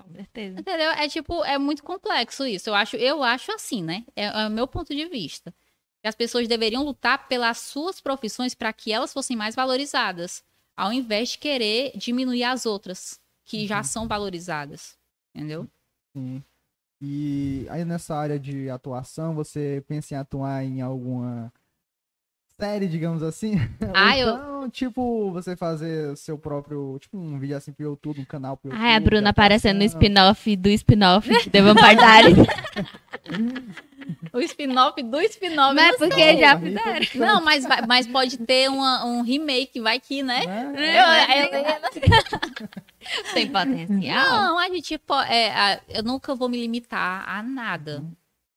Com 0.00 0.08
certeza. 0.12 0.60
Entendeu? 0.60 0.90
É 0.92 1.08
tipo, 1.08 1.44
é 1.44 1.58
muito 1.58 1.82
complexo 1.82 2.46
isso. 2.46 2.70
Eu 2.70 2.74
acho, 2.76 2.96
eu 2.96 3.22
acho 3.22 3.50
assim, 3.52 3.82
né? 3.82 4.04
É, 4.14 4.26
é 4.26 4.46
o 4.46 4.50
meu 4.50 4.66
ponto 4.68 4.94
de 4.94 5.04
vista. 5.06 5.52
Que 6.04 6.08
as 6.08 6.14
pessoas 6.14 6.46
deveriam 6.46 6.82
lutar 6.84 7.26
pelas 7.28 7.56
suas 7.56 7.98
profissões 7.98 8.54
para 8.54 8.70
que 8.74 8.92
elas 8.92 9.10
fossem 9.10 9.34
mais 9.34 9.54
valorizadas, 9.54 10.44
ao 10.76 10.92
invés 10.92 11.30
de 11.30 11.38
querer 11.38 11.96
diminuir 11.96 12.44
as 12.44 12.66
outras, 12.66 13.18
que 13.42 13.66
já 13.66 13.78
Uhum. 13.78 13.84
são 13.84 14.06
valorizadas. 14.06 14.98
Entendeu? 15.34 15.66
Sim. 16.14 16.44
E 17.00 17.66
aí 17.70 17.86
nessa 17.86 18.14
área 18.16 18.38
de 18.38 18.68
atuação, 18.68 19.34
você 19.34 19.82
pensa 19.88 20.12
em 20.14 20.18
atuar 20.18 20.62
em 20.62 20.82
alguma 20.82 21.50
série, 22.60 22.86
digamos 22.88 23.22
assim? 23.22 23.54
Ah, 23.94 24.12
Ou 24.14 24.18
eu- 24.20 24.34
então, 24.34 24.70
tipo, 24.70 25.30
você 25.32 25.54
fazer 25.56 26.16
seu 26.16 26.38
próprio, 26.38 26.98
tipo, 27.00 27.16
um 27.18 27.38
vídeo 27.38 27.56
assim 27.56 27.72
pro 27.72 27.84
YouTube, 27.84 28.20
um 28.20 28.24
canal 28.24 28.56
pro 28.56 28.70
YouTube. 28.70 28.82
Ai, 28.84 28.94
a 28.94 29.00
Bruna 29.00 29.22
de 29.24 29.28
aparecendo 29.28 29.78
no 29.78 29.84
spin-off 29.84 30.56
do 30.56 30.68
spin-off 30.70 31.28
de 31.28 31.50
The 31.50 31.60
Vampire 31.62 31.96
Diaries. 31.96 32.46
O 34.34 34.40
spin-off 34.40 35.02
do 35.02 35.18
spin-off. 35.22 35.74
Mas 35.74 35.94
é 35.94 35.98
porque 35.98 36.14
sei. 36.22 36.38
já 36.38 36.54
tá 36.54 36.60
fizeram. 36.60 37.06
Não, 37.26 37.42
mas, 37.42 37.64
vai- 37.64 37.86
mas 37.86 38.06
pode 38.06 38.36
ter 38.36 38.68
uma- 38.68 39.02
um 39.06 39.22
remake, 39.22 39.80
vai 39.80 39.98
que, 39.98 40.22
né? 40.22 40.44
né? 40.44 41.40
Eu- 41.40 41.62
eu- 41.62 43.32
Tem 43.32 43.46
potencial. 43.50 44.30
Não, 44.30 44.58
a 44.58 44.68
gente 44.68 44.98
pode. 44.98 45.30
eu 45.88 46.02
nunca 46.02 46.34
vou 46.34 46.50
me 46.50 46.60
limitar 46.60 47.24
a 47.26 47.42
nada. 47.42 48.04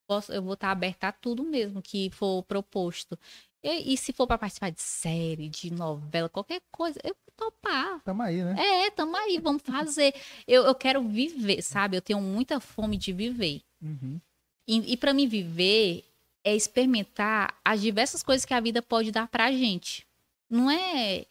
Posso- 0.05 0.33
eu 0.33 0.41
vou 0.41 0.53
estar 0.55 0.71
aberta 0.71 1.07
a 1.09 1.11
tudo 1.13 1.43
mesmo 1.43 1.81
que 1.81 2.09
for 2.11 2.43
proposto. 2.43 3.17
E, 3.63 3.93
e 3.93 3.97
se 3.97 4.13
for 4.13 4.27
para 4.27 4.37
participar 4.37 4.71
de 4.71 4.81
série, 4.81 5.49
de 5.49 5.71
novela, 5.71 6.29
qualquer 6.29 6.61
coisa, 6.71 6.99
eu 7.03 7.15
vou 7.15 7.51
topar. 7.51 8.01
Tamo 8.03 8.21
aí, 8.21 8.43
né? 8.43 8.55
É, 8.57 8.91
tamo 8.91 9.15
aí, 9.15 9.39
vamos 9.39 9.61
fazer. 9.63 10.13
Eu, 10.47 10.63
eu 10.63 10.75
quero 10.75 11.01
viver, 11.03 11.61
sabe? 11.61 11.97
Eu 11.97 12.01
tenho 12.01 12.21
muita 12.21 12.59
fome 12.59 12.97
de 12.97 13.11
viver. 13.11 13.61
Uhum. 13.81 14.19
E, 14.67 14.93
e 14.93 14.97
para 14.97 15.13
mim 15.13 15.27
viver 15.27 16.03
é 16.43 16.55
experimentar 16.55 17.53
as 17.63 17.81
diversas 17.81 18.23
coisas 18.23 18.45
que 18.45 18.53
a 18.53 18.59
vida 18.59 18.81
pode 18.81 19.11
dar 19.11 19.27
pra 19.27 19.51
gente. 19.51 20.07
Não 20.49 20.71
é 20.71 21.25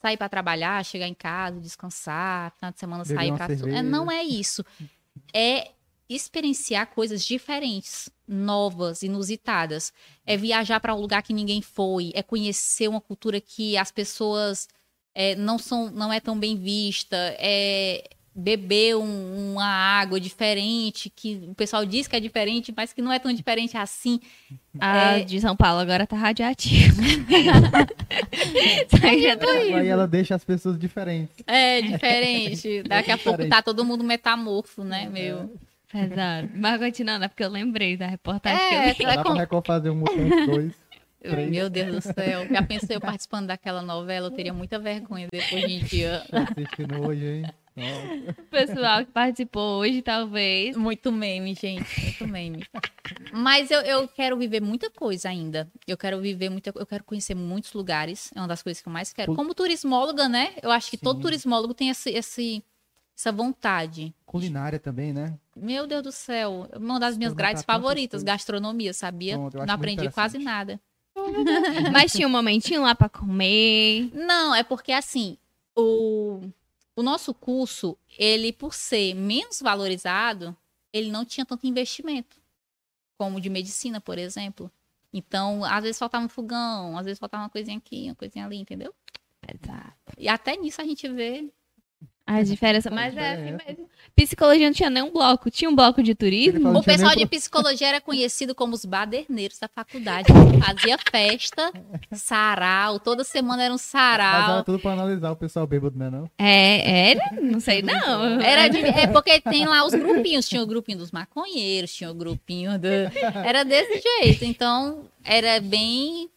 sair 0.00 0.16
para 0.16 0.28
trabalhar, 0.28 0.84
chegar 0.84 1.08
em 1.08 1.14
casa, 1.14 1.60
descansar, 1.60 2.52
final 2.52 2.70
de 2.70 2.78
semana 2.78 3.02
Beber 3.02 3.16
sair 3.16 3.36
para 3.36 3.54
é, 3.78 3.82
não 3.82 4.10
é 4.10 4.22
isso. 4.22 4.64
É 5.32 5.70
experienciar 6.08 6.86
coisas 6.94 7.24
diferentes, 7.24 8.08
novas, 8.28 9.02
inusitadas. 9.02 9.92
É 10.24 10.36
viajar 10.36 10.78
para 10.80 10.94
um 10.94 11.00
lugar 11.00 11.22
que 11.22 11.32
ninguém 11.32 11.60
foi, 11.62 12.12
é 12.14 12.22
conhecer 12.22 12.88
uma 12.88 13.00
cultura 13.00 13.40
que 13.40 13.76
as 13.76 13.90
pessoas 13.90 14.68
é, 15.14 15.34
não 15.34 15.58
são, 15.58 15.90
não 15.90 16.12
é 16.12 16.20
tão 16.20 16.38
bem 16.38 16.56
vista, 16.56 17.16
é 17.38 18.04
beber 18.38 18.96
um- 18.96 19.54
uma 19.54 19.64
água 19.64 20.20
diferente, 20.20 21.08
que 21.08 21.40
o 21.48 21.54
pessoal 21.54 21.86
diz 21.86 22.06
que 22.06 22.14
é 22.14 22.20
diferente, 22.20 22.70
mas 22.76 22.92
que 22.92 23.00
não 23.00 23.10
é 23.10 23.18
tão 23.18 23.32
diferente 23.32 23.78
assim. 23.78 24.20
A 24.78 25.12
É. 25.16 25.24
de 25.24 25.40
São 25.40 25.56
Paulo 25.56 25.80
agora 25.80 26.06
tá 26.06 26.16
radioativa. 26.16 27.00
Isso 28.92 29.06
aí 29.06 29.36
tá- 29.36 29.50
Aí 29.78 29.86
ela 29.88 30.06
deixa 30.06 30.34
as 30.34 30.44
pessoas 30.44 30.78
diferentes. 30.78 31.34
É 31.46 31.80
diferente. 31.80 32.82
Daqui 32.82 33.10
a 33.10 33.16
pouco 33.16 33.38
Diferente. 33.38 33.50
tá 33.50 33.62
todo 33.62 33.84
mundo 33.84 34.04
metamorfo, 34.04 34.84
né, 34.84 35.08
meu? 35.08 35.50
Pesado. 36.08 36.48
Mas 36.54 36.78
continuando, 36.80 37.24
é 37.24 37.28
porque 37.28 37.44
eu 37.44 37.48
lembrei 37.50 37.96
da 37.96 38.06
reportagem 38.06 38.60
É, 38.64 38.68
que 38.94 39.02
eu 39.02 39.08
vi. 39.08 39.12
É 39.12 39.16
Dá 39.16 39.22
como- 39.22 39.34
pra 39.36 39.44
Record 39.44 39.66
fazer 39.66 39.90
um 39.90 39.96
Mutante 39.96 40.46
2. 40.46 40.74
Três. 41.22 41.50
Meu 41.50 41.68
Deus 41.68 41.92
do 41.92 42.00
céu. 42.14 42.46
Já 42.48 42.62
pensei 42.62 42.94
eu 42.96 43.00
participando 43.00 43.46
daquela 43.48 43.82
novela, 43.82 44.28
eu 44.28 44.30
teria 44.30 44.52
muita 44.52 44.78
vergonha 44.78 45.26
depois 45.32 45.66
de 45.66 45.74
um 45.74 45.84
dia. 45.84 46.22
Assistindo 46.30 47.00
hoje, 47.04 47.24
hein? 47.26 47.44
Nossa. 47.74 48.30
O 48.40 48.44
pessoal 48.44 49.04
que 49.04 49.10
participou 49.10 49.80
hoje, 49.80 50.02
talvez. 50.02 50.76
Muito 50.76 51.10
meme, 51.10 51.52
gente. 51.54 52.00
Muito 52.00 52.28
meme. 52.28 52.64
Mas 53.32 53.70
eu, 53.72 53.80
eu 53.80 54.06
quero 54.08 54.36
viver 54.36 54.62
muita 54.62 54.88
coisa 54.90 55.28
ainda. 55.28 55.68
Eu 55.86 55.96
quero 55.96 56.20
viver 56.20 56.48
muita 56.48 56.72
Eu 56.76 56.86
quero 56.86 57.02
conhecer 57.02 57.34
muitos 57.34 57.72
lugares. 57.72 58.30
É 58.34 58.38
uma 58.40 58.48
das 58.48 58.62
coisas 58.62 58.80
que 58.80 58.88
eu 58.88 58.92
mais 58.92 59.12
quero. 59.12 59.34
Como 59.34 59.52
turismóloga, 59.52 60.28
né? 60.28 60.52
Eu 60.62 60.70
acho 60.70 60.88
que 60.90 60.96
todo 60.96 61.16
Sim. 61.16 61.22
turismólogo 61.22 61.74
tem 61.74 61.88
esse, 61.90 62.08
esse, 62.10 62.62
essa 63.16 63.32
vontade. 63.32 64.14
Culinária 64.26 64.78
também, 64.78 65.12
né? 65.12 65.38
Meu 65.56 65.86
Deus 65.86 66.02
do 66.02 66.12
céu. 66.12 66.68
Uma 66.76 67.00
das 67.00 67.16
minhas 67.16 67.32
grades 67.32 67.62
favoritas, 67.62 68.22
gastronomia, 68.22 68.92
sabia? 68.92 69.36
Acho 69.38 69.66
Não 69.66 69.74
aprendi 69.74 70.10
quase 70.10 70.38
nada. 70.38 70.78
Mas 71.92 72.12
tinha 72.12 72.28
um 72.28 72.30
momentinho 72.30 72.82
lá 72.82 72.94
pra 72.94 73.08
comer. 73.08 74.10
Não, 74.12 74.54
é 74.54 74.62
porque 74.62 74.92
assim, 74.92 75.38
o, 75.74 76.42
o 76.94 77.02
nosso 77.02 77.32
curso, 77.32 77.96
ele, 78.18 78.52
por 78.52 78.74
ser 78.74 79.14
menos 79.14 79.62
valorizado, 79.62 80.54
ele 80.92 81.10
não 81.10 81.24
tinha 81.24 81.46
tanto 81.46 81.66
investimento. 81.66 82.36
Como 83.18 83.38
o 83.38 83.40
de 83.40 83.48
medicina, 83.48 83.98
por 83.98 84.18
exemplo. 84.18 84.70
Então, 85.10 85.64
às 85.64 85.82
vezes 85.82 85.98
faltava 85.98 86.26
um 86.26 86.28
fogão, 86.28 86.98
às 86.98 87.06
vezes 87.06 87.18
faltava 87.18 87.44
uma 87.44 87.48
coisinha 87.48 87.78
aqui, 87.78 88.08
uma 88.08 88.14
coisinha 88.14 88.44
ali, 88.44 88.58
entendeu? 88.58 88.94
Pesado. 89.40 89.94
E 90.18 90.28
até 90.28 90.54
nisso 90.56 90.82
a 90.82 90.84
gente 90.84 91.08
vê. 91.08 91.50
As 92.26 92.48
diferenças. 92.48 92.92
Mas 92.92 93.16
é 93.16 93.32
assim 93.32 93.42
diferença. 93.44 93.64
mesmo. 93.68 93.88
Psicologia 94.16 94.66
não 94.66 94.74
tinha 94.74 94.90
nenhum 94.90 95.12
bloco. 95.12 95.50
Tinha 95.50 95.70
um 95.70 95.76
bloco 95.76 96.02
de 96.02 96.14
turismo. 96.14 96.76
O 96.76 96.82
pessoal 96.82 97.10
nem 97.10 97.18
de 97.18 97.26
psicologia 97.26 97.86
era 97.88 98.00
conhecido 98.00 98.54
como 98.54 98.74
os 98.74 98.84
baderneiros 98.84 99.58
da 99.58 99.68
faculdade. 99.68 100.26
Fazia 100.64 100.96
festa, 101.10 101.70
sarau, 102.12 102.98
toda 102.98 103.22
semana 103.24 103.62
era 103.64 103.72
um 103.72 103.76
Mas 103.76 103.94
era 103.94 104.32
sarau. 104.32 104.64
tudo 104.64 104.78
pra 104.78 104.92
analisar 104.92 105.30
o 105.30 105.36
pessoal 105.36 105.66
bêbado, 105.66 105.98
né? 105.98 106.10
Não? 106.10 106.30
É, 106.38 107.10
era? 107.12 107.30
Não 107.40 107.60
sei, 107.60 107.82
não. 107.82 108.40
Era 108.40 108.68
de- 108.68 108.78
é 108.80 109.06
porque 109.06 109.40
tem 109.40 109.66
lá 109.66 109.84
os 109.84 109.92
grupinhos. 109.94 110.48
Tinha 110.48 110.62
o 110.62 110.66
grupinho 110.66 110.98
dos 110.98 111.12
maconheiros, 111.12 111.94
tinha 111.94 112.10
o 112.10 112.14
grupinho 112.14 112.78
do. 112.78 112.88
Era 113.44 113.64
desse 113.64 114.00
jeito. 114.00 114.44
Então, 114.44 115.04
era 115.24 115.60
bem 115.60 116.28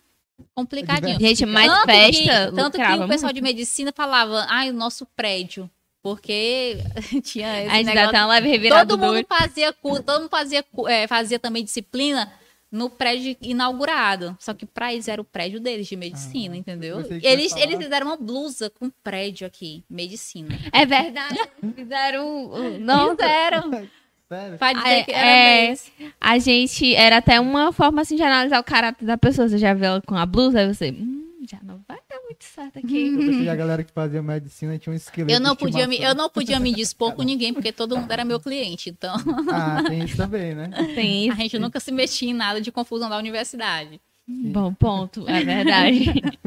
complicadinho. 0.53 1.20
Gente, 1.20 1.45
mais 1.45 1.72
tanto 1.72 1.86
festa. 1.86 2.22
que, 2.49 2.56
tanto 2.56 2.78
que 2.78 2.84
o 2.84 3.07
pessoal 3.07 3.32
muito. 3.32 3.36
de 3.36 3.41
medicina 3.41 3.91
falava, 3.95 4.45
ai, 4.49 4.70
o 4.70 4.74
nosso 4.74 5.06
prédio. 5.16 5.70
Porque 6.02 6.78
tinha 7.24 7.64
esse 7.64 7.70
A 7.72 7.76
gente 7.76 7.86
negócio. 7.88 8.10
até 8.10 8.20
uma 8.20 8.28
leve 8.28 8.48
revirada 8.48 8.86
Todo 8.86 9.00
do 9.00 9.06
mundo 9.06 9.26
fazia 9.28 9.74
curso, 9.74 10.04
todo 10.04 10.22
mundo 10.22 10.30
fazia, 10.30 10.64
é, 10.88 11.08
fazia 11.08 11.38
também 11.40 11.64
disciplina 11.64 12.32
no 12.72 12.90
prédio 12.90 13.36
inaugurado. 13.42 14.38
Ssó 14.40 14.54
que 14.54 14.66
pra 14.66 14.94
eles 14.94 15.08
era 15.08 15.22
o 15.22 15.26
prédio 15.26 15.60
deles 15.60 15.88
de 15.88 15.96
medicina, 15.96 16.54
Ah, 16.56 16.58
entendeu? 16.58 17.00
Eles, 17.24 17.52
falar. 17.52 17.64
eles 17.64 17.78
fizeram 17.78 18.08
uma 18.08 18.16
blusa 18.18 18.70
com 18.70 18.90
prédio 19.04 19.46
aqui, 19.48 19.84
medicina. 19.90 20.50
É 20.72 20.86
verdade. 20.86 21.40
Fizeram. 21.76 22.50
Não, 22.80 23.12
Fizeram. 23.18 23.90
Sério? 24.30 24.58
Pra 24.60 24.74
dizer 24.74 25.06
que 25.06 25.12
é. 25.12 25.74
a 26.22 26.38
gente. 26.38 26.94
Era 26.94 27.18
até 27.18 27.40
uma 27.40 27.74
forma 27.74 28.04
assim 28.04 28.16
de 28.16 28.22
analisar 28.22 28.60
o 28.60 28.64
caráter 28.64 29.04
da 29.04 29.18
pessoa. 29.18 29.50
Você 29.50 29.58
já 29.58 29.74
viu 29.74 29.86
ela 29.86 30.02
com 30.04 30.16
a 30.16 30.26
blusa, 30.26 30.60
aí 30.60 30.68
você. 30.72 30.92
Hum, 30.92 31.40
já 31.50 31.58
não 31.64 31.82
vai 31.88 31.98
muito 32.30 32.44
certo 32.46 32.78
aqui. 32.80 33.18
Que 33.44 33.50
a 33.50 33.56
galera 33.56 33.84
que 33.84 33.92
fazia 33.92 34.22
medicina 34.22 34.78
tinha 34.78 34.94
um 34.94 34.96
esqueleto 34.96 35.32
Eu 35.32 35.40
não, 35.40 35.54
de 35.54 35.60
podia 35.60 35.88
me, 35.88 36.02
eu 36.02 36.14
não 36.16 36.30
podia 36.30 36.60
me 36.60 36.74
dispor 36.74 37.14
com 37.14 37.24
ninguém, 37.24 37.54
porque 37.54 37.72
todo 37.72 37.98
mundo 37.98 38.12
era 38.12 38.24
meu 38.24 38.40
cliente. 38.40 38.90
Então, 38.90 39.16
Ah, 39.52 39.84
tem 39.88 40.04
isso 40.04 40.16
também, 40.18 40.54
né? 40.56 40.70
Tem 40.96 41.30
a 41.30 41.34
isso. 41.34 41.42
gente 41.42 41.60
nunca 41.60 41.80
se 41.80 41.92
metia 41.92 42.30
em 42.30 42.34
nada 42.34 42.62
de 42.62 42.72
confusão 42.72 43.10
da 43.10 43.18
universidade. 43.18 44.00
Bom 44.28 44.74
ponto, 44.74 45.28
é 45.28 45.44
verdade. 45.44 46.06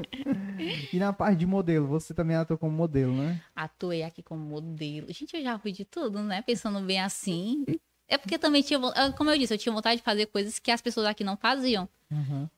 E 0.92 0.98
na 0.98 1.12
parte 1.12 1.38
de 1.38 1.46
modelo, 1.46 1.86
você 1.86 2.14
também 2.14 2.36
atua 2.36 2.56
como 2.56 2.72
modelo, 2.72 3.12
né? 3.12 3.40
Atuei 3.56 4.02
aqui 4.02 4.22
como 4.22 4.40
modelo. 4.44 5.06
Gente, 5.12 5.36
eu 5.36 5.42
já 5.42 5.58
fui 5.58 5.72
de 5.72 5.84
tudo, 5.84 6.20
né? 6.22 6.42
Pensando 6.42 6.80
bem 6.80 7.00
assim. 7.00 7.64
É 8.06 8.16
porque 8.16 8.38
também 8.38 8.62
tinha, 8.62 8.78
vo- 8.78 8.92
como 9.16 9.30
eu 9.30 9.38
disse, 9.38 9.52
eu 9.54 9.58
tinha 9.58 9.72
vontade 9.72 9.96
de 9.96 10.02
fazer 10.04 10.26
coisas 10.26 10.58
que 10.58 10.70
as 10.70 10.80
pessoas 10.80 11.06
aqui 11.06 11.24
não 11.24 11.36
faziam. 11.36 11.88
Uhum. 12.10 12.48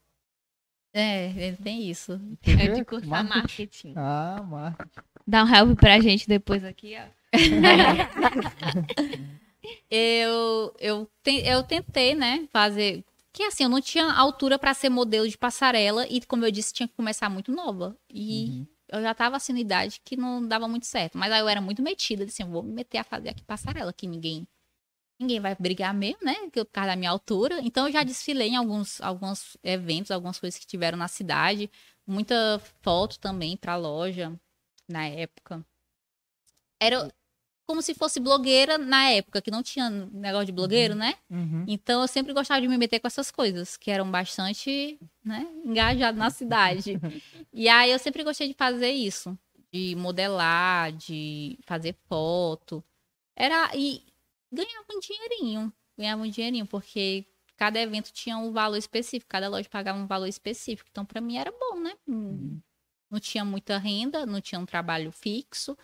É, 0.94 1.52
tem 1.62 1.90
isso. 1.90 2.20
É 2.46 2.68
de 2.68 2.84
cursar 2.84 3.24
marketing. 3.28 3.92
Ah, 3.96 4.42
marketing. 4.48 4.90
Dá 5.26 5.42
um 5.44 5.48
help 5.54 5.78
pra 5.78 5.98
gente 6.00 6.28
depois 6.28 6.62
aqui, 6.64 6.94
ó. 6.96 7.04
Eu, 9.90 10.74
eu, 10.78 11.08
te- 11.22 11.42
eu 11.46 11.62
tentei, 11.62 12.14
né, 12.14 12.46
fazer. 12.52 13.04
Que 13.32 13.42
assim, 13.44 13.64
eu 13.64 13.68
não 13.68 13.80
tinha 13.80 14.12
altura 14.12 14.58
pra 14.58 14.74
ser 14.74 14.88
modelo 14.88 15.28
de 15.28 15.36
passarela 15.38 16.06
e, 16.08 16.20
como 16.22 16.44
eu 16.44 16.50
disse, 16.50 16.72
tinha 16.72 16.86
que 16.88 16.94
começar 16.94 17.28
muito 17.28 17.50
nova. 17.50 17.96
E 18.10 18.48
Uhum. 18.50 18.66
eu 18.92 19.02
já 19.02 19.14
tava 19.14 19.36
assim 19.36 19.52
na 19.52 19.60
idade 19.60 20.00
que 20.04 20.16
não 20.16 20.46
dava 20.46 20.68
muito 20.68 20.86
certo. 20.86 21.16
Mas 21.18 21.32
aí 21.32 21.40
eu 21.40 21.48
era 21.48 21.60
muito 21.60 21.82
metida, 21.82 22.24
disse, 22.24 22.42
assim, 22.42 22.48
eu 22.48 22.52
vou 22.52 22.62
me 22.62 22.72
meter 22.72 22.98
a 22.98 23.04
fazer 23.04 23.30
aqui 23.30 23.42
passarela, 23.42 23.92
que 23.92 24.06
ninguém. 24.06 24.46
Ninguém 25.24 25.40
vai 25.40 25.56
brigar 25.58 25.94
mesmo, 25.94 26.18
né? 26.22 26.34
Por 26.52 26.66
causa 26.66 26.90
da 26.90 26.96
minha 26.96 27.10
altura. 27.10 27.60
Então 27.62 27.86
eu 27.86 27.92
já 27.92 28.02
desfilei 28.02 28.48
em 28.48 28.56
alguns, 28.56 29.00
alguns 29.00 29.56
eventos, 29.62 30.10
algumas 30.10 30.38
coisas 30.38 30.60
que 30.60 30.66
tiveram 30.66 30.98
na 30.98 31.08
cidade. 31.08 31.70
Muita 32.06 32.60
foto 32.82 33.18
também 33.18 33.56
pra 33.56 33.74
loja 33.74 34.38
na 34.86 35.06
época. 35.06 35.64
Era 36.78 37.10
como 37.66 37.80
se 37.80 37.94
fosse 37.94 38.20
blogueira 38.20 38.76
na 38.76 39.08
época, 39.08 39.40
que 39.40 39.50
não 39.50 39.62
tinha 39.62 39.88
negócio 39.88 40.46
de 40.46 40.52
blogueiro, 40.52 40.94
né? 40.94 41.14
Uhum. 41.30 41.64
Então 41.66 42.02
eu 42.02 42.08
sempre 42.08 42.34
gostava 42.34 42.60
de 42.60 42.68
me 42.68 42.76
meter 42.76 43.00
com 43.00 43.06
essas 43.06 43.30
coisas, 43.30 43.78
que 43.78 43.90
eram 43.90 44.10
bastante, 44.10 44.98
né, 45.24 45.46
engajadas 45.64 46.18
na 46.18 46.28
cidade. 46.28 47.00
e 47.50 47.66
aí 47.68 47.90
eu 47.90 47.98
sempre 47.98 48.22
gostei 48.22 48.48
de 48.48 48.54
fazer 48.54 48.90
isso, 48.90 49.38
de 49.72 49.94
modelar, 49.96 50.92
de 50.92 51.58
fazer 51.64 51.96
foto. 52.06 52.84
Era 53.34 53.70
e 53.74 54.02
ganhava 54.54 54.86
um 54.92 55.00
dinheirinho, 55.00 55.72
ganhava 55.98 56.22
um 56.22 56.30
dinheirinho, 56.30 56.66
porque 56.66 57.26
cada 57.56 57.80
evento 57.80 58.12
tinha 58.12 58.36
um 58.38 58.52
valor 58.52 58.76
específico, 58.76 59.28
cada 59.28 59.48
loja 59.48 59.68
pagava 59.68 59.98
um 59.98 60.06
valor 60.06 60.26
específico. 60.26 60.88
Então 60.90 61.04
para 61.04 61.20
mim 61.20 61.36
era 61.36 61.52
bom, 61.52 61.80
né? 61.80 61.94
Uhum. 62.06 62.60
Não 63.10 63.20
tinha 63.20 63.44
muita 63.44 63.78
renda, 63.78 64.26
não 64.26 64.40
tinha 64.40 64.60
um 64.60 64.66
trabalho 64.66 65.12
fixo. 65.12 65.76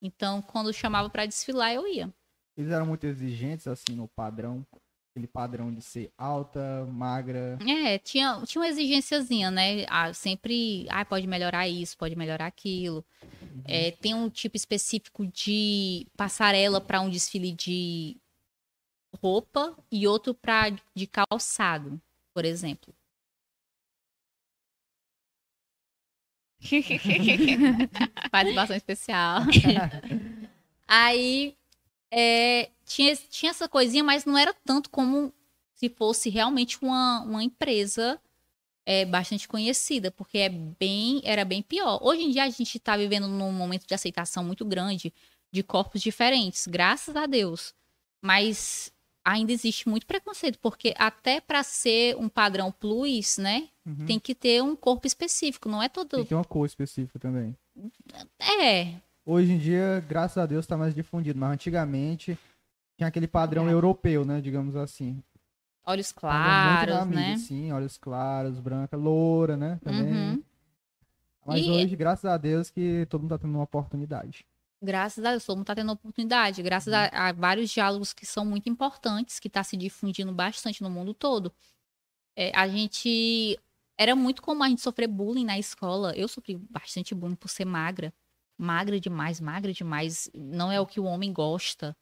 Então, 0.00 0.40
quando 0.40 0.72
chamava 0.72 1.10
para 1.10 1.26
desfilar, 1.26 1.72
eu 1.72 1.86
ia. 1.86 2.12
Eles 2.56 2.70
eram 2.70 2.86
muito 2.86 3.04
exigentes, 3.04 3.66
assim, 3.66 3.94
no 3.94 4.08
padrão. 4.08 4.64
Aquele 5.18 5.26
padrão 5.26 5.74
de 5.74 5.82
ser 5.82 6.12
alta, 6.16 6.86
magra. 6.86 7.58
É, 7.66 7.98
tinha, 7.98 8.40
tinha 8.46 8.62
uma 8.62 8.68
exigênciazinha, 8.68 9.50
né? 9.50 9.84
Ah, 9.88 10.14
sempre, 10.14 10.86
ah, 10.88 11.04
pode 11.04 11.26
melhorar 11.26 11.68
isso, 11.68 11.98
pode 11.98 12.14
melhorar 12.14 12.46
aquilo. 12.46 13.04
É, 13.64 13.90
tem 13.90 14.14
um 14.14 14.30
tipo 14.30 14.56
específico 14.56 15.26
de 15.26 16.06
passarela 16.16 16.80
para 16.80 17.00
um 17.00 17.10
desfile 17.10 17.50
de 17.50 18.16
roupa 19.20 19.76
e 19.90 20.06
outro 20.06 20.32
para 20.32 20.70
de 20.94 21.08
calçado, 21.08 22.00
por 22.32 22.44
exemplo. 22.44 22.94
Participação 28.30 28.76
especial. 28.76 29.40
Aí 30.86 31.56
é, 32.10 32.70
tinha, 32.84 33.14
tinha 33.16 33.50
essa 33.50 33.68
coisinha, 33.68 34.02
mas 34.04 34.24
não 34.24 34.36
era 34.36 34.54
tanto 34.64 34.90
como 34.90 35.32
se 35.74 35.88
fosse 35.88 36.28
realmente 36.28 36.78
uma, 36.82 37.20
uma 37.22 37.42
empresa 37.42 38.20
é, 38.84 39.04
bastante 39.04 39.46
conhecida, 39.46 40.10
porque 40.10 40.38
é 40.38 40.48
bem, 40.48 41.20
era 41.24 41.44
bem 41.44 41.62
pior. 41.62 42.00
Hoje 42.02 42.22
em 42.22 42.30
dia 42.30 42.44
a 42.44 42.48
gente 42.50 42.76
está 42.78 42.96
vivendo 42.96 43.28
num 43.28 43.52
momento 43.52 43.86
de 43.86 43.94
aceitação 43.94 44.42
muito 44.42 44.64
grande 44.64 45.12
de 45.52 45.62
corpos 45.62 46.00
diferentes, 46.00 46.66
graças 46.66 47.14
a 47.14 47.26
Deus. 47.26 47.74
Mas 48.20 48.90
ainda 49.24 49.52
existe 49.52 49.88
muito 49.88 50.06
preconceito, 50.06 50.58
porque 50.58 50.94
até 50.96 51.40
para 51.40 51.62
ser 51.62 52.16
um 52.16 52.28
padrão 52.28 52.72
plus, 52.72 53.36
né, 53.38 53.68
Uhum. 53.86 54.04
tem 54.04 54.18
que 54.18 54.34
ter 54.34 54.62
um 54.62 54.74
corpo 54.76 55.06
específico, 55.06 55.68
não 55.68 55.82
é 55.82 55.88
todo. 55.88 56.08
Tem 56.10 56.22
que 56.22 56.28
ter 56.28 56.34
uma 56.34 56.44
cor 56.44 56.66
específica 56.66 57.18
também. 57.18 57.56
É, 58.60 58.94
Hoje 59.30 59.52
em 59.52 59.58
dia, 59.58 60.02
graças 60.08 60.38
a 60.38 60.46
Deus, 60.46 60.66
tá 60.66 60.74
mais 60.74 60.94
difundido. 60.94 61.38
Mas 61.38 61.52
antigamente 61.52 62.38
tinha 62.96 63.06
aquele 63.08 63.28
padrão 63.28 63.68
É. 63.68 63.72
europeu, 63.72 64.24
né? 64.24 64.40
Digamos 64.40 64.74
assim. 64.74 65.22
olhos 65.84 66.12
claros, 66.12 67.06
mídia, 67.08 67.28
né? 67.30 67.36
Sim, 67.36 67.72
olhos 67.72 67.98
claros, 67.98 68.58
branca, 68.58 68.96
loura, 68.96 69.54
né? 69.54 69.78
Também. 69.82 70.12
Uhum. 70.12 70.42
Mas 71.44 71.64
E- 71.66 71.70
hoje, 71.70 71.94
graças 71.96 72.24
a 72.24 72.36
Deus, 72.38 72.70
que 72.70 73.06
todo 73.10 73.20
mundo 73.22 73.30
tá 73.30 73.38
tendo 73.38 73.54
uma 73.54 73.64
oportunidade. 73.64 74.46
Graças 74.82 75.22
a 75.24 75.30
Deus, 75.32 75.44
todo 75.44 75.56
mundo 75.56 75.64
está 75.64 75.74
tendo 75.74 75.90
oportunidade, 75.92 76.62
graças 76.62 76.92
a, 76.94 77.06
a 77.28 77.32
vários 77.32 77.68
diálogos 77.70 78.12
que 78.14 78.24
são 78.24 78.44
muito 78.46 78.68
importantes, 78.68 79.38
que 79.40 79.48
está 79.48 79.62
se 79.64 79.76
difundindo 79.76 80.32
bastante 80.32 80.82
no 80.82 80.88
mundo 80.88 81.12
todo. 81.12 81.52
É, 82.34 82.50
a 82.56 82.66
gente. 82.66 83.58
Era 83.98 84.14
muito 84.14 84.40
comum 84.40 84.62
a 84.62 84.68
gente 84.68 84.80
sofrer 84.80 85.08
bullying 85.08 85.44
na 85.44 85.58
escola. 85.58 86.14
Eu 86.16 86.28
sofri 86.28 86.56
bastante 86.56 87.14
bullying 87.14 87.34
por 87.34 87.48
ser 87.48 87.64
magra. 87.66 88.12
Magra 88.58 88.98
demais, 89.00 89.40
magra 89.40 89.72
demais. 89.72 90.28
Não 90.34 90.70
é 90.72 90.80
o 90.80 90.86
que 90.86 90.98
o 90.98 91.04
homem 91.04 91.32
gosta. 91.32 91.96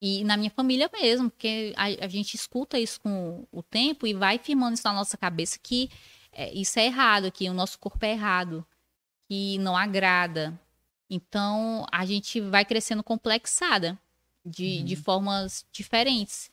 E 0.00 0.22
na 0.24 0.36
minha 0.36 0.50
família 0.50 0.88
mesmo, 0.92 1.30
porque 1.30 1.72
a, 1.76 2.04
a 2.04 2.08
gente 2.08 2.34
escuta 2.34 2.78
isso 2.78 3.00
com 3.00 3.46
o 3.50 3.62
tempo 3.62 4.06
e 4.06 4.14
vai 4.14 4.38
firmando 4.38 4.74
isso 4.74 4.86
na 4.86 4.92
nossa 4.92 5.16
cabeça 5.16 5.58
que 5.60 5.90
é, 6.32 6.52
isso 6.54 6.78
é 6.78 6.86
errado, 6.86 7.32
que 7.32 7.48
o 7.48 7.54
nosso 7.54 7.78
corpo 7.78 8.04
é 8.04 8.12
errado, 8.12 8.64
que 9.28 9.56
não 9.58 9.76
agrada. 9.76 10.58
Então, 11.08 11.86
a 11.90 12.04
gente 12.04 12.40
vai 12.40 12.64
crescendo 12.64 13.02
complexada 13.02 13.98
de, 14.44 14.78
Uhum. 14.80 14.84
de 14.84 14.96
formas 14.96 15.64
diferentes. 15.72 16.50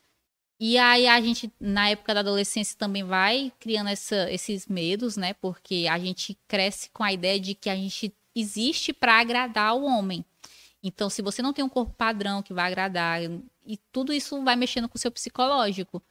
E 0.60 0.78
aí, 0.78 1.08
a 1.08 1.20
gente, 1.20 1.52
na 1.60 1.90
época 1.90 2.14
da 2.14 2.22
adolescência, 2.22 2.78
também 2.78 3.04
vai 3.04 3.52
criando 3.60 3.90
essa- 3.90 4.32
esses 4.32 4.68
medos, 4.68 5.18
né? 5.18 5.34
Porque 5.34 5.86
a 5.90 6.00
gente 6.00 6.38
cresce 6.48 6.90
com 6.92 7.04
a 7.04 7.12
ideia 7.12 7.40
de 7.40 7.54
que 7.56 7.70
a 7.70 7.76
gente 7.76 8.14
existe 8.36 8.92
para 8.94 9.20
agradar 9.20 9.76
o 9.76 9.84
homem. 9.84 10.24
Então, 10.82 11.10
se 11.10 11.22
você 11.22 11.42
não 11.42 11.54
tem 11.54 11.64
um 11.64 11.70
corpo 11.70 11.94
padrão 11.94 12.42
que 12.44 12.54
vai 12.54 12.66
agradar, 12.68 13.22
e 13.66 13.78
tudo 13.92 14.12
isso 14.12 14.44
vai 14.44 14.56
mexendo 14.56 14.90
com 14.90 14.98
o 14.98 15.00
seu 15.00 15.12
psicológico. 15.12 16.02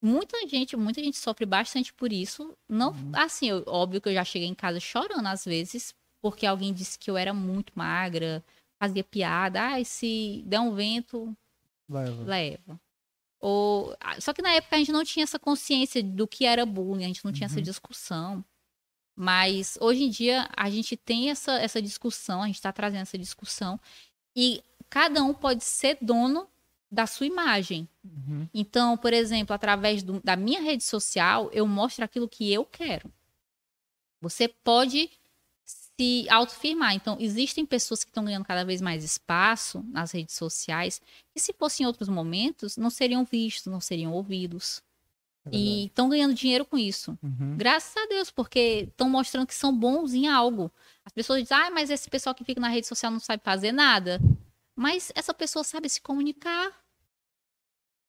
Muita 0.00 0.46
gente, 0.46 0.76
muita 0.76 1.02
gente 1.02 1.16
sofre 1.16 1.46
bastante 1.46 1.92
por 1.92 2.12
isso. 2.12 2.56
Não, 2.68 2.90
Uhum. 2.90 3.12
assim, 3.14 3.48
eu- 3.48 3.64
óbvio 3.66 4.00
que 4.00 4.08
eu 4.08 4.14
já 4.14 4.24
cheguei 4.24 4.46
em 4.46 4.54
casa 4.54 4.78
chorando 4.78 5.26
às 5.26 5.44
vezes, 5.44 5.94
porque 6.20 6.46
alguém 6.46 6.72
disse 6.72 6.98
que 6.98 7.10
eu 7.10 7.16
era 7.16 7.32
muito 7.34 7.72
magra, 7.74 8.44
fazia 8.78 9.02
piada, 9.02 9.60
ai, 9.62 9.84
se 9.84 10.42
der 10.46 10.60
um 10.60 10.74
vento, 10.74 11.34
Leva. 11.88 12.24
leva. 12.24 12.80
Ou, 13.40 13.96
ah, 14.00 14.20
só 14.20 14.32
que 14.32 14.42
na 14.42 14.52
época 14.52 14.76
a 14.76 14.78
gente 14.78 14.92
não 14.92 15.04
tinha 15.04 15.24
essa 15.24 15.38
consciência 15.38 16.02
do 16.02 16.26
que 16.28 16.44
era 16.46 16.64
bullying, 16.64 17.04
a 17.04 17.08
gente 17.08 17.24
não 17.24 17.32
tinha 17.32 17.46
essa 17.46 17.56
Uhum. 17.56 17.62
discussão. 17.62 18.44
Mas 19.16 19.78
hoje 19.80 20.04
em 20.04 20.10
dia 20.10 20.48
a 20.56 20.68
gente 20.70 20.96
tem 20.96 21.30
essa, 21.30 21.52
essa 21.58 21.80
discussão, 21.80 22.42
a 22.42 22.46
gente 22.46 22.56
está 22.56 22.72
trazendo 22.72 23.02
essa 23.02 23.18
discussão, 23.18 23.78
e 24.36 24.62
cada 24.90 25.22
um 25.22 25.32
pode 25.32 25.62
ser 25.64 25.98
dono 26.00 26.48
da 26.90 27.06
sua 27.06 27.26
imagem. 27.26 27.88
Uhum. 28.04 28.48
Então, 28.52 28.96
por 28.96 29.12
exemplo, 29.12 29.54
através 29.54 30.02
do- 30.02 30.20
da 30.22 30.36
minha 30.36 30.60
rede 30.60 30.84
social, 30.84 31.50
eu 31.52 31.66
mostro 31.66 32.04
aquilo 32.04 32.28
que 32.28 32.52
eu 32.52 32.64
quero. 32.64 33.12
Você 34.20 34.48
pode 34.48 35.10
se 35.64 36.28
autofirmar. 36.28 36.94
Então, 36.94 37.16
existem 37.20 37.64
pessoas 37.64 38.02
que 38.02 38.10
estão 38.10 38.24
ganhando 38.24 38.44
cada 38.44 38.64
vez 38.64 38.80
mais 38.80 39.04
espaço 39.04 39.82
nas 39.88 40.12
redes 40.12 40.34
sociais, 40.34 41.00
que 41.32 41.40
se 41.40 41.52
fossem 41.52 41.84
em 41.84 41.86
outros 41.86 42.08
momentos, 42.08 42.76
não 42.76 42.90
seriam 42.90 43.24
vistos, 43.24 43.72
não 43.72 43.80
seriam 43.80 44.12
ouvidos. 44.12 44.82
É 45.46 45.50
e 45.52 45.86
estão 45.86 46.08
ganhando 46.08 46.34
dinheiro 46.34 46.64
com 46.64 46.78
isso. 46.78 47.18
Uhum. 47.22 47.56
Graças 47.56 47.94
a 47.96 48.06
Deus, 48.06 48.30
porque 48.30 48.86
estão 48.88 49.08
mostrando 49.08 49.46
que 49.46 49.54
são 49.54 49.76
bons 49.76 50.14
em 50.14 50.26
algo. 50.26 50.72
As 51.04 51.12
pessoas 51.12 51.42
dizem, 51.42 51.56
ah, 51.56 51.70
mas 51.70 51.90
esse 51.90 52.08
pessoal 52.08 52.34
que 52.34 52.44
fica 52.44 52.60
na 52.60 52.68
rede 52.68 52.86
social 52.86 53.12
não 53.12 53.20
sabe 53.20 53.42
fazer 53.42 53.72
nada. 53.72 54.20
Mas 54.74 55.12
essa 55.14 55.34
pessoa 55.34 55.62
sabe 55.62 55.88
se 55.88 56.00
comunicar. 56.00 56.72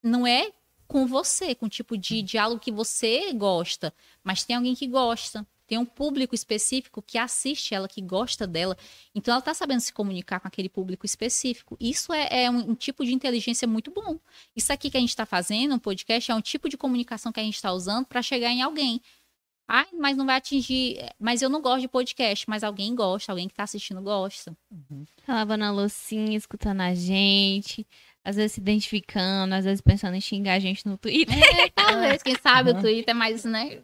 Não 0.01 0.25
é 0.25 0.51
com 0.87 1.05
você, 1.05 1.55
com 1.55 1.65
o 1.65 1.69
tipo 1.69 1.97
de 1.97 2.21
diálogo 2.21 2.61
que 2.61 2.71
você 2.71 3.33
gosta, 3.33 3.93
mas 4.23 4.43
tem 4.43 4.55
alguém 4.55 4.75
que 4.75 4.87
gosta. 4.87 5.45
Tem 5.67 5.77
um 5.77 5.85
público 5.85 6.35
específico 6.35 7.01
que 7.01 7.17
assiste 7.17 7.73
ela, 7.73 7.87
que 7.87 8.01
gosta 8.01 8.45
dela. 8.45 8.77
Então 9.13 9.33
ela 9.33 9.41
tá 9.41 9.53
sabendo 9.53 9.79
se 9.79 9.91
comunicar 9.91 10.39
com 10.39 10.47
aquele 10.47 10.69
público 10.69 11.05
específico. 11.05 11.75
Isso 11.79 12.13
é, 12.13 12.43
é 12.43 12.49
um, 12.49 12.71
um 12.71 12.75
tipo 12.75 13.03
de 13.03 13.13
inteligência 13.13 13.67
muito 13.67 13.91
bom. 13.91 14.19
Isso 14.55 14.71
aqui 14.71 14.89
que 14.89 14.97
a 14.97 14.99
gente 14.99 15.09
está 15.09 15.25
fazendo, 15.25 15.75
um 15.75 15.79
podcast, 15.79 16.31
é 16.31 16.35
um 16.35 16.41
tipo 16.41 16.69
de 16.69 16.77
comunicação 16.77 17.31
que 17.31 17.39
a 17.39 17.43
gente 17.43 17.55
está 17.55 17.71
usando 17.73 18.05
para 18.05 18.21
chegar 18.21 18.49
em 18.49 18.61
alguém. 18.61 19.01
Ai, 19.67 19.87
mas 19.93 20.15
não 20.15 20.25
vai 20.25 20.35
atingir. 20.35 20.99
Mas 21.19 21.41
eu 21.41 21.49
não 21.49 21.61
gosto 21.61 21.81
de 21.81 21.87
podcast, 21.87 22.47
mas 22.47 22.63
alguém 22.63 22.93
gosta, 22.93 23.31
alguém 23.31 23.47
que 23.47 23.55
tá 23.55 23.63
assistindo 23.63 24.01
gosta. 24.01 24.55
Tá 25.25 25.33
lavando 25.33 25.63
a 25.63 25.71
loucinha, 25.71 26.37
escutando 26.37 26.81
a 26.81 26.93
gente, 26.93 27.85
às 28.25 28.35
vezes 28.35 28.53
se 28.53 28.59
identificando, 28.59 29.53
às 29.53 29.63
vezes 29.63 29.79
pensando 29.81 30.15
em 30.15 30.21
xingar 30.21 30.55
a 30.55 30.59
gente 30.59 30.85
no 30.87 30.97
Twitter. 30.97 31.35
É, 31.37 31.69
talvez, 31.69 32.23
quem 32.23 32.35
sabe 32.35 32.71
Uhum. 32.71 32.77
o 32.79 32.81
Twitter 32.81 33.11
é 33.11 33.13
mais, 33.13 33.45
né? 33.45 33.79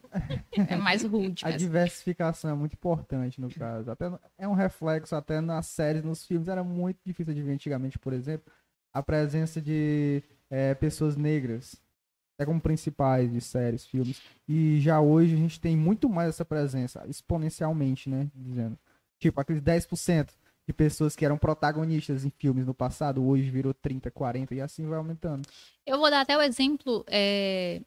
É 0.68 0.76
mais 0.76 1.04
rude. 1.04 1.46
A 1.46 1.50
mas- 1.50 1.62
diversificação 1.62 2.50
é 2.50 2.54
muito 2.54 2.74
importante 2.74 3.40
no 3.40 3.50
caso. 3.50 3.90
Até 3.92 4.12
é 4.38 4.48
um 4.48 4.54
reflexo 4.54 5.16
até 5.16 5.40
nas 5.40 5.68
séries, 5.68 6.04
nos 6.04 6.26
filmes 6.26 6.48
era 6.48 6.64
muito 6.64 6.98
difícil 7.06 7.34
de 7.34 7.42
ver 7.44 7.54
antigamente, 7.54 8.00
por 8.00 8.12
exemplo, 8.14 8.52
a 8.94 9.02
presença 9.04 9.62
de 9.62 10.22
é, 10.50 10.74
pessoas 10.74 11.16
negras, 11.16 11.76
até 12.36 12.46
como 12.46 12.60
principais 12.60 13.32
de 13.32 13.40
séries, 13.40 13.86
filmes. 13.86 14.22
E 14.48 14.80
já 14.82 15.00
hoje 15.00 15.36
a 15.36 15.38
gente 15.38 15.62
tem 15.62 15.78
muito 15.78 16.10
mais 16.10 16.30
essa 16.30 16.44
presença, 16.44 17.06
exponencialmente, 17.08 18.10
né, 18.10 18.28
dizendo. 18.36 18.78
Tipo, 19.20 19.40
aqueles 19.40 19.62
10% 19.62 20.34
de 20.68 20.74
pessoas 20.74 21.16
que 21.16 21.26
eram 21.26 21.38
protagonistas 21.38 22.24
em 22.24 22.30
filmes 22.30 22.66
no 22.66 22.74
passado, 22.74 23.26
hoje 23.26 23.50
virou 23.50 23.74
30, 23.74 24.10
40 24.12 24.54
e 24.56 24.62
assim 24.62 24.86
vai 24.88 24.98
aumentando. 24.98 25.48
Eu 25.86 25.98
vou 25.98 26.10
dar 26.10 26.22
até 26.22 26.38
o 26.38 26.42
exemplo, 26.42 27.04
é, 27.08 27.82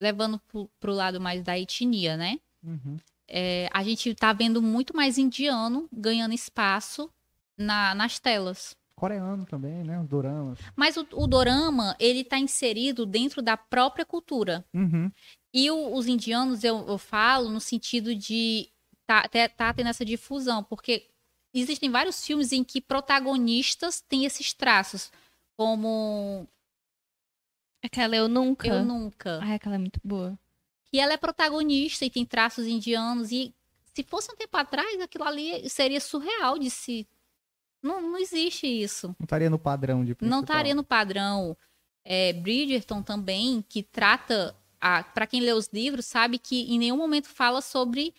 levando 0.00 0.38
pro, 0.40 0.68
pro 0.80 0.92
lado 0.92 1.20
mais 1.20 1.42
da 1.42 1.58
etnia, 1.58 2.16
né? 2.16 2.38
Uhum. 2.62 2.96
É, 3.28 3.68
a 3.72 3.82
gente 3.82 4.14
tá 4.14 4.32
vendo 4.32 4.60
muito 4.60 4.94
mais 4.94 5.18
indiano 5.18 5.88
ganhando 5.92 6.34
espaço 6.34 7.10
na- 7.56 7.94
nas 7.94 8.18
telas. 8.18 8.76
Coreano 8.94 9.44
também, 9.46 9.82
né, 9.82 9.98
os 10.00 10.06
doramas. 10.06 10.58
Mas 10.76 10.96
o, 10.96 11.06
o 11.12 11.26
dorama, 11.26 11.96
ele 11.98 12.22
tá 12.22 12.38
inserido 12.38 13.04
dentro 13.04 13.42
da 13.42 13.56
própria 13.56 14.04
cultura. 14.04 14.64
Uhum. 14.72 15.10
E 15.52 15.70
o- 15.70 15.94
os 15.96 16.06
indianos, 16.06 16.62
eu, 16.62 16.86
eu 16.86 16.98
falo 16.98 17.48
no 17.48 17.60
sentido 17.60 18.14
de 18.14 18.68
tá, 19.06 19.22
tá, 19.28 19.48
tá 19.48 19.74
tendo 19.74 19.88
essa 19.88 20.04
difusão, 20.04 20.62
porque 20.62 21.10
existem 21.60 21.90
vários 21.90 22.24
filmes 22.24 22.52
em 22.52 22.62
que 22.64 22.80
protagonistas 22.80 24.00
têm 24.00 24.24
esses 24.24 24.52
traços, 24.52 25.10
como 25.56 26.46
Aquela 27.84 28.14
eu 28.16 28.28
nunca. 28.28 28.68
Eu 28.68 28.84
Nunca. 28.84 29.40
Ai, 29.42 29.54
aquela 29.54 29.74
é 29.74 29.78
muito 29.78 30.00
boa. 30.04 30.38
que 30.84 30.98
ela 31.00 31.12
é 31.12 31.16
protagonista 31.16 32.04
e 32.04 32.10
tem 32.10 32.24
traços 32.24 32.66
indianos 32.66 33.32
e 33.32 33.52
se 33.94 34.02
fosse 34.04 34.30
um 34.32 34.36
tempo 34.36 34.56
atrás, 34.56 35.00
aquilo 35.00 35.24
ali 35.24 35.68
seria 35.68 36.00
surreal 36.00 36.58
de 36.58 36.70
se 36.70 37.06
não, 37.82 38.00
não 38.00 38.16
existe 38.18 38.66
isso. 38.66 39.08
Não 39.18 39.24
estaria 39.24 39.50
no 39.50 39.58
padrão 39.58 40.04
de 40.04 40.10
Não 40.12 40.16
principal. 40.16 40.40
estaria 40.42 40.74
no 40.74 40.84
padrão. 40.84 41.56
É, 42.04 42.32
Bridgerton 42.32 43.02
também, 43.02 43.62
que 43.68 43.82
trata. 43.82 44.54
Para 45.14 45.26
quem 45.28 45.40
lê 45.40 45.52
os 45.52 45.68
livros, 45.72 46.06
sabe 46.06 46.38
que 46.38 46.62
em 46.72 46.78
nenhum 46.78 46.96
momento 46.96 47.28
fala 47.28 47.60
sobre 47.60 48.12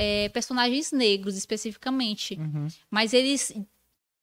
é, 0.00 0.28
personagens 0.30 0.92
negros 0.92 1.36
especificamente. 1.36 2.34
Uhum. 2.34 2.68
Mas 2.90 3.12
eles 3.12 3.52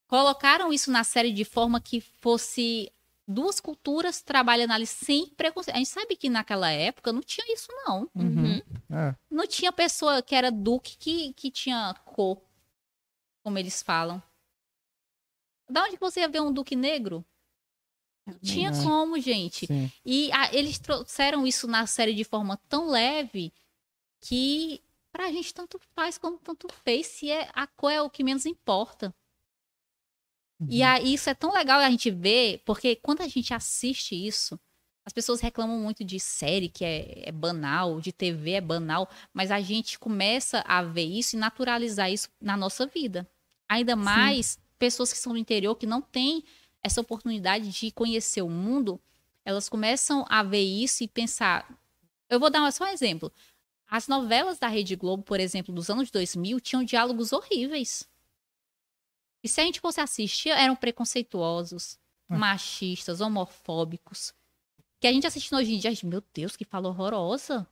colocaram 0.07 0.73
isso 0.73 0.89
na 0.89 1.03
série 1.03 1.31
de 1.31 1.45
forma 1.45 1.79
que 1.79 2.01
fosse 2.01 2.91
duas 3.27 3.59
culturas 3.59 4.21
trabalhando 4.21 4.71
ali 4.71 4.87
sem 4.87 5.27
preconceito. 5.27 5.75
A 5.75 5.79
gente 5.79 5.89
sabe 5.89 6.15
que 6.15 6.29
naquela 6.29 6.71
época 6.71 7.13
não 7.13 7.21
tinha 7.21 7.45
isso, 7.53 7.67
não. 7.85 8.09
Uhum. 8.15 8.57
É. 8.89 9.15
Não 9.29 9.45
tinha 9.45 9.71
pessoa 9.71 10.21
que 10.21 10.33
era 10.33 10.49
duque 10.49 10.97
que, 10.97 11.33
que 11.33 11.51
tinha 11.51 11.93
cor, 12.05 12.41
como 13.43 13.57
eles 13.59 13.83
falam. 13.83 14.23
Da 15.69 15.83
onde 15.83 15.97
você 15.97 16.21
ia 16.21 16.29
ver 16.29 16.41
um 16.41 16.51
duque 16.53 16.75
negro? 16.75 17.23
Não 18.25 18.39
tinha 18.39 18.69
É. 18.69 18.83
como, 18.83 19.19
gente. 19.19 19.67
Sim. 19.67 19.91
E 20.05 20.31
ah, 20.31 20.49
eles 20.53 20.79
trouxeram 20.79 21.45
isso 21.45 21.67
na 21.67 21.85
série 21.85 22.13
de 22.13 22.23
forma 22.23 22.57
tão 22.69 22.89
leve 22.89 23.53
que 24.21 24.81
pra 25.11 25.31
gente 25.31 25.53
tanto 25.53 25.79
faz 25.95 26.17
como 26.17 26.37
tanto 26.37 26.67
fez, 26.83 27.07
se 27.07 27.31
é, 27.31 27.49
a 27.53 27.65
cor 27.67 27.91
é 27.91 28.01
o 28.01 28.09
que 28.09 28.23
menos 28.23 28.45
importa. 28.45 29.13
E 30.69 30.81
Uhum. 30.81 30.87
aí 30.87 31.13
isso 31.13 31.29
é 31.29 31.33
tão 31.33 31.53
legal 31.53 31.79
a 31.79 31.89
gente 31.89 32.09
ver, 32.11 32.61
porque 32.65 32.95
quando 32.95 33.21
a 33.21 33.27
gente 33.27 33.53
assiste 33.53 34.15
isso, 34.15 34.59
as 35.05 35.13
pessoas 35.13 35.39
reclamam 35.39 35.79
muito 35.79 36.03
de 36.03 36.19
série 36.19 36.67
que 36.67 36.83
é, 36.83 37.29
é 37.29 37.31
banal, 37.31 38.01
de 38.01 38.11
TV 38.11 38.51
é 38.53 38.61
banal, 38.61 39.09
mas 39.33 39.51
a 39.51 39.61
gente 39.61 39.97
começa 39.97 40.61
a 40.67 40.83
ver 40.83 41.05
isso 41.05 41.35
e 41.35 41.39
naturalizar 41.39 42.11
isso 42.11 42.29
na 42.41 42.57
nossa 42.57 42.85
vida. 42.85 43.29
Ainda 43.69 43.95
mais 43.95 44.59
pessoas 44.77 45.13
que 45.13 45.19
são 45.19 45.31
do 45.33 45.39
interior, 45.39 45.75
que 45.75 45.85
não 45.85 46.01
têm 46.01 46.43
essa 46.83 46.99
oportunidade 47.01 47.69
de 47.71 47.91
conhecer 47.91 48.41
o 48.41 48.49
mundo, 48.49 48.99
elas 49.45 49.69
começam 49.69 50.25
a 50.27 50.43
ver 50.43 50.61
isso 50.63 51.03
e 51.03 51.07
pensar. 51.07 51.79
Eu 52.29 52.39
vou 52.39 52.49
dar 52.49 52.69
só 52.71 52.83
um 52.83 52.87
exemplo. 52.87 53.31
As 53.89 54.07
novelas 54.07 54.59
da 54.59 54.67
Rede 54.67 54.95
Globo, 54.95 55.23
por 55.23 55.39
exemplo, 55.39 55.73
dos 55.73 55.89
anos 55.89 56.11
2000, 56.11 56.59
tinham 56.59 56.83
diálogos 56.83 57.31
horríveis. 57.31 58.07
E 59.43 59.47
se 59.47 59.61
a 59.61 59.63
gente 59.63 59.79
fosse 59.79 60.01
assistir, 60.01 60.49
eram 60.49 60.75
preconceituosos, 60.75 61.97
É. 62.29 62.35
machistas, 62.35 63.21
homofóbicos. 63.21 64.33
Que 64.99 65.07
a 65.07 65.13
gente 65.13 65.27
assistindo 65.27 65.57
hoje 65.59 65.73
em 65.75 65.79
dia, 65.79 65.91
meu 66.03 66.21
Deus, 66.33 66.55
que 66.57 66.65
fala 66.65 66.89
horrorosa. 66.89 67.65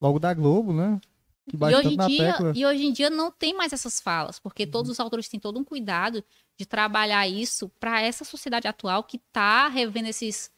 Logo 0.00 0.18
da 0.18 0.32
Globo, 0.32 0.72
né? 0.72 1.00
Que 1.48 1.56
E 1.56 1.74
hoje, 1.74 1.94
em 1.94 2.06
dia, 2.06 2.32
tecla. 2.32 2.46
Uhum. 2.48 2.52
e 2.54 2.66
hoje 2.66 2.84
em 2.84 2.92
dia 2.92 3.10
não 3.10 3.32
tem 3.32 3.52
mais 3.54 3.72
essas 3.72 3.98
falas, 4.00 4.38
porque 4.38 4.66
todos 4.66 4.90
os 4.90 5.00
autores 5.00 5.28
têm 5.28 5.40
todo 5.40 5.58
um 5.58 5.64
cuidado 5.64 6.22
de 6.56 6.64
trabalhar 6.64 7.26
isso 7.26 7.68
para 7.80 8.00
essa 8.00 8.24
sociedade 8.24 8.68
atual 8.68 9.02
que 9.02 9.18
tá 9.32 9.66
revendo 9.66 10.08
esses, 10.08 10.50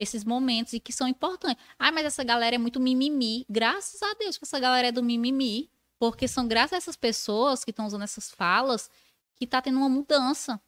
esses 0.00 0.24
momentos 0.24 0.72
e 0.72 0.80
que 0.80 0.92
são 0.92 1.06
importantes. 1.06 1.62
Ah, 1.78 1.92
mas 1.92 2.06
essa 2.06 2.24
galera 2.24 2.56
é 2.56 2.58
muito 2.58 2.80
mimimi. 2.80 3.44
Graças 3.48 4.02
a 4.02 4.14
Deus 4.18 4.36
que 4.38 4.44
essa 4.44 4.58
galera 4.58 4.88
é 4.88 4.92
do 4.92 5.02
mimimi, 5.02 5.68
porque 5.98 6.26
são 6.26 6.48
graças 6.48 6.72
a 6.72 6.76
essas 6.78 6.96
pessoas 6.96 7.62
que 7.64 7.70
estão 7.70 7.86
usando 7.86 8.02
essas 8.02 8.30
falas 8.30 8.90
que 9.36 9.46
tá 9.46 9.60
tendo 9.60 9.78
uma 9.78 9.88
mudança. 9.88 10.58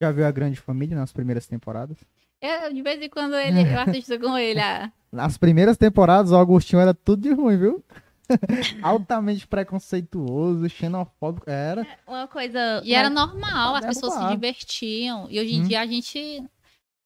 Já 0.00 0.10
viu 0.10 0.26
a 0.26 0.30
Grande 0.30 0.56
Família 0.58 0.96
nas 0.96 1.12
primeiras 1.12 1.46
temporadas? 1.46 1.98
Eu, 2.40 2.72
de 2.72 2.80
vez 2.80 3.02
em 3.02 3.08
quando 3.10 3.34
ele, 3.36 3.60
eu 3.60 3.80
assisto 3.80 4.18
com 4.18 4.36
ele. 4.38 4.58
ah. 4.60 4.90
Nas 5.12 5.36
primeiras 5.36 5.76
temporadas, 5.76 6.30
o 6.32 6.36
Agostinho 6.36 6.80
era 6.80 6.94
tudo 6.94 7.20
de 7.22 7.32
ruim, 7.34 7.58
viu? 7.58 7.84
Altamente 8.82 9.46
preconceituoso, 9.46 10.68
xenofóbico. 10.68 11.50
Era. 11.50 11.86
Uma 12.06 12.26
coisa. 12.28 12.80
E 12.84 12.94
era 12.94 13.10
normal, 13.10 13.74
as 13.76 13.86
pessoas 13.86 14.14
se 14.14 14.28
divertiam. 14.28 15.26
E 15.30 15.40
hoje 15.40 15.54
em 15.54 15.60
Hum. 15.62 15.68
dia 15.68 15.80
a 15.80 15.86
gente. 15.86 16.42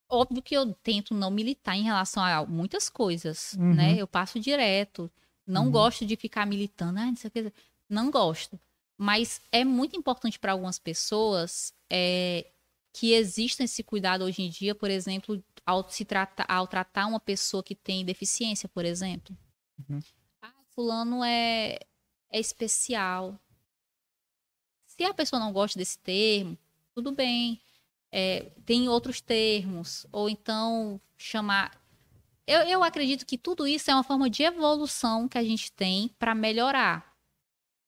Óbvio 0.09 0.43
que 0.43 0.55
eu 0.55 0.73
tento 0.75 1.15
não 1.15 1.31
militar 1.31 1.77
em 1.77 1.83
relação 1.85 2.23
a 2.23 2.45
muitas 2.47 2.89
coisas, 2.89 3.55
Uhum. 3.55 3.75
né? 3.75 3.97
Eu 3.97 4.07
passo 4.07 4.39
direto. 4.39 5.11
Não 5.47 5.67
Uhum. 5.67 5.71
gosto 5.71 6.07
de 6.07 6.17
ficar 6.17 6.47
militando, 6.47 6.99
ah, 7.01 7.07
não 7.07 7.17
sei 7.17 7.29
o 7.29 7.31
que. 7.31 7.53
Não 7.89 8.11
gosto. 8.11 8.59
Mas 8.97 9.41
é 9.51 9.65
muito 9.65 9.97
importante 9.97 10.39
para 10.39 10.53
algumas 10.53 10.79
pessoas 10.79 11.73
é, 11.91 12.47
que 12.93 13.13
exista 13.13 13.65
esse 13.65 13.83
cuidado 13.83 14.25
hoje 14.25 14.43
em 14.43 14.49
dia, 14.51 14.75
por 14.75 14.91
exemplo, 14.91 15.43
ao, 15.67 15.89
se 15.91 16.05
tratar, 16.05 16.47
ao 16.49 16.67
tratar 16.67 17.07
uma 17.07 17.21
pessoa 17.21 17.63
que 17.63 17.75
tem 17.75 18.05
deficiência, 18.05 18.69
por 18.69 18.85
exemplo. 18.85 19.37
Uhum. 19.89 20.01
Ah, 20.43 20.53
fulano 20.75 21.25
é, 21.25 21.79
é 22.31 22.39
especial. 22.41 23.39
Se 24.87 25.03
a 25.03 25.13
pessoa 25.13 25.41
não 25.41 25.53
gosta 25.53 25.79
desse 25.79 25.99
termo, 25.99 26.57
tudo 26.95 27.11
bem. 27.13 27.61
É, 28.17 28.53
tem 28.65 28.89
outros 28.89 29.21
termos. 29.21 30.07
Ou 30.13 30.29
então 30.29 31.01
chamar. 31.17 31.73
Eu, 32.47 32.61
eu 32.61 32.85
acredito 32.85 33.27
que 33.27 33.37
tudo 33.37 33.67
isso 33.67 33.91
é 33.91 33.95
uma 33.95 34.05
forma 34.05 34.31
de 34.31 34.43
evolução 34.45 35.27
que 35.27 35.37
a 35.39 35.43
gente 35.43 35.73
tem 35.73 36.11
para 36.19 36.33
melhorar. 36.35 37.13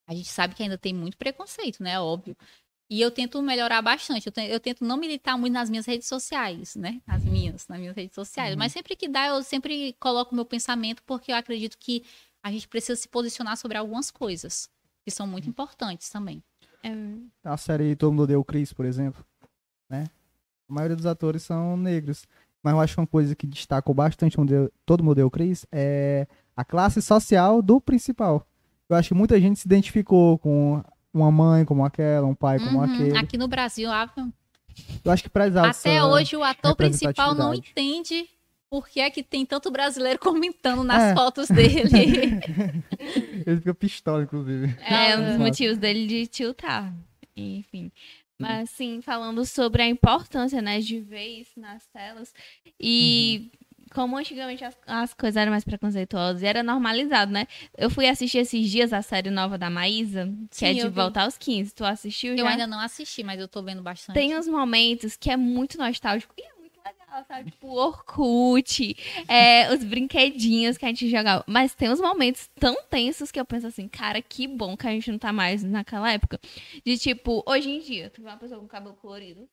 A 0.09 0.15
gente 0.15 0.29
sabe 0.29 0.55
que 0.55 0.63
ainda 0.63 0.77
tem 0.79 0.93
muito 0.93 1.17
preconceito, 1.17 1.81
né? 1.83 2.01
Óbvio. 2.01 2.37
E 2.89 3.01
eu 3.01 3.11
tento 3.11 3.41
melhorar 3.43 3.83
bastante. 3.83 4.27
Eu, 4.27 4.33
te- 4.33 4.49
eu 4.49 4.59
tento 4.61 4.85
não 4.85 4.97
militar 4.97 5.37
muito 5.37 5.53
nas 5.53 5.69
minhas 5.69 5.87
redes 5.87 6.09
sociais, 6.09 6.75
né? 6.77 7.01
Nas 7.07 7.25
minhas, 7.25 7.69
nas 7.69 7.79
minhas 7.79 7.95
redes 7.95 8.15
sociais. 8.15 8.53
Uhum. 8.53 8.59
Mas 8.59 8.73
sempre 8.73 8.97
que 8.97 9.09
dá, 9.09 9.27
eu 9.27 9.43
sempre 9.43 9.93
coloco 10.01 10.35
meu 10.35 10.45
pensamento, 10.45 11.03
porque 11.05 11.31
eu 11.33 11.37
acredito 11.37 11.77
que 11.79 12.05
a 12.43 12.51
gente 12.51 12.67
precisa 12.69 12.95
se 13.01 13.09
posicionar 13.09 13.57
sobre 13.57 13.77
algumas 13.77 14.11
coisas 14.11 14.69
que 15.05 15.11
são 15.11 15.27
muito 15.27 15.49
importantes 15.49 16.09
também. 16.09 16.43
É, 16.83 16.91
A 17.45 17.57
série 17.57 17.97
Todo 17.97 18.13
Mundo 18.13 18.23
Odeia 18.23 18.39
o 18.39 18.45
Chris, 18.45 18.73
por 18.73 18.85
exemplo. 18.87 19.25
Né? 19.89 20.05
A 20.69 20.73
maioria 20.73 20.97
dos 20.97 21.07
atores 21.07 21.43
são 21.43 21.77
negros. 21.77 22.27
Mas 22.63 22.75
eu 22.75 22.81
acho 22.81 22.95
que 22.95 23.01
uma 23.01 23.07
coisa 23.07 23.35
que 23.37 23.47
destacou 23.47 23.95
bastante 23.95 24.37
Todo 24.85 25.01
o 25.01 25.05
Chris 25.31 25.65
é 25.71 26.27
a 26.57 26.65
classe 26.65 27.01
social 27.01 27.63
do 27.63 27.81
principal. 27.81 28.45
Eu 28.89 28.97
acho 28.97 29.09
que 29.09 29.15
muita 29.15 29.41
gente 29.41 29.61
se 29.61 29.67
identificou 29.69 30.39
com 30.39 30.83
uma 31.15 31.31
mãe 31.31 31.65
como 31.65 31.85
aquela, 31.85 32.27
um 32.27 32.35
pai 32.35 32.59
como 32.59 32.79
Uhum. 32.79 32.83
aquele. 32.85 33.17
Aqui 33.17 33.39
no 33.39 33.47
Brasil, 33.49 33.91
a- 33.91 34.11
Eu 35.05 35.13
acho 35.13 35.23
que 35.23 35.31
pra 35.31 35.47
exaltar 35.47 35.71
até 35.71 35.95
essa- 35.97 36.07
hoje 36.07 36.37
o 36.37 36.43
ator 36.43 36.75
principal 36.77 37.35
não 37.35 37.55
entende 37.55 38.27
por 38.69 38.89
que 38.89 39.01
é 39.01 39.09
que 39.11 39.23
tem 39.23 39.47
tanto 39.47 39.71
brasileiro 39.71 40.19
comentando 40.19 40.83
nas 40.83 41.03
É. 41.03 41.15
fotos 41.15 41.49
dele. 41.49 41.91
Ele 43.47 43.57
fica 43.59 43.75
pistola, 43.75 44.23
inclusive. 44.25 44.77
É 44.83 45.17
um 45.17 45.25
dos 45.29 45.37
motivos 45.39 45.79
dele 45.79 46.07
de 46.07 46.27
tiltar. 46.27 46.93
Enfim. 47.37 47.91
Mas, 48.39 48.71
assim, 48.71 49.01
falando 49.01 49.45
sobre 49.45 49.83
a 49.83 49.89
importância, 49.89 50.61
né, 50.61 50.81
de 50.81 51.01
ver 51.01 51.41
isso 51.41 51.59
nas 51.59 51.87
telas. 51.87 52.35
E 52.79 53.51
como 53.93 54.17
antigamente 54.17 54.65
as, 54.65 54.77
as 54.87 55.15
coisas 55.15 55.37
eram 55.37 55.53
mais 55.53 55.65
preconceituosas 55.65 56.43
e 56.43 56.47
era 56.47 56.63
normalizado, 56.63 57.33
né? 57.33 57.47
Eu 57.77 57.89
fui 57.89 58.07
assistir 58.07 58.39
esses 58.39 58.71
dias 58.71 58.93
a 58.93 59.01
série 59.01 59.31
nova 59.31 59.57
da 59.57 59.71
Maísa, 59.71 60.27
que 60.51 60.57
Sim, 60.57 60.67
é 60.67 60.73
de 60.75 60.81
eu 60.81 60.91
vi. 60.91 60.97
Volta 60.97 61.23
aos 61.23 61.39
15. 61.39 61.75
Tu 61.75 61.85
assistiu 61.85 62.33
eu 62.33 62.45
já? 62.45 62.51
ainda 62.51 62.67
não 62.67 62.81
assisti, 62.81 63.23
mas 63.23 63.41
eu 63.41 63.49
tô 63.49 63.63
vendo 63.63 63.83
bastante. 63.83 64.15
Tem 64.15 64.37
uns 64.37 64.47
momentos 64.47 65.17
que 65.17 65.31
é 65.31 65.37
muito 65.37 65.79
nostálgico 65.79 66.35
e 66.37 66.43
é 66.43 66.56
sabe? 67.25 67.51
Tipo, 67.51 67.69
Orkut, 67.69 68.97
é, 69.29 69.73
os 69.73 69.83
brinquedinhos 69.85 70.77
que 70.77 70.85
a 70.85 70.89
gente 70.89 71.09
jogava. 71.09 71.45
Mas 71.47 71.75
tem 71.75 71.91
uns 71.91 72.01
momentos 72.01 72.49
tão 72.59 72.77
tensos 72.91 73.31
que 73.31 73.41
eu 73.41 73.45
penso 73.45 73.67
assim, 73.67 73.89
cara, 73.89 74.21
que 74.23 74.47
bom 74.47 74.77
que 74.77 74.87
a 74.87 74.91
gente 74.91 75.11
não 75.11 75.19
tá 75.19 75.33
mais 75.33 75.63
naquela 75.63 76.13
época. 76.13 76.41
De 76.85 76.99
tipo, 76.99 77.43
hoje 77.47 77.71
em 77.71 77.81
dia, 77.81 78.11
tu 78.11 78.23
vê 78.23 78.29
uma 78.29 78.37
pessoa 78.37 78.61
com 78.61 78.67
cabelo 78.67 78.95
colorido. 78.95 79.49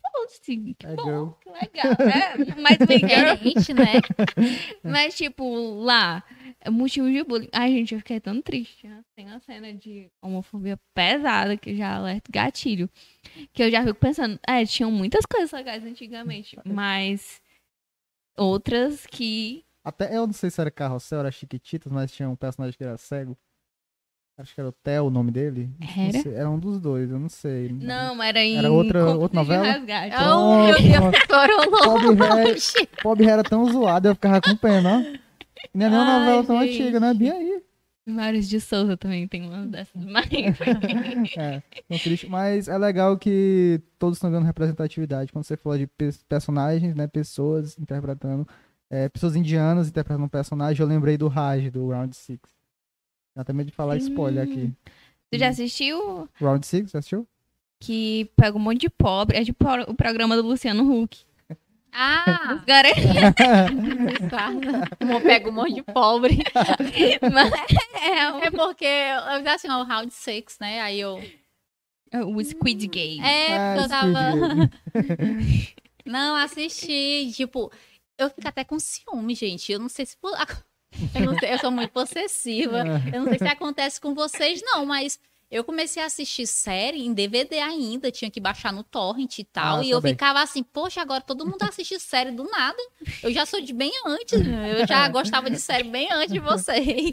Foda-se, 0.00 0.56
que 0.74 0.86
É 0.86 0.94
bom, 0.96 1.04
girl. 1.04 1.26
que 1.40 1.48
legal. 1.50 1.92
É, 1.92 2.60
mas 2.60 2.78
bem 2.86 2.98
girl. 2.98 3.34
Diferente, 3.36 3.74
né? 3.74 3.92
Mas, 4.82 5.14
tipo, 5.16 5.80
lá, 5.82 6.22
é 6.60 6.68
motivo 6.70 7.10
de 7.10 7.22
bullying. 7.24 7.48
Ai, 7.52 7.70
gente, 7.72 7.94
eu 7.94 8.00
fiquei 8.00 8.20
tão 8.20 8.40
triste. 8.42 8.86
né? 8.86 9.02
Tem 9.16 9.26
uma 9.26 9.40
cena 9.40 9.72
de 9.72 10.10
homofobia 10.22 10.78
pesada 10.94 11.56
que 11.56 11.74
já 11.76 11.96
alerta 11.96 12.30
gatilho. 12.32 12.88
Que 13.52 13.62
eu 13.62 13.70
já 13.70 13.82
fico 13.84 13.98
pensando, 13.98 14.38
é, 14.46 14.64
tinham 14.66 14.90
muitas 14.90 15.24
coisas 15.26 15.50
legais 15.52 15.84
antigamente, 15.84 16.56
mas 16.64 17.40
outras 18.36 19.06
que. 19.06 19.64
Até 19.84 20.14
eu 20.16 20.26
não 20.26 20.34
sei 20.34 20.50
se 20.50 20.60
era 20.60 20.70
Carrossel, 20.70 21.20
era 21.20 21.30
Chiquititas, 21.30 21.90
mas 21.90 22.12
tinha 22.12 22.28
um 22.28 22.36
personagem 22.36 22.76
que 22.76 22.84
era 22.84 22.96
cego. 22.98 23.36
Acho 24.40 24.54
que 24.54 24.60
era 24.60 24.68
o 24.70 24.72
Theo 24.72 25.04
o 25.06 25.10
nome 25.10 25.30
dele. 25.30 25.68
Era? 25.96 26.22
sei, 26.22 26.34
era 26.34 26.48
um 26.50 26.58
dos 26.58 26.80
dois, 26.80 27.10
eu 27.10 27.18
não 27.18 27.28
sei. 27.28 27.68
Não, 27.72 28.22
era 28.22 28.40
em. 28.42 28.56
Era 28.56 28.70
outra- 28.70 29.04
outra 29.16 29.38
novela? 29.40 29.64
Resgate. 29.64 30.16
Oh, 30.22 30.64
meu 30.64 30.76
Deus, 30.80 31.14
estourou 31.14 31.70
Pobre 33.02 33.24
longe. 33.24 33.30
Era 33.32 33.42
tão 33.42 33.70
zoado, 33.70 34.08
eu 34.08 34.14
ficava 34.14 34.40
com 34.40 34.56
pena, 34.56 34.90
ó. 34.90 35.20
Não 35.74 35.86
é 35.86 35.90
nem 35.90 35.98
uma 35.98 36.18
novela 36.18 36.44
tão 36.44 36.60
gente. 36.62 36.82
antiga, 36.82 37.00
né? 37.00 37.12
Bem 37.14 37.30
aí. 37.30 37.62
Mários 38.06 38.48
de 38.48 38.58
Souza 38.60 38.96
também 38.96 39.28
tem 39.28 39.46
uma 39.46 39.66
dessas. 39.66 39.92
Mas... 40.04 40.26
É, 41.36 41.62
triste. 41.98 42.28
Mas 42.28 42.66
é 42.66 42.76
legal 42.78 43.16
que 43.18 43.80
todos 43.98 44.16
estão 44.16 44.30
ganhando 44.30 44.46
representatividade. 44.46 45.30
Quando 45.32 45.44
você 45.44 45.56
fala 45.56 45.78
de 45.78 45.86
pe- 45.86 46.10
personagens, 46.28 46.94
né? 46.94 47.06
Pessoas 47.06 47.78
interpretando. 47.78 48.48
é, 48.90 49.08
pessoas 49.08 49.36
indianas 49.36 49.88
interpretando 49.88 50.24
um 50.24 50.28
personagem, 50.28 50.80
eu 50.82 50.88
lembrei 50.88 51.16
do 51.16 51.28
Raj, 51.28 51.70
do 51.70 51.88
Round 51.90 52.16
6. 52.16 52.38
Dá 53.34 53.42
até 53.42 53.52
medo 53.52 53.66
de 53.70 53.72
falar 53.76 53.96
spoiler 53.96 54.44
aqui. 54.44 54.72
tu 55.30 55.38
já 55.38 55.48
assistiu 55.48 56.28
Round 56.40 56.66
6, 56.66 56.90
já 56.90 56.98
assistiu? 56.98 57.26
que 57.80 58.30
pega 58.36 58.56
um 58.56 58.60
monte 58.60 58.80
de 58.82 58.90
pobre? 58.90 59.38
É 59.38 59.44
tipo 59.44 59.64
o 59.88 59.94
programa 59.94 60.36
do 60.36 60.42
Luciano 60.42 61.02
Huck. 61.02 61.24
Ah! 61.92 62.62
Como 64.98 65.20
pega 65.22 65.48
um 65.48 65.52
monte 65.52 65.74
de 65.74 65.82
pobre. 65.82 66.38
Mas 67.32 67.52
é 68.00 68.46
É 68.46 68.50
porque 68.50 68.84
eu 68.84 69.42
já 69.42 69.54
assim, 69.54 69.68
ó, 69.68 69.80
o 69.80 69.84
round 69.84 70.12
6, 70.12 70.58
né? 70.60 70.80
Aí 70.82 71.00
eu. 71.00 71.20
o 72.14 72.44
Squid 72.44 72.86
Game. 72.86 73.20
É, 73.24 73.56
Ah, 73.56 73.74
porque 73.74 73.84
eu 73.84 73.88
tava. 73.88 74.70
Não, 76.06 76.36
assisti. 76.36 77.32
Tipo, 77.34 77.72
eu 78.18 78.30
fico 78.30 78.46
até 78.46 78.62
com 78.62 78.78
ciúme, 78.78 79.34
gente. 79.34 79.72
Eu 79.72 79.78
não 79.80 79.88
sei 79.88 80.06
se. 80.06 80.16
Eu, 81.14 81.26
não 81.26 81.38
sei, 81.38 81.54
eu 81.54 81.58
sou 81.58 81.70
muito 81.70 81.90
possessiva. 81.90 82.84
Eu 83.12 83.22
não 83.22 83.28
sei 83.28 83.38
se 83.38 83.48
acontece 83.48 84.00
com 84.00 84.14
vocês, 84.14 84.60
não, 84.62 84.84
mas 84.84 85.18
eu 85.50 85.64
comecei 85.64 86.00
a 86.00 86.06
assistir 86.06 86.46
série 86.46 87.04
em 87.04 87.12
DVD 87.12 87.58
ainda, 87.58 88.08
tinha 88.12 88.30
que 88.30 88.38
baixar 88.38 88.72
no 88.72 88.84
torrent 88.84 89.40
e 89.40 89.44
tal. 89.44 89.80
Ah, 89.80 89.84
e 89.84 89.90
eu 89.90 89.98
também. 89.98 90.12
ficava 90.12 90.40
assim, 90.40 90.62
poxa, 90.62 91.00
agora 91.02 91.20
todo 91.20 91.44
mundo 91.44 91.60
assiste 91.62 91.98
série 91.98 92.30
do 92.30 92.44
nada. 92.44 92.78
Eu 93.20 93.32
já 93.32 93.44
sou 93.44 93.60
de 93.60 93.72
bem 93.72 93.90
antes, 94.06 94.38
eu 94.78 94.86
já 94.86 95.08
gostava 95.08 95.50
de 95.50 95.58
série 95.58 95.88
bem 95.88 96.08
antes 96.12 96.32
de 96.32 96.38
vocês. 96.38 97.10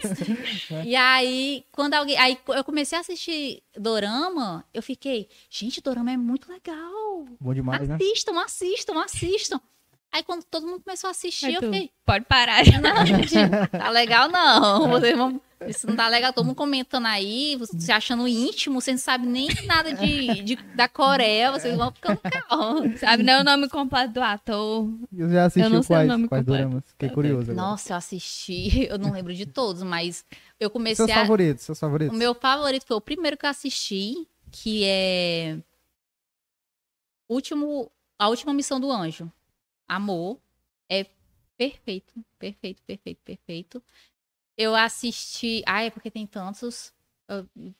E 0.86 0.96
aí, 0.96 1.66
quando 1.72 1.96
alguém. 1.96 2.16
Aí 2.18 2.38
eu 2.50 2.64
comecei 2.64 2.96
a 2.96 3.02
assistir 3.02 3.64
Dorama, 3.76 4.64
eu 4.72 4.84
fiquei, 4.84 5.28
gente, 5.50 5.82
Dorama 5.82 6.12
é 6.12 6.18
muito 6.18 6.52
legal. 6.52 7.26
Bom 7.40 7.54
demais, 7.56 7.88
né? 7.88 7.96
Assistam, 7.96 8.40
assistam, 8.40 9.02
assistam. 9.02 9.62
Aí 10.12 10.24
quando 10.24 10.44
todo 10.46 10.66
mundo 10.66 10.82
começou 10.84 11.10
a 11.10 11.12
assistir, 11.12 11.48
Aí 11.48 11.54
eu 11.56 11.62
tu, 11.62 11.66
fiquei, 11.72 11.92
Pode 12.06 12.26
parar. 12.26 12.64
não, 12.82 13.06
gente, 13.06 13.34
tá 13.72 13.90
legal 13.90 14.30
não. 14.30 14.90
Vocês 14.90 15.16
vão... 15.18 15.40
Isso 15.68 15.88
não 15.88 15.96
tá 15.96 16.08
legal. 16.08 16.32
Todo 16.32 16.46
mundo 16.46 16.56
comentando 16.56 17.08
aí, 17.08 17.56
você 17.58 17.78
se 17.80 17.92
achando 17.92 18.28
íntimo, 18.28 18.80
você 18.80 18.92
não 18.92 18.98
sabe 19.00 19.26
nem 19.26 19.48
nada 19.66 19.92
de, 19.94 20.42
de- 20.44 20.56
da 20.76 20.88
Coreia, 20.88 21.52
vocês 21.52 21.76
vão 21.76 21.92
ficando 21.92 22.20
calmos. 22.22 22.98
Sabe, 23.02 23.24
não 23.24 23.34
é 23.34 23.42
o 23.42 23.44
nome 23.44 23.68
completo 23.68 24.14
do 24.14 24.22
ator. 24.22 24.88
Eu 25.12 25.30
já 25.30 25.46
assisti 25.46 25.66
Eu 25.66 25.70
não 25.72 25.82
sei 25.84 25.96
o 25.96 25.98
quais, 25.98 26.08
nome 26.08 26.28
quais 26.28 26.46
completo. 26.46 26.64
doramas. 26.68 26.84
Fiquei 26.92 27.10
curioso 27.10 27.52
agora. 27.52 27.68
Nossa, 27.70 27.94
eu 27.94 27.98
assisti, 27.98 28.86
eu 28.88 29.00
não 29.00 29.12
lembro 29.12 29.34
de 29.34 29.48
todos, 29.48 29.82
mas 29.82 30.24
eu 30.60 30.70
comecei 30.70 31.06
Seus 31.08 31.18
a. 31.18 31.22
favoritos, 31.22 31.64
seus 31.66 31.78
O 31.80 31.82
favoritos. 31.82 32.16
meu 32.18 32.36
favorito 32.36 32.86
foi 32.86 32.96
o 32.98 33.02
primeiro 33.02 33.36
que 33.36 33.46
eu 33.46 33.50
assisti, 33.50 34.28
que 34.52 34.84
é. 34.86 35.58
Último, 37.30 37.92
a 38.20 38.30
última 38.30 38.54
missão 38.54 38.80
do 38.80 38.92
anjo. 38.92 39.30
Amor. 39.88 40.40
É 40.90 41.06
perfeito, 41.58 42.14
perfeito, 42.38 42.82
perfeito, 42.86 43.20
perfeito. 43.24 43.84
Eu 44.58 44.76
assisti. 44.76 45.64
Ah, 45.66 45.84
é 45.84 45.90
porque 45.90 46.10
tem 46.12 46.26
tantos. 46.26 46.92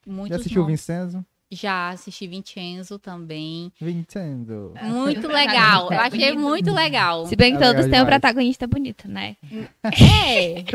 Muitos. 0.06 0.30
Já 0.30 0.36
assistiu 0.42 0.62
o 0.62 0.66
nomes. 0.66 0.82
Vincenzo? 0.82 1.26
Já 1.50 1.90
assisti 1.90 2.28
Vincenzo 2.28 3.00
também. 3.00 3.72
Vincenzo. 3.80 4.74
Muito 4.84 5.28
legal. 5.28 5.86
Eu 5.86 5.94
É 5.94 5.98
achei 6.08 6.34
muito 6.34 6.74
legal. 6.74 7.26
Se 7.26 7.38
bem 7.38 7.56
que 7.56 7.64
É 7.64 7.68
todos 7.68 7.90
têm 7.90 8.02
um 8.02 8.06
protagonista 8.06 8.68
bonito, 8.68 9.08
né? 9.08 9.38
É. 9.84 10.66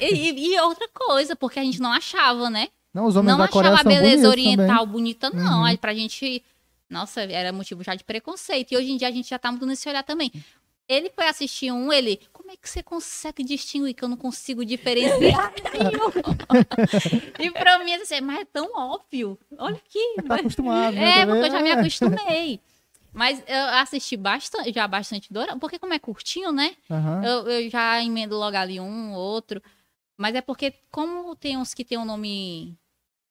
E, 0.00 0.52
e 0.54 0.60
outra 0.60 0.86
coisa, 0.92 1.34
porque 1.34 1.58
a 1.58 1.64
gente 1.64 1.80
não 1.80 1.90
achava, 1.90 2.50
né? 2.50 2.68
Não, 2.92 3.06
os 3.06 3.16
homens 3.16 3.32
não 3.32 3.38
da 3.38 3.48
Coreia 3.48 3.72
achava 3.72 3.90
são 3.90 3.98
a 3.98 4.00
beleza 4.02 4.28
oriental 4.28 4.66
também. 4.80 4.86
bonita, 4.92 5.30
não. 5.30 5.60
Uhum. 5.60 5.64
Aí 5.64 5.78
pra 5.78 5.94
gente. 5.94 6.42
Nossa, 6.90 7.22
era 7.22 7.52
motivo 7.52 7.82
já 7.82 7.94
de 7.94 8.04
preconceito. 8.04 8.72
E 8.72 8.76
hoje 8.76 8.90
em 8.90 8.96
dia 8.96 9.08
a 9.08 9.10
gente 9.10 9.28
já 9.30 9.38
tá 9.38 9.50
mudando 9.50 9.72
esse 9.72 9.88
olhar 9.88 10.02
também. 10.02 10.30
Ele 10.88 11.10
foi 11.10 11.26
assistir 11.28 11.70
um, 11.70 11.92
ele. 11.92 12.18
Como 12.32 12.50
é 12.50 12.56
que 12.56 12.68
você 12.68 12.82
consegue 12.82 13.44
distinguir 13.44 13.92
que 13.94 14.02
eu 14.02 14.08
não 14.08 14.16
consigo 14.16 14.64
diferenciar 14.64 15.52
e 17.38 17.50
pra 17.50 17.78
mim, 17.84 17.92
assim, 17.94 18.20
mas 18.22 18.40
é 18.40 18.44
tão 18.46 18.72
óbvio. 18.74 19.38
Olha 19.58 19.76
aqui. 19.76 20.22
Tá 20.26 20.36
acostumado, 20.36 20.94
né? 20.96 21.04
É, 21.06 21.26
também. 21.26 21.26
porque 21.42 21.46
eu 21.46 21.50
já 21.50 21.62
me 21.62 21.70
É. 21.70 21.72
acostumei. 21.74 22.60
Mas 23.12 23.42
eu 23.46 23.64
assisti 23.80 24.16
bastante, 24.16 24.72
já 24.72 24.86
bastante 24.86 25.32
Dorama, 25.32 25.58
porque 25.58 25.78
como 25.78 25.92
é 25.92 25.98
curtinho, 25.98 26.52
né? 26.52 26.76
Aham. 26.90 27.24
Eu, 27.24 27.48
eu 27.48 27.70
já 27.70 28.02
emendo 28.02 28.36
logo 28.36 28.56
ali 28.56 28.80
um, 28.80 29.12
outro. 29.12 29.62
Mas 30.16 30.34
é 30.34 30.40
porque, 30.40 30.72
como 30.90 31.34
tem 31.36 31.56
uns 31.56 31.74
que 31.74 31.84
tem 31.84 31.98
um 31.98 32.04
nome. 32.04 32.76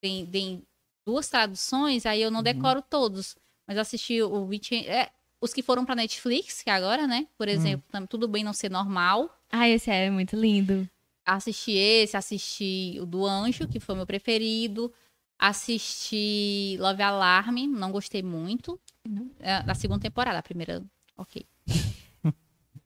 Tem, 0.02 0.26
tem 0.28 0.64
duas 1.06 1.28
traduções, 1.28 2.06
aí 2.06 2.22
eu 2.22 2.30
não 2.30 2.40
Uhum. 2.40 2.44
decoro 2.44 2.82
todos. 2.82 3.36
Mas 3.68 3.78
assisti 3.78 4.22
o 4.22 4.46
20. 4.46 4.76
É, 4.88 5.10
os 5.42 5.54
que 5.54 5.62
foram 5.62 5.86
pra 5.86 5.96
Netflix, 5.96 6.62
que 6.64 6.70
é 6.70 6.74
agora, 6.74 7.06
né? 7.08 7.22
Hum. 7.22 7.34
Por 7.38 7.48
exemplo, 7.48 7.86
tam- 7.92 8.06
Tudo 8.06 8.28
Bem 8.28 8.44
Não 8.44 8.54
Ser 8.54 8.70
Normal. 8.72 9.30
Ai, 9.52 9.72
esse 9.74 9.90
é 9.90 10.10
muito 10.10 10.36
lindo. 10.36 10.88
Assisti 11.26 11.72
esse, 11.74 12.16
assisti 12.16 12.98
o 13.02 13.06
do 13.06 13.26
Anjo, 13.26 13.68
que 13.68 13.80
foi 13.80 13.96
meu 13.96 14.06
preferido. 14.06 14.92
Assisti 15.38 16.78
Love 16.80 17.02
Alarm, 17.04 17.56
não 17.68 17.92
gostei 17.92 18.24
muito. 18.24 18.80
Não. 19.08 19.30
É, 19.40 19.62
da 19.64 19.74
segunda 19.76 20.00
temporada, 20.02 20.40
a 20.40 20.44
primeira, 20.44 20.84
ok. 21.18 21.46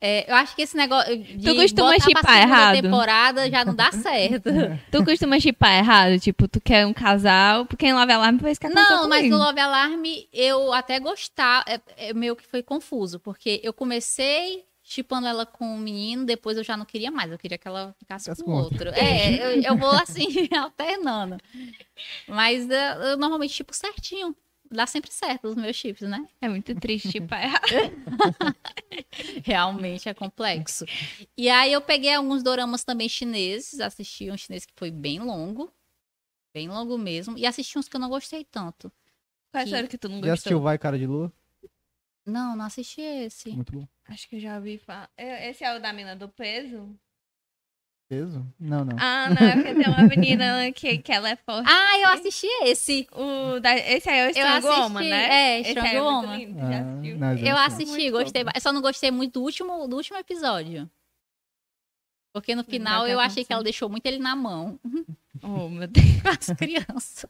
É, 0.03 0.29
eu 0.29 0.35
acho 0.35 0.55
que 0.55 0.63
esse 0.63 0.75
negócio 0.75 1.15
de 1.15 1.45
Tu 1.47 1.55
costuma 1.55 1.93
segunda 1.99 2.37
errado? 2.39 2.81
temporada 2.81 3.49
já 3.51 3.63
não 3.63 3.75
dá 3.75 3.91
certo. 3.91 4.49
Tu 4.91 5.05
costuma 5.05 5.39
chipar 5.39 5.77
errado? 5.77 6.19
Tipo, 6.19 6.47
tu 6.47 6.59
quer 6.59 6.87
um 6.87 6.93
casal, 6.93 7.67
porque 7.67 7.85
em 7.85 7.93
Love 7.93 8.11
Alarm 8.11 8.39
foi 8.39 8.49
isso 8.49 8.59
que 8.59 8.65
aconteceu 8.65 8.97
Não, 8.97 9.07
mas 9.07 9.19
comigo. 9.19 9.37
no 9.37 9.43
Love 9.43 9.59
Alarm 9.59 10.03
eu 10.33 10.73
até 10.73 10.99
gostar, 10.99 11.63
é, 11.67 11.79
é 12.09 12.13
meio 12.15 12.35
que 12.35 12.47
foi 12.47 12.63
confuso, 12.63 13.19
porque 13.19 13.61
eu 13.63 13.71
comecei 13.71 14.65
chipando 14.83 15.27
ela 15.27 15.45
com 15.45 15.65
um 15.65 15.77
menino, 15.77 16.25
depois 16.25 16.57
eu 16.57 16.63
já 16.63 16.75
não 16.75 16.85
queria 16.85 17.11
mais, 17.11 17.31
eu 17.31 17.37
queria 17.37 17.57
que 17.57 17.67
ela 17.67 17.95
ficasse 17.99 18.25
Ficasse 18.25 18.43
com 18.43 18.51
com 18.51 18.57
outro. 18.57 18.89
É, 18.89 19.35
eu, 19.35 19.61
eu 19.61 19.77
vou 19.77 19.91
assim, 19.91 20.25
alternando. 20.57 21.37
Mas 22.27 22.67
é, 22.69 23.13
eu 23.13 23.17
normalmente 23.17 23.53
chipo 23.53 23.73
certinho. 23.73 24.35
Dá 24.71 24.87
sempre 24.87 25.11
certo 25.11 25.49
os 25.49 25.55
meus 25.55 25.75
chips, 25.75 26.07
né? 26.07 26.25
É 26.39 26.47
muito 26.47 26.73
triste 26.75 27.11
chipar 27.11 27.43
errado. 27.43 27.61
Realmente 29.43 30.07
é 30.07 30.13
complexo. 30.13 30.85
E 31.37 31.49
aí 31.49 31.73
eu 31.73 31.81
peguei 31.81 32.13
alguns 32.13 32.41
doramas 32.43 32.83
também 32.83 33.09
chineses, 33.09 33.79
assisti 33.79 34.31
um 34.31 34.37
chinês 34.37 34.65
que 34.65 34.73
foi 34.75 34.89
bem 34.89 35.19
longo, 35.19 35.71
bem 36.53 36.69
longo 36.69 36.97
mesmo, 36.97 37.37
e 37.37 37.45
assisti 37.45 37.77
uns 37.77 37.87
que 37.89 37.95
eu 37.95 37.99
não 37.99 38.09
gostei 38.09 38.45
tanto. 38.45 38.91
Qual 39.51 39.61
é 39.61 39.65
Que- 39.65 39.69
a 39.73 39.77
série 39.77 39.87
que 39.87 39.97
tu 39.97 40.07
não 40.07 40.21
Já 40.23 40.33
assistiu 40.33 40.51
gostou? 40.53 40.63
Vai 40.63 40.77
Cara 40.77 40.97
de 40.97 41.05
Lua? 41.05 41.31
Não, 42.25 42.55
não 42.55 42.65
assisti 42.65 43.01
esse. 43.01 43.49
Muito 43.51 43.73
bom. 43.73 43.87
Acho 44.05 44.29
que 44.29 44.35
eu 44.35 44.39
já 44.39 44.55
ouvi 44.57 44.77
falar. 44.77 45.09
É- 45.17 45.49
Esse 45.49 45.63
é 45.63 45.75
o 45.75 45.81
da 45.81 45.91
mina 45.91 46.15
do 46.15 46.29
peso? 46.29 46.97
Peso? 48.11 48.45
Não, 48.59 48.83
não. 48.83 48.97
Ah, 48.99 49.29
não, 49.29 49.47
é 49.47 49.53
porque 49.55 49.73
tem 49.73 49.87
uma 49.87 50.03
menina 50.03 50.69
que, 50.73 50.97
que 50.97 51.11
ela 51.13 51.29
é 51.29 51.37
forte. 51.37 51.65
Ah, 51.65 51.97
eu 51.97 52.09
assisti 52.09 52.45
esse. 52.63 53.07
O 53.13 53.57
da, 53.61 53.73
esse 53.77 54.09
aí 54.09 54.19
é 54.19 54.23
o 54.23 54.25
Eu 54.25 54.31
Strong 54.31 54.57
assisti, 54.57 54.81
Woman, 54.81 55.09
né? 55.09 55.23
é, 55.25 55.55
aí 55.55 55.61
é 55.61 55.71
Ah, 55.71 57.35
já 57.37 57.47
Eu 57.47 57.55
assisti. 57.55 57.83
assisti, 57.83 58.11
Muito 58.11 58.11
gostei. 58.11 58.43
só 58.59 58.73
não 58.73 58.81
gostei 58.81 59.11
muito 59.11 59.35
do 59.39 59.43
último, 59.43 59.87
do 59.87 59.95
último 59.95 60.17
episódio. 60.17 60.89
Porque 62.33 62.53
no 62.53 62.65
final 62.65 63.07
eu 63.07 63.17
achei 63.17 63.45
que 63.45 63.53
ela 63.53 63.63
deixou 63.63 63.87
muito 63.87 64.05
ele 64.05 64.17
na 64.19 64.35
mão 64.35 64.77
Oh, 65.41 65.69
meu 65.69 65.87
Deus. 65.87 66.05
as 66.25 66.47
crianças. 66.57 67.25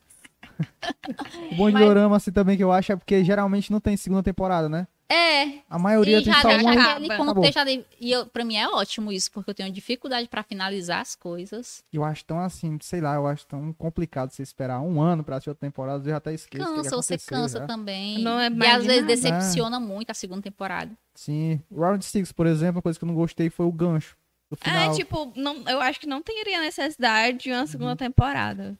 O 1.52 1.54
bom 1.54 1.68
de 1.68 1.74
Mas- 1.74 1.84
dorama, 1.86 2.16
assim, 2.16 2.32
também, 2.32 2.56
que 2.56 2.64
eu 2.64 2.72
acho, 2.72 2.90
é 2.90 2.96
porque 2.96 3.22
geralmente 3.22 3.70
não 3.70 3.78
tem 3.80 3.96
segunda 3.96 4.22
temporada, 4.24 4.68
né? 4.68 4.88
É, 5.12 5.58
A 5.68 5.78
maioria 5.78 6.20
e 6.20 6.24
tem 6.24 6.32
já 6.32 6.40
só 6.40 6.48
deixa 6.48 6.62
uma. 6.64 6.72
acaba. 6.72 6.90
aquele 6.92 7.12
Acabou. 7.12 7.34
contexto 7.34 7.58
ali. 7.58 7.84
E 8.00 8.10
eu, 8.10 8.26
pra 8.26 8.44
mim 8.44 8.56
é 8.56 8.66
ótimo 8.68 9.12
isso, 9.12 9.30
porque 9.30 9.50
eu 9.50 9.54
tenho 9.54 9.70
dificuldade 9.70 10.26
pra 10.28 10.42
finalizar 10.42 11.00
as 11.00 11.14
coisas. 11.14 11.84
Eu 11.92 12.02
acho 12.04 12.24
tão 12.24 12.38
assim, 12.40 12.78
sei 12.80 13.00
lá, 13.00 13.14
eu 13.16 13.26
acho 13.26 13.46
tão 13.46 13.72
complicado 13.74 14.30
você 14.30 14.42
esperar 14.42 14.80
um 14.80 15.00
ano 15.02 15.22
pra 15.22 15.36
assistir 15.36 15.50
outra 15.50 15.66
temporada, 15.66 16.02
eu 16.04 16.10
já 16.12 16.16
até 16.16 16.32
esqueço. 16.32 16.64
Cansa, 16.64 16.96
você 16.96 17.18
cansa 17.18 17.58
já. 17.58 17.66
também. 17.66 18.18
Não 18.22 18.40
é 18.40 18.48
e 18.48 18.66
às 18.66 18.86
vezes 18.86 19.06
decepciona 19.06 19.78
muito 19.78 20.10
a 20.10 20.14
segunda 20.14 20.40
temporada. 20.40 20.90
Sim. 21.14 21.60
Round 21.70 22.02
Six, 22.04 22.32
por 22.32 22.46
exemplo, 22.46 22.76
uma 22.76 22.82
coisa 22.82 22.98
que 22.98 23.04
eu 23.04 23.08
não 23.08 23.14
gostei 23.14 23.50
foi 23.50 23.66
o 23.66 23.72
gancho. 23.72 24.16
É, 24.64 24.92
tipo, 24.94 25.32
não, 25.34 25.62
eu 25.68 25.80
acho 25.80 25.98
que 26.00 26.06
não 26.06 26.22
teria 26.22 26.60
necessidade 26.60 27.38
de 27.38 27.50
uma 27.50 27.60
Uhum. 27.60 27.66
segunda 27.66 27.96
temporada. 27.96 28.78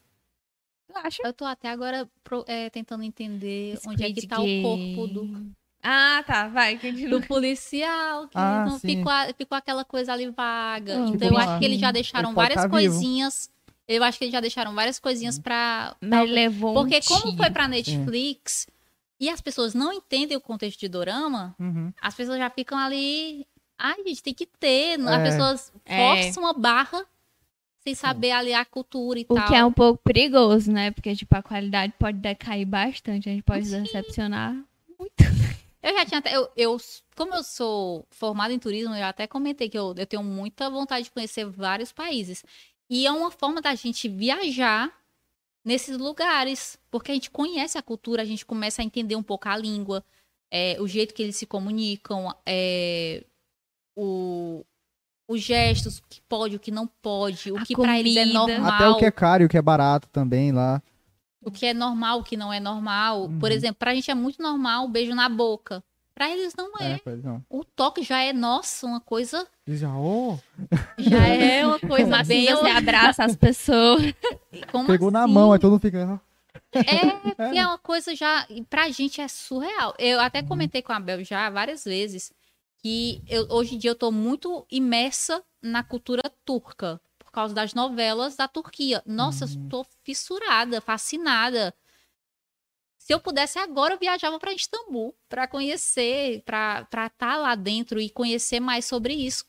Tu 0.86 0.98
acha? 0.98 1.22
Eu 1.24 1.32
tô 1.32 1.44
até 1.46 1.68
agora 1.70 2.06
pro- 2.22 2.44
é, 2.46 2.68
tentando 2.68 3.02
entender 3.02 3.78
onde 3.86 4.02
é 4.04 4.06
que 4.12 4.20
Squid 4.20 4.28
tá 4.28 4.40
o 4.40 4.62
corpo 4.62 5.06
do, 5.08 5.22
Game. 5.24 5.52
Ah, 5.82 6.22
tá, 6.26 6.46
vai, 6.48 6.78
continua. 6.78 7.18
do 7.18 7.26
policial. 7.26 8.28
Que 8.28 8.38
Ah, 8.38 8.66
ficou, 8.80 9.12
ficou 9.36 9.58
aquela 9.58 9.84
coisa 9.84 10.12
ali 10.12 10.30
vaga. 10.30 10.96
Ah, 10.96 11.08
então 11.08 11.28
eu 11.28 11.36
acho 11.36 11.58
que 11.58 11.64
eles 11.64 11.80
já 11.80 11.90
deixaram 11.90 12.28
Ele 12.30 12.36
várias 12.36 12.56
tá 12.62 12.68
vivo. 12.68 12.70
coisinhas. 12.70 13.50
Eu 13.88 14.04
acho 14.04 14.16
que 14.16 14.24
eles 14.24 14.32
já 14.32 14.40
deixaram 14.40 14.74
várias 14.74 14.98
coisinhas 15.00 15.38
pra. 15.40 15.96
Mas 16.00 16.30
levou 16.30 16.72
Porque 16.74 16.98
um 16.98 17.00
como 17.02 17.36
foi 17.36 17.50
pra 17.50 17.66
Netflix 17.66 18.66
e 19.18 19.28
as 19.28 19.40
pessoas 19.40 19.74
não 19.74 19.92
entendem 19.92 20.36
o 20.36 20.40
contexto 20.40 20.78
de 20.78 20.88
dorama, 20.88 21.54
Uhum. 21.58 21.92
as 22.00 22.14
pessoas 22.14 22.38
já 22.38 22.48
ficam 22.48 22.78
ali. 22.78 23.44
Ai, 23.76 23.96
gente, 24.06 24.22
tem 24.22 24.32
que 24.34 24.46
ter. 24.46 25.00
As 25.00 25.18
É. 25.18 25.22
pessoas 25.24 25.72
É. 25.84 25.96
forçam 25.98 26.44
uma 26.44 26.52
barra 26.52 27.04
sem 27.80 27.96
saber 27.96 28.30
ali 28.30 28.54
a 28.54 28.64
cultura 28.64 29.18
e 29.18 29.26
O 29.28 29.34
tal. 29.34 29.48
que 29.48 29.54
é 29.56 29.64
um 29.64 29.72
pouco 29.72 30.00
perigoso, 30.04 30.70
né? 30.70 30.92
Porque, 30.92 31.16
tipo, 31.16 31.36
a 31.36 31.42
qualidade 31.42 31.92
pode 31.98 32.18
decair 32.18 32.64
bastante. 32.64 33.28
A 33.28 33.32
gente 33.32 33.42
pode 33.42 33.66
Sim. 33.66 33.82
decepcionar. 33.82 34.56
Eu 35.82 35.92
já 35.96 36.06
tinha 36.06 36.18
até. 36.20 36.36
Eu, 36.36 36.48
eu- 36.56 36.76
como 37.16 37.34
eu 37.34 37.42
sou 37.42 38.06
formada 38.10 38.52
em 38.54 38.58
turismo, 38.58 38.94
eu 38.94 39.04
até 39.04 39.26
comentei 39.26 39.68
que 39.68 39.76
eu, 39.78 39.94
eu 39.96 40.06
tenho 40.06 40.22
muita 40.22 40.70
vontade 40.70 41.04
de 41.04 41.10
conhecer 41.10 41.44
vários 41.44 41.92
países. 41.92 42.44
E 42.88 43.06
é 43.06 43.10
uma 43.12 43.30
forma 43.30 43.60
da 43.60 43.74
gente 43.74 44.08
viajar 44.08 44.92
nesses 45.64 45.98
lugares. 45.98 46.78
Porque 46.90 47.10
a 47.10 47.14
gente 47.14 47.30
conhece 47.30 47.76
a 47.78 47.82
cultura, 47.82 48.22
a 48.22 48.24
gente 48.24 48.46
começa 48.46 48.80
a 48.82 48.84
entender 48.84 49.16
um 49.16 49.22
pouco 49.22 49.48
a 49.48 49.56
língua, 49.56 50.04
é, 50.50 50.76
o 50.80 50.86
jeito 50.86 51.14
que 51.14 51.22
eles 51.22 51.36
se 51.36 51.46
comunicam, 51.46 52.32
é, 52.46 53.24
o, 53.96 54.64
os 55.28 55.40
gestos, 55.40 55.98
o 55.98 56.02
que 56.08 56.20
pode, 56.22 56.56
o 56.56 56.60
que 56.60 56.70
não 56.70 56.86
pode, 56.86 57.50
o 57.50 57.56
A 57.58 57.64
que 57.64 57.74
pra 57.74 57.98
eles 57.98 58.16
é 58.16 58.24
normal. 58.26 58.72
Até 58.72 58.88
o 58.88 58.96
que 58.98 59.04
é 59.06 59.10
caro 59.10 59.42
e 59.42 59.46
o 59.46 59.48
que 59.48 59.56
é 59.56 59.62
barato 59.62 60.08
também 60.08 60.52
lá. 60.52 60.82
O 61.44 61.50
que 61.50 61.66
é 61.66 61.74
normal, 61.74 62.20
o 62.20 62.24
que 62.24 62.36
não 62.36 62.52
é 62.52 62.60
normal. 62.60 63.28
Por 63.40 63.50
Uhum. 63.50 63.56
exemplo, 63.56 63.76
pra 63.78 63.94
gente 63.94 64.10
é 64.10 64.14
muito 64.14 64.42
normal 64.42 64.84
o 64.84 64.88
beijo 64.88 65.14
na 65.14 65.28
boca. 65.28 65.82
Pra 66.14 66.30
eles 66.30 66.54
não 66.56 66.72
é. 66.78 66.92
É, 66.92 66.98
pois 67.02 67.24
não. 67.24 67.42
O 67.48 67.64
toque 67.64 68.02
já 68.02 68.20
é, 68.20 68.32
nossa, 68.34 68.86
uma 68.86 69.00
coisa. 69.00 69.46
Já, 69.66 69.96
oh, 69.96 70.38
Já 70.98 71.26
é 71.26 71.66
uma 71.66 71.78
coisa 71.80 72.10
Mas 72.10 72.20
assim, 72.30 72.44
bem. 72.44 72.54
você 72.54 72.68
abraça 72.70 73.24
as 73.24 73.34
pessoas. 73.34 74.02
Como 74.70 74.86
pegou 74.86 75.10
na 75.10 75.24
assim? 75.24 75.32
mão, 75.32 75.52
aí 75.52 75.58
todo 75.58 75.70
mundo 75.72 75.80
fica. 75.80 76.20
É, 76.74 76.80
que 77.50 77.58
é 77.58 77.66
uma 77.66 77.78
coisa 77.78 78.14
já. 78.14 78.46
Pra 78.68 78.90
gente 78.90 79.20
é 79.22 79.28
surreal. 79.28 79.94
Eu 79.98 80.18
Uhum. 80.18 80.24
até 80.24 80.42
comentei 80.42 80.82
com 80.82 80.92
a 80.92 81.00
Bel 81.00 81.24
já 81.24 81.48
várias 81.48 81.84
vezes 81.84 82.30
que 82.82 83.22
eu- 83.28 83.46
hoje 83.50 83.74
em 83.76 83.78
dia 83.78 83.90
eu 83.90 83.94
tô 83.94 84.10
muito 84.12 84.66
imersa 84.70 85.42
na 85.62 85.82
cultura 85.82 86.22
turca. 86.44 87.00
Por 87.32 87.36
causa 87.36 87.54
das 87.54 87.72
novelas 87.72 88.36
da 88.36 88.46
Turquia. 88.46 89.02
Nossa, 89.06 89.46
Uhum. 89.46 89.64
eu 89.64 89.68
tô 89.70 89.86
fissurada, 90.04 90.82
fascinada. 90.82 91.74
Se 92.98 93.14
eu 93.14 93.18
pudesse 93.18 93.58
agora, 93.58 93.94
eu 93.94 93.98
viajava 93.98 94.38
para 94.38 94.52
Istambul 94.52 95.16
para 95.30 95.48
conhecer, 95.48 96.42
para 96.42 96.86
estar 97.06 97.38
lá 97.38 97.54
dentro 97.54 97.98
e 97.98 98.10
conhecer 98.10 98.60
mais 98.60 98.84
sobre 98.84 99.14
isso. 99.14 99.46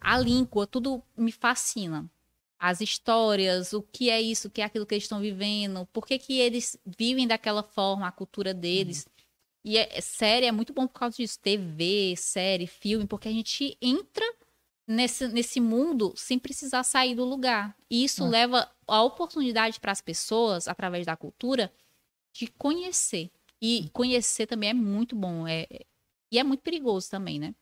A 0.00 0.16
língua, 0.20 0.68
tudo 0.68 1.02
me 1.16 1.32
fascina. 1.32 2.08
As 2.60 2.80
histórias, 2.80 3.72
o 3.72 3.82
que 3.82 4.08
é 4.08 4.22
isso, 4.22 4.46
o 4.46 4.50
que 4.50 4.62
é 4.62 4.64
aquilo 4.64 4.86
que 4.86 4.94
eles 4.94 5.04
estão 5.04 5.20
vivendo, 5.20 5.84
por 5.92 6.06
que, 6.06 6.20
que 6.20 6.38
eles 6.38 6.78
vivem 6.86 7.26
daquela 7.26 7.64
forma, 7.64 8.06
a 8.06 8.12
cultura 8.12 8.54
deles. 8.54 9.04
E 9.64 9.76
é, 9.76 9.98
é- 9.98 10.00
série 10.00 10.46
é 10.46 10.52
muito 10.52 10.72
bom 10.72 10.86
por 10.86 11.00
causa 11.00 11.16
disso. 11.16 11.40
TV, 11.40 12.14
série, 12.16 12.68
filme, 12.68 13.04
porque 13.04 13.26
a 13.28 13.32
gente 13.32 13.76
entra 13.82 14.24
nesse, 14.86 15.28
nesse 15.28 15.60
mundo 15.60 16.12
sem 16.16 16.38
precisar 16.38 16.82
sair 16.84 17.14
do 17.14 17.24
lugar. 17.24 17.76
E 17.90 18.04
isso 18.04 18.24
É. 18.24 18.28
leva 18.28 18.70
a 18.86 19.02
oportunidade 19.02 19.80
para 19.80 19.92
as 19.92 20.00
pessoas, 20.00 20.68
através 20.68 21.04
da 21.06 21.16
cultura, 21.16 21.72
de 22.34 22.46
conhecer. 22.46 23.30
E 23.60 23.88
conhecer 23.92 24.46
também 24.46 24.70
é 24.70 24.74
muito 24.74 25.16
bom. 25.16 25.46
É, 25.46 25.62
é- 25.70 25.86
e 26.32 26.38
é 26.38 26.44
muito 26.44 26.62
perigoso 26.62 27.10
também, 27.10 27.38
né? 27.38 27.54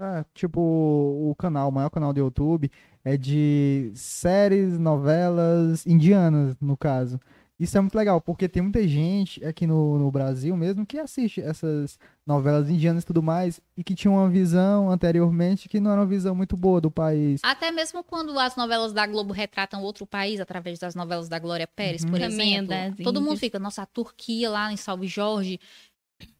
É, 0.00 0.24
tipo, 0.32 0.60
o 0.60 1.34
canal, 1.36 1.68
o 1.70 1.72
maior 1.72 1.90
canal 1.90 2.12
do 2.12 2.20
YouTube 2.20 2.70
é 3.04 3.16
de 3.16 3.90
séries, 3.96 4.78
novelas 4.78 5.84
indianas, 5.86 6.56
no 6.60 6.76
caso. 6.76 7.18
Isso 7.58 7.76
é 7.76 7.80
muito 7.80 7.96
legal, 7.96 8.20
porque 8.20 8.48
tem 8.48 8.62
muita 8.62 8.86
gente 8.86 9.44
aqui 9.44 9.66
no, 9.66 9.98
no 9.98 10.10
Brasil 10.12 10.56
mesmo 10.56 10.86
que 10.86 10.96
assiste 10.96 11.40
essas 11.40 11.98
novelas 12.24 12.70
indianas 12.70 13.02
e 13.02 13.06
tudo 13.06 13.20
mais, 13.20 13.60
e 13.76 13.82
que 13.82 13.96
tinha 13.96 14.12
uma 14.12 14.28
visão 14.28 14.88
anteriormente 14.90 15.68
que 15.68 15.80
não 15.80 15.90
era 15.90 16.00
uma 16.00 16.06
visão 16.06 16.36
muito 16.36 16.56
boa 16.56 16.80
do 16.80 16.88
país. 16.90 17.40
Até 17.42 17.72
mesmo 17.72 18.04
quando 18.04 18.38
as 18.38 18.54
novelas 18.54 18.92
da 18.92 19.04
Globo 19.08 19.32
retratam 19.32 19.82
outro 19.82 20.06
país 20.06 20.38
através 20.38 20.78
das 20.78 20.94
novelas 20.94 21.28
da 21.28 21.38
Glória 21.40 21.66
Pérez, 21.66 22.04
Uhum. 22.04 22.10
por 22.10 22.20
Caminho 22.20 22.62
exemplo. 22.62 23.02
Todo 23.02 23.20
mundo 23.20 23.36
fica, 23.36 23.58
nossa, 23.58 23.82
a 23.82 23.86
Turquia 23.86 24.48
lá 24.48 24.72
em 24.72 24.76
Salve 24.76 25.08
Jorge, 25.08 25.58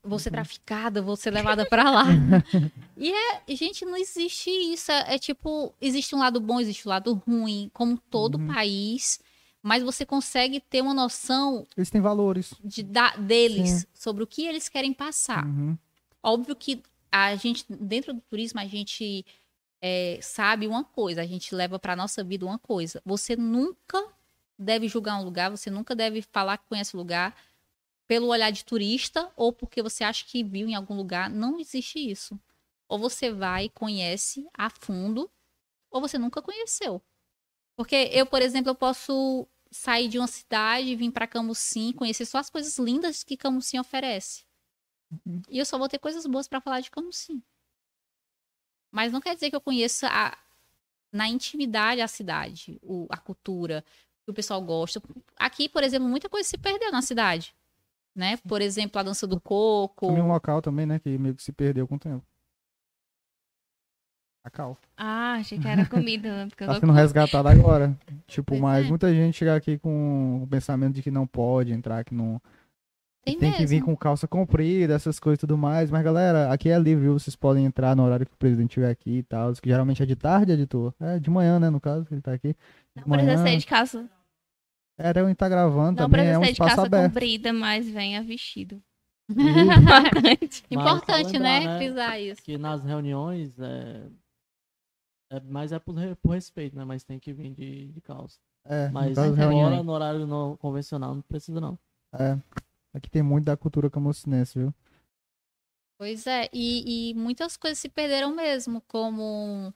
vou 0.02 0.12
Uhum. 0.12 0.18
ser 0.20 0.30
traficada, 0.30 1.02
vou 1.02 1.16
ser 1.16 1.32
levada 1.32 1.66
pra 1.66 1.90
lá. 1.90 2.04
e 2.96 3.12
é, 3.12 3.42
gente, 3.56 3.84
não 3.84 3.96
existe 3.96 4.50
isso. 4.50 4.92
É, 4.92 5.14
é 5.16 5.18
tipo, 5.18 5.74
existe 5.80 6.14
um 6.14 6.18
lado 6.20 6.40
bom, 6.40 6.60
existe 6.60 6.86
um 6.86 6.90
lado 6.90 7.12
ruim, 7.26 7.70
como 7.74 7.98
todo 8.08 8.38
Uhum. 8.38 8.46
país. 8.46 9.18
Mas 9.68 9.82
você 9.82 10.06
consegue 10.06 10.60
ter 10.60 10.80
uma 10.80 10.94
noção 10.94 11.66
Eles 11.76 11.90
têm 11.90 12.00
valores. 12.00 12.54
de, 12.64 12.82
da, 12.82 13.14
deles 13.16 13.68
Sim. 13.68 13.86
sobre 13.92 14.22
o 14.24 14.26
que 14.26 14.46
eles 14.46 14.66
querem 14.66 14.94
passar. 14.94 15.44
Uhum. 15.44 15.76
Óbvio 16.22 16.56
que 16.56 16.82
a 17.12 17.36
gente, 17.36 17.66
dentro 17.68 18.14
do 18.14 18.20
turismo, 18.22 18.58
a 18.60 18.66
gente 18.66 19.26
é, 19.82 20.18
sabe 20.22 20.66
uma 20.66 20.84
coisa, 20.84 21.20
a 21.20 21.26
gente 21.26 21.54
leva 21.54 21.78
para 21.78 21.94
nossa 21.94 22.24
vida 22.24 22.46
uma 22.46 22.58
coisa. 22.58 23.02
Você 23.04 23.36
nunca 23.36 24.02
deve 24.58 24.88
julgar 24.88 25.20
um 25.20 25.22
lugar, 25.22 25.50
você 25.50 25.68
nunca 25.68 25.94
deve 25.94 26.22
falar 26.22 26.56
que 26.56 26.66
conhece 26.66 26.96
o 26.96 26.98
lugar 26.98 27.36
pelo 28.06 28.28
olhar 28.28 28.50
de 28.50 28.64
turista 28.64 29.30
ou 29.36 29.52
porque 29.52 29.82
você 29.82 30.02
acha 30.02 30.24
que 30.24 30.42
viu 30.42 30.66
em 30.66 30.74
algum 30.74 30.96
lugar. 30.96 31.28
Não 31.28 31.60
existe 31.60 31.98
isso. 31.98 32.40
Ou 32.88 32.98
você 32.98 33.30
vai 33.30 33.66
e 33.66 33.68
conhece 33.68 34.48
a 34.56 34.70
fundo, 34.70 35.30
ou 35.90 36.00
você 36.00 36.16
nunca 36.16 36.40
conheceu. 36.40 37.02
Porque 37.76 38.10
eu, 38.12 38.26
por 38.26 38.42
exemplo, 38.42 38.70
eu 38.70 38.74
posso 38.74 39.46
sair 39.70 40.08
de 40.08 40.18
uma 40.18 40.26
cidade, 40.26 40.94
vir 40.96 41.10
para 41.10 41.26
Camusim, 41.26 41.92
conhecer 41.92 42.24
só 42.24 42.38
as 42.38 42.48
coisas 42.50 42.78
lindas 42.78 43.22
que 43.22 43.36
Camusim 43.36 43.78
oferece. 43.78 44.44
E 45.48 45.58
eu 45.58 45.64
só 45.64 45.78
vou 45.78 45.88
ter 45.88 45.98
coisas 45.98 46.24
boas 46.26 46.46
para 46.48 46.60
falar 46.60 46.80
de 46.80 46.90
Camusim. 46.90 47.42
Mas 48.90 49.12
não 49.12 49.20
quer 49.20 49.34
dizer 49.34 49.50
que 49.50 49.56
eu 49.56 49.60
conheça 49.60 50.08
a- 50.08 50.36
na 51.12 51.28
intimidade 51.28 52.00
a 52.00 52.08
cidade, 52.08 52.78
o- 52.82 53.06
a 53.10 53.16
cultura, 53.16 53.84
que 54.24 54.30
o 54.30 54.34
pessoal 54.34 54.60
gosta. 54.62 55.02
Aqui, 55.36 55.68
por 55.68 55.82
exemplo, 55.82 56.08
muita 56.08 56.28
coisa 56.28 56.48
se 56.48 56.58
perdeu 56.58 56.90
na 56.92 57.02
cidade. 57.02 57.54
Né? 58.14 58.36
Por 58.38 58.60
exemplo, 58.60 58.98
a 58.98 59.02
dança 59.02 59.26
do 59.26 59.40
coco. 59.40 60.08
Também 60.08 60.22
um 60.22 60.28
local 60.28 60.60
também, 60.60 60.84
né, 60.86 60.98
que 60.98 61.16
meio 61.18 61.34
que 61.34 61.42
se 61.42 61.52
perdeu 61.52 61.86
com 61.86 61.94
o 61.94 61.98
tempo. 61.98 62.26
Cacau. 64.50 64.76
Ah, 64.96 65.34
achei 65.34 65.58
que 65.58 65.66
era 65.68 65.84
comida, 65.86 66.28
né? 66.28 66.46
Porque 66.48 66.64
Tá 66.64 66.74
sendo 66.74 66.86
com- 66.88 66.92
resgatado 66.92 67.48
agora. 67.48 67.96
Tipo, 68.26 68.52
Pois 68.52 68.60
mas 68.60 68.86
é. 68.86 68.88
muita 68.88 69.12
gente 69.14 69.36
chega 69.36 69.54
aqui 69.54 69.78
com 69.78 70.42
o 70.42 70.46
pensamento 70.46 70.94
de 70.94 71.02
que 71.02 71.10
não 71.10 71.26
pode 71.26 71.72
entrar, 71.72 72.04
que 72.04 72.14
não. 72.14 72.40
Tem, 73.24 73.36
tem 73.38 73.52
que 73.52 73.66
vir 73.66 73.82
com 73.82 73.94
calça 73.94 74.26
comprida, 74.26 74.94
essas 74.94 75.20
coisas 75.20 75.38
e 75.38 75.40
tudo 75.40 75.58
mais. 75.58 75.90
Mas, 75.90 76.02
galera, 76.02 76.50
aqui 76.50 76.70
é 76.70 76.78
livre, 76.78 77.04
viu? 77.04 77.18
Vocês 77.18 77.36
podem 77.36 77.64
entrar 77.66 77.94
no 77.94 78.02
horário 78.04 78.24
que 78.24 78.32
o 78.32 78.36
presidente 78.38 78.70
estiver 78.70 78.90
aqui 78.90 79.18
e 79.18 79.22
tal. 79.22 79.52
Que 79.52 79.68
geralmente 79.68 80.02
é 80.02 80.06
de 80.06 80.16
tarde, 80.16 80.52
editor. 80.52 80.94
É, 80.98 81.18
de 81.18 81.28
manhã, 81.28 81.58
né, 81.60 81.68
no 81.68 81.80
caso, 81.80 82.06
que 82.06 82.14
ele 82.14 82.22
tá 82.22 82.32
aqui. 82.32 82.48
De 82.96 83.02
Não 83.06 83.16
precisa 83.16 83.36
manhã. 83.36 83.50
ser 83.52 83.56
de 83.58 83.66
calça. 83.66 84.08
Era 84.96 85.20
eu 85.20 85.28
estar 85.28 85.48
gravando 85.48 86.00
Não 86.00 86.08
também, 86.08 86.20
precisa 86.22 86.34
é 86.34 86.38
um 86.38 86.44
ser 86.44 86.52
de 86.52 86.58
calça 86.58 86.82
aberto. 86.86 87.12
comprida, 87.12 87.52
mas 87.52 87.88
venha 87.88 88.22
vestido. 88.22 88.80
Importante, 90.70 91.32
só 91.32 91.38
né? 91.38 91.58
lembrar, 91.58 91.72
né? 91.74 91.78
Frisar 91.78 92.20
isso. 92.20 92.42
Que 92.42 92.56
nas 92.58 92.82
reuniões 92.82 93.52
é, 93.58 94.02
é 95.30 95.40
mais 95.40 95.72
é 95.72 95.78
por, 95.78 95.94
por 96.22 96.30
respeito, 96.32 96.76
né? 96.76 96.84
Mas 96.84 97.04
tem 97.04 97.18
que 97.18 97.32
vir 97.32 97.54
de, 97.54 97.88
de 97.92 98.00
calça. 98.00 98.38
É, 98.64 98.88
Mas 98.88 99.14
das 99.14 99.38
é 99.38 99.42
agora 99.42 99.82
no 99.82 99.92
horário 99.92 100.26
não 100.26 100.56
convencional 100.56 101.14
não 101.14 101.22
precisa 101.22 101.60
não. 101.60 101.78
É. 102.12 102.38
Aqui 102.94 103.10
tem 103.10 103.22
muito 103.22 103.44
da 103.44 103.56
cultura 103.56 103.90
camucinense, 103.90 104.58
viu? 104.58 104.74
Pois 105.98 106.26
é, 106.26 106.48
e, 106.52 107.10
e 107.10 107.14
muitas 107.14 107.56
coisas 107.56 107.78
se 107.78 107.88
perderam 107.88 108.32
mesmo, 108.34 108.80
como 108.82 109.74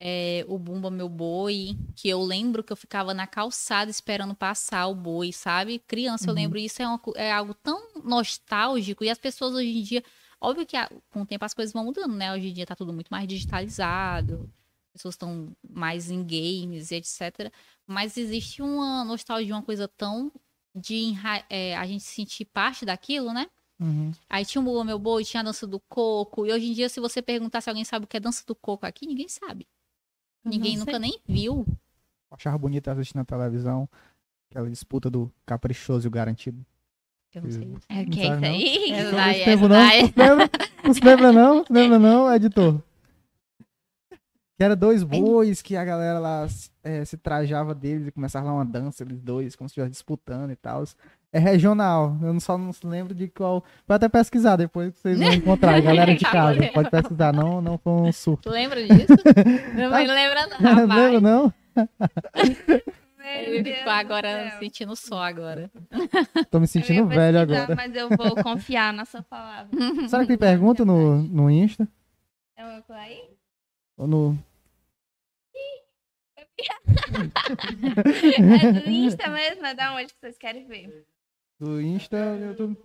é, 0.00 0.44
o 0.48 0.56
Bumba 0.58 0.90
Meu 0.90 1.08
Boi, 1.08 1.76
que 1.96 2.08
eu 2.08 2.22
lembro 2.22 2.62
que 2.62 2.72
eu 2.72 2.76
ficava 2.76 3.12
na 3.12 3.26
calçada 3.26 3.90
esperando 3.90 4.34
passar 4.36 4.86
o 4.86 4.94
boi, 4.94 5.32
sabe? 5.32 5.80
Criança, 5.80 6.26
eu 6.30 6.34
Uhum. 6.34 6.40
lembro, 6.40 6.58
isso 6.58 6.80
é, 6.80 6.86
uma 6.86 7.00
é 7.16 7.32
algo 7.32 7.54
tão 7.54 7.80
nostálgico, 8.04 9.02
e 9.04 9.10
as 9.10 9.18
pessoas 9.18 9.54
hoje 9.54 9.78
em 9.78 9.82
dia, 9.82 10.04
óbvio 10.40 10.64
que 10.64 10.76
a- 10.76 10.88
com 11.10 11.22
o 11.22 11.26
tempo 11.26 11.44
as 11.44 11.54
coisas 11.54 11.72
vão 11.72 11.84
mudando, 11.84 12.14
né? 12.14 12.32
Hoje 12.32 12.48
em 12.48 12.52
dia 12.54 12.66
tá 12.66 12.76
tudo 12.76 12.92
muito 12.92 13.08
mais 13.08 13.26
digitalizado, 13.26 14.48
pessoas 14.92 15.14
estão 15.14 15.50
mais 15.68 16.10
em 16.10 16.22
games 16.22 16.90
e 16.90 16.96
etc. 16.96 17.52
Mas 17.86 18.16
existe 18.16 18.62
uma 18.62 19.04
nostalgia, 19.04 19.54
uma 19.54 19.62
coisa 19.62 19.88
tão 19.88 20.30
de 20.74 21.14
é, 21.48 21.76
a 21.76 21.86
gente 21.86 22.04
sentir 22.04 22.44
parte 22.46 22.84
daquilo, 22.84 23.32
né? 23.32 23.46
Uhum. 23.80 24.12
Aí 24.28 24.44
tinha 24.44 24.62
o 24.62 24.64
Bumba 24.64 24.84
Meu 24.84 24.98
Boi, 24.98 25.24
tinha 25.24 25.40
a 25.40 25.44
dança 25.44 25.66
do 25.66 25.80
coco. 25.80 26.46
E 26.46 26.52
hoje 26.52 26.70
em 26.70 26.72
dia, 26.72 26.88
se 26.88 27.00
você 27.00 27.20
perguntar 27.20 27.60
se 27.60 27.68
alguém 27.68 27.84
sabe 27.84 28.04
o 28.04 28.08
que 28.08 28.16
é 28.16 28.20
dança 28.20 28.44
do 28.46 28.54
coco 28.54 28.86
aqui, 28.86 29.06
ninguém 29.06 29.28
sabe. 29.28 29.66
Ninguém 30.44 30.76
Não 30.76 30.84
nunca 30.84 30.98
nem 30.98 31.18
viu. 31.26 31.66
Achava 32.30 32.56
bonito 32.58 32.88
assistir 32.88 33.16
na 33.16 33.24
televisão. 33.24 33.88
Aquela 34.50 34.68
disputa 34.70 35.10
do 35.10 35.32
caprichoso 35.44 36.06
e 36.06 36.08
o 36.08 36.10
garantido. 36.10 36.64
Eu 37.34 37.42
não 37.42 37.50
sei. 37.50 37.76
É 37.88 38.02
o 38.02 38.10
que 38.10 38.20
é 38.20 38.24
isso 38.24 38.44
aí? 38.44 38.92
Não 39.02 39.10
lembra, 39.46 39.68
não? 39.68 40.36
Não? 40.36 40.48
Não 40.84 40.94
se 40.94 41.00
lembra, 41.00 41.32
não? 41.32 41.54
Não 41.56 41.64
se 41.64 41.72
lembra, 41.72 41.98
não, 41.98 42.34
editor? 42.34 42.82
Que 44.62 44.66
era 44.66 44.76
dois 44.76 45.02
bois 45.02 45.60
que 45.60 45.76
a 45.76 45.84
galera 45.84 46.20
lá 46.20 46.46
é, 46.84 47.04
se 47.04 47.16
trajava 47.16 47.74
deles 47.74 48.06
e 48.06 48.12
começava 48.12 48.46
lá 48.46 48.52
uma 48.54 48.64
dança, 48.64 49.02
eles 49.02 49.20
dois, 49.20 49.56
como 49.56 49.68
se 49.68 49.72
estivesse 49.72 49.90
disputando 49.90 50.52
e 50.52 50.54
tal. 50.56 50.84
É 51.32 51.38
regional, 51.40 52.16
eu 52.22 52.32
não- 52.32 52.38
só 52.38 52.56
não 52.56 52.72
se 52.72 52.86
lembro 52.86 53.12
de 53.12 53.26
qual. 53.26 53.64
Pode 53.84 53.96
até 53.96 54.08
pesquisar 54.08 54.54
depois 54.54 54.92
que 54.92 55.00
vocês 55.00 55.18
vão 55.18 55.32
encontrar, 55.34 55.80
galera 55.80 56.14
de 56.14 56.24
casa. 56.24 56.60
Pode 56.72 56.90
pesquisar, 56.90 57.32
não, 57.32 57.60
não 57.60 57.76
foi 57.76 57.92
um 57.92 58.12
surto. 58.12 58.48
Tu 58.48 58.52
lembra 58.52 58.80
disso? 58.86 59.06
não 59.74 59.90
Tá. 59.90 59.98
me 59.98 60.06
lembra 60.06 60.46
não, 60.46 60.60
Não 60.62 60.74
rapaz. 60.86 61.00
lembra, 61.00 61.20
não? 61.20 61.54
Ele 63.24 63.64
ficou 63.64 63.92
agora 63.92 64.58
sentindo 64.60 64.94
só 64.94 65.24
agora. 65.24 65.70
Tô 66.52 66.60
me 66.60 66.68
sentindo 66.68 67.08
velho 67.08 67.40
agora. 67.40 67.74
Mas 67.74 67.94
eu 67.96 68.08
vou 68.10 68.36
confiar 68.44 68.92
na 68.92 69.04
sua 69.04 69.22
palavra. 69.22 69.70
Será 70.08 70.22
que 70.22 70.28
tem 70.28 70.38
pergunta 70.38 70.84
no, 70.84 71.20
no 71.22 71.50
Insta? 71.50 71.88
É 72.56 72.62
coisa 72.82 73.00
aí? 73.02 73.22
Ou 73.96 74.06
no. 74.06 74.38
É 78.62 78.72
do 78.72 78.90
Insta 78.90 79.28
mesmo? 79.28 79.66
É 79.66 79.74
da 79.74 79.94
onde 79.94 80.12
que 80.14 80.20
vocês 80.20 80.38
querem 80.38 80.66
ver? 80.66 81.06
Do 81.58 81.80
Insta 81.80 82.36
YouTube? 82.36 82.76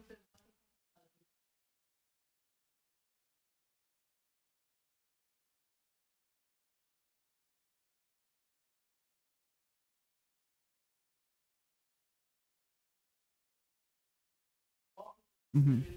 Uhum. 15.54 15.97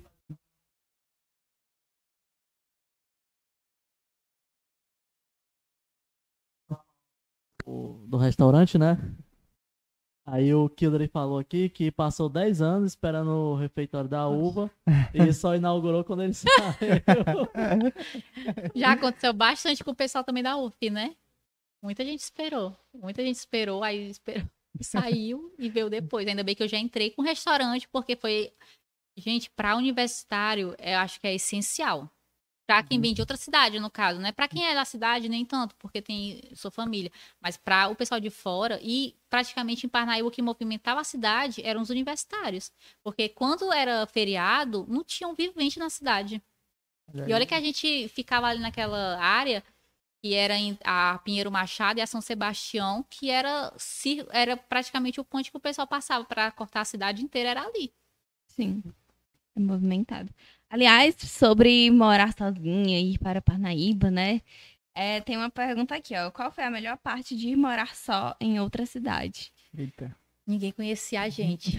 O- 7.71 8.07
do 8.07 8.17
restaurante, 8.17 8.77
né? 8.79 8.99
Aí 10.27 10.55
o 10.55 10.69
Kildare 10.69 11.09
falou 11.09 11.39
aqui 11.39 11.69
que 11.69 11.91
passou 11.91 12.29
10 12.29 12.61
anos 12.63 12.93
esperando 12.93 13.31
o 13.31 13.57
refeitório 13.57 14.09
da 14.09 14.29
uva 14.29 14.71
e 15.15 15.33
só 15.33 15.57
inaugurou 15.57 16.05
quando 16.05 16.23
ele 16.23 16.35
saiu. 16.35 16.49
Já 18.75 18.93
aconteceu 18.93 19.33
bastante 19.33 19.83
com 19.83 19.91
o 19.91 19.95
pessoal 19.95 20.23
também 20.25 20.43
da 20.43 20.57
UF, 20.57 20.91
né? 20.91 21.17
Muita 21.83 22.05
gente 22.05 22.21
esperou. 22.21 22.77
Muita 22.95 23.23
gente 23.25 23.37
esperou, 23.37 23.83
aí 23.83 24.11
esperou. 24.11 24.47
Saiu 24.83 25.53
e 25.59 25.69
veio 25.69 25.91
depois. 25.91 26.27
Ainda 26.29 26.45
bem 26.45 26.55
que 26.55 26.63
eu 26.63 26.69
já 26.69 26.79
entrei 26.79 27.11
com 27.11 27.23
restaurante, 27.23 27.89
porque 27.89 28.15
foi. 28.15 28.53
Gente, 29.17 29.51
para 29.51 29.77
universitário, 29.77 30.75
eu 30.79 30.99
acho 30.99 31.21
que 31.21 31.27
é 31.27 31.35
essencial. 31.35 32.09
Para 32.71 32.85
quem 32.85 33.01
vem 33.01 33.13
de 33.13 33.21
outra 33.21 33.37
cidade, 33.37 33.81
no 33.81 33.91
caso, 33.91 34.21
né? 34.21 34.31
Para 34.31 34.47
quem 34.47 34.65
é 34.65 34.77
da 34.77 34.85
cidade, 34.85 35.29
nem 35.29 35.45
tanto, 35.45 35.75
porque 35.75 36.01
tem 36.01 36.41
sua 36.55 36.71
família. 36.71 37.11
Mas 37.41 37.57
para 37.57 37.89
o 37.89 37.97
pessoal 37.97 38.21
de 38.21 38.31
fora, 38.31 38.79
e 38.81 39.17
praticamente 39.29 39.87
em 39.87 39.89
Parnaíba, 39.89 40.29
o 40.29 40.31
que 40.31 40.41
movimentava 40.41 41.01
a 41.01 41.05
cidade 41.05 41.61
eram 41.67 41.83
os 41.83 41.91
universitários. 41.91 42.71
Porque 43.03 43.29
quando 43.29 43.73
era 43.73 44.07
feriado, 44.07 44.87
não 44.89 45.03
tinha 45.03 45.29
um 45.29 45.35
vivente 45.35 45.81
na 45.81 45.91
cidade. 45.91 46.41
E 47.27 47.33
olha 47.33 47.45
que 47.45 47.57
a 47.57 47.61
gente 47.61 48.07
ficava 48.11 48.47
ali 48.47 48.61
naquela 48.61 49.19
área 49.19 49.65
que 50.23 50.33
era 50.33 50.55
a 50.85 51.19
Pinheiro 51.25 51.51
Machado 51.51 51.99
e 51.99 52.03
a 52.03 52.07
São 52.07 52.21
Sebastião, 52.21 53.05
que 53.11 53.31
era, 53.31 53.75
era 54.31 54.57
praticamente 54.57 55.21
o 55.21 55.25
ponte 55.25 55.51
que 55.51 55.57
o 55.57 55.61
pessoal 55.61 55.89
passava 55.89 56.25
para 56.25 56.53
cortar 56.53 56.83
a 56.83 56.85
cidade 56.85 57.21
inteira, 57.21 57.51
era 57.51 57.63
ali. 57.65 57.93
Sim. 58.47 58.81
É 59.57 59.59
movimentado. 59.59 60.33
Aliás, 60.71 61.17
sobre 61.19 61.91
morar 61.91 62.33
sozinha 62.33 63.01
e 63.01 63.15
ir 63.15 63.19
para 63.19 63.43
Parnaíba, 63.43 64.09
né? 64.09 64.41
É, 64.95 65.21
tem 65.21 65.37
uma 65.37 65.51
pergunta 65.51 65.97
aqui, 65.97 66.15
ó. 66.17 66.31
Qual 66.31 66.53
foi 66.53 66.63
a 66.63 66.71
melhor 66.71 66.97
parte 66.97 67.37
de 67.37 67.49
ir 67.49 67.57
morar 67.57 67.95
só 67.97 68.37
em 68.41 68.61
outra 68.61 68.87
cidade? 68.87 69.53
Eita. 69.77 70.15
Ninguém 70.47 70.71
conhecia 70.73 71.23
a 71.23 71.29
gente. 71.29 71.77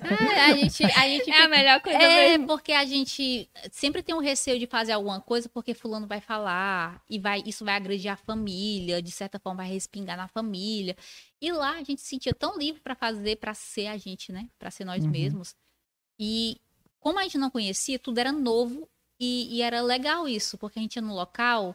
Ah, 0.00 0.44
a 0.46 0.54
gente, 0.54 0.84
a 0.84 1.08
gente 1.08 1.30
É 1.30 1.42
a 1.44 1.48
melhor 1.48 1.80
coisa 1.80 1.98
É, 1.98 2.28
mesmo. 2.30 2.46
porque 2.46 2.72
a 2.72 2.84
gente 2.84 3.48
sempre 3.72 4.02
tem 4.02 4.14
um 4.14 4.20
receio 4.20 4.58
de 4.58 4.66
fazer 4.66 4.92
alguma 4.92 5.20
coisa 5.20 5.48
porque 5.48 5.72
fulano 5.74 6.06
vai 6.06 6.20
falar 6.20 7.02
e 7.08 7.18
vai 7.18 7.42
isso 7.46 7.64
vai 7.64 7.74
agredir 7.74 8.10
a 8.12 8.16
família, 8.16 9.00
de 9.02 9.10
certa 9.10 9.38
forma 9.38 9.62
vai 9.62 9.72
respingar 9.72 10.16
na 10.16 10.28
família. 10.28 10.96
E 11.40 11.50
lá 11.52 11.72
a 11.78 11.82
gente 11.84 12.00
se 12.00 12.08
sentia 12.08 12.34
tão 12.34 12.58
livre 12.58 12.80
pra 12.80 12.94
fazer, 12.94 13.36
pra 13.36 13.54
ser 13.54 13.86
a 13.86 13.96
gente, 13.96 14.30
né? 14.32 14.48
Pra 14.58 14.70
ser 14.70 14.84
nós 14.84 15.04
Uhum. 15.04 15.10
mesmos. 15.10 15.54
E 16.20 16.58
como 17.06 17.20
a 17.20 17.22
gente 17.22 17.38
não 17.38 17.48
conhecia, 17.50 18.00
tudo 18.00 18.18
era 18.18 18.32
novo 18.32 18.90
e, 19.20 19.58
e 19.58 19.62
era 19.62 19.80
legal 19.80 20.26
isso, 20.26 20.58
porque 20.58 20.80
a 20.80 20.82
gente 20.82 20.96
ia 20.96 21.02
no 21.02 21.14
local 21.14 21.72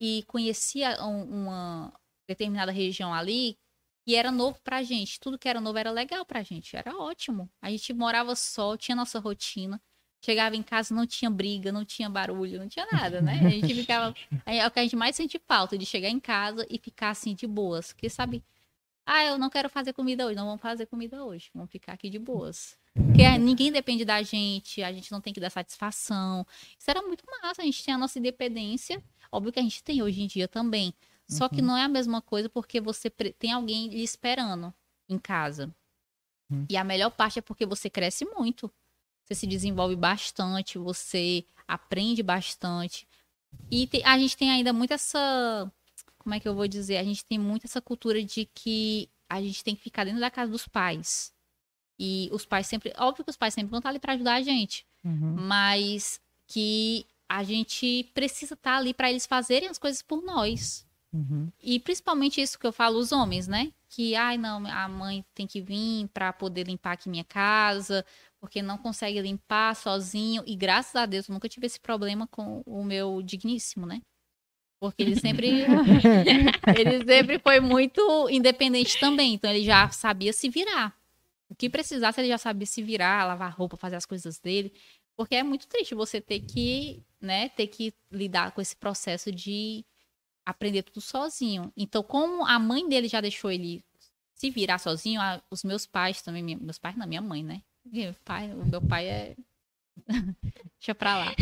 e 0.00 0.22
conhecia 0.26 0.96
um- 1.04 1.42
uma 1.42 1.92
determinada 2.26 2.72
região 2.72 3.12
ali 3.12 3.58
e 4.06 4.16
era 4.16 4.32
novo 4.32 4.58
pra 4.64 4.82
gente. 4.82 5.20
Tudo 5.20 5.38
que 5.38 5.46
era 5.46 5.60
novo 5.60 5.76
era 5.76 5.90
legal 5.90 6.24
pra 6.24 6.42
gente, 6.42 6.74
era 6.74 6.96
ótimo. 6.96 7.50
A 7.60 7.70
gente 7.70 7.92
morava 7.92 8.34
só, 8.34 8.74
tinha 8.74 8.96
nossa 8.96 9.18
rotina. 9.18 9.78
Chegava 10.24 10.56
em 10.56 10.62
casa, 10.62 10.94
não 10.94 11.06
tinha 11.06 11.30
briga, 11.30 11.70
não 11.70 11.84
tinha 11.84 12.08
barulho, 12.08 12.58
não 12.58 12.66
tinha 12.66 12.86
nada, 12.90 13.20
né? 13.20 13.40
A 13.44 13.50
gente 13.50 13.74
ficava. 13.74 14.14
É 14.46 14.66
o 14.66 14.70
que 14.70 14.80
a 14.80 14.82
gente 14.84 14.96
mais 14.96 15.14
sente 15.14 15.38
falta, 15.46 15.76
de 15.76 15.84
chegar 15.84 16.08
em 16.08 16.18
casa 16.18 16.66
e 16.70 16.78
ficar 16.78 17.10
assim 17.10 17.34
de 17.34 17.46
boas. 17.46 17.92
Porque, 17.92 18.08
sabe, 18.08 18.42
ah, 19.04 19.22
eu 19.24 19.36
não 19.36 19.50
quero 19.50 19.68
fazer 19.68 19.92
comida 19.92 20.24
hoje, 20.26 20.34
não 20.36 20.46
vamos 20.46 20.62
fazer 20.62 20.86
comida 20.86 21.22
hoje, 21.22 21.50
vamos 21.54 21.70
ficar 21.70 21.92
aqui 21.92 22.08
de 22.08 22.18
boas. 22.18 22.78
Porque 22.94 23.22
ah, 23.24 23.38
ninguém 23.38 23.72
depende 23.72 24.04
da 24.04 24.22
gente, 24.22 24.82
a 24.82 24.92
gente 24.92 25.10
não 25.10 25.20
tem 25.20 25.32
que 25.32 25.40
dar 25.40 25.50
satisfação. 25.50 26.46
Isso 26.78 26.90
era 26.90 27.00
muito 27.02 27.24
massa, 27.42 27.62
a 27.62 27.64
gente 27.64 27.82
tem 27.84 27.94
a 27.94 27.98
nossa 27.98 28.18
independência. 28.18 29.02
Óbvio 29.30 29.52
que 29.52 29.58
a 29.58 29.62
gente 29.62 29.82
tem 29.82 30.02
hoje 30.02 30.20
em 30.22 30.26
dia 30.26 30.46
também. 30.46 30.92
Só 31.28 31.48
que 31.48 31.60
Uhum. 31.60 31.68
não 31.68 31.76
é 31.76 31.82
a 31.84 31.88
mesma 31.88 32.20
coisa 32.20 32.48
porque 32.50 32.80
você 32.80 33.08
tem 33.08 33.52
alguém 33.52 33.88
lhe 33.88 34.02
esperando 34.02 34.72
em 35.08 35.18
casa. 35.18 35.74
Uhum. 36.50 36.66
E 36.68 36.76
a 36.76 36.84
melhor 36.84 37.10
parte 37.10 37.38
é 37.38 37.42
porque 37.42 37.64
você 37.64 37.88
cresce 37.88 38.24
muito. 38.26 38.70
Você 39.24 39.34
se 39.34 39.46
desenvolve 39.46 39.96
bastante, 39.96 40.76
você 40.76 41.44
aprende 41.66 42.22
bastante. 42.22 43.08
E 43.70 43.86
te- 43.86 44.02
a 44.04 44.18
gente 44.18 44.36
tem 44.36 44.50
ainda 44.50 44.72
muito 44.72 44.92
essa. 44.92 45.72
Como 46.18 46.34
é 46.34 46.40
que 46.40 46.46
eu 46.48 46.54
vou 46.54 46.68
dizer? 46.68 46.98
A 46.98 47.04
gente 47.04 47.24
tem 47.24 47.38
muito 47.38 47.64
essa 47.64 47.80
cultura 47.80 48.22
de 48.22 48.44
que 48.54 49.08
a 49.28 49.40
gente 49.40 49.64
tem 49.64 49.74
que 49.74 49.82
ficar 49.82 50.04
dentro 50.04 50.20
da 50.20 50.30
casa 50.30 50.52
dos 50.52 50.68
pais. 50.68 51.32
E 52.04 52.28
os 52.32 52.44
pais 52.44 52.66
sempre. 52.66 52.92
Óbvio 52.98 53.24
que 53.24 53.30
os 53.30 53.36
pais 53.36 53.54
sempre 53.54 53.70
vão 53.70 53.78
estar 53.78 53.90
ali 53.90 54.00
para 54.00 54.14
ajudar 54.14 54.34
a 54.34 54.42
gente 54.42 54.84
Uhum. 55.04 55.34
mas 55.36 56.20
que 56.46 57.04
a 57.28 57.42
gente 57.42 58.08
precisa 58.14 58.54
estar 58.54 58.76
ali 58.76 58.94
para 58.94 59.10
eles 59.10 59.26
fazerem 59.26 59.68
as 59.68 59.78
coisas 59.78 60.00
por 60.02 60.22
nós. 60.22 60.86
Uhum. 61.12 61.50
E 61.60 61.80
principalmente 61.80 62.40
isso 62.40 62.58
que 62.58 62.66
eu 62.66 62.72
falo 62.72 62.98
os 62.98 63.10
homens, 63.10 63.48
né? 63.48 63.72
Que 63.88 64.14
ai 64.14 64.38
não, 64.38 64.66
a 64.66 64.88
mãe 64.88 65.24
tem 65.34 65.46
que 65.46 65.60
vir 65.60 66.08
para 66.14 66.32
poder 66.32 66.66
limpar 66.66 66.92
aqui 66.92 67.08
minha 67.08 67.24
casa, 67.24 68.04
porque 68.38 68.62
não 68.62 68.78
consegue 68.78 69.20
limpar 69.20 69.74
sozinho 69.74 70.42
e 70.46 70.54
graças 70.54 70.94
a 70.94 71.04
Deus 71.04 71.28
eu 71.28 71.32
nunca 71.32 71.48
tive 71.48 71.66
esse 71.66 71.80
problema 71.80 72.26
com 72.26 72.62
o 72.64 72.84
meu 72.84 73.20
digníssimo, 73.22 73.86
né? 73.86 74.00
Porque 74.80 75.02
ele 75.02 75.16
sempre 75.18 75.48
ele 76.78 77.04
sempre 77.04 77.38
foi 77.38 77.60
muito 77.60 78.28
independente 78.30 78.98
também, 79.00 79.34
então 79.34 79.50
ele 79.50 79.64
já 79.64 79.88
sabia 79.90 80.32
se 80.32 80.48
virar. 80.48 80.96
O 81.52 81.54
que 81.54 81.68
precisasse, 81.68 82.18
ele 82.18 82.28
já 82.28 82.38
sabia 82.38 82.64
se 82.66 82.82
virar, 82.82 83.26
lavar 83.26 83.52
roupa, 83.54 83.76
fazer 83.76 83.96
as 83.96 84.06
coisas 84.06 84.38
dele. 84.38 84.72
Porque 85.14 85.34
é 85.34 85.42
muito 85.42 85.68
triste 85.68 85.94
você 85.94 86.18
ter 86.18 86.40
que, 86.40 87.02
né, 87.20 87.50
ter 87.50 87.66
que 87.66 87.92
lidar 88.10 88.52
com 88.52 88.62
esse 88.62 88.74
processo 88.74 89.30
de 89.30 89.84
aprender 90.46 90.82
tudo 90.82 91.02
sozinho. 91.02 91.70
Então, 91.76 92.02
como 92.02 92.46
a 92.46 92.58
mãe 92.58 92.88
dele 92.88 93.06
já 93.06 93.20
deixou 93.20 93.50
ele 93.50 93.84
se 94.34 94.48
virar 94.48 94.78
sozinho, 94.78 95.20
a- 95.20 95.42
os 95.50 95.62
meus 95.62 95.84
pais 95.84 96.22
também, 96.22 96.42
minha- 96.42 96.56
meus 96.58 96.78
pais 96.78 96.96
não, 96.96 97.06
minha 97.06 97.20
mãe, 97.20 97.44
né? 97.44 97.60
Meu 97.84 98.14
pai, 98.24 98.50
o 98.54 98.64
meu 98.64 98.80
pai 98.80 99.06
é. 99.06 99.36
Deixa 100.80 100.94
pra 100.94 101.18
lá. 101.18 101.34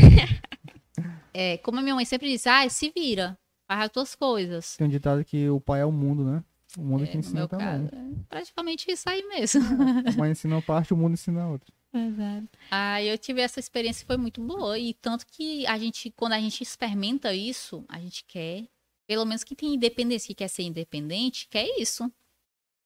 É, 1.32 1.56
como 1.58 1.78
a 1.78 1.82
minha 1.82 1.94
mãe 1.94 2.04
sempre 2.04 2.28
diz, 2.28 2.44
ah, 2.48 2.68
se 2.68 2.90
vira, 2.90 3.38
faz 3.68 3.82
as 3.84 3.90
tuas 3.92 4.14
coisas. 4.16 4.76
Tem 4.76 4.88
um 4.88 4.90
ditado 4.90 5.24
que 5.24 5.48
o 5.48 5.60
pai 5.60 5.82
é 5.82 5.84
o 5.86 5.92
mundo, 5.92 6.24
né? 6.24 6.42
O 6.78 6.82
mundo 6.82 7.04
É, 7.04 7.06
que 7.08 7.14
no 7.14 7.20
ensina 7.20 7.48
também. 7.48 7.66
caso, 7.88 7.94
é 7.94 8.24
praticamente 8.28 8.90
isso 8.90 9.08
aí 9.08 9.22
mesmo. 9.26 9.60
A 10.14 10.16
mãe 10.16 10.30
ensina 10.32 10.54
uma 10.56 10.62
parte, 10.62 10.92
o 10.92 10.96
mundo 10.96 11.14
ensina 11.14 11.48
outra. 11.48 11.72
Exato. 11.92 12.48
Aí 12.70 13.08
eu 13.08 13.18
tive 13.18 13.40
essa 13.40 13.58
experiência, 13.58 14.06
foi 14.06 14.16
muito 14.16 14.40
boa. 14.40 14.78
E 14.78 14.94
tanto 14.94 15.26
que 15.26 15.66
a 15.66 15.76
gente, 15.76 16.10
quando 16.12 16.34
a 16.34 16.40
gente 16.40 16.62
experimenta 16.62 17.34
isso, 17.34 17.84
a 17.88 17.98
gente 17.98 18.24
quer, 18.24 18.68
pelo 19.08 19.24
menos 19.24 19.42
quem 19.42 19.56
tem 19.56 19.74
independência, 19.74 20.28
que 20.28 20.34
quer 20.34 20.48
ser 20.48 20.62
independente, 20.62 21.48
quer 21.48 21.66
isso. 21.80 22.04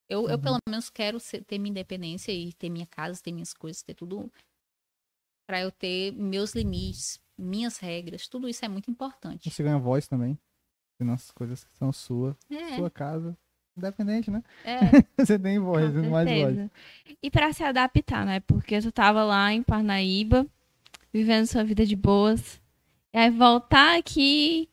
Eu, 0.09 0.29
eu 0.29 0.37
Uhum. 0.37 0.41
pelo 0.41 0.57
menos 0.69 0.89
quero 0.89 1.21
ser- 1.21 1.45
ter 1.45 1.59
minha 1.59 1.71
independência 1.71 2.33
e 2.33 2.53
ter 2.55 2.71
minha 2.71 2.87
casa, 2.87 3.21
ter 3.23 3.33
minhas 3.33 3.53
coisas, 3.53 3.83
ter 3.83 3.95
tudo. 3.95 4.31
Pra 5.47 5.61
eu 5.61 5.71
ter 5.71 6.13
meus 6.13 6.55
limites, 6.55 7.21
minhas 7.39 7.77
regras, 7.77 8.27
tudo 8.27 8.49
isso 8.49 8.65
é 8.65 8.69
muito 8.69 8.91
importante. 8.91 9.51
Você 9.51 9.63
ganha 9.63 9.79
voz 9.79 10.09
também. 10.09 10.39
Nossas 11.01 11.31
coisas 11.33 11.65
que 11.65 11.77
são 11.77 11.93
sua. 11.93 12.35
É, 12.49 12.77
Sua 12.77 12.89
casa. 12.91 13.37
Independente, 13.77 14.31
né? 14.31 14.43
é, 14.65 14.79
Você 15.19 15.39
tem 15.39 15.59
voz, 15.59 15.93
Com 15.93 16.11
mais 16.11 16.29
voz. 16.31 16.71
E 17.23 17.31
pra 17.31 17.53
se 17.53 17.65
adaptar, 17.65 18.25
né? 18.25 18.41
Porque 18.41 18.81
tu 18.81 18.93
tava 18.93 19.25
lá 19.25 19.53
em 19.53 19.63
Parnaíba, 19.63 20.47
vivendo 21.13 21.47
sua 21.47 21.65
vida 21.65 21.85
de 21.85 21.97
boas. 21.97 22.61
E 23.13 23.19
aí 23.19 23.31
voltar 23.31 23.99
aqui. 23.99 24.69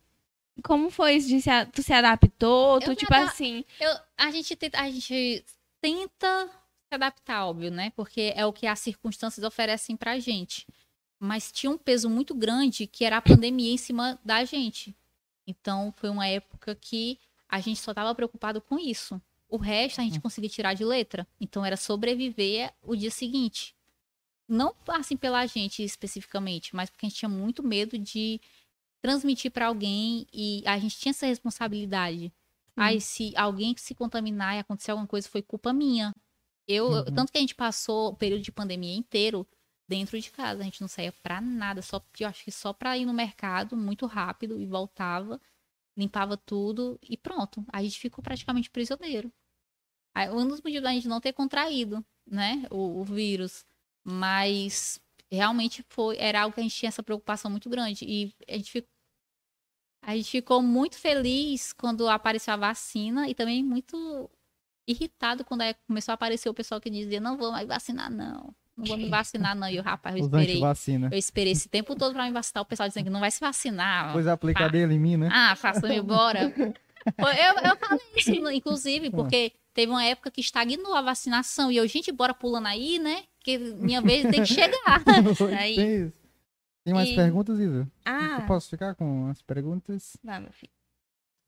Como 0.63 0.91
foi 0.91 1.15
isso 1.15 1.27
de 1.29 1.41
se, 1.41 1.49
a- 1.49 1.65
tu 1.65 1.81
se 1.81 1.93
adaptou? 1.93 2.79
Tu, 2.81 2.89
me 2.89 2.95
tipo 2.95 3.13
assim. 3.13 3.65
Eu, 3.79 3.91
a, 4.17 4.29
gente 4.31 4.55
tenta, 4.55 4.79
a 4.79 4.89
gente 4.91 5.43
tenta 5.81 6.47
se 6.87 6.93
adaptar, 6.95 7.47
óbvio, 7.47 7.71
né? 7.71 7.91
Porque 7.95 8.33
é 8.35 8.45
o 8.45 8.53
que 8.53 8.67
as 8.67 8.79
circunstâncias 8.79 9.43
oferecem 9.43 9.95
pra 9.95 10.19
gente. 10.19 10.67
Mas 11.19 11.51
tinha 11.51 11.71
um 11.71 11.77
peso 11.77 12.09
muito 12.09 12.35
grande 12.35 12.85
que 12.85 13.05
era 13.05 13.17
a 13.17 13.21
pandemia 13.21 13.73
em 13.73 13.77
cima 13.77 14.19
da 14.23 14.43
gente. 14.43 14.95
Então 15.47 15.91
foi 15.97 16.09
uma 16.09 16.27
época 16.27 16.75
que 16.75 17.17
a 17.51 17.59
gente 17.59 17.79
só 17.81 17.93
tava 17.93 18.15
preocupado 18.15 18.61
com 18.61 18.79
isso. 18.79 19.21
O 19.49 19.57
resto 19.57 19.99
a 19.99 20.03
gente 20.05 20.19
conseguia 20.21 20.49
tirar 20.49 20.73
de 20.73 20.85
letra. 20.85 21.27
Então 21.39 21.65
era 21.65 21.75
sobreviver 21.75 22.73
o 22.81 22.95
dia 22.95 23.11
seguinte. 23.11 23.75
Não 24.47 24.73
assim 24.87 25.17
pela 25.17 25.45
gente 25.45 25.83
especificamente, 25.83 26.75
mas 26.75 26.89
porque 26.89 27.05
a 27.05 27.09
gente 27.09 27.19
tinha 27.19 27.29
muito 27.29 27.61
medo 27.61 27.97
de 27.99 28.39
transmitir 29.01 29.51
para 29.51 29.67
alguém 29.67 30.25
e 30.33 30.63
a 30.65 30.77
gente 30.79 30.97
tinha 30.97 31.11
essa 31.11 31.25
responsabilidade. 31.25 32.31
Aí 32.77 33.01
se 33.01 33.33
alguém 33.35 33.75
se 33.77 33.93
contaminar 33.93 34.55
e 34.55 34.59
acontecer 34.59 34.91
alguma 34.91 35.07
coisa 35.07 35.27
foi 35.27 35.41
culpa 35.41 35.73
minha. 35.73 36.13
Eu, 36.67 36.87
Uhum. 36.87 37.03
tanto 37.05 37.31
que 37.31 37.37
a 37.37 37.41
gente 37.41 37.55
passou 37.55 38.09
o 38.09 38.15
período 38.15 38.41
de 38.41 38.51
pandemia 38.51 38.95
inteiro 38.95 39.45
dentro 39.87 40.19
de 40.19 40.31
casa, 40.31 40.61
a 40.61 40.63
gente 40.63 40.79
não 40.79 40.87
saía 40.87 41.11
pra 41.11 41.41
nada, 41.41 41.81
só 41.81 42.01
eu 42.19 42.27
acho 42.29 42.43
que 42.45 42.51
só 42.51 42.71
pra 42.71 42.97
ir 42.97 43.05
no 43.05 43.13
mercado 43.13 43.75
muito 43.75 44.05
rápido 44.05 44.59
e 44.59 44.65
voltava, 44.65 45.39
limpava 45.97 46.37
tudo 46.37 46.99
e 47.01 47.17
pronto. 47.17 47.65
A 47.71 47.83
gente 47.83 47.99
ficou 47.99 48.23
praticamente 48.23 48.69
prisioneiro. 48.69 49.31
Aí, 50.15 50.29
Um 50.29 50.47
dos 50.47 50.61
motivos 50.61 50.83
da 50.83 50.91
gente 50.93 51.07
não 51.07 51.21
ter 51.21 51.33
contraído, 51.33 52.05
né, 52.25 52.65
o, 52.71 53.01
o 53.01 53.03
vírus, 53.03 53.65
mas 54.03 55.01
realmente 55.31 55.83
foi 55.89 56.17
era 56.17 56.41
algo 56.41 56.53
que 56.53 56.59
a 56.59 56.63
gente 56.63 56.75
tinha 56.75 56.89
essa 56.89 57.03
preocupação 57.03 57.49
muito 57.49 57.69
grande 57.69 58.05
e 58.05 58.33
a 58.47 58.57
gente 58.57 58.71
ficou 58.71 58.91
a 60.03 60.15
gente 60.15 60.31
ficou 60.31 60.61
muito 60.61 60.97
feliz 60.97 61.73
quando 61.73 62.07
apareceu 62.09 62.53
a 62.53 62.57
vacina 62.57 63.29
e 63.29 63.35
também 63.35 63.63
muito 63.63 64.29
irritado 64.87 65.45
quando 65.45 65.61
começou 65.87 66.11
a 66.11 66.15
aparecer 66.15 66.49
o 66.49 66.53
pessoal 66.53 66.81
que 66.81 66.89
dizia 66.89 67.19
não 67.19 67.37
vou 67.37 67.51
mais 67.51 67.67
vacinar 67.67 68.09
não, 68.11 68.53
não 68.77 68.85
vou 68.85 68.97
me 68.97 69.09
vacinar 69.09 69.55
não. 69.55 69.67
E 69.67 69.75
eu, 69.75 69.83
rapaz, 69.83 70.15
eu 70.15 70.21
Os 70.21 70.27
esperei, 70.27 70.61
eu 71.11 71.17
esperei 71.17 71.53
esse 71.53 71.67
tempo 71.69 71.95
todo 71.95 72.13
pra 72.13 72.25
me 72.25 72.31
vacinar, 72.31 72.63
o 72.63 72.65
pessoal 72.65 72.87
dizendo 72.89 73.05
que 73.05 73.09
não 73.09 73.19
vai 73.19 73.31
se 73.31 73.39
vacinar. 73.39 74.11
Pois 74.13 74.27
aplica 74.27 74.67
dele 74.69 74.95
em 74.95 74.99
mim, 74.99 75.17
né? 75.17 75.29
Ah, 75.31 75.55
faça-me 75.55 75.97
embora. 75.97 76.53
Eu, 77.17 77.71
eu 77.71 77.75
falei 77.77 77.99
isso, 78.15 78.31
inclusive, 78.51 79.09
porque 79.09 79.53
teve 79.73 79.91
uma 79.91 80.03
época 80.05 80.29
que 80.29 80.39
estagnou 80.39 80.93
a 80.93 81.01
vacinação 81.01 81.71
e 81.71 81.77
eu, 81.77 81.87
gente, 81.87 82.11
bora 82.11 82.31
pulando 82.31 82.67
aí, 82.67 82.99
né? 82.99 83.23
Que 83.43 83.57
minha 83.57 83.99
vez 84.01 84.21
tem 84.29 84.43
que 84.43 84.45
chegar. 84.45 85.01
Aí- 85.57 86.11
Tem 86.83 86.93
mais 86.93 87.09
E- 87.09 87.15
perguntas, 87.15 87.57
Isa? 87.59 87.87
Ah, 88.05 88.37
Eu 88.41 88.45
posso 88.45 88.69
ficar 88.69 88.93
com 88.93 89.27
as 89.31 89.41
perguntas? 89.41 90.15
vai, 90.23 90.39
meu 90.41 90.51
filho. 90.51 90.71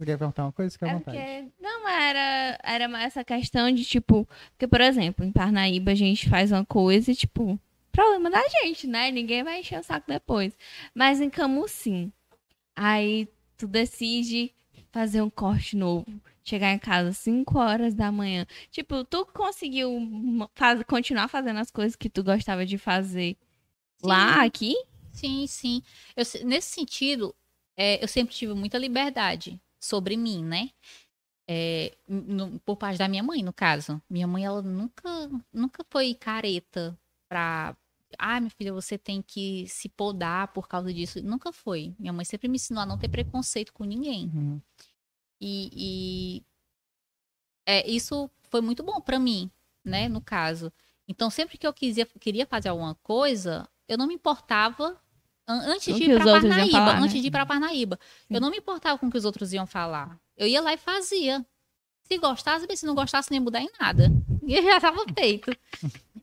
Você 0.03 0.11
quer 0.11 0.17
perguntar 0.17 0.43
uma 0.43 0.51
coisa? 0.51 0.71
Fica 0.71 0.85
à 0.85 0.89
É 0.89 0.93
vontade. 0.93 1.17
porque, 1.17 1.51
não, 1.61 1.87
era, 1.87 2.59
era 2.63 2.87
mais 2.89 3.05
essa 3.05 3.23
questão 3.23 3.71
de, 3.71 3.85
tipo, 3.85 4.27
porque, 4.51 4.67
por 4.67 4.81
exemplo, 4.81 5.23
em 5.25 5.31
Parnaíba 5.31 5.91
a 5.91 5.95
gente 5.95 6.29
faz 6.29 6.51
uma 6.51 6.65
coisa 6.65 7.11
e, 7.11 7.15
tipo, 7.15 7.57
problema 7.91 8.29
da 8.29 8.41
gente, 8.49 8.85
né? 8.87 9.09
Ninguém 9.11 9.43
vai 9.43 9.59
encher 9.61 9.79
o 9.79 9.83
saco 9.83 10.05
depois. 10.07 10.57
Mas 10.93 11.21
em 11.21 11.29
Camusim, 11.29 12.11
aí 12.75 13.27
tu 13.57 13.67
decide 13.67 14.53
fazer 14.91 15.21
um 15.21 15.29
corte 15.29 15.75
novo, 15.77 16.05
chegar 16.43 16.71
em 16.73 16.79
casa 16.79 17.09
às 17.09 17.17
5 17.17 17.57
horas 17.57 17.93
da 17.93 18.11
manhã. 18.11 18.45
Tipo, 18.69 19.03
tu 19.05 19.25
conseguiu 19.27 19.97
faz, 20.53 20.83
continuar 20.83 21.27
fazendo 21.29 21.59
as 21.59 21.71
coisas 21.71 21.95
que 21.95 22.09
tu 22.09 22.23
gostava 22.23 22.65
de 22.65 22.77
fazer 22.77 23.37
lá, 24.01 24.43
aqui? 24.43 24.75
Sim, 25.13 25.47
sim. 25.47 25.81
Eu 26.15 26.25
se- 26.25 26.43
nesse 26.43 26.69
sentido, 26.71 27.33
é, 27.77 28.03
eu 28.03 28.07
sempre 28.07 28.35
tive 28.35 28.53
muita 28.53 28.77
liberdade 28.77 29.59
sobre 29.83 30.17
mim, 30.17 30.43
né? 30.43 30.69
É, 31.47 31.95
no- 32.07 32.59
por 32.61 32.77
parte 32.77 32.97
da 32.97 33.07
minha 33.07 33.23
mãe, 33.23 33.43
no 33.43 33.53
caso. 33.53 34.01
Minha 34.09 34.27
mãe, 34.27 34.45
ela 34.45 34.61
nunca, 34.61 35.09
nunca 35.51 35.85
foi 35.91 36.13
careta 36.15 36.97
pra. 37.29 37.75
Ah, 38.19 38.39
minha 38.39 38.51
filha, 38.51 38.71
você 38.73 38.97
tem 38.97 39.21
que 39.21 39.67
se 39.67 39.89
podar 39.89 40.49
por 40.53 40.67
causa 40.67 40.93
disso. 40.93 41.21
Nunca 41.23 41.51
foi. 41.51 41.95
Minha 41.99 42.13
mãe 42.13 42.25
sempre 42.25 42.47
me 42.47 42.55
ensinou 42.57 42.83
a 42.83 42.85
não 42.85 42.97
ter 42.97 43.09
preconceito 43.09 43.73
com 43.73 43.83
ninguém. 43.83 44.31
Uhum. 44.33 44.61
E, 45.41 45.69
e 46.39 46.45
é, 47.65 47.87
isso 47.89 48.29
foi 48.49 48.61
muito 48.61 48.83
bom 48.83 49.01
pra 49.01 49.19
mim, 49.19 49.51
né, 49.83 50.07
no 50.07 50.21
caso. 50.21 50.71
Então, 51.07 51.29
sempre 51.29 51.57
que 51.57 51.67
eu 51.67 51.73
quisia, 51.73 52.05
queria 52.05 52.45
fazer 52.45 52.69
alguma 52.69 52.95
coisa, 52.95 53.67
eu 53.87 53.97
não 53.97 54.07
me 54.07 54.13
importava 54.13 54.99
antes 55.47 55.95
de 55.95 56.07
Parnaíba, 56.19 56.93
né? 56.93 56.99
antes 57.01 57.21
de 57.21 57.27
ir 57.27 57.31
pra 57.31 57.45
Parnaíba. 57.45 57.99
Eu 58.29 58.39
não 58.41 58.49
me 58.49 58.57
importava 58.57 58.97
com 58.97 59.07
o 59.07 59.11
que 59.11 59.17
os 59.17 59.25
outros 59.25 59.53
iam 59.53 59.65
falar. 59.65 60.19
Eu 60.37 60.47
ia 60.47 60.61
lá 60.61 60.73
e 60.73 60.77
fazia. 60.77 61.45
Se 62.03 62.17
gostasse, 62.17 62.67
bem, 62.67 62.75
se 62.75 62.85
não 62.85 62.95
gostasse, 62.95 63.31
nem 63.31 63.39
mudar 63.39 63.61
em 63.61 63.69
nada. 63.79 64.09
E 64.45 64.61
já 64.61 64.77
tava 64.77 65.05
feito. 65.17 65.55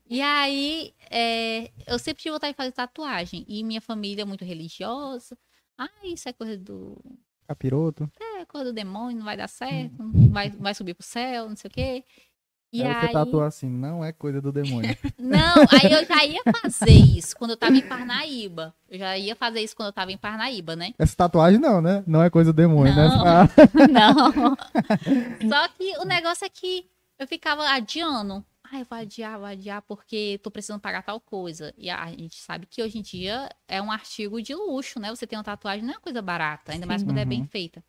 E 0.07 0.21
aí, 0.21 0.93
é, 1.09 1.71
eu 1.87 1.97
sempre 1.97 2.21
tive 2.21 2.33
vontade 2.33 2.53
de 2.53 2.57
fazer 2.57 2.71
tatuagem. 2.71 3.43
E 3.47 3.63
minha 3.63 3.81
família 3.81 4.21
é 4.21 4.25
muito 4.25 4.45
religiosa. 4.45 5.35
Ah, 5.75 5.89
isso 6.03 6.29
é 6.29 6.33
coisa 6.33 6.55
do 6.55 7.01
Capiroto. 7.47 8.09
é 8.19 8.45
coisa 8.45 8.65
do 8.67 8.73
demônio, 8.73 9.17
não 9.17 9.25
vai 9.25 9.35
dar 9.35 9.47
certo, 9.49 10.03
não 10.03 10.29
vai, 10.29 10.49
vai 10.51 10.75
subir 10.75 10.93
pro 10.93 11.05
céu, 11.05 11.49
não 11.49 11.55
sei 11.55 11.67
o 11.67 11.73
quê. 11.73 12.05
E 12.73 12.81
aí 12.83 12.89
aí, 12.89 13.07
você 13.07 13.11
tatuou 13.11 13.43
assim, 13.43 13.69
não 13.69 14.03
é 14.03 14.13
coisa 14.13 14.41
do 14.41 14.51
demônio. 14.51 14.95
não, 15.19 15.65
aí 15.69 15.91
eu 15.91 16.05
já 16.05 16.25
ia 16.25 16.41
fazer 16.61 16.91
isso 16.91 17.35
quando 17.35 17.51
eu 17.51 17.57
tava 17.57 17.75
em 17.75 17.81
Parnaíba. 17.81 18.73
Eu 18.89 18.97
já 18.97 19.17
ia 19.17 19.35
fazer 19.35 19.59
isso 19.61 19.75
quando 19.75 19.87
eu 19.87 19.93
tava 19.93 20.11
em 20.11 20.17
Parnaíba, 20.17 20.75
né? 20.75 20.93
Essa 20.97 21.15
tatuagem 21.15 21.59
não, 21.59 21.81
né? 21.81 22.03
Não 22.07 22.23
é 22.23 22.29
coisa 22.29 22.53
do 22.53 22.55
demônio, 22.55 22.95
né? 22.95 23.07
Não. 23.07 23.25
Ah, 23.27 23.47
Não. 23.91 24.55
Só 25.49 25.67
que 25.69 25.97
o 25.97 26.05
negócio 26.05 26.45
é 26.45 26.49
que 26.49 26.89
eu 27.19 27.27
ficava 27.27 27.67
adiando. 27.69 28.43
Ah, 28.63 28.79
eu 28.79 28.85
vou 28.85 28.97
adiar, 28.97 29.37
vou 29.37 29.47
adiar 29.47 29.81
porque 29.81 30.39
tô 30.41 30.49
precisando 30.49 30.79
pagar 30.79 31.03
tal 31.03 31.19
coisa. 31.19 31.73
E 31.77 31.89
a 31.89 32.05
gente 32.07 32.39
sabe 32.41 32.65
que 32.65 32.81
hoje 32.81 32.99
em 32.99 33.01
dia 33.01 33.49
é 33.67 33.81
um 33.81 33.91
artigo 33.91 34.41
de 34.41 34.55
luxo, 34.55 34.97
né? 34.97 35.09
Você 35.09 35.27
tem 35.27 35.37
uma 35.37 35.43
tatuagem 35.43 35.83
não 35.83 35.91
é 35.91 35.97
uma 35.97 36.01
coisa 36.01 36.21
barata, 36.21 36.71
ainda 36.71 36.85
mais 36.85 37.01
Sim. 37.01 37.07
quando 37.07 37.17
é 37.17 37.25
bem 37.25 37.41
Uhum. 37.41 37.47
feita. 37.47 37.83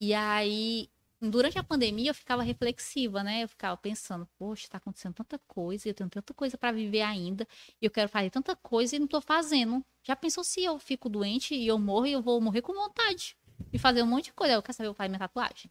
E 0.00 0.12
aí, 0.12 0.88
durante 1.20 1.58
a 1.58 1.62
pandemia, 1.62 2.10
eu 2.10 2.14
ficava 2.14 2.42
reflexiva, 2.42 3.22
né? 3.22 3.42
Eu 3.42 3.48
ficava 3.48 3.76
pensando, 3.76 4.28
poxa, 4.38 4.68
tá 4.68 4.78
acontecendo 4.78 5.14
tanta 5.14 5.38
coisa, 5.46 5.88
eu 5.88 5.94
tenho 5.94 6.08
tanta 6.08 6.32
coisa 6.32 6.56
para 6.56 6.72
viver 6.72 7.02
ainda, 7.02 7.46
e 7.80 7.84
eu 7.84 7.90
quero 7.90 8.08
fazer 8.08 8.30
tanta 8.30 8.56
coisa 8.56 8.96
e 8.96 8.98
não 8.98 9.06
tô 9.06 9.20
fazendo. 9.20 9.84
Já 10.02 10.16
pensou 10.16 10.42
se 10.42 10.64
eu 10.64 10.78
fico 10.78 11.08
doente 11.08 11.54
e 11.54 11.66
eu 11.66 11.78
morro 11.78 12.06
e 12.06 12.12
eu 12.12 12.22
vou 12.22 12.40
morrer 12.40 12.62
com 12.62 12.72
vontade 12.72 13.36
de 13.70 13.78
fazer 13.78 14.02
um 14.02 14.06
monte 14.06 14.26
de 14.26 14.32
coisa? 14.32 14.54
Eu 14.54 14.62
quero 14.62 14.76
saber, 14.76 14.88
eu 14.88 14.94
fazer 14.94 15.08
minha 15.08 15.18
tatuagem. 15.18 15.70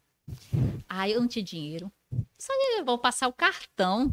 Aí 0.88 1.12
eu 1.12 1.20
não 1.20 1.28
tinha 1.28 1.44
dinheiro. 1.44 1.90
Só 2.38 2.52
que 2.52 2.80
eu 2.80 2.84
vou 2.84 2.98
passar 2.98 3.28
o 3.28 3.32
cartão. 3.32 4.12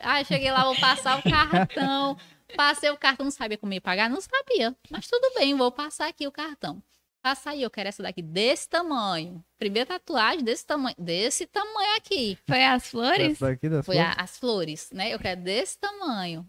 Aí 0.00 0.22
eu 0.22 0.26
cheguei 0.26 0.50
lá, 0.50 0.64
vou 0.64 0.78
passar 0.78 1.18
o 1.18 1.22
cartão. 1.22 2.16
Passei 2.54 2.90
o 2.90 2.96
cartão, 2.96 3.24
não 3.24 3.30
sabia 3.30 3.58
como 3.58 3.72
ia 3.72 3.80
pagar? 3.80 4.08
Não 4.08 4.20
sabia. 4.20 4.76
Mas 4.90 5.08
tudo 5.08 5.34
bem, 5.34 5.54
vou 5.54 5.72
passar 5.72 6.08
aqui 6.08 6.26
o 6.26 6.32
cartão. 6.32 6.82
Passa 7.26 7.50
aí, 7.50 7.62
eu 7.62 7.70
quero 7.70 7.88
essa 7.88 8.04
daqui 8.04 8.22
desse 8.22 8.68
tamanho. 8.68 9.44
Primeira 9.58 9.84
tatuagem 9.84 10.44
desse 10.44 10.64
tamanho. 10.64 10.94
Desse 10.96 11.44
tamanho 11.44 11.96
aqui. 11.96 12.38
Foi 12.46 12.64
as 12.64 12.86
flores? 12.86 13.32
essa 13.32 13.46
daqui 13.46 13.68
das 13.68 13.84
Foi 13.84 13.98
a- 13.98 14.12
flores. 14.12 14.22
as 14.22 14.38
flores, 14.38 14.90
né? 14.92 15.12
Eu 15.12 15.18
quero 15.18 15.40
desse 15.40 15.76
tamanho. 15.76 16.46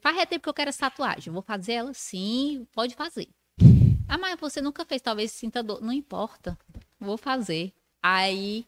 Faz 0.00 0.26
tempo 0.26 0.42
que 0.42 0.48
eu 0.48 0.52
quero 0.54 0.70
essa 0.70 0.90
tatuagem. 0.90 1.32
Vou 1.32 1.42
fazer 1.42 1.74
ela 1.74 1.94
sim, 1.94 2.66
pode 2.72 2.96
fazer. 2.96 3.28
Ah, 4.08 4.18
mas 4.18 4.36
você 4.40 4.60
nunca 4.60 4.84
fez, 4.84 5.00
talvez 5.00 5.30
sinta 5.30 5.62
dor. 5.62 5.80
Não 5.80 5.92
importa. 5.92 6.58
Vou 6.98 7.16
fazer. 7.16 7.72
Aí, 8.02 8.66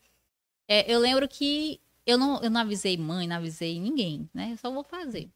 é, 0.69 0.89
eu 0.89 1.01
lembro 1.01 1.27
que 1.27 1.81
eu 2.07 2.17
não, 2.17 2.41
eu 2.41 2.51
não 2.51 2.61
avisei 2.61 2.97
mãe, 2.97 3.27
não 3.27 3.35
avisei 3.35 3.81
ninguém, 3.81 4.31
né? 4.33 4.53
Eu 4.53 4.59
só 4.59 4.71
vou 4.71 4.85
fazer. 4.85 5.29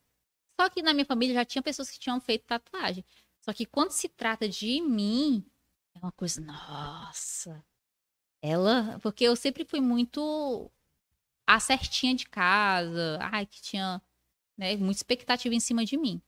Só 0.57 0.69
que 0.69 0.83
na 0.83 0.95
minha 0.95 1.05
família 1.05 1.35
já 1.35 1.45
tinha 1.45 1.63
pessoas 1.63 1.91
que 1.91 1.99
tinham 1.99 2.21
feito 2.21 2.45
tatuagem. 2.47 3.05
Só 3.41 3.53
que 3.53 3.67
quando 3.67 3.91
se 3.91 4.09
trata 4.09 4.49
de 4.49 4.81
mim, 4.81 5.45
é 5.95 5.99
uma 5.99 6.13
coisa, 6.13 6.41
nossa. 6.41 7.65
Ela, 8.43 8.99
porque 9.03 9.25
eu 9.25 9.37
sempre 9.37 9.65
fui 9.65 9.81
muito 9.81 10.71
a 11.47 11.61
certinha 11.61 12.15
de 12.15 12.27
casa, 12.27 13.19
ai, 13.21 13.45
que 13.45 13.61
tinha 13.61 14.01
né, 14.57 14.77
muita 14.77 14.99
expectativa 14.99 15.55
em 15.55 15.61
cima 15.61 15.85
de 15.85 15.97
mim. 15.97 16.21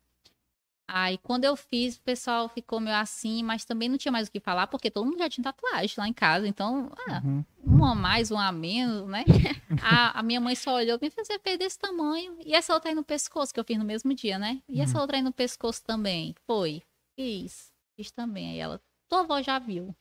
Aí, 0.87 1.17
quando 1.19 1.45
eu 1.45 1.57
fiz, 1.57 1.97
o 1.97 2.01
pessoal 2.03 2.49
ficou 2.49 2.79
meio 2.81 2.97
assim, 2.97 3.43
mas 3.43 3.65
também 3.65 3.89
não 3.89 3.97
tinha 3.97 4.13
mais 4.13 4.29
o 4.29 4.31
que 4.31 4.41
falar, 4.41 4.67
porque 4.67 4.91
todo 4.91 5.07
mundo 5.07 5.19
já 5.19 5.29
tinha 5.31 5.45
tatuagem 5.45 5.95
lá 5.97 6.07
em 6.09 6.13
casa. 6.13 6.47
Então, 6.47 6.91
ah, 7.09 7.23
Uhum. 7.25 7.45
um 7.65 7.85
a 7.85 7.95
mais, 7.95 8.31
um 8.31 8.39
a 8.39 8.53
menos, 8.53 9.09
né? 9.09 9.25
a, 9.83 10.19
a 10.19 10.23
minha 10.23 10.41
mãe 10.41 10.55
só 10.55 10.75
olhou 10.75 10.99
e 11.01 11.05
me 11.05 11.11
fez, 11.11 11.27
você 11.27 11.39
fez 11.39 11.59
desse 11.59 11.79
tamanho. 11.79 12.37
E 12.45 12.55
essa 12.55 12.75
outra 12.75 12.91
aí 12.91 12.95
no 12.95 13.05
pescoço, 13.05 13.55
que 13.55 13.61
eu 13.61 13.65
fiz 13.65 13.79
no 13.79 13.85
mesmo 13.85 14.13
dia, 14.13 14.39
né? 14.39 14.61
E 14.69 14.83
essa 14.83 15.01
outra 15.01 15.17
aí 15.17 15.23
no 15.23 15.33
pescoço 15.33 15.83
também. 15.83 16.35
Foi. 16.47 16.83
Fiz. 17.17 17.73
Fiz 17.97 18.11
também. 18.11 18.51
Aí 18.51 18.59
ela, 18.59 18.79
tua 19.13 19.21
avó 19.21 19.43
já 19.43 19.59
viu. 19.59 19.95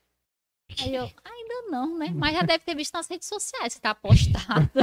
Aí 0.80 0.96
eu, 0.96 1.04
ainda 1.26 1.70
não, 1.70 1.98
né? 1.98 2.12
Mas 2.16 2.34
já 2.34 2.44
deve 2.44 2.64
ter 2.64 2.76
visto 2.76 2.94
nas 2.94 3.10
redes 3.10 3.28
sociais, 3.28 3.74
se 3.74 3.82
tá 3.82 3.94
postado. 3.94 4.72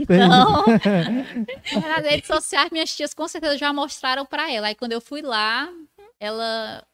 Então, 0.00 0.64
nas 1.82 2.04
redes 2.04 2.28
sociais, 2.28 2.70
minhas 2.70 2.94
tias 2.94 3.12
com 3.12 3.26
certeza 3.26 3.58
já 3.58 3.72
mostraram 3.72 4.24
pra 4.24 4.50
ela. 4.50 4.68
Aí 4.68 4.74
quando 4.74 4.92
eu 4.92 5.00
fui 5.00 5.20
lá, 5.20 5.68
ela. 6.20 6.86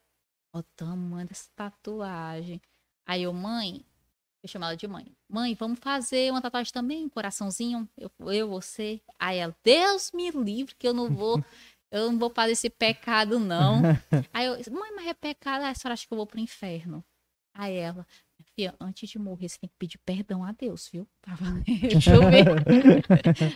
Ó, 0.54 0.60
o 0.60 0.62
tamanho 0.62 1.28
dessa 1.28 1.48
tatuagem. 1.54 2.60
Aí 3.06 3.22
eu, 3.22 3.32
mãe, 3.32 3.84
eu 4.42 4.48
chamo 4.48 4.64
ela 4.64 4.76
de 4.76 4.88
mãe. 4.88 5.06
Mãe, 5.28 5.54
vamos 5.54 5.78
fazer 5.78 6.30
uma 6.30 6.40
tatuagem 6.40 6.72
também, 6.72 7.04
um 7.04 7.10
coraçãozinho. 7.10 7.88
Eu, 7.96 8.10
eu, 8.32 8.48
você. 8.48 9.00
Aí 9.18 9.38
ela, 9.38 9.54
Deus 9.62 10.10
me 10.12 10.30
livre, 10.30 10.74
que 10.74 10.88
eu 10.88 10.94
não 10.94 11.10
vou. 11.10 11.42
Eu 11.90 12.10
não 12.10 12.18
vou 12.18 12.30
fazer 12.30 12.52
esse 12.52 12.70
pecado, 12.70 13.38
não. 13.38 13.82
Aí 14.32 14.46
eu, 14.46 14.52
mãe, 14.72 14.92
mas 14.94 15.06
é 15.06 15.14
pecado. 15.14 15.64
Aí 15.64 15.70
a 15.70 15.74
senhora 15.74 15.94
acha 15.94 16.06
que 16.06 16.12
eu 16.12 16.16
vou 16.16 16.26
pro 16.26 16.40
inferno. 16.40 17.04
Aí 17.54 17.74
ela, 17.74 18.06
Fia, 18.54 18.74
antes 18.80 19.08
de 19.08 19.18
morrer, 19.18 19.48
você 19.48 19.58
tem 19.58 19.68
que 19.68 19.76
pedir 19.78 19.98
perdão 19.98 20.44
a 20.44 20.52
Deus, 20.52 20.88
viu? 20.92 21.08
Tava 21.22 21.44
Deixa 21.64 22.14
eu 22.14 22.22
ver. 22.30 22.46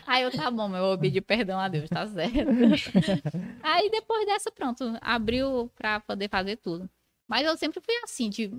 Aí 0.07 0.23
eu, 0.23 0.31
tá 0.31 0.51
bom, 0.51 0.69
mas 0.69 0.81
eu 0.81 0.87
vou 0.89 0.99
pedir 0.99 1.21
perdão 1.21 1.59
a 1.59 1.69
Deus, 1.69 1.89
tá 1.89 2.07
certo. 2.07 2.51
Aí 3.63 3.91
depois 3.91 4.27
dessa, 4.27 4.51
pronto, 4.51 4.85
abriu 5.01 5.71
pra 5.75 6.01
poder 6.01 6.29
fazer 6.29 6.57
tudo. 6.57 6.89
Mas 7.29 7.47
eu 7.47 7.57
sempre 7.57 7.81
fui 7.81 7.95
assim, 8.03 8.29
de. 8.31 8.51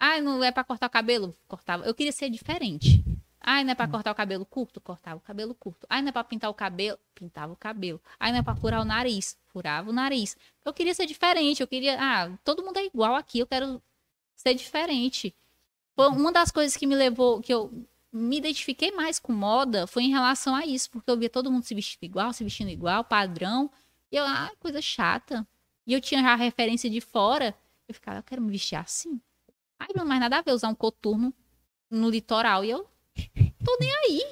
Ah, 0.00 0.20
não 0.20 0.42
é 0.42 0.52
pra 0.52 0.64
cortar 0.64 0.86
o 0.86 0.90
cabelo? 0.90 1.34
Cortava. 1.46 1.84
Eu 1.84 1.94
queria 1.94 2.12
ser 2.12 2.28
diferente. 2.30 3.04
Ai, 3.50 3.64
não 3.64 3.72
é 3.72 3.74
pra 3.74 3.88
cortar 3.88 4.12
o 4.12 4.14
cabelo 4.14 4.44
curto? 4.44 4.78
Cortava 4.78 5.16
o 5.16 5.20
cabelo 5.20 5.54
curto. 5.54 5.86
Ai, 5.88 6.02
não 6.02 6.10
é 6.10 6.12
pra 6.12 6.22
pintar 6.22 6.50
o 6.50 6.54
cabelo? 6.54 6.98
Pintava 7.14 7.50
o 7.50 7.56
cabelo. 7.56 7.98
Ai, 8.20 8.30
não 8.30 8.40
é 8.40 8.42
pra 8.42 8.54
furar 8.54 8.82
o 8.82 8.84
nariz? 8.84 9.38
Furava 9.46 9.88
o 9.88 9.92
nariz. 9.92 10.36
Eu 10.62 10.74
queria 10.74 10.92
ser 10.92 11.06
diferente. 11.06 11.62
Eu 11.62 11.66
queria. 11.66 11.96
Ah, 11.98 12.38
todo 12.44 12.62
mundo 12.62 12.76
é 12.76 12.84
igual 12.84 13.14
aqui. 13.14 13.38
Eu 13.38 13.46
quero 13.46 13.82
ser 14.36 14.52
diferente. 14.52 15.34
Foi 15.96 16.08
uma 16.08 16.30
das 16.30 16.50
coisas 16.50 16.76
que 16.76 16.86
me 16.86 16.94
levou, 16.94 17.40
que 17.40 17.54
eu 17.54 17.72
me 18.12 18.36
identifiquei 18.36 18.92
mais 18.92 19.18
com 19.18 19.32
moda 19.32 19.86
foi 19.86 20.02
em 20.02 20.10
relação 20.10 20.54
a 20.54 20.66
isso, 20.66 20.90
porque 20.90 21.10
eu 21.10 21.16
via 21.16 21.30
todo 21.30 21.50
mundo 21.50 21.64
se 21.64 21.74
vestindo 21.74 22.02
igual, 22.02 22.34
se 22.34 22.44
vestindo 22.44 22.68
igual, 22.68 23.02
padrão. 23.02 23.70
E 24.12 24.16
eu, 24.16 24.24
ah, 24.26 24.52
coisa 24.60 24.82
chata. 24.82 25.48
E 25.86 25.94
eu 25.94 26.02
tinha 26.02 26.20
já 26.20 26.32
a 26.34 26.36
referência 26.36 26.90
de 26.90 27.00
fora. 27.00 27.54
Eu 27.88 27.94
ficava, 27.94 28.18
eu 28.18 28.22
quero 28.22 28.42
me 28.42 28.50
vestir 28.50 28.76
assim. 28.76 29.18
Ai, 29.78 29.88
não 29.96 30.04
mais 30.04 30.20
nada 30.20 30.36
a 30.36 30.42
ver 30.42 30.52
usar 30.52 30.68
um 30.68 30.74
coturno 30.74 31.32
no 31.90 32.10
litoral. 32.10 32.62
E 32.62 32.68
eu, 32.68 32.86
tô 33.64 33.76
nem 33.80 33.92
aí. 34.04 34.22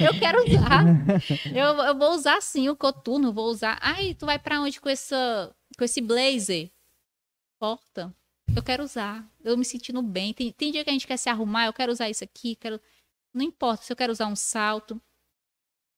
eu 0.00 0.18
quero 0.18 0.44
usar. 0.44 0.84
Eu, 1.54 1.84
eu 1.84 1.98
vou 1.98 2.12
usar 2.12 2.40
sim 2.40 2.68
o 2.68 2.76
coturno, 2.76 3.32
vou 3.32 3.46
usar. 3.50 3.78
Ai, 3.80 4.14
tu 4.14 4.26
vai 4.26 4.38
para 4.38 4.60
onde 4.60 4.80
com 4.80 4.88
essa 4.88 5.54
com 5.76 5.84
esse 5.84 6.00
blazer? 6.00 6.70
Porta. 7.58 8.14
Eu 8.54 8.62
quero 8.62 8.84
usar. 8.84 9.28
Eu 9.42 9.56
me 9.56 9.64
sentindo 9.64 10.00
bem. 10.02 10.32
Tem, 10.32 10.52
tem 10.52 10.72
dia 10.72 10.84
que 10.84 10.90
a 10.90 10.92
gente 10.92 11.06
quer 11.06 11.16
se 11.16 11.28
arrumar, 11.28 11.66
eu 11.66 11.72
quero 11.72 11.92
usar 11.92 12.08
isso 12.08 12.24
aqui, 12.24 12.54
quero 12.56 12.80
não 13.36 13.44
importa 13.44 13.84
se 13.84 13.92
eu 13.92 13.96
quero 13.96 14.12
usar 14.12 14.26
um 14.26 14.36
salto. 14.36 15.00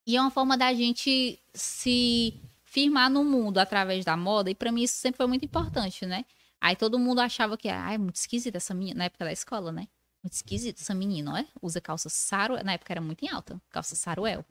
E 0.06 0.16
é 0.16 0.20
uma 0.20 0.30
forma 0.30 0.56
da 0.56 0.72
gente 0.74 1.38
se 1.54 2.40
firmar 2.64 3.10
no 3.10 3.24
mundo 3.24 3.58
através 3.58 4.04
da 4.04 4.16
moda, 4.16 4.50
e 4.50 4.54
para 4.54 4.72
mim 4.72 4.82
isso 4.82 4.96
sempre 4.96 5.18
foi 5.18 5.26
muito 5.26 5.44
importante, 5.44 6.04
né? 6.04 6.24
Aí 6.60 6.74
todo 6.74 6.98
mundo 6.98 7.20
achava 7.20 7.56
que 7.56 7.68
ah, 7.68 7.92
é 7.92 7.98
muito 7.98 8.16
esquisita 8.16 8.56
essa 8.56 8.74
menina, 8.74 8.98
na 8.98 9.04
época 9.04 9.24
da 9.24 9.32
escola, 9.32 9.70
né? 9.70 9.86
Muito 10.22 10.34
esquisita 10.34 10.80
essa 10.82 10.94
menina, 10.94 11.30
não 11.30 11.36
é? 11.38 11.46
Usa 11.62 11.80
calça 11.80 12.08
saruel, 12.08 12.64
na 12.64 12.72
época 12.72 12.92
era 12.92 13.00
muito 13.00 13.24
em 13.24 13.28
alta, 13.30 13.60
calça 13.70 13.94
saruel. 13.94 14.44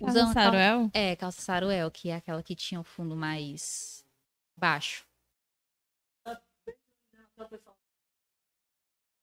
Usa 0.00 0.24
uma 0.24 0.34
cal- 0.34 0.44
Saruel? 0.44 0.90
É, 0.92 1.16
calça 1.16 1.40
saruel, 1.40 1.90
que 1.90 2.08
é 2.10 2.16
aquela 2.16 2.42
que 2.42 2.54
tinha 2.54 2.80
o 2.80 2.84
fundo 2.84 3.16
mais 3.16 4.04
baixo. 4.56 5.04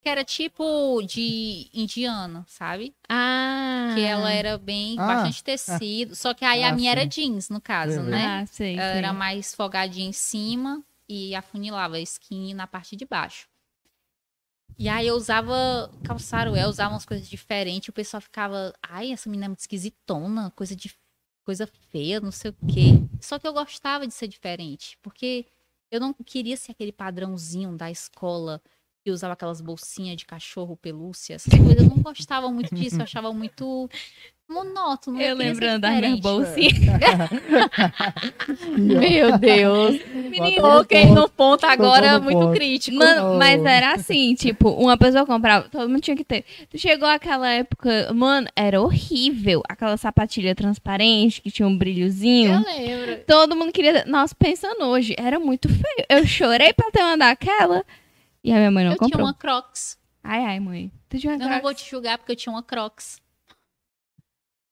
Que 0.02 0.08
era 0.08 0.24
tipo 0.24 1.02
de 1.02 1.68
indiano, 1.74 2.44
sabe? 2.46 2.94
Ah. 3.08 3.90
Que 3.94 4.02
ela 4.02 4.30
era 4.30 4.56
bem, 4.56 4.96
Ah, 4.98 5.06
bastante 5.06 5.42
tecido. 5.42 6.14
Só 6.14 6.32
que 6.32 6.44
aí 6.44 6.62
a 6.62 6.68
Ah, 6.68 6.72
minha 6.72 6.92
era 6.92 7.02
sim. 7.02 7.08
jeans, 7.08 7.48
no 7.48 7.60
caso, 7.60 8.02
Beleza. 8.02 8.10
né? 8.10 8.24
Ah, 8.42 8.46
sei, 8.46 8.74
Ela 8.76 8.88
sei. 8.90 8.98
era 8.98 9.12
mais 9.12 9.54
folgadinha 9.54 10.08
em 10.08 10.12
cima 10.12 10.84
e 11.08 11.34
afunilava 11.34 11.96
a 11.96 12.00
skin 12.00 12.54
na 12.54 12.66
parte 12.66 12.94
de 12.94 13.04
baixo. 13.04 13.48
E 14.78 14.88
aí 14.88 15.06
eu 15.06 15.14
usava 15.14 15.90
calçaruel, 16.04 16.68
usava 16.68 16.92
umas 16.92 17.06
coisas 17.06 17.28
diferentes. 17.28 17.88
O 17.88 17.92
pessoal 17.92 18.20
ficava, 18.20 18.74
ai, 18.82 19.12
essa 19.12 19.28
menina 19.28 19.46
é 19.46 19.48
muito 19.48 19.60
esquisitona, 19.60 20.50
coisa 20.50 20.76
de 20.76 20.94
coisa 21.44 21.66
feia, 21.90 22.20
não 22.20 22.32
sei 22.32 22.50
o 22.50 22.56
quê. 22.66 22.92
Só 23.20 23.38
que 23.38 23.46
eu 23.46 23.52
gostava 23.52 24.06
de 24.06 24.12
ser 24.12 24.28
diferente, 24.28 24.98
porque 25.00 25.46
eu 25.90 26.00
não 26.00 26.12
queria 26.12 26.56
ser 26.56 26.72
aquele 26.72 26.92
padrãozinho 26.92 27.76
da 27.76 27.90
escola 27.90 28.60
que 29.06 29.10
usava 29.12 29.34
aquelas 29.34 29.60
bolsinhas 29.60 30.16
de 30.16 30.26
cachorro, 30.26 30.76
pelúcia, 30.76 31.34
essas 31.34 31.56
coisas. 31.56 31.76
Eu 31.78 31.90
não 31.90 32.02
gostava 32.02 32.50
muito 32.50 32.74
disso, 32.74 32.96
eu 32.96 33.02
achava 33.06 33.32
muito 33.32 33.88
monótono. 34.48 35.20
Eu 35.20 35.36
lembrando 35.36 35.82
da 35.82 35.90
minha 35.92 36.16
bolsinha. 36.16 36.98
Meu 38.76 39.38
Deus. 39.38 40.00
Menino, 40.12 40.60
Coloquei 40.60 41.04
no 41.06 41.28
ponto 41.28 41.64
agora 41.66 42.18
no 42.18 42.24
muito 42.24 42.40
ponto. 42.40 42.52
crítico. 42.54 42.96
Mano, 42.96 43.38
mas 43.38 43.64
era 43.64 43.92
assim, 43.94 44.34
tipo, 44.34 44.70
uma 44.70 44.96
pessoa 44.98 45.24
comprava, 45.24 45.68
todo 45.68 45.88
mundo 45.88 46.00
tinha 46.00 46.16
que 46.16 46.24
ter. 46.24 46.44
Chegou 46.74 47.08
aquela 47.08 47.48
época, 47.48 48.12
mano, 48.12 48.48
era 48.56 48.80
horrível. 48.80 49.62
Aquela 49.68 49.96
sapatilha 49.96 50.52
transparente 50.52 51.40
que 51.40 51.50
tinha 51.52 51.68
um 51.68 51.78
brilhozinho. 51.78 52.54
Eu 52.54 52.60
lembro. 52.64 53.24
Todo 53.24 53.54
mundo 53.54 53.72
queria. 53.72 54.04
Nossa, 54.04 54.34
pensando 54.34 54.84
hoje, 54.86 55.14
era 55.16 55.38
muito 55.38 55.68
feio. 55.68 56.06
Eu 56.08 56.26
chorei 56.26 56.72
pra 56.72 56.90
ter 56.90 57.02
uma 57.02 57.16
daquela. 57.16 57.84
E 58.46 58.52
a 58.52 58.56
minha 58.56 58.70
mãe 58.70 58.84
não 58.84 58.92
eu 58.92 58.96
comprou. 58.98 59.10
tinha 59.10 59.24
uma 59.24 59.34
Crocs. 59.34 59.98
Ai, 60.22 60.44
ai, 60.44 60.60
mãe. 60.60 60.92
Tu 61.08 61.18
tinha 61.18 61.32
uma 61.32 61.42
Eu 61.44 61.48
não 61.48 61.54
vou 61.60 61.70
Crocs? 61.70 61.82
te 61.82 61.90
julgar 61.90 62.16
porque 62.18 62.30
eu 62.32 62.36
tinha 62.36 62.52
uma 62.52 62.62
Crocs. 62.62 63.20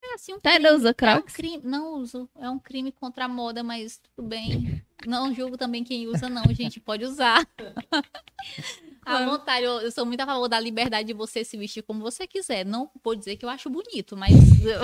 É 0.03 0.15
assim 0.15 0.33
um 0.35 0.39
Tu 0.39 0.47
ainda 0.47 0.75
usa 0.77 0.89
É 0.89 0.91
um 0.93 0.95
Crocs? 0.95 1.35
crime, 1.35 1.61
não 1.65 1.95
uso. 1.95 2.29
É 2.37 2.49
um 2.49 2.59
crime 2.59 2.93
contra 2.93 3.25
a 3.25 3.29
moda, 3.29 3.63
mas 3.65 3.99
tudo 3.99 4.27
bem. 4.29 4.83
Não 5.07 5.35
julgo 5.35 5.59
também 5.59 5.85
quem 5.85 6.07
usa, 6.07 6.31
não, 6.31 6.45
gente. 6.55 6.81
Pode 6.81 7.05
usar. 7.05 7.47
À 9.05 9.23
vontade, 9.27 9.65
eu, 9.67 9.81
eu 9.83 9.91
sou 9.91 10.07
muito 10.07 10.21
a 10.21 10.25
favor 10.27 10.49
da 10.49 10.59
liberdade 10.59 11.09
de 11.09 11.13
você 11.13 11.45
se 11.45 11.59
vestir 11.59 11.83
como 11.83 12.01
você 12.01 12.27
quiser. 12.27 12.65
Não 12.65 12.91
vou 13.03 13.15
dizer 13.15 13.37
que 13.37 13.45
eu 13.45 13.51
acho 13.51 13.69
bonito, 13.69 14.17
mas 14.17 14.31
eu 14.65 14.81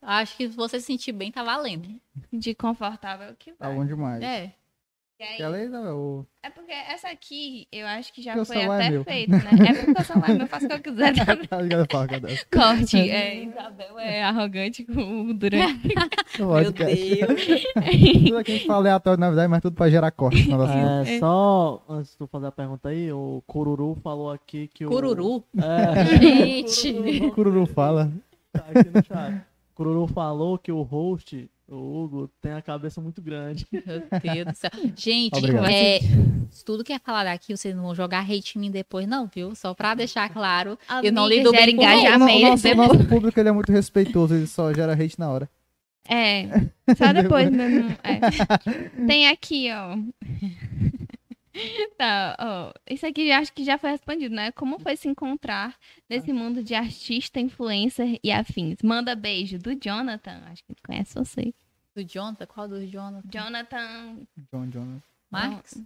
acho 0.00 0.36
que 0.38 0.48
se 0.48 0.56
você 0.56 0.80
se 0.80 0.86
sentir 0.86 1.12
bem, 1.12 1.30
tá 1.30 1.42
valendo. 1.42 2.00
De 2.32 2.54
confortável 2.54 3.34
que 3.38 3.52
Tá 3.52 3.66
vai. 3.66 3.74
bom 3.76 3.84
demais. 3.84 4.22
É. 4.22 4.54
E 5.18 5.22
aí- 5.24 5.40
Ela 5.40 5.58
é, 5.58 5.68
o... 5.92 6.26
É 6.42 6.50
porque 6.50 6.72
essa 6.72 7.08
aqui, 7.08 7.66
eu 7.72 7.86
acho 7.86 8.12
que 8.12 8.20
já 8.20 8.44
foi 8.44 8.58
é 8.58 8.66
até 8.66 8.90
meu. 8.90 9.02
feita, 9.02 9.32
né? 9.32 9.50
É 9.70 9.72
porque 9.84 10.00
o 10.02 10.04
celular 10.04 10.28
é 10.30 10.32
meu, 10.34 10.42
eu 10.42 10.46
faço 10.46 10.66
o 10.66 10.68
que 10.68 10.74
eu 10.74 10.80
quiser 10.82 11.14
também. 11.24 11.46
Tá. 11.88 12.06
Corte. 12.52 13.10
É, 13.10 13.44
Isabel 13.44 13.98
é 13.98 14.22
arrogante 14.22 14.84
com 14.84 15.30
o 15.30 15.34
durante. 15.34 15.88
Meu 16.38 16.48
podcast. 16.48 16.96
Deus. 17.16 17.64
Tudo 18.24 18.36
aqui 18.38 18.52
a 18.52 18.54
gente 18.56 18.66
fala 18.66 18.78
aleatório, 18.80 19.18
na 19.20 19.28
verdade, 19.28 19.48
mas 19.48 19.62
tudo 19.62 19.74
pra 19.74 19.88
gerar 19.88 20.10
corte. 20.10 20.44
contas. 20.44 21.08
É, 21.08 21.18
só 21.18 21.82
antes 21.88 22.12
de 22.12 22.18
tu 22.18 22.26
fazer 22.26 22.46
a 22.48 22.52
pergunta 22.52 22.90
aí, 22.90 23.10
o 23.10 23.42
Cururu 23.46 23.96
falou 24.02 24.30
aqui 24.30 24.68
que 24.68 24.84
o. 24.84 24.88
Cururu. 24.90 25.42
É, 25.56 26.04
Gente. 26.18 27.30
Cururu 27.30 27.64
fala. 27.66 28.12
tá 28.52 28.64
aqui 28.74 28.90
no 28.90 29.02
chat. 29.04 29.40
Cururu 29.74 30.06
falou 30.08 30.58
que 30.58 30.70
o 30.70 30.82
host, 30.82 31.48
o 31.68 31.74
Hugo, 32.04 32.30
tem 32.40 32.52
a 32.52 32.62
cabeça 32.62 33.00
muito 33.00 33.20
grande. 33.20 33.66
Meu 33.72 33.82
Deus 34.34 34.46
do 34.46 34.54
céu. 34.54 34.70
Gente, 34.96 35.50
é, 35.68 35.98
tudo 36.64 36.84
que 36.84 36.92
é 36.92 36.98
falado 36.98 37.26
aqui, 37.28 37.56
vocês 37.56 37.74
não 37.74 37.82
vão 37.84 37.94
jogar 37.94 38.20
hate 38.20 38.56
em 38.56 38.60
mim 38.60 38.70
depois, 38.70 39.06
não, 39.06 39.26
viu? 39.26 39.54
Só 39.54 39.74
pra 39.74 39.94
deixar 39.94 40.28
claro. 40.32 40.78
Eu 41.02 41.12
não 41.12 41.24
Amiga, 41.24 41.36
lido 41.42 41.50
bem 41.52 41.66
O 41.66 41.70
engajamento. 41.70 42.40
nosso, 42.46 42.66
o 42.66 42.70
depois- 42.70 42.88
nosso 42.92 43.08
público 43.08 43.40
ele 43.40 43.48
é 43.48 43.52
muito 43.52 43.72
respeitoso, 43.72 44.34
ele 44.34 44.46
só 44.46 44.72
gera 44.72 44.92
hate 44.92 45.18
na 45.18 45.28
hora. 45.30 45.50
É, 46.08 46.44
só 46.96 47.12
depois 47.12 47.50
mesmo. 47.50 47.90
é. 48.04 49.06
Tem 49.08 49.26
aqui, 49.28 49.68
ó. 49.72 49.96
Tá, 51.96 52.36
ó. 52.38 52.72
Isso 52.88 53.06
aqui 53.06 53.32
acho 53.32 53.52
que 53.52 53.64
já 53.64 53.78
foi 53.78 53.90
respondido, 53.90 54.34
né? 54.34 54.52
Como 54.52 54.78
foi 54.78 54.96
se 54.96 55.08
encontrar 55.08 55.76
nesse 56.08 56.32
mundo 56.32 56.62
de 56.62 56.74
artista, 56.74 57.40
influencer 57.40 58.18
e 58.22 58.30
afins? 58.30 58.82
Manda 58.82 59.14
beijo 59.14 59.58
do 59.58 59.74
Jonathan. 59.74 60.42
Acho 60.46 60.62
que 60.64 60.72
ele 60.72 60.80
conhece 60.84 61.14
você. 61.14 61.54
Do 61.94 62.04
Jonathan? 62.04 62.46
Qual 62.46 62.68
do 62.68 62.86
Jonathan? 62.86 63.28
Jonathan. 63.32 64.26
John, 64.52 64.68
John. 64.68 65.02
Marx? 65.30 65.82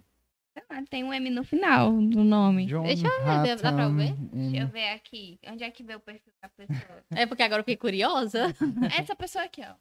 sei 0.53 0.63
lá, 0.69 0.83
tem 0.89 1.03
um 1.03 1.13
M 1.13 1.29
no 1.29 1.43
final 1.43 1.91
do 1.93 2.23
nome. 2.23 2.65
John 2.65 2.83
Deixa 2.83 3.07
eu 3.07 3.41
ver, 3.41 3.55
dá 3.61 3.71
pra 3.71 3.87
ver? 3.87 4.13
Deixa 4.13 4.57
eu 4.57 4.67
ver 4.67 4.89
aqui. 4.89 5.39
Onde 5.47 5.63
é 5.63 5.71
que 5.71 5.83
vê 5.83 5.95
o 5.95 5.99
perfil 5.99 6.33
da 6.41 6.49
pessoa? 6.49 7.03
É 7.11 7.25
porque 7.25 7.43
agora 7.43 7.61
eu 7.61 7.63
fiquei 7.63 7.77
curiosa. 7.77 8.53
Essa 8.97 9.15
pessoa 9.15 9.45
aqui, 9.45 9.61
ó. 9.61 9.73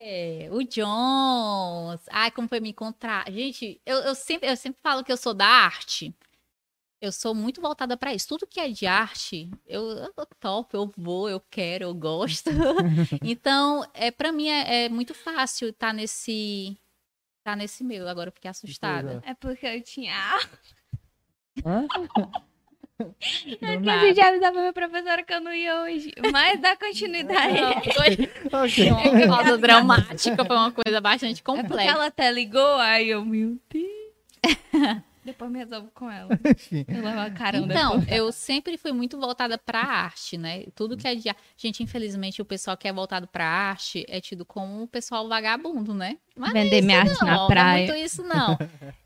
É, 0.00 0.48
o 0.52 0.62
Jones. 0.62 2.00
Ai, 2.10 2.30
como 2.30 2.48
foi 2.48 2.60
me 2.60 2.70
encontrar? 2.70 3.30
Gente, 3.30 3.80
eu, 3.84 3.98
eu 3.98 4.14
sempre, 4.14 4.48
eu 4.48 4.56
sempre 4.56 4.80
falo 4.80 5.02
que 5.02 5.10
eu 5.10 5.16
sou 5.16 5.34
da 5.34 5.46
arte. 5.46 6.14
Eu 7.00 7.12
sou 7.12 7.34
muito 7.34 7.60
voltada 7.60 7.96
pra 7.96 8.12
isso. 8.12 8.28
Tudo 8.28 8.46
que 8.46 8.58
é 8.58 8.68
de 8.68 8.86
arte, 8.86 9.50
eu, 9.66 9.82
eu 9.90 10.26
topo, 10.40 10.76
eu 10.76 10.92
vou, 10.96 11.28
eu 11.28 11.40
quero, 11.40 11.84
eu 11.84 11.94
gosto. 11.94 12.50
então, 13.22 13.84
é, 13.94 14.10
para 14.10 14.32
mim 14.32 14.48
é, 14.48 14.84
é 14.84 14.88
muito 14.88 15.14
fácil 15.14 15.68
estar 15.68 15.92
nesse. 15.92 16.76
Tá 17.44 17.54
nesse 17.54 17.84
meu. 17.84 18.08
Agora 18.08 18.28
eu 18.28 18.32
fiquei 18.32 18.50
assustada. 18.50 19.22
É 19.24 19.34
porque 19.34 19.66
eu 19.66 19.82
tinha. 19.82 20.12
Eu 22.98 23.80
esqueci 23.80 24.12
de 24.14 24.20
avisar 24.20 24.50
pra 24.52 24.60
minha 24.60 24.72
professora 24.72 25.22
que 25.22 25.32
eu 25.32 25.40
não 25.40 25.52
ia 25.54 25.82
hoje. 25.82 26.12
Mas 26.32 26.60
dá 26.60 26.76
continuidade. 26.76 27.60
Não, 27.60 27.72
foi 27.94 28.60
Ok. 28.64 28.90
uma 29.24 29.36
pausa 29.36 29.58
dramática, 29.58 30.44
foi 30.44 30.56
uma 30.56 30.72
coisa 30.72 31.00
bastante 31.00 31.40
É 31.40 31.44
complexa. 31.44 31.90
ela 31.92 32.06
até 32.06 32.30
ligou, 32.32 32.74
aí 32.78 33.10
eu, 33.10 33.24
meu 33.24 33.56
Deus. 33.70 33.88
Depois 35.28 35.50
me 35.50 35.58
resolvo 35.58 35.90
com 35.92 36.10
ela. 36.10 36.30
Enfim. 36.42 36.86
Eu 36.88 37.04
levo 37.04 37.20
a 37.20 37.30
caramba. 37.30 37.66
Então, 37.66 38.02
eu 38.08 38.32
sempre 38.32 38.78
fui 38.78 38.92
muito 38.92 39.18
voltada 39.18 39.58
pra 39.58 39.80
arte, 39.80 40.38
né? 40.38 40.64
Tudo 40.74 40.96
que 40.96 41.06
é 41.06 41.14
de 41.14 41.28
arte. 41.28 41.40
Gente, 41.54 41.82
infelizmente, 41.82 42.40
o 42.40 42.46
pessoal 42.46 42.78
que 42.78 42.88
é 42.88 42.92
voltado 42.92 43.28
pra 43.28 43.46
arte 43.46 44.06
é 44.08 44.22
tido 44.22 44.46
como 44.46 44.82
um 44.82 44.86
pessoal 44.86 45.28
vagabundo, 45.28 45.92
né? 45.92 46.16
Mas 46.34 46.54
não 46.54 46.60
é 46.60 46.64
Vender 46.64 46.80
minha 46.80 47.00
arte 47.00 47.20
não, 47.20 47.26
na 47.26 47.36
não 47.36 47.44
é 47.44 47.48
praia. 47.48 47.86
muito 47.86 48.04
isso, 48.04 48.22
não. 48.22 48.56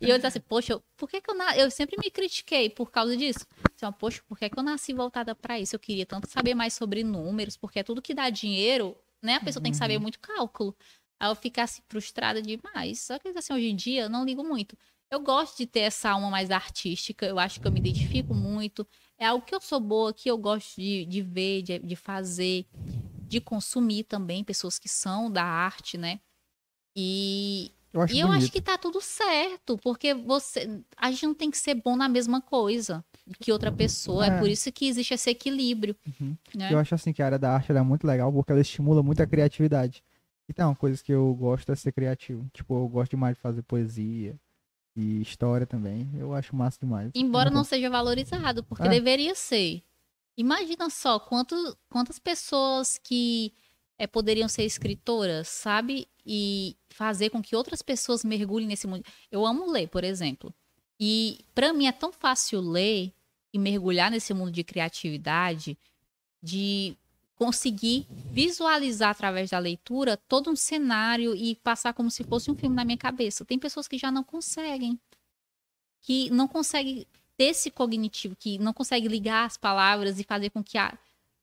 E 0.00 0.08
eu 0.08 0.16
disse 0.16 0.28
assim, 0.28 0.40
poxa, 0.40 0.80
por 0.96 1.10
que, 1.10 1.20
que 1.20 1.28
eu 1.28 1.34
na... 1.34 1.56
Eu 1.56 1.68
sempre 1.72 1.96
me 1.98 2.08
critiquei 2.08 2.70
por 2.70 2.92
causa 2.92 3.16
disso. 3.16 3.44
Assim, 3.74 3.84
ó, 3.84 3.90
poxa, 3.90 4.22
por 4.28 4.38
que, 4.38 4.48
que 4.48 4.56
eu 4.56 4.62
nasci 4.62 4.92
voltada 4.92 5.34
pra 5.34 5.58
isso? 5.58 5.74
Eu 5.74 5.80
queria 5.80 6.06
tanto 6.06 6.30
saber 6.30 6.54
mais 6.54 6.72
sobre 6.72 7.02
números, 7.02 7.56
porque 7.56 7.80
é 7.80 7.82
tudo 7.82 8.00
que 8.00 8.14
dá 8.14 8.30
dinheiro, 8.30 8.96
né? 9.20 9.34
A 9.34 9.40
pessoa 9.40 9.60
tem 9.60 9.72
que 9.72 9.78
saber 9.78 9.98
muito 9.98 10.20
cálculo. 10.20 10.76
Aí 11.18 11.28
eu 11.30 11.34
ficasse 11.34 11.82
frustrada 11.88 12.40
demais. 12.40 13.00
Só 13.00 13.18
que 13.18 13.28
assim, 13.28 13.52
hoje 13.52 13.68
em 13.70 13.76
dia, 13.76 14.02
eu 14.02 14.10
não 14.10 14.24
ligo 14.24 14.44
muito. 14.44 14.76
Eu 15.12 15.20
gosto 15.20 15.58
de 15.58 15.66
ter 15.66 15.80
essa 15.80 16.08
alma 16.08 16.30
mais 16.30 16.50
artística, 16.50 17.26
eu 17.26 17.38
acho 17.38 17.60
que 17.60 17.66
eu 17.66 17.70
me 17.70 17.78
identifico 17.78 18.32
muito. 18.32 18.88
É 19.18 19.26
algo 19.26 19.44
que 19.44 19.54
eu 19.54 19.60
sou 19.60 19.78
boa, 19.78 20.10
que 20.10 20.30
eu 20.30 20.38
gosto 20.38 20.80
de, 20.80 21.04
de 21.04 21.20
ver, 21.20 21.60
de, 21.60 21.78
de 21.80 21.94
fazer, 21.94 22.64
de 23.28 23.38
consumir 23.38 24.04
também, 24.04 24.42
pessoas 24.42 24.78
que 24.78 24.88
são 24.88 25.30
da 25.30 25.44
arte, 25.44 25.98
né? 25.98 26.18
E, 26.96 27.70
Eu 27.92 28.00
acho 28.00 28.14
e 28.14 28.20
eu 28.20 28.26
bonito. 28.28 28.42
acho 28.42 28.52
que 28.52 28.62
tá 28.62 28.78
tudo 28.78 29.02
certo, 29.02 29.76
porque 29.82 30.14
você. 30.14 30.82
A 30.96 31.10
gente 31.10 31.26
não 31.26 31.34
tem 31.34 31.50
que 31.50 31.58
ser 31.58 31.74
bom 31.74 31.94
na 31.94 32.08
mesma 32.08 32.40
coisa 32.40 33.04
que 33.38 33.52
outra 33.52 33.70
pessoa. 33.70 34.24
É, 34.24 34.28
É. 34.30 34.38
por 34.38 34.48
isso 34.48 34.72
que 34.72 34.86
existe 34.88 35.12
esse 35.12 35.28
equilíbrio. 35.28 35.94
Uhum. 36.06 36.34
Né? 36.54 36.72
Eu 36.72 36.78
acho 36.78 36.94
assim 36.94 37.12
que 37.12 37.20
a 37.20 37.26
área 37.26 37.38
da 37.38 37.52
arte 37.54 37.70
é 37.70 37.82
muito 37.82 38.06
legal 38.06 38.32
porque 38.32 38.50
ela 38.50 38.62
estimula 38.62 39.02
muito 39.02 39.22
a 39.22 39.26
criatividade. 39.26 40.02
Então, 40.48 40.74
coisas 40.74 41.02
que 41.02 41.12
eu 41.12 41.34
gosto 41.34 41.70
é 41.70 41.76
ser 41.76 41.92
criativo. 41.92 42.48
Tipo, 42.54 42.74
eu 42.82 42.88
gosto 42.88 43.10
demais 43.10 43.36
de 43.36 43.42
fazer 43.42 43.62
poesia 43.62 44.40
e 44.96 45.20
história 45.22 45.66
também. 45.66 46.10
Eu 46.14 46.34
acho 46.34 46.54
massa 46.54 46.78
demais. 46.80 47.10
Embora 47.14 47.48
Eu 47.48 47.54
não 47.54 47.64
seja 47.64 47.88
valorizado, 47.90 48.62
porque 48.64 48.84
É. 48.86 48.88
deveria 48.88 49.34
ser. 49.34 49.82
Imagina 50.36 50.88
só 50.90 51.18
quanto, 51.20 51.54
quantas 51.88 52.18
pessoas 52.18 52.98
que 53.02 53.52
eh, 53.98 54.06
poderiam 54.06 54.48
ser 54.48 54.64
escritoras, 54.64 55.46
sabe? 55.48 56.08
E 56.26 56.76
fazer 56.88 57.30
com 57.30 57.42
que 57.42 57.54
outras 57.54 57.82
pessoas 57.82 58.24
mergulhem 58.24 58.66
nesse 58.66 58.86
mundo. 58.86 59.04
Eu 59.30 59.46
amo 59.46 59.70
ler, 59.70 59.88
por 59.88 60.02
exemplo. 60.02 60.52
E 60.98 61.44
para 61.54 61.72
mim 61.72 61.86
é 61.86 61.92
tão 61.92 62.10
fácil 62.12 62.60
ler 62.60 63.12
e 63.52 63.58
mergulhar 63.58 64.10
nesse 64.10 64.32
mundo 64.32 64.50
de 64.50 64.64
criatividade, 64.64 65.76
de 66.42 66.96
conseguir 67.42 68.06
visualizar 68.30 69.10
através 69.10 69.50
da 69.50 69.58
leitura 69.58 70.16
todo 70.16 70.48
um 70.48 70.54
cenário 70.54 71.34
e 71.34 71.56
passar 71.56 71.92
como 71.92 72.08
se 72.08 72.22
fosse 72.22 72.48
um 72.48 72.54
filme 72.54 72.76
na 72.76 72.84
minha 72.84 72.96
cabeça. 72.96 73.44
Tem 73.44 73.58
pessoas 73.58 73.88
que 73.88 73.98
já 73.98 74.12
não 74.12 74.22
conseguem, 74.22 74.96
que 76.00 76.30
não 76.30 76.46
conseguem 76.46 77.04
ter 77.36 77.46
esse 77.46 77.68
cognitivo, 77.68 78.36
que 78.36 78.58
não 78.58 78.72
consegue 78.72 79.08
ligar 79.08 79.44
as 79.44 79.56
palavras 79.56 80.20
e 80.20 80.24
fazer 80.24 80.50
com 80.50 80.62
que 80.62 80.78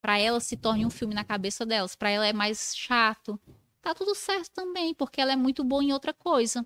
para 0.01 0.17
ela 0.17 0.39
se 0.39 0.55
torne 0.55 0.85
um 0.85 0.89
filme 0.89 1.13
na 1.13 1.25
cabeça 1.25 1.65
delas. 1.65 1.97
Para 1.97 2.11
ela 2.11 2.25
é 2.25 2.31
mais 2.31 2.73
chato. 2.77 3.37
Tá 3.81 3.93
tudo 3.93 4.15
certo 4.15 4.51
também, 4.51 4.93
porque 4.93 5.19
ela 5.19 5.33
é 5.33 5.35
muito 5.35 5.65
boa 5.65 5.83
em 5.83 5.91
outra 5.91 6.13
coisa. 6.13 6.65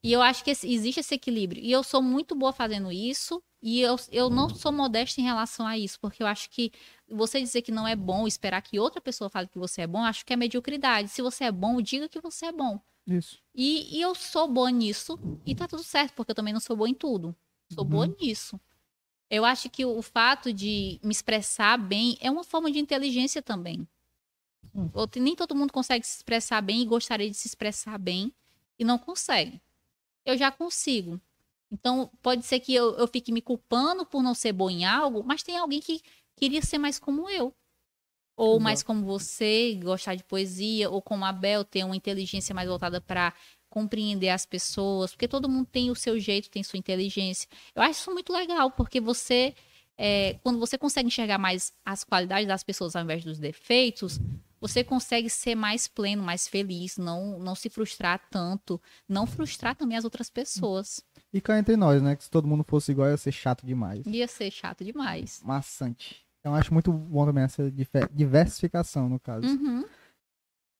E 0.00 0.12
eu 0.12 0.22
acho 0.22 0.44
que 0.44 0.50
existe 0.52 1.00
esse 1.00 1.16
equilíbrio. 1.16 1.60
E 1.60 1.72
eu 1.72 1.82
sou 1.82 2.00
muito 2.00 2.36
boa 2.36 2.52
fazendo 2.52 2.92
isso. 2.92 3.42
E 3.62 3.80
eu, 3.80 3.96
eu 4.10 4.30
não 4.30 4.48
sou 4.48 4.72
modesta 4.72 5.20
em 5.20 5.24
relação 5.24 5.66
a 5.66 5.76
isso, 5.76 6.00
porque 6.00 6.22
eu 6.22 6.26
acho 6.26 6.48
que 6.48 6.72
você 7.08 7.40
dizer 7.40 7.60
que 7.62 7.70
não 7.70 7.86
é 7.86 7.94
bom, 7.94 8.26
esperar 8.26 8.62
que 8.62 8.78
outra 8.80 9.00
pessoa 9.00 9.28
fale 9.28 9.48
que 9.48 9.58
você 9.58 9.82
é 9.82 9.86
bom, 9.86 10.02
acho 10.02 10.24
que 10.24 10.32
é 10.32 10.36
mediocridade. 10.36 11.08
Se 11.10 11.20
você 11.20 11.44
é 11.44 11.52
bom, 11.52 11.80
diga 11.82 12.08
que 12.08 12.20
você 12.20 12.46
é 12.46 12.52
bom. 12.52 12.80
Isso. 13.06 13.38
E, 13.54 13.98
e 13.98 14.00
eu 14.00 14.14
sou 14.14 14.48
boa 14.48 14.70
nisso, 14.70 15.18
e 15.44 15.54
tá 15.54 15.68
tudo 15.68 15.82
certo, 15.82 16.14
porque 16.14 16.30
eu 16.30 16.34
também 16.34 16.54
não 16.54 16.60
sou 16.60 16.74
boa 16.76 16.88
em 16.88 16.94
tudo. 16.94 17.36
Sou 17.72 17.84
boa 17.84 18.06
nisso. 18.20 18.58
Eu 19.28 19.44
acho 19.44 19.68
que 19.70 19.84
o, 19.84 20.00
fato 20.02 20.52
de 20.52 20.98
me 21.04 21.12
expressar 21.12 21.76
bem 21.78 22.16
é 22.20 22.30
uma 22.30 22.42
forma 22.42 22.70
de 22.70 22.78
inteligência 22.78 23.40
também. 23.42 23.86
Outro- 24.94 25.20
Nem 25.22 25.36
todo 25.36 25.54
mundo 25.54 25.72
consegue 25.72 26.06
se 26.06 26.16
expressar 26.16 26.60
bem 26.62 26.82
e 26.82 26.86
gostaria 26.86 27.28
de 27.28 27.36
se 27.36 27.46
expressar 27.46 27.98
bem 27.98 28.32
e 28.78 28.84
não 28.84 28.98
consegue. 28.98 29.60
Eu 30.24 30.36
já 30.36 30.50
consigo. 30.50 31.20
Então, 31.70 32.10
pode 32.20 32.44
ser 32.44 32.60
que 32.60 32.74
eu, 32.74 32.96
eu 32.96 33.06
fique 33.06 33.32
me 33.32 33.40
culpando 33.40 34.04
por 34.04 34.22
não 34.22 34.34
ser 34.34 34.52
boa 34.52 34.72
em 34.72 34.84
algo, 34.84 35.22
mas 35.24 35.42
tem 35.42 35.56
alguém 35.56 35.80
que 35.80 36.00
queria 36.36 36.62
ser 36.62 36.78
mais 36.78 36.98
como 36.98 37.28
eu. 37.30 37.54
Ou 38.36 38.52
Exato. 38.52 38.62
mais 38.62 38.82
como 38.82 39.04
você, 39.04 39.78
gostar 39.82 40.14
de 40.14 40.24
poesia, 40.24 40.88
ou 40.90 41.00
como 41.00 41.24
a 41.24 41.32
Bel, 41.32 41.64
ter 41.64 41.84
uma 41.84 41.96
inteligência 41.96 42.54
mais 42.54 42.68
voltada 42.68 43.00
para 43.00 43.34
compreender 43.68 44.30
as 44.30 44.44
pessoas, 44.44 45.12
porque 45.12 45.28
todo 45.28 45.48
mundo 45.48 45.68
tem 45.70 45.90
o 45.90 45.94
seu 45.94 46.18
jeito, 46.18 46.50
tem 46.50 46.62
sua 46.62 46.78
inteligência. 46.78 47.48
Eu 47.74 47.82
acho 47.82 48.00
isso 48.00 48.10
muito 48.10 48.32
legal, 48.32 48.70
porque 48.72 49.00
você, 49.00 49.54
é, 49.96 50.34
quando 50.42 50.58
você 50.58 50.76
consegue 50.76 51.06
enxergar 51.06 51.38
mais 51.38 51.72
as 51.84 52.02
qualidades 52.02 52.48
das 52.48 52.64
pessoas 52.64 52.96
ao 52.96 53.04
invés 53.04 53.24
dos 53.24 53.38
defeitos, 53.38 54.18
você 54.60 54.84
consegue 54.84 55.30
ser 55.30 55.54
mais 55.54 55.88
pleno, 55.88 56.22
mais 56.22 56.46
feliz, 56.46 56.98
não, 56.98 57.38
não 57.38 57.54
se 57.54 57.70
frustrar 57.70 58.20
tanto, 58.30 58.80
não 59.08 59.26
frustrar 59.26 59.74
também 59.74 59.96
as 59.96 60.04
outras 60.04 60.28
pessoas. 60.28 61.02
E 61.32 61.40
cá 61.40 61.58
entre 61.58 61.76
nós, 61.76 62.02
né? 62.02 62.16
Que 62.16 62.24
se 62.24 62.30
todo 62.30 62.48
mundo 62.48 62.64
fosse 62.66 62.90
igual 62.92 63.08
ia 63.08 63.16
ser 63.16 63.32
chato 63.32 63.64
demais. 63.64 64.04
Ia 64.06 64.26
ser 64.26 64.50
chato 64.50 64.84
demais. 64.84 65.40
Maçante. 65.44 66.16
Então 66.40 66.54
acho 66.54 66.72
muito 66.72 66.90
bom 66.92 67.24
também 67.26 67.44
essa 67.44 67.70
diversificação, 68.12 69.08
no 69.08 69.20
caso. 69.20 69.46
Uhum. 69.46 69.84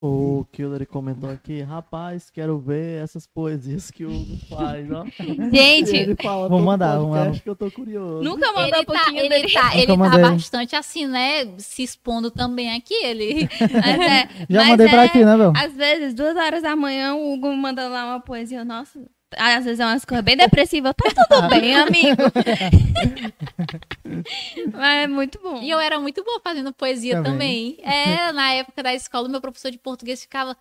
O 0.03 0.47
Killer 0.51 0.87
comentou 0.87 1.29
aqui, 1.29 1.61
rapaz, 1.61 2.31
quero 2.31 2.59
ver 2.59 3.05
essas 3.05 3.27
poesias 3.27 3.91
que 3.91 4.07
o 4.07 4.11
Hugo 4.11 4.37
faz, 4.49 4.91
ó. 4.91 5.05
Gente, 5.53 5.95
ele 5.95 6.17
fala 6.17 6.49
Vou 6.49 6.59
mandar, 6.59 6.99
vou 6.99 7.11
mandar. 7.11 7.39
que 7.39 7.47
eu 7.49 7.55
tô 7.55 7.71
curioso. 7.71 8.25
nunca 8.25 8.47
mandou 8.51 8.63
Ele 8.65 8.79
um 8.79 8.85
tá, 8.87 8.95
pouquinho 8.95 9.19
ele 9.21 9.29
dele. 9.29 9.53
tá, 9.53 9.77
ele 9.77 9.87
Nunca 9.89 10.05
tá 10.11 10.17
mandei. 10.19 10.31
bastante 10.33 10.75
assim, 10.75 11.07
né? 11.07 11.55
Se 11.59 11.83
expondo 11.83 12.31
também 12.31 12.75
aqui. 12.75 12.95
Ele. 12.95 13.47
Mas 13.61 14.01
é, 14.01 14.29
Já 14.49 14.61
mas 14.61 14.69
mandei 14.71 14.89
pra 14.89 15.05
é- 15.05 15.09
ti, 15.11 15.23
né, 15.23 15.37
Bel? 15.37 15.53
Às 15.55 15.75
vezes, 15.75 16.15
duas 16.15 16.35
horas 16.35 16.63
da 16.63 16.75
manhã, 16.75 17.15
o 17.15 17.35
Hugo 17.35 17.55
manda 17.55 17.87
lá 17.87 18.07
uma 18.07 18.21
poesia. 18.21 18.65
Nossa, 18.65 19.07
às 19.37 19.65
vezes 19.65 19.81
é 19.81 19.87
umas 19.87 20.05
coisas 20.05 20.25
bem 20.25 20.37
depressivas. 20.37 20.93
Tá 21.15 21.25
tudo 21.25 21.49
bem, 21.49 21.77
amigo. 21.77 22.23
Mas 24.73 25.05
é 25.05 25.07
muito 25.07 25.41
bom. 25.41 25.63
E 25.63 25.71
eu 25.71 25.79
era 25.79 26.01
muito 26.01 26.25
boa 26.25 26.41
fazendo 26.43 26.73
poesia 26.73 27.23
Também. 27.23 27.77
também. 27.77 27.79
É, 27.83 28.33
na 28.33 28.53
época 28.53 28.83
da 28.83 28.95
escola, 28.95 29.29
meu 29.29 29.41
professor 29.41 29.71
de 29.71 29.79
português 29.79 30.23
ficava. 30.23 30.57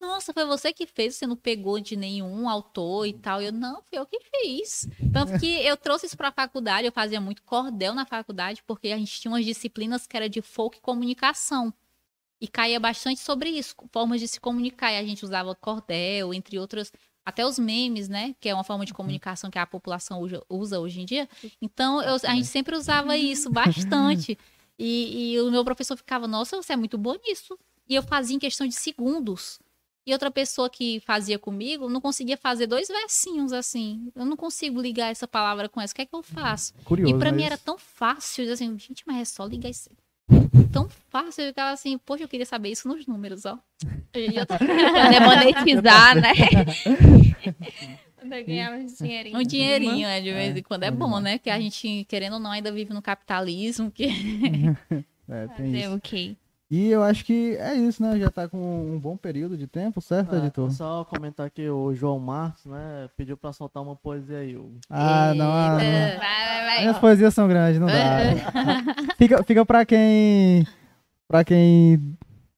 Nossa, 0.00 0.32
foi 0.32 0.44
você 0.44 0.72
que 0.72 0.86
fez, 0.86 1.16
você 1.16 1.26
não 1.26 1.36
pegou 1.36 1.80
de 1.80 1.96
nenhum 1.96 2.48
autor 2.48 3.06
e 3.06 3.12
tal. 3.12 3.42
Eu, 3.42 3.52
não, 3.52 3.82
fui 3.82 3.98
eu 3.98 4.06
que 4.06 4.18
fiz. 4.20 4.88
Tanto 5.12 5.38
que 5.40 5.66
eu 5.66 5.76
trouxe 5.76 6.06
isso 6.06 6.16
pra 6.16 6.30
faculdade, 6.30 6.86
eu 6.86 6.92
fazia 6.92 7.20
muito 7.20 7.42
cordel 7.42 7.94
na 7.94 8.06
faculdade, 8.06 8.62
porque 8.64 8.88
a 8.88 8.96
gente 8.96 9.20
tinha 9.20 9.32
umas 9.32 9.44
disciplinas 9.44 10.06
que 10.06 10.16
era 10.16 10.28
de 10.28 10.40
folk 10.40 10.78
e 10.78 10.80
comunicação. 10.80 11.74
E 12.40 12.46
caía 12.46 12.78
bastante 12.78 13.18
sobre 13.18 13.50
isso, 13.50 13.74
formas 13.90 14.20
de 14.20 14.28
se 14.28 14.38
comunicar. 14.38 14.92
E 14.92 14.96
a 14.96 15.04
gente 15.04 15.24
usava 15.24 15.56
cordel, 15.56 16.32
entre 16.32 16.56
outras, 16.56 16.92
até 17.28 17.46
os 17.46 17.58
memes, 17.58 18.08
né? 18.08 18.34
Que 18.40 18.48
é 18.48 18.54
uma 18.54 18.64
forma 18.64 18.84
de 18.86 18.92
comunicação 18.94 19.50
que 19.50 19.58
a 19.58 19.66
população 19.66 20.20
usa, 20.48 20.80
hoje 20.80 21.00
em 21.00 21.04
dia. 21.04 21.28
Então, 21.60 22.00
eu- 22.02 22.14
a 22.24 22.34
gente 22.34 22.46
sempre 22.46 22.74
usava 22.76 23.16
isso 23.16 23.50
bastante. 23.50 24.36
E, 24.80 25.32
e 25.34 25.40
o 25.40 25.50
meu 25.50 25.64
professor 25.64 25.96
ficava, 25.96 26.28
nossa, 26.28 26.56
você 26.56 26.72
é 26.72 26.76
muito 26.76 26.96
boa 26.96 27.18
nisso. 27.26 27.58
E 27.88 27.96
eu 27.96 28.02
fazia 28.02 28.36
em 28.36 28.38
questão 28.38 28.64
de 28.64 28.76
segundos. 28.76 29.58
E 30.06 30.12
outra 30.12 30.30
pessoa 30.30 30.70
que 30.70 31.00
fazia 31.00 31.36
comigo 31.36 31.88
não 31.88 32.00
conseguia 32.00 32.36
fazer 32.36 32.68
dois 32.68 32.86
versinhos 32.86 33.52
assim. 33.52 34.12
Eu 34.14 34.24
não 34.24 34.36
consigo 34.36 34.80
ligar 34.80 35.10
essa 35.10 35.26
palavra 35.26 35.68
com 35.68 35.80
essa. 35.80 35.92
O 35.92 35.96
que 35.96 36.02
é 36.02 36.06
que 36.06 36.14
eu 36.14 36.22
faço? 36.22 36.72
Curioso. 36.84 37.10
E 37.10 37.14
mim 37.14 37.18
mas- 37.38 37.42
era 37.46 37.58
tão 37.58 37.76
fácil, 37.76 38.50
assim, 38.52 38.78
gente, 38.78 39.02
mas 39.04 39.16
é 39.16 39.24
só 39.24 39.44
ligar 39.44 39.68
isso. 39.68 39.90
Tão 40.72 40.88
fácil, 41.10 41.42
eu 41.44 41.48
ficava 41.48 41.70
assim, 41.70 41.98
poxa, 41.98 42.24
eu 42.24 42.28
queria 42.28 42.46
saber 42.46 42.70
isso 42.70 42.88
nos 42.88 43.06
números, 43.06 43.44
ó. 43.44 43.58
E 44.14 44.36
eu 44.36 44.46
Poder 44.46 45.20
monetizar, 45.20 46.14
né? 46.16 46.32
Ganhar 48.46 48.72
um 48.72 48.86
dinheirinho. 48.86 49.38
um 49.38 49.42
dinheirinho, 49.42 50.08
né, 50.08 50.20
de 50.20 50.32
vez 50.32 50.56
em 50.56 50.62
quando 50.62 50.82
é 50.82 50.90
bom, 50.90 51.20
né? 51.20 51.38
Que 51.38 51.50
a 51.50 51.60
gente, 51.60 52.04
querendo 52.08 52.34
ou 52.34 52.40
não, 52.40 52.50
ainda 52.50 52.72
vive 52.72 52.92
no 52.92 53.00
capitalismo, 53.00 53.90
que 53.90 54.08
É, 55.30 55.46
tem 55.48 55.66
Fazer 55.66 55.78
isso. 55.80 55.94
o 55.94 56.00
quê? 56.00 56.36
E 56.70 56.90
eu 56.90 57.02
acho 57.02 57.24
que 57.24 57.56
é 57.56 57.74
isso, 57.74 58.02
né? 58.02 58.18
Já 58.18 58.30
tá 58.30 58.46
com 58.46 58.58
um 58.58 58.98
bom 58.98 59.16
período 59.16 59.56
de 59.56 59.66
tempo, 59.66 60.02
certo, 60.02 60.34
É, 60.34 60.38
editor? 60.38 60.70
só 60.70 61.02
comentar 61.04 61.46
aqui, 61.46 61.66
o 61.68 61.94
João 61.94 62.18
Marcos, 62.18 62.66
né, 62.66 63.08
pediu 63.16 63.38
pra 63.38 63.54
soltar 63.54 63.82
uma 63.82 63.96
poesia 63.96 64.38
aí, 64.38 64.54
Hugo. 64.54 64.78
Ah, 64.90 65.32
não, 65.34 65.50
ah, 65.50 65.68
não. 65.70 65.76
Vai, 65.78 66.18
vai, 66.18 66.64
vai. 66.66 66.80
Minhas 66.80 66.98
poesias 66.98 67.32
são 67.32 67.48
grandes, 67.48 67.80
não 67.80 67.86
dá. 67.86 67.94
fica, 69.16 69.42
fica 69.42 69.64
pra 69.64 69.86
quem. 69.86 70.66
Pra 71.26 71.44
quem 71.44 72.16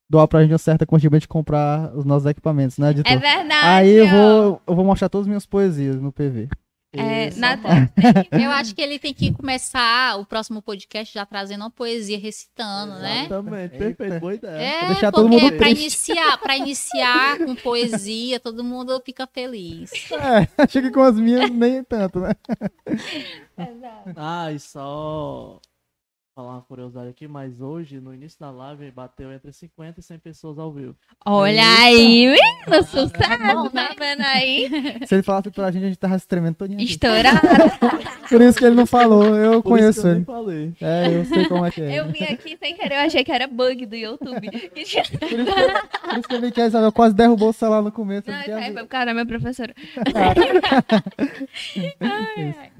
doar 0.08 0.26
pra 0.26 0.42
gente 0.42 0.52
uma 0.52 0.58
certa 0.58 0.84
quantia 0.84 1.08
pra 1.08 1.18
gente 1.18 1.28
comprar 1.28 1.96
os 1.96 2.04
nossos 2.04 2.26
equipamentos, 2.26 2.78
né, 2.78 2.90
editor? 2.90 3.12
É 3.12 3.16
verdade. 3.16 3.66
Aí 3.66 3.90
eu 3.90 4.08
vou, 4.08 4.62
eu 4.66 4.74
vou 4.74 4.84
mostrar 4.84 5.08
todas 5.08 5.24
as 5.26 5.28
minhas 5.28 5.46
poesias 5.46 6.00
no 6.00 6.10
PV. 6.10 6.48
É. 6.92 7.30
Eu 8.32 8.50
acho 8.50 8.74
que 8.74 8.82
ele 8.82 8.98
tem 8.98 9.14
que 9.14 9.32
começar 9.32 10.18
o 10.18 10.26
próximo 10.26 10.60
podcast 10.60 11.14
já 11.14 11.24
trazendo 11.24 11.62
uma 11.62 11.70
poesia 11.70 12.18
recitando, 12.18 12.94
né? 12.98 13.26
Exatamente, 13.26 13.78
perfeito, 13.78 14.20
boa 14.20 14.34
ideia. 14.34 14.60
É, 14.60 14.86
deixar 14.88 15.12
todo 15.12 15.28
porque 15.28 15.44
mundo 15.44 15.56
pra 15.56 15.66
triste. 15.66 15.80
iniciar, 15.82 16.38
pra 16.38 16.56
iniciar 16.56 17.38
com 17.38 17.54
poesia, 17.54 18.40
todo 18.40 18.64
mundo 18.64 19.00
fica 19.04 19.26
feliz. 19.26 19.90
É, 20.10 20.48
achei 20.62 20.82
que 20.82 20.90
com 20.90 21.02
as 21.02 21.14
minhas 21.14 21.48
nem 21.50 21.84
tanto, 21.84 22.20
né? 22.20 22.32
Ah, 24.16 24.50
e 24.52 24.58
só 24.58 25.60
falar 26.40 26.52
uma 26.54 26.62
curiosidade 26.62 27.08
aqui, 27.10 27.28
mas 27.28 27.60
hoje, 27.60 28.00
no 28.00 28.14
início 28.14 28.40
da 28.40 28.50
live, 28.50 28.90
bateu 28.90 29.30
entre 29.30 29.52
50 29.52 30.00
e 30.00 30.02
100 30.02 30.18
pessoas 30.20 30.58
ao 30.58 30.72
vivo. 30.72 30.96
Olha 31.26 31.60
Eita. 31.60 31.82
aí, 31.82 32.26
menino, 32.28 32.82
sucesso, 32.86 33.10
bom, 33.54 33.68
tá 33.68 33.82
né? 33.82 33.88
vendo 33.98 34.22
aí? 34.22 34.70
Se 35.06 35.14
ele 35.16 35.22
falasse 35.22 35.50
pra 35.50 35.70
gente, 35.70 35.84
a 35.84 35.88
gente 35.88 35.98
tava 35.98 36.18
se 36.18 36.26
tremendo 36.26 36.54
todinho. 36.54 36.80
Estourado. 36.80 37.40
Por 38.30 38.40
isso 38.40 38.58
que 38.58 38.64
ele 38.64 38.76
não 38.76 38.86
falou, 38.86 39.34
eu 39.36 39.60
Por 39.62 39.78
isso 39.78 40.00
conheço 40.00 40.00
que 40.02 40.06
eu 40.06 40.10
nem 40.12 40.16
ele. 40.16 40.24
falei. 40.24 40.72
É, 40.80 41.16
eu 41.18 41.24
sei 41.26 41.48
como 41.48 41.66
é 41.66 41.70
que 41.70 41.82
é. 41.82 41.98
Eu 42.00 42.06
vim 42.10 42.22
aqui 42.24 42.56
sem 42.56 42.74
querer, 42.76 42.94
eu 42.94 43.00
achei 43.00 43.22
que 43.24 43.32
era 43.32 43.46
bug 43.46 43.84
do 43.86 43.96
YouTube. 43.96 44.48
Por 44.70 44.78
isso 44.78 44.90
que, 44.92 44.98
eu- 44.98 45.18
por 45.20 46.18
isso 46.18 46.28
que 46.28 46.34
eu 46.36 46.40
vi 46.40 46.50
que 46.52 46.60
a 46.60 46.66
Isabel 46.66 46.92
quase 46.92 47.14
derrubou 47.14 47.50
o 47.50 47.52
celular 47.52 47.82
no 47.82 47.92
começo. 47.92 48.30
Não, 48.30 48.38
visto. 48.38 48.74
por 48.74 48.86
causa 48.88 49.06
da 49.06 49.12
minha 49.14 49.26
professora. 49.26 49.74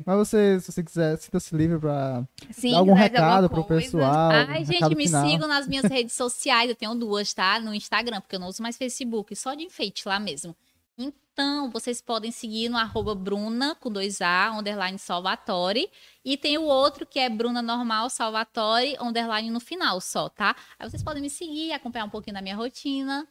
Mas 0.06 0.16
você, 0.18 0.60
se 0.60 0.72
você 0.72 0.82
quiser, 0.82 1.16
sinta-se 1.18 1.54
livre 1.54 1.78
pra 1.78 2.22
Sim, 2.50 2.72
dar 2.72 2.78
algum 2.78 2.94
recado 2.94 3.49
pro 3.50 3.64
coisa. 3.64 3.84
pessoal. 3.84 4.30
Ai, 4.30 4.64
gente, 4.64 4.94
me 4.94 5.06
final. 5.06 5.26
sigam 5.28 5.48
nas 5.48 5.66
minhas 5.68 5.84
redes 5.84 6.14
sociais. 6.16 6.68
Eu 6.70 6.76
tenho 6.76 6.94
duas, 6.94 7.32
tá? 7.34 7.60
No 7.60 7.74
Instagram, 7.74 8.20
porque 8.20 8.36
eu 8.36 8.40
não 8.40 8.48
uso 8.48 8.62
mais 8.62 8.76
Facebook, 8.76 9.34
só 9.36 9.54
de 9.54 9.64
enfeite 9.64 10.06
lá 10.08 10.18
mesmo. 10.18 10.56
Então, 10.96 11.70
vocês 11.70 12.02
podem 12.02 12.30
seguir 12.30 12.68
no 12.68 12.76
arroba 12.76 13.14
Bruna, 13.14 13.74
com 13.76 13.90
dois 13.90 14.20
A, 14.20 14.50
underline 14.50 14.98
Salvatore. 14.98 15.90
E 16.22 16.36
tem 16.36 16.58
o 16.58 16.64
outro 16.64 17.06
que 17.06 17.18
é 17.18 17.28
Bruna 17.30 17.62
Normal 17.62 18.10
Salvatore, 18.10 18.96
underline 19.00 19.50
no 19.50 19.60
final 19.60 20.00
só, 20.00 20.28
tá? 20.28 20.54
Aí 20.78 20.88
vocês 20.90 21.02
podem 21.02 21.22
me 21.22 21.30
seguir, 21.30 21.72
acompanhar 21.72 22.04
um 22.04 22.10
pouquinho 22.10 22.34
da 22.34 22.42
minha 22.42 22.56
rotina. 22.56 23.26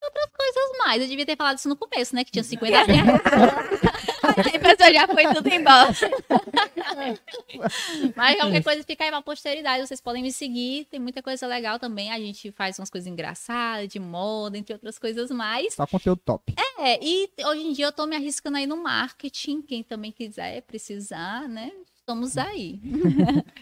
E 0.00 0.06
Outras 0.06 0.30
coisas 0.34 0.78
mais. 0.78 1.02
Eu 1.02 1.08
devia 1.08 1.26
ter 1.26 1.36
falado 1.36 1.58
isso 1.58 1.68
no 1.68 1.76
começo, 1.76 2.14
né? 2.14 2.24
Que 2.24 2.30
tinha 2.30 2.42
50 2.44 2.78
A 4.40 4.58
pessoa 4.58 4.92
já 4.92 5.06
foi 5.06 5.34
tudo 5.34 5.48
embora. 5.48 5.88
Mas 8.16 8.36
qualquer 8.36 8.62
coisa 8.62 8.82
fica 8.84 9.04
aí 9.04 9.10
pra 9.10 9.22
posteridade. 9.22 9.86
Vocês 9.86 10.00
podem 10.00 10.22
me 10.22 10.32
seguir. 10.32 10.86
Tem 10.86 11.00
muita 11.00 11.22
coisa 11.22 11.46
legal 11.46 11.78
também. 11.78 12.12
A 12.12 12.18
gente 12.18 12.50
faz 12.52 12.78
umas 12.78 12.90
coisas 12.90 13.06
engraçadas, 13.06 13.88
de 13.88 13.98
moda, 13.98 14.56
entre 14.56 14.72
outras 14.72 14.98
coisas 14.98 15.30
mais. 15.30 15.74
Só 15.74 15.86
conteúdo 15.86 16.20
top. 16.24 16.54
É, 16.78 16.98
e 17.02 17.30
hoje 17.44 17.62
em 17.62 17.72
dia 17.72 17.86
eu 17.86 17.92
tô 17.92 18.06
me 18.06 18.16
arriscando 18.16 18.56
aí 18.56 18.66
no 18.66 18.76
marketing. 18.76 19.62
Quem 19.62 19.82
também 19.82 20.12
quiser 20.12 20.62
precisar, 20.62 21.48
né? 21.48 21.72
Estamos 22.08 22.38
aí. 22.38 22.80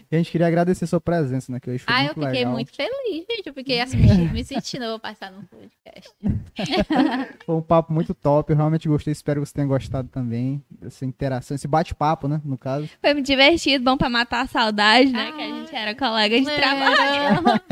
E 0.09 0.15
a 0.15 0.17
gente 0.19 0.31
queria 0.31 0.47
agradecer 0.47 0.87
sua 0.87 1.01
presença, 1.01 1.51
né? 1.51 1.59
Que 1.59 1.69
hoje 1.69 1.79
foi 1.83 1.93
Ah, 1.93 2.05
eu 2.05 2.13
fiquei 2.13 2.29
legal. 2.29 2.53
muito 2.53 2.73
feliz, 2.73 3.25
gente. 3.29 3.45
Eu 3.45 3.53
fiquei 3.53 3.81
assim, 3.83 3.97
me, 4.31 4.41
sentindo, 4.41 4.85
eu 4.85 4.91
vou 4.91 4.99
passar 5.01 5.29
no 5.33 5.43
podcast. 5.43 6.13
Foi 7.45 7.55
um 7.55 7.61
papo 7.61 7.91
muito 7.91 8.13
top. 8.13 8.49
Eu 8.53 8.55
realmente 8.57 8.87
gostei. 8.87 9.11
Espero 9.11 9.41
que 9.41 9.47
você 9.49 9.53
tenha 9.53 9.67
gostado 9.67 10.07
também. 10.07 10.63
Essa 10.81 11.05
interação, 11.05 11.55
esse 11.55 11.67
bate-papo, 11.67 12.29
né? 12.29 12.41
No 12.45 12.57
caso. 12.57 12.87
Foi 13.01 13.13
muito 13.13 13.25
divertido, 13.25 13.83
bom 13.83 13.97
pra 13.97 14.09
matar 14.09 14.45
a 14.45 14.47
saudade, 14.47 15.11
né? 15.11 15.27
Ah, 15.27 15.35
que 15.35 15.41
a 15.41 15.47
gente 15.47 15.75
era 15.75 15.93
colega 15.93 16.39
de 16.39 16.49
É. 16.49 16.55
trabalho. 16.55 17.65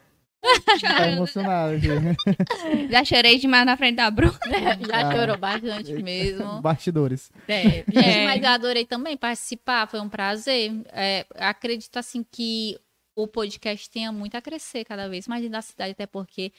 Tá 0.80 1.10
emocionado 1.10 1.74
aqui. 1.76 1.88
Já 2.90 3.04
chorei 3.04 3.38
demais 3.38 3.66
na 3.66 3.76
frente 3.76 3.96
da 3.96 4.10
Bruna. 4.10 4.38
Já 4.86 5.08
Ah. 5.08 5.12
chorou 5.12 5.36
bastante 5.38 5.92
mesmo. 5.94 6.60
Bastidores. 6.62 7.30
É, 7.48 7.84
gente, 7.88 8.24
mas 8.24 8.42
eu 8.42 8.48
adorei 8.48 8.84
também 8.84 9.16
participar, 9.16 9.88
foi 9.88 10.00
um 10.00 10.08
prazer. 10.08 10.72
É, 10.92 11.26
acredito 11.36 11.96
assim 11.96 12.24
que 12.30 12.78
o 13.16 13.26
podcast 13.26 13.90
tenha 13.90 14.12
muito 14.12 14.36
a 14.36 14.40
crescer 14.40 14.84
cada 14.84 15.08
vez 15.08 15.26
mais 15.26 15.42
dentro 15.42 15.54
da 15.54 15.62
cidade, 15.62 15.90
até 15.92 16.06
porque 16.06 16.52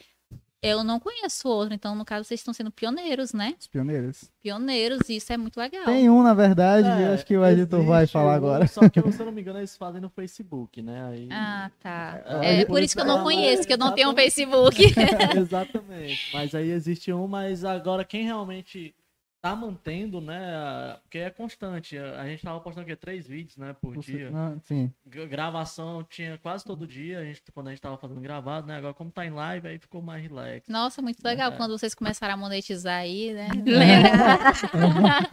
eu 0.62 0.84
não 0.84 1.00
conheço 1.00 1.48
outro, 1.48 1.74
então 1.74 1.96
no 1.96 2.04
caso 2.04 2.26
vocês 2.26 2.40
estão 2.40 2.54
sendo 2.54 2.70
pioneiros, 2.72 3.34
né? 3.34 3.56
Os 3.60 3.68
pioneiros. 3.68 4.30
Pioneiros, 4.42 5.10
isso 5.10 5.32
é 5.32 5.38
muito 5.38 5.58
legal. 5.58 5.86
Tem 5.86 6.10
um, 6.10 6.22
na 6.22 6.34
verdade, 6.34 6.88
É, 6.88 7.14
acho 7.14 7.26
que 7.26 7.38
o 7.38 7.46
editor 7.46 7.84
vai 7.84 8.06
falar 8.08 8.34
um, 8.34 8.36
agora. 8.36 8.68
Só 8.68 8.88
que, 8.90 9.02
se 9.12 9.20
eu 9.20 9.26
não 9.26 9.32
me 9.32 9.42
engano, 9.42 9.60
eles 9.60 9.76
fazem 9.76 10.02
no 10.02 10.10
Facebook, 10.10 10.82
né? 10.82 11.06
Aí... 11.10 11.30
Ah, 11.32 11.72
tá. 11.82 12.22
É, 12.42 12.62
É, 12.62 12.66
por 12.66 12.82
isso 12.82 12.96
que 12.96 13.02
eu 13.02 13.06
não 13.06 13.24
conheço, 13.24 13.66
que 13.66 13.74
eu 13.74 13.78
não 13.78 13.94
tenho 13.94 14.12
um. 14.12 14.16
Facebook. 14.16 14.84
Exatamente. 15.38 16.30
Mas 16.34 16.54
aí 16.54 16.72
existe 16.72 17.12
um, 17.14 17.28
mas 17.28 17.64
agora 17.64 18.04
quem 18.04 18.24
realmente 18.24 18.94
tá 19.42 19.56
mantendo, 19.56 20.20
né? 20.20 20.98
Porque 21.04 21.18
é 21.18 21.30
constante. 21.30 21.98
A 21.98 22.26
gente 22.28 22.44
tava 22.44 22.60
postando 22.60 22.86
aqui 22.86 22.96
três 22.96 23.26
vídeos, 23.26 23.56
né, 23.58 23.74
por 23.80 23.98
dia. 23.98 24.30
Não, 24.30 24.60
sim. 24.62 24.92
Gravação 25.06 26.04
tinha 26.04 26.38
quase 26.40 26.66
todo 26.66 26.86
dia, 26.86 27.20
a 27.20 27.24
gente, 27.24 27.42
quando 27.54 27.68
a 27.68 27.70
gente 27.72 27.82
tava 27.82 27.98
fazendo 27.98 28.20
gravado, 28.20 28.68
né? 28.68 28.76
Agora, 28.78 28.94
como 28.94 29.10
tá 29.12 29.26
em 29.26 29.30
live, 29.30 29.68
aí 29.68 29.80
ficou 29.80 30.02
mais 30.02 30.22
relax. 30.22 30.68
Nossa, 30.68 31.02
muito 31.02 31.24
legal 31.24 31.52
É. 31.54 31.56
quando 31.56 31.78
vocês 31.78 31.96
começaram 31.96 32.34
a 32.34 32.38
monetizar 32.38 33.00
aí, 33.00 33.34
né? 33.34 33.48
Lembra? 33.66 35.30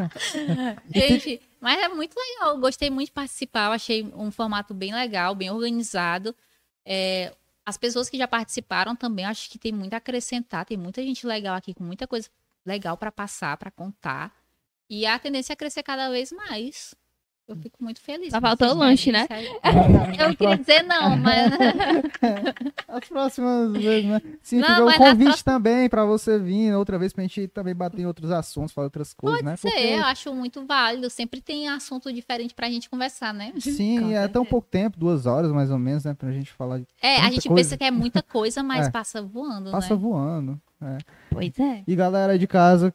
Gente, 0.94 1.40
mas 1.60 1.78
é 1.82 1.88
muito 1.88 2.14
legal. 2.16 2.58
Gostei 2.58 2.90
muito 2.90 3.06
de 3.08 3.12
participar. 3.12 3.66
Eu 3.66 3.72
achei 3.72 4.04
um 4.14 4.30
formato 4.30 4.72
bem 4.72 4.94
legal, 4.94 5.34
bem 5.34 5.50
organizado. 5.50 6.34
É, 6.84 7.34
as 7.64 7.76
pessoas 7.76 8.08
que 8.08 8.16
já 8.16 8.28
participaram 8.28 8.94
também, 8.94 9.24
acho 9.24 9.50
que 9.50 9.58
tem 9.58 9.72
muito 9.72 9.94
a 9.94 9.96
acrescentar. 9.96 10.64
Tem 10.64 10.76
muita 10.76 11.02
gente 11.02 11.26
legal 11.26 11.56
aqui, 11.56 11.74
com 11.74 11.82
muita 11.82 12.06
coisa 12.06 12.28
legal 12.66 12.96
para 12.96 13.12
passar, 13.12 13.56
para 13.56 13.70
contar. 13.70 14.34
E 14.90 15.06
a 15.06 15.18
tendência 15.18 15.52
é 15.52 15.56
crescer 15.56 15.82
cada 15.82 16.10
vez 16.10 16.32
mais. 16.32 16.94
Eu 17.48 17.54
fico 17.56 17.76
muito 17.82 18.00
feliz. 18.00 18.30
Faltou 18.32 18.66
vocês, 18.68 18.72
o 18.72 18.78
lanche, 18.80 19.12
né? 19.12 19.26
Eu 20.18 20.28
não 20.28 20.34
queria 20.34 20.56
dizer 20.58 20.82
não, 20.82 21.16
mas. 21.16 21.52
As 22.88 23.08
próximas 23.08 23.72
vezes, 23.72 24.04
né? 24.10 24.20
Sim, 24.42 24.58
Não, 24.58 24.86
nas 24.86 24.96
convite 24.96 25.44
também 25.44 25.88
pra 25.88 26.04
você 26.04 26.38
vir 26.38 26.74
outra 26.74 26.98
vez 26.98 27.12
pra 27.12 27.22
gente 27.22 27.46
também 27.48 27.74
bater 27.74 28.00
em 28.00 28.06
outros 28.06 28.30
assuntos, 28.30 28.72
falar 28.72 28.86
outras 28.86 29.12
coisas, 29.14 29.42
né? 29.42 29.56
Sei, 29.56 29.94
eu 29.98 30.04
acho 30.04 30.34
muito 30.34 30.64
válido. 30.66 31.08
Sempre 31.08 31.40
tem 31.40 31.68
assunto 31.68 32.12
diferente 32.12 32.54
pra 32.54 32.68
gente 32.68 32.90
conversar, 32.90 33.32
né? 33.32 33.52
Sim, 33.60 34.00
Com 34.02 34.10
é 34.12 34.26
tão 34.28 34.44
pouco 34.44 34.66
tempo, 34.68 34.98
duas 34.98 35.26
horas 35.26 35.52
mais 35.52 35.70
ou 35.70 35.78
menos, 35.78 36.04
né? 36.04 36.14
Pra 36.14 36.32
gente 36.32 36.50
falar. 36.52 36.78
de- 36.78 36.86
É, 37.02 37.18
a 37.20 37.30
gente 37.30 37.48
coisa. 37.48 37.62
pensa 37.62 37.76
que 37.76 37.84
é 37.84 37.90
muita 37.90 38.22
coisa, 38.22 38.62
mas 38.62 38.86
É. 38.86 38.90
passa 38.90 39.22
voando, 39.22 39.70
Passa 39.70 39.94
né? 39.94 40.00
voando. 40.00 40.60
é. 40.82 40.98
Pois 41.30 41.58
é. 41.58 41.82
E 41.86 41.94
galera 41.94 42.38
de 42.38 42.46
casa, 42.46 42.92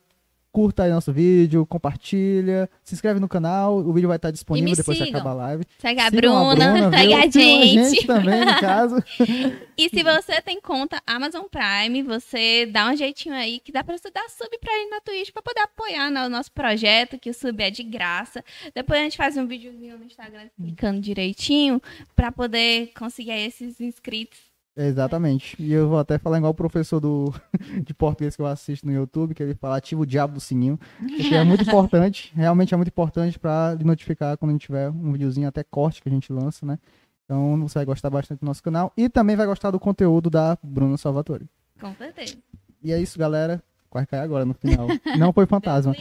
curta 0.51 0.83
aí 0.83 0.91
nosso 0.91 1.13
vídeo, 1.13 1.65
compartilha, 1.65 2.69
se 2.83 2.93
inscreve 2.93 3.19
no 3.19 3.27
canal, 3.27 3.77
o 3.77 3.93
vídeo 3.93 4.07
vai 4.07 4.17
estar 4.17 4.31
disponível 4.31 4.75
depois 4.75 4.97
que 4.97 5.09
acabar 5.09 5.31
a 5.31 5.33
live. 5.33 5.63
Segue 5.79 5.99
a 6.01 6.09
Sigam 6.09 6.55
Bruna, 6.55 6.91
segue 6.91 7.13
a 7.13 7.21
Sigam 7.31 7.83
gente. 7.83 8.07
também, 8.07 8.45
no 8.45 8.59
caso. 8.59 8.95
E 9.77 9.89
se 9.89 10.03
você 10.03 10.39
tem 10.43 10.61
conta 10.61 11.01
Amazon 11.07 11.45
Prime, 11.49 12.03
você 12.03 12.67
dá 12.67 12.87
um 12.91 12.95
jeitinho 12.95 13.33
aí 13.33 13.59
que 13.59 13.71
dá 13.71 13.83
pra 13.83 13.97
você 13.97 14.11
dar 14.11 14.29
sub 14.29 14.47
pra 14.59 14.71
gente 14.73 14.91
na 14.91 15.01
Twitch 15.01 15.31
pra 15.31 15.41
poder 15.41 15.61
apoiar 15.61 16.07
o 16.07 16.29
nosso 16.29 16.51
projeto, 16.51 17.17
que 17.17 17.31
o 17.31 17.33
sub 17.33 17.63
é 17.63 17.71
de 17.71 17.81
graça. 17.81 18.43
Depois 18.75 18.99
a 18.99 19.03
gente 19.03 19.17
faz 19.17 19.35
um 19.37 19.47
videozinho 19.47 19.97
no 19.97 20.05
Instagram 20.05 20.43
explicando 20.43 20.99
direitinho 21.01 21.81
pra 22.15 22.31
poder 22.31 22.91
conseguir 22.95 23.31
aí 23.31 23.47
esses 23.47 23.81
inscritos. 23.81 24.50
Exatamente. 24.75 25.61
E 25.61 25.73
eu 25.73 25.89
vou 25.89 25.99
até 25.99 26.17
falar 26.17 26.37
igual 26.37 26.51
o 26.51 26.55
professor 26.55 26.99
do, 26.99 27.33
de 27.83 27.93
português 27.93 28.35
que 28.35 28.41
eu 28.41 28.45
assisto 28.45 28.85
no 28.85 28.93
YouTube, 28.93 29.35
que 29.35 29.43
ele 29.43 29.53
fala 29.53 29.77
ativa 29.77 30.01
o 30.01 30.05
diabo 30.05 30.35
do 30.35 30.39
sininho. 30.39 30.79
Porque 30.97 31.35
é 31.35 31.43
muito 31.43 31.63
importante, 31.67 32.31
realmente 32.33 32.73
é 32.73 32.77
muito 32.77 32.89
importante 32.89 33.37
pra 33.37 33.73
lhe 33.73 33.83
notificar 33.83 34.37
quando 34.37 34.51
a 34.51 34.53
gente 34.53 34.65
tiver 34.65 34.89
um 34.89 35.11
videozinho 35.11 35.47
até 35.47 35.63
corte 35.63 36.01
que 36.01 36.09
a 36.09 36.11
gente 36.11 36.31
lança, 36.31 36.65
né? 36.65 36.79
Então 37.25 37.59
você 37.61 37.79
vai 37.79 37.85
gostar 37.85 38.09
bastante 38.09 38.39
do 38.39 38.45
nosso 38.45 38.63
canal 38.63 38.91
e 38.95 39.07
também 39.07 39.35
vai 39.35 39.45
gostar 39.45 39.71
do 39.71 39.79
conteúdo 39.79 40.29
da 40.29 40.57
Bruna 40.61 40.97
Salvatore. 40.97 41.47
Com 41.79 41.93
certeza. 41.95 42.37
E 42.83 42.91
é 42.91 42.99
isso, 42.99 43.17
galera. 43.17 43.61
Quase 43.89 44.07
cai 44.07 44.19
agora 44.19 44.45
no 44.45 44.53
final. 44.53 44.87
Não 45.17 45.33
foi 45.33 45.45
fantasma. 45.45 45.93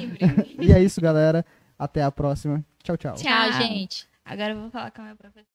E 0.59 0.72
é 0.72 0.82
isso, 0.82 1.01
galera. 1.01 1.44
Até 1.78 2.02
a 2.02 2.10
próxima. 2.10 2.64
Tchau, 2.82 2.97
tchau. 2.97 3.14
Tchau, 3.14 3.52
gente. 3.52 4.06
Agora 4.24 4.52
eu 4.52 4.60
vou 4.60 4.70
falar 4.70 4.90
com 4.90 5.01
a 5.01 5.05
minha 5.05 5.16
professora. 5.16 5.49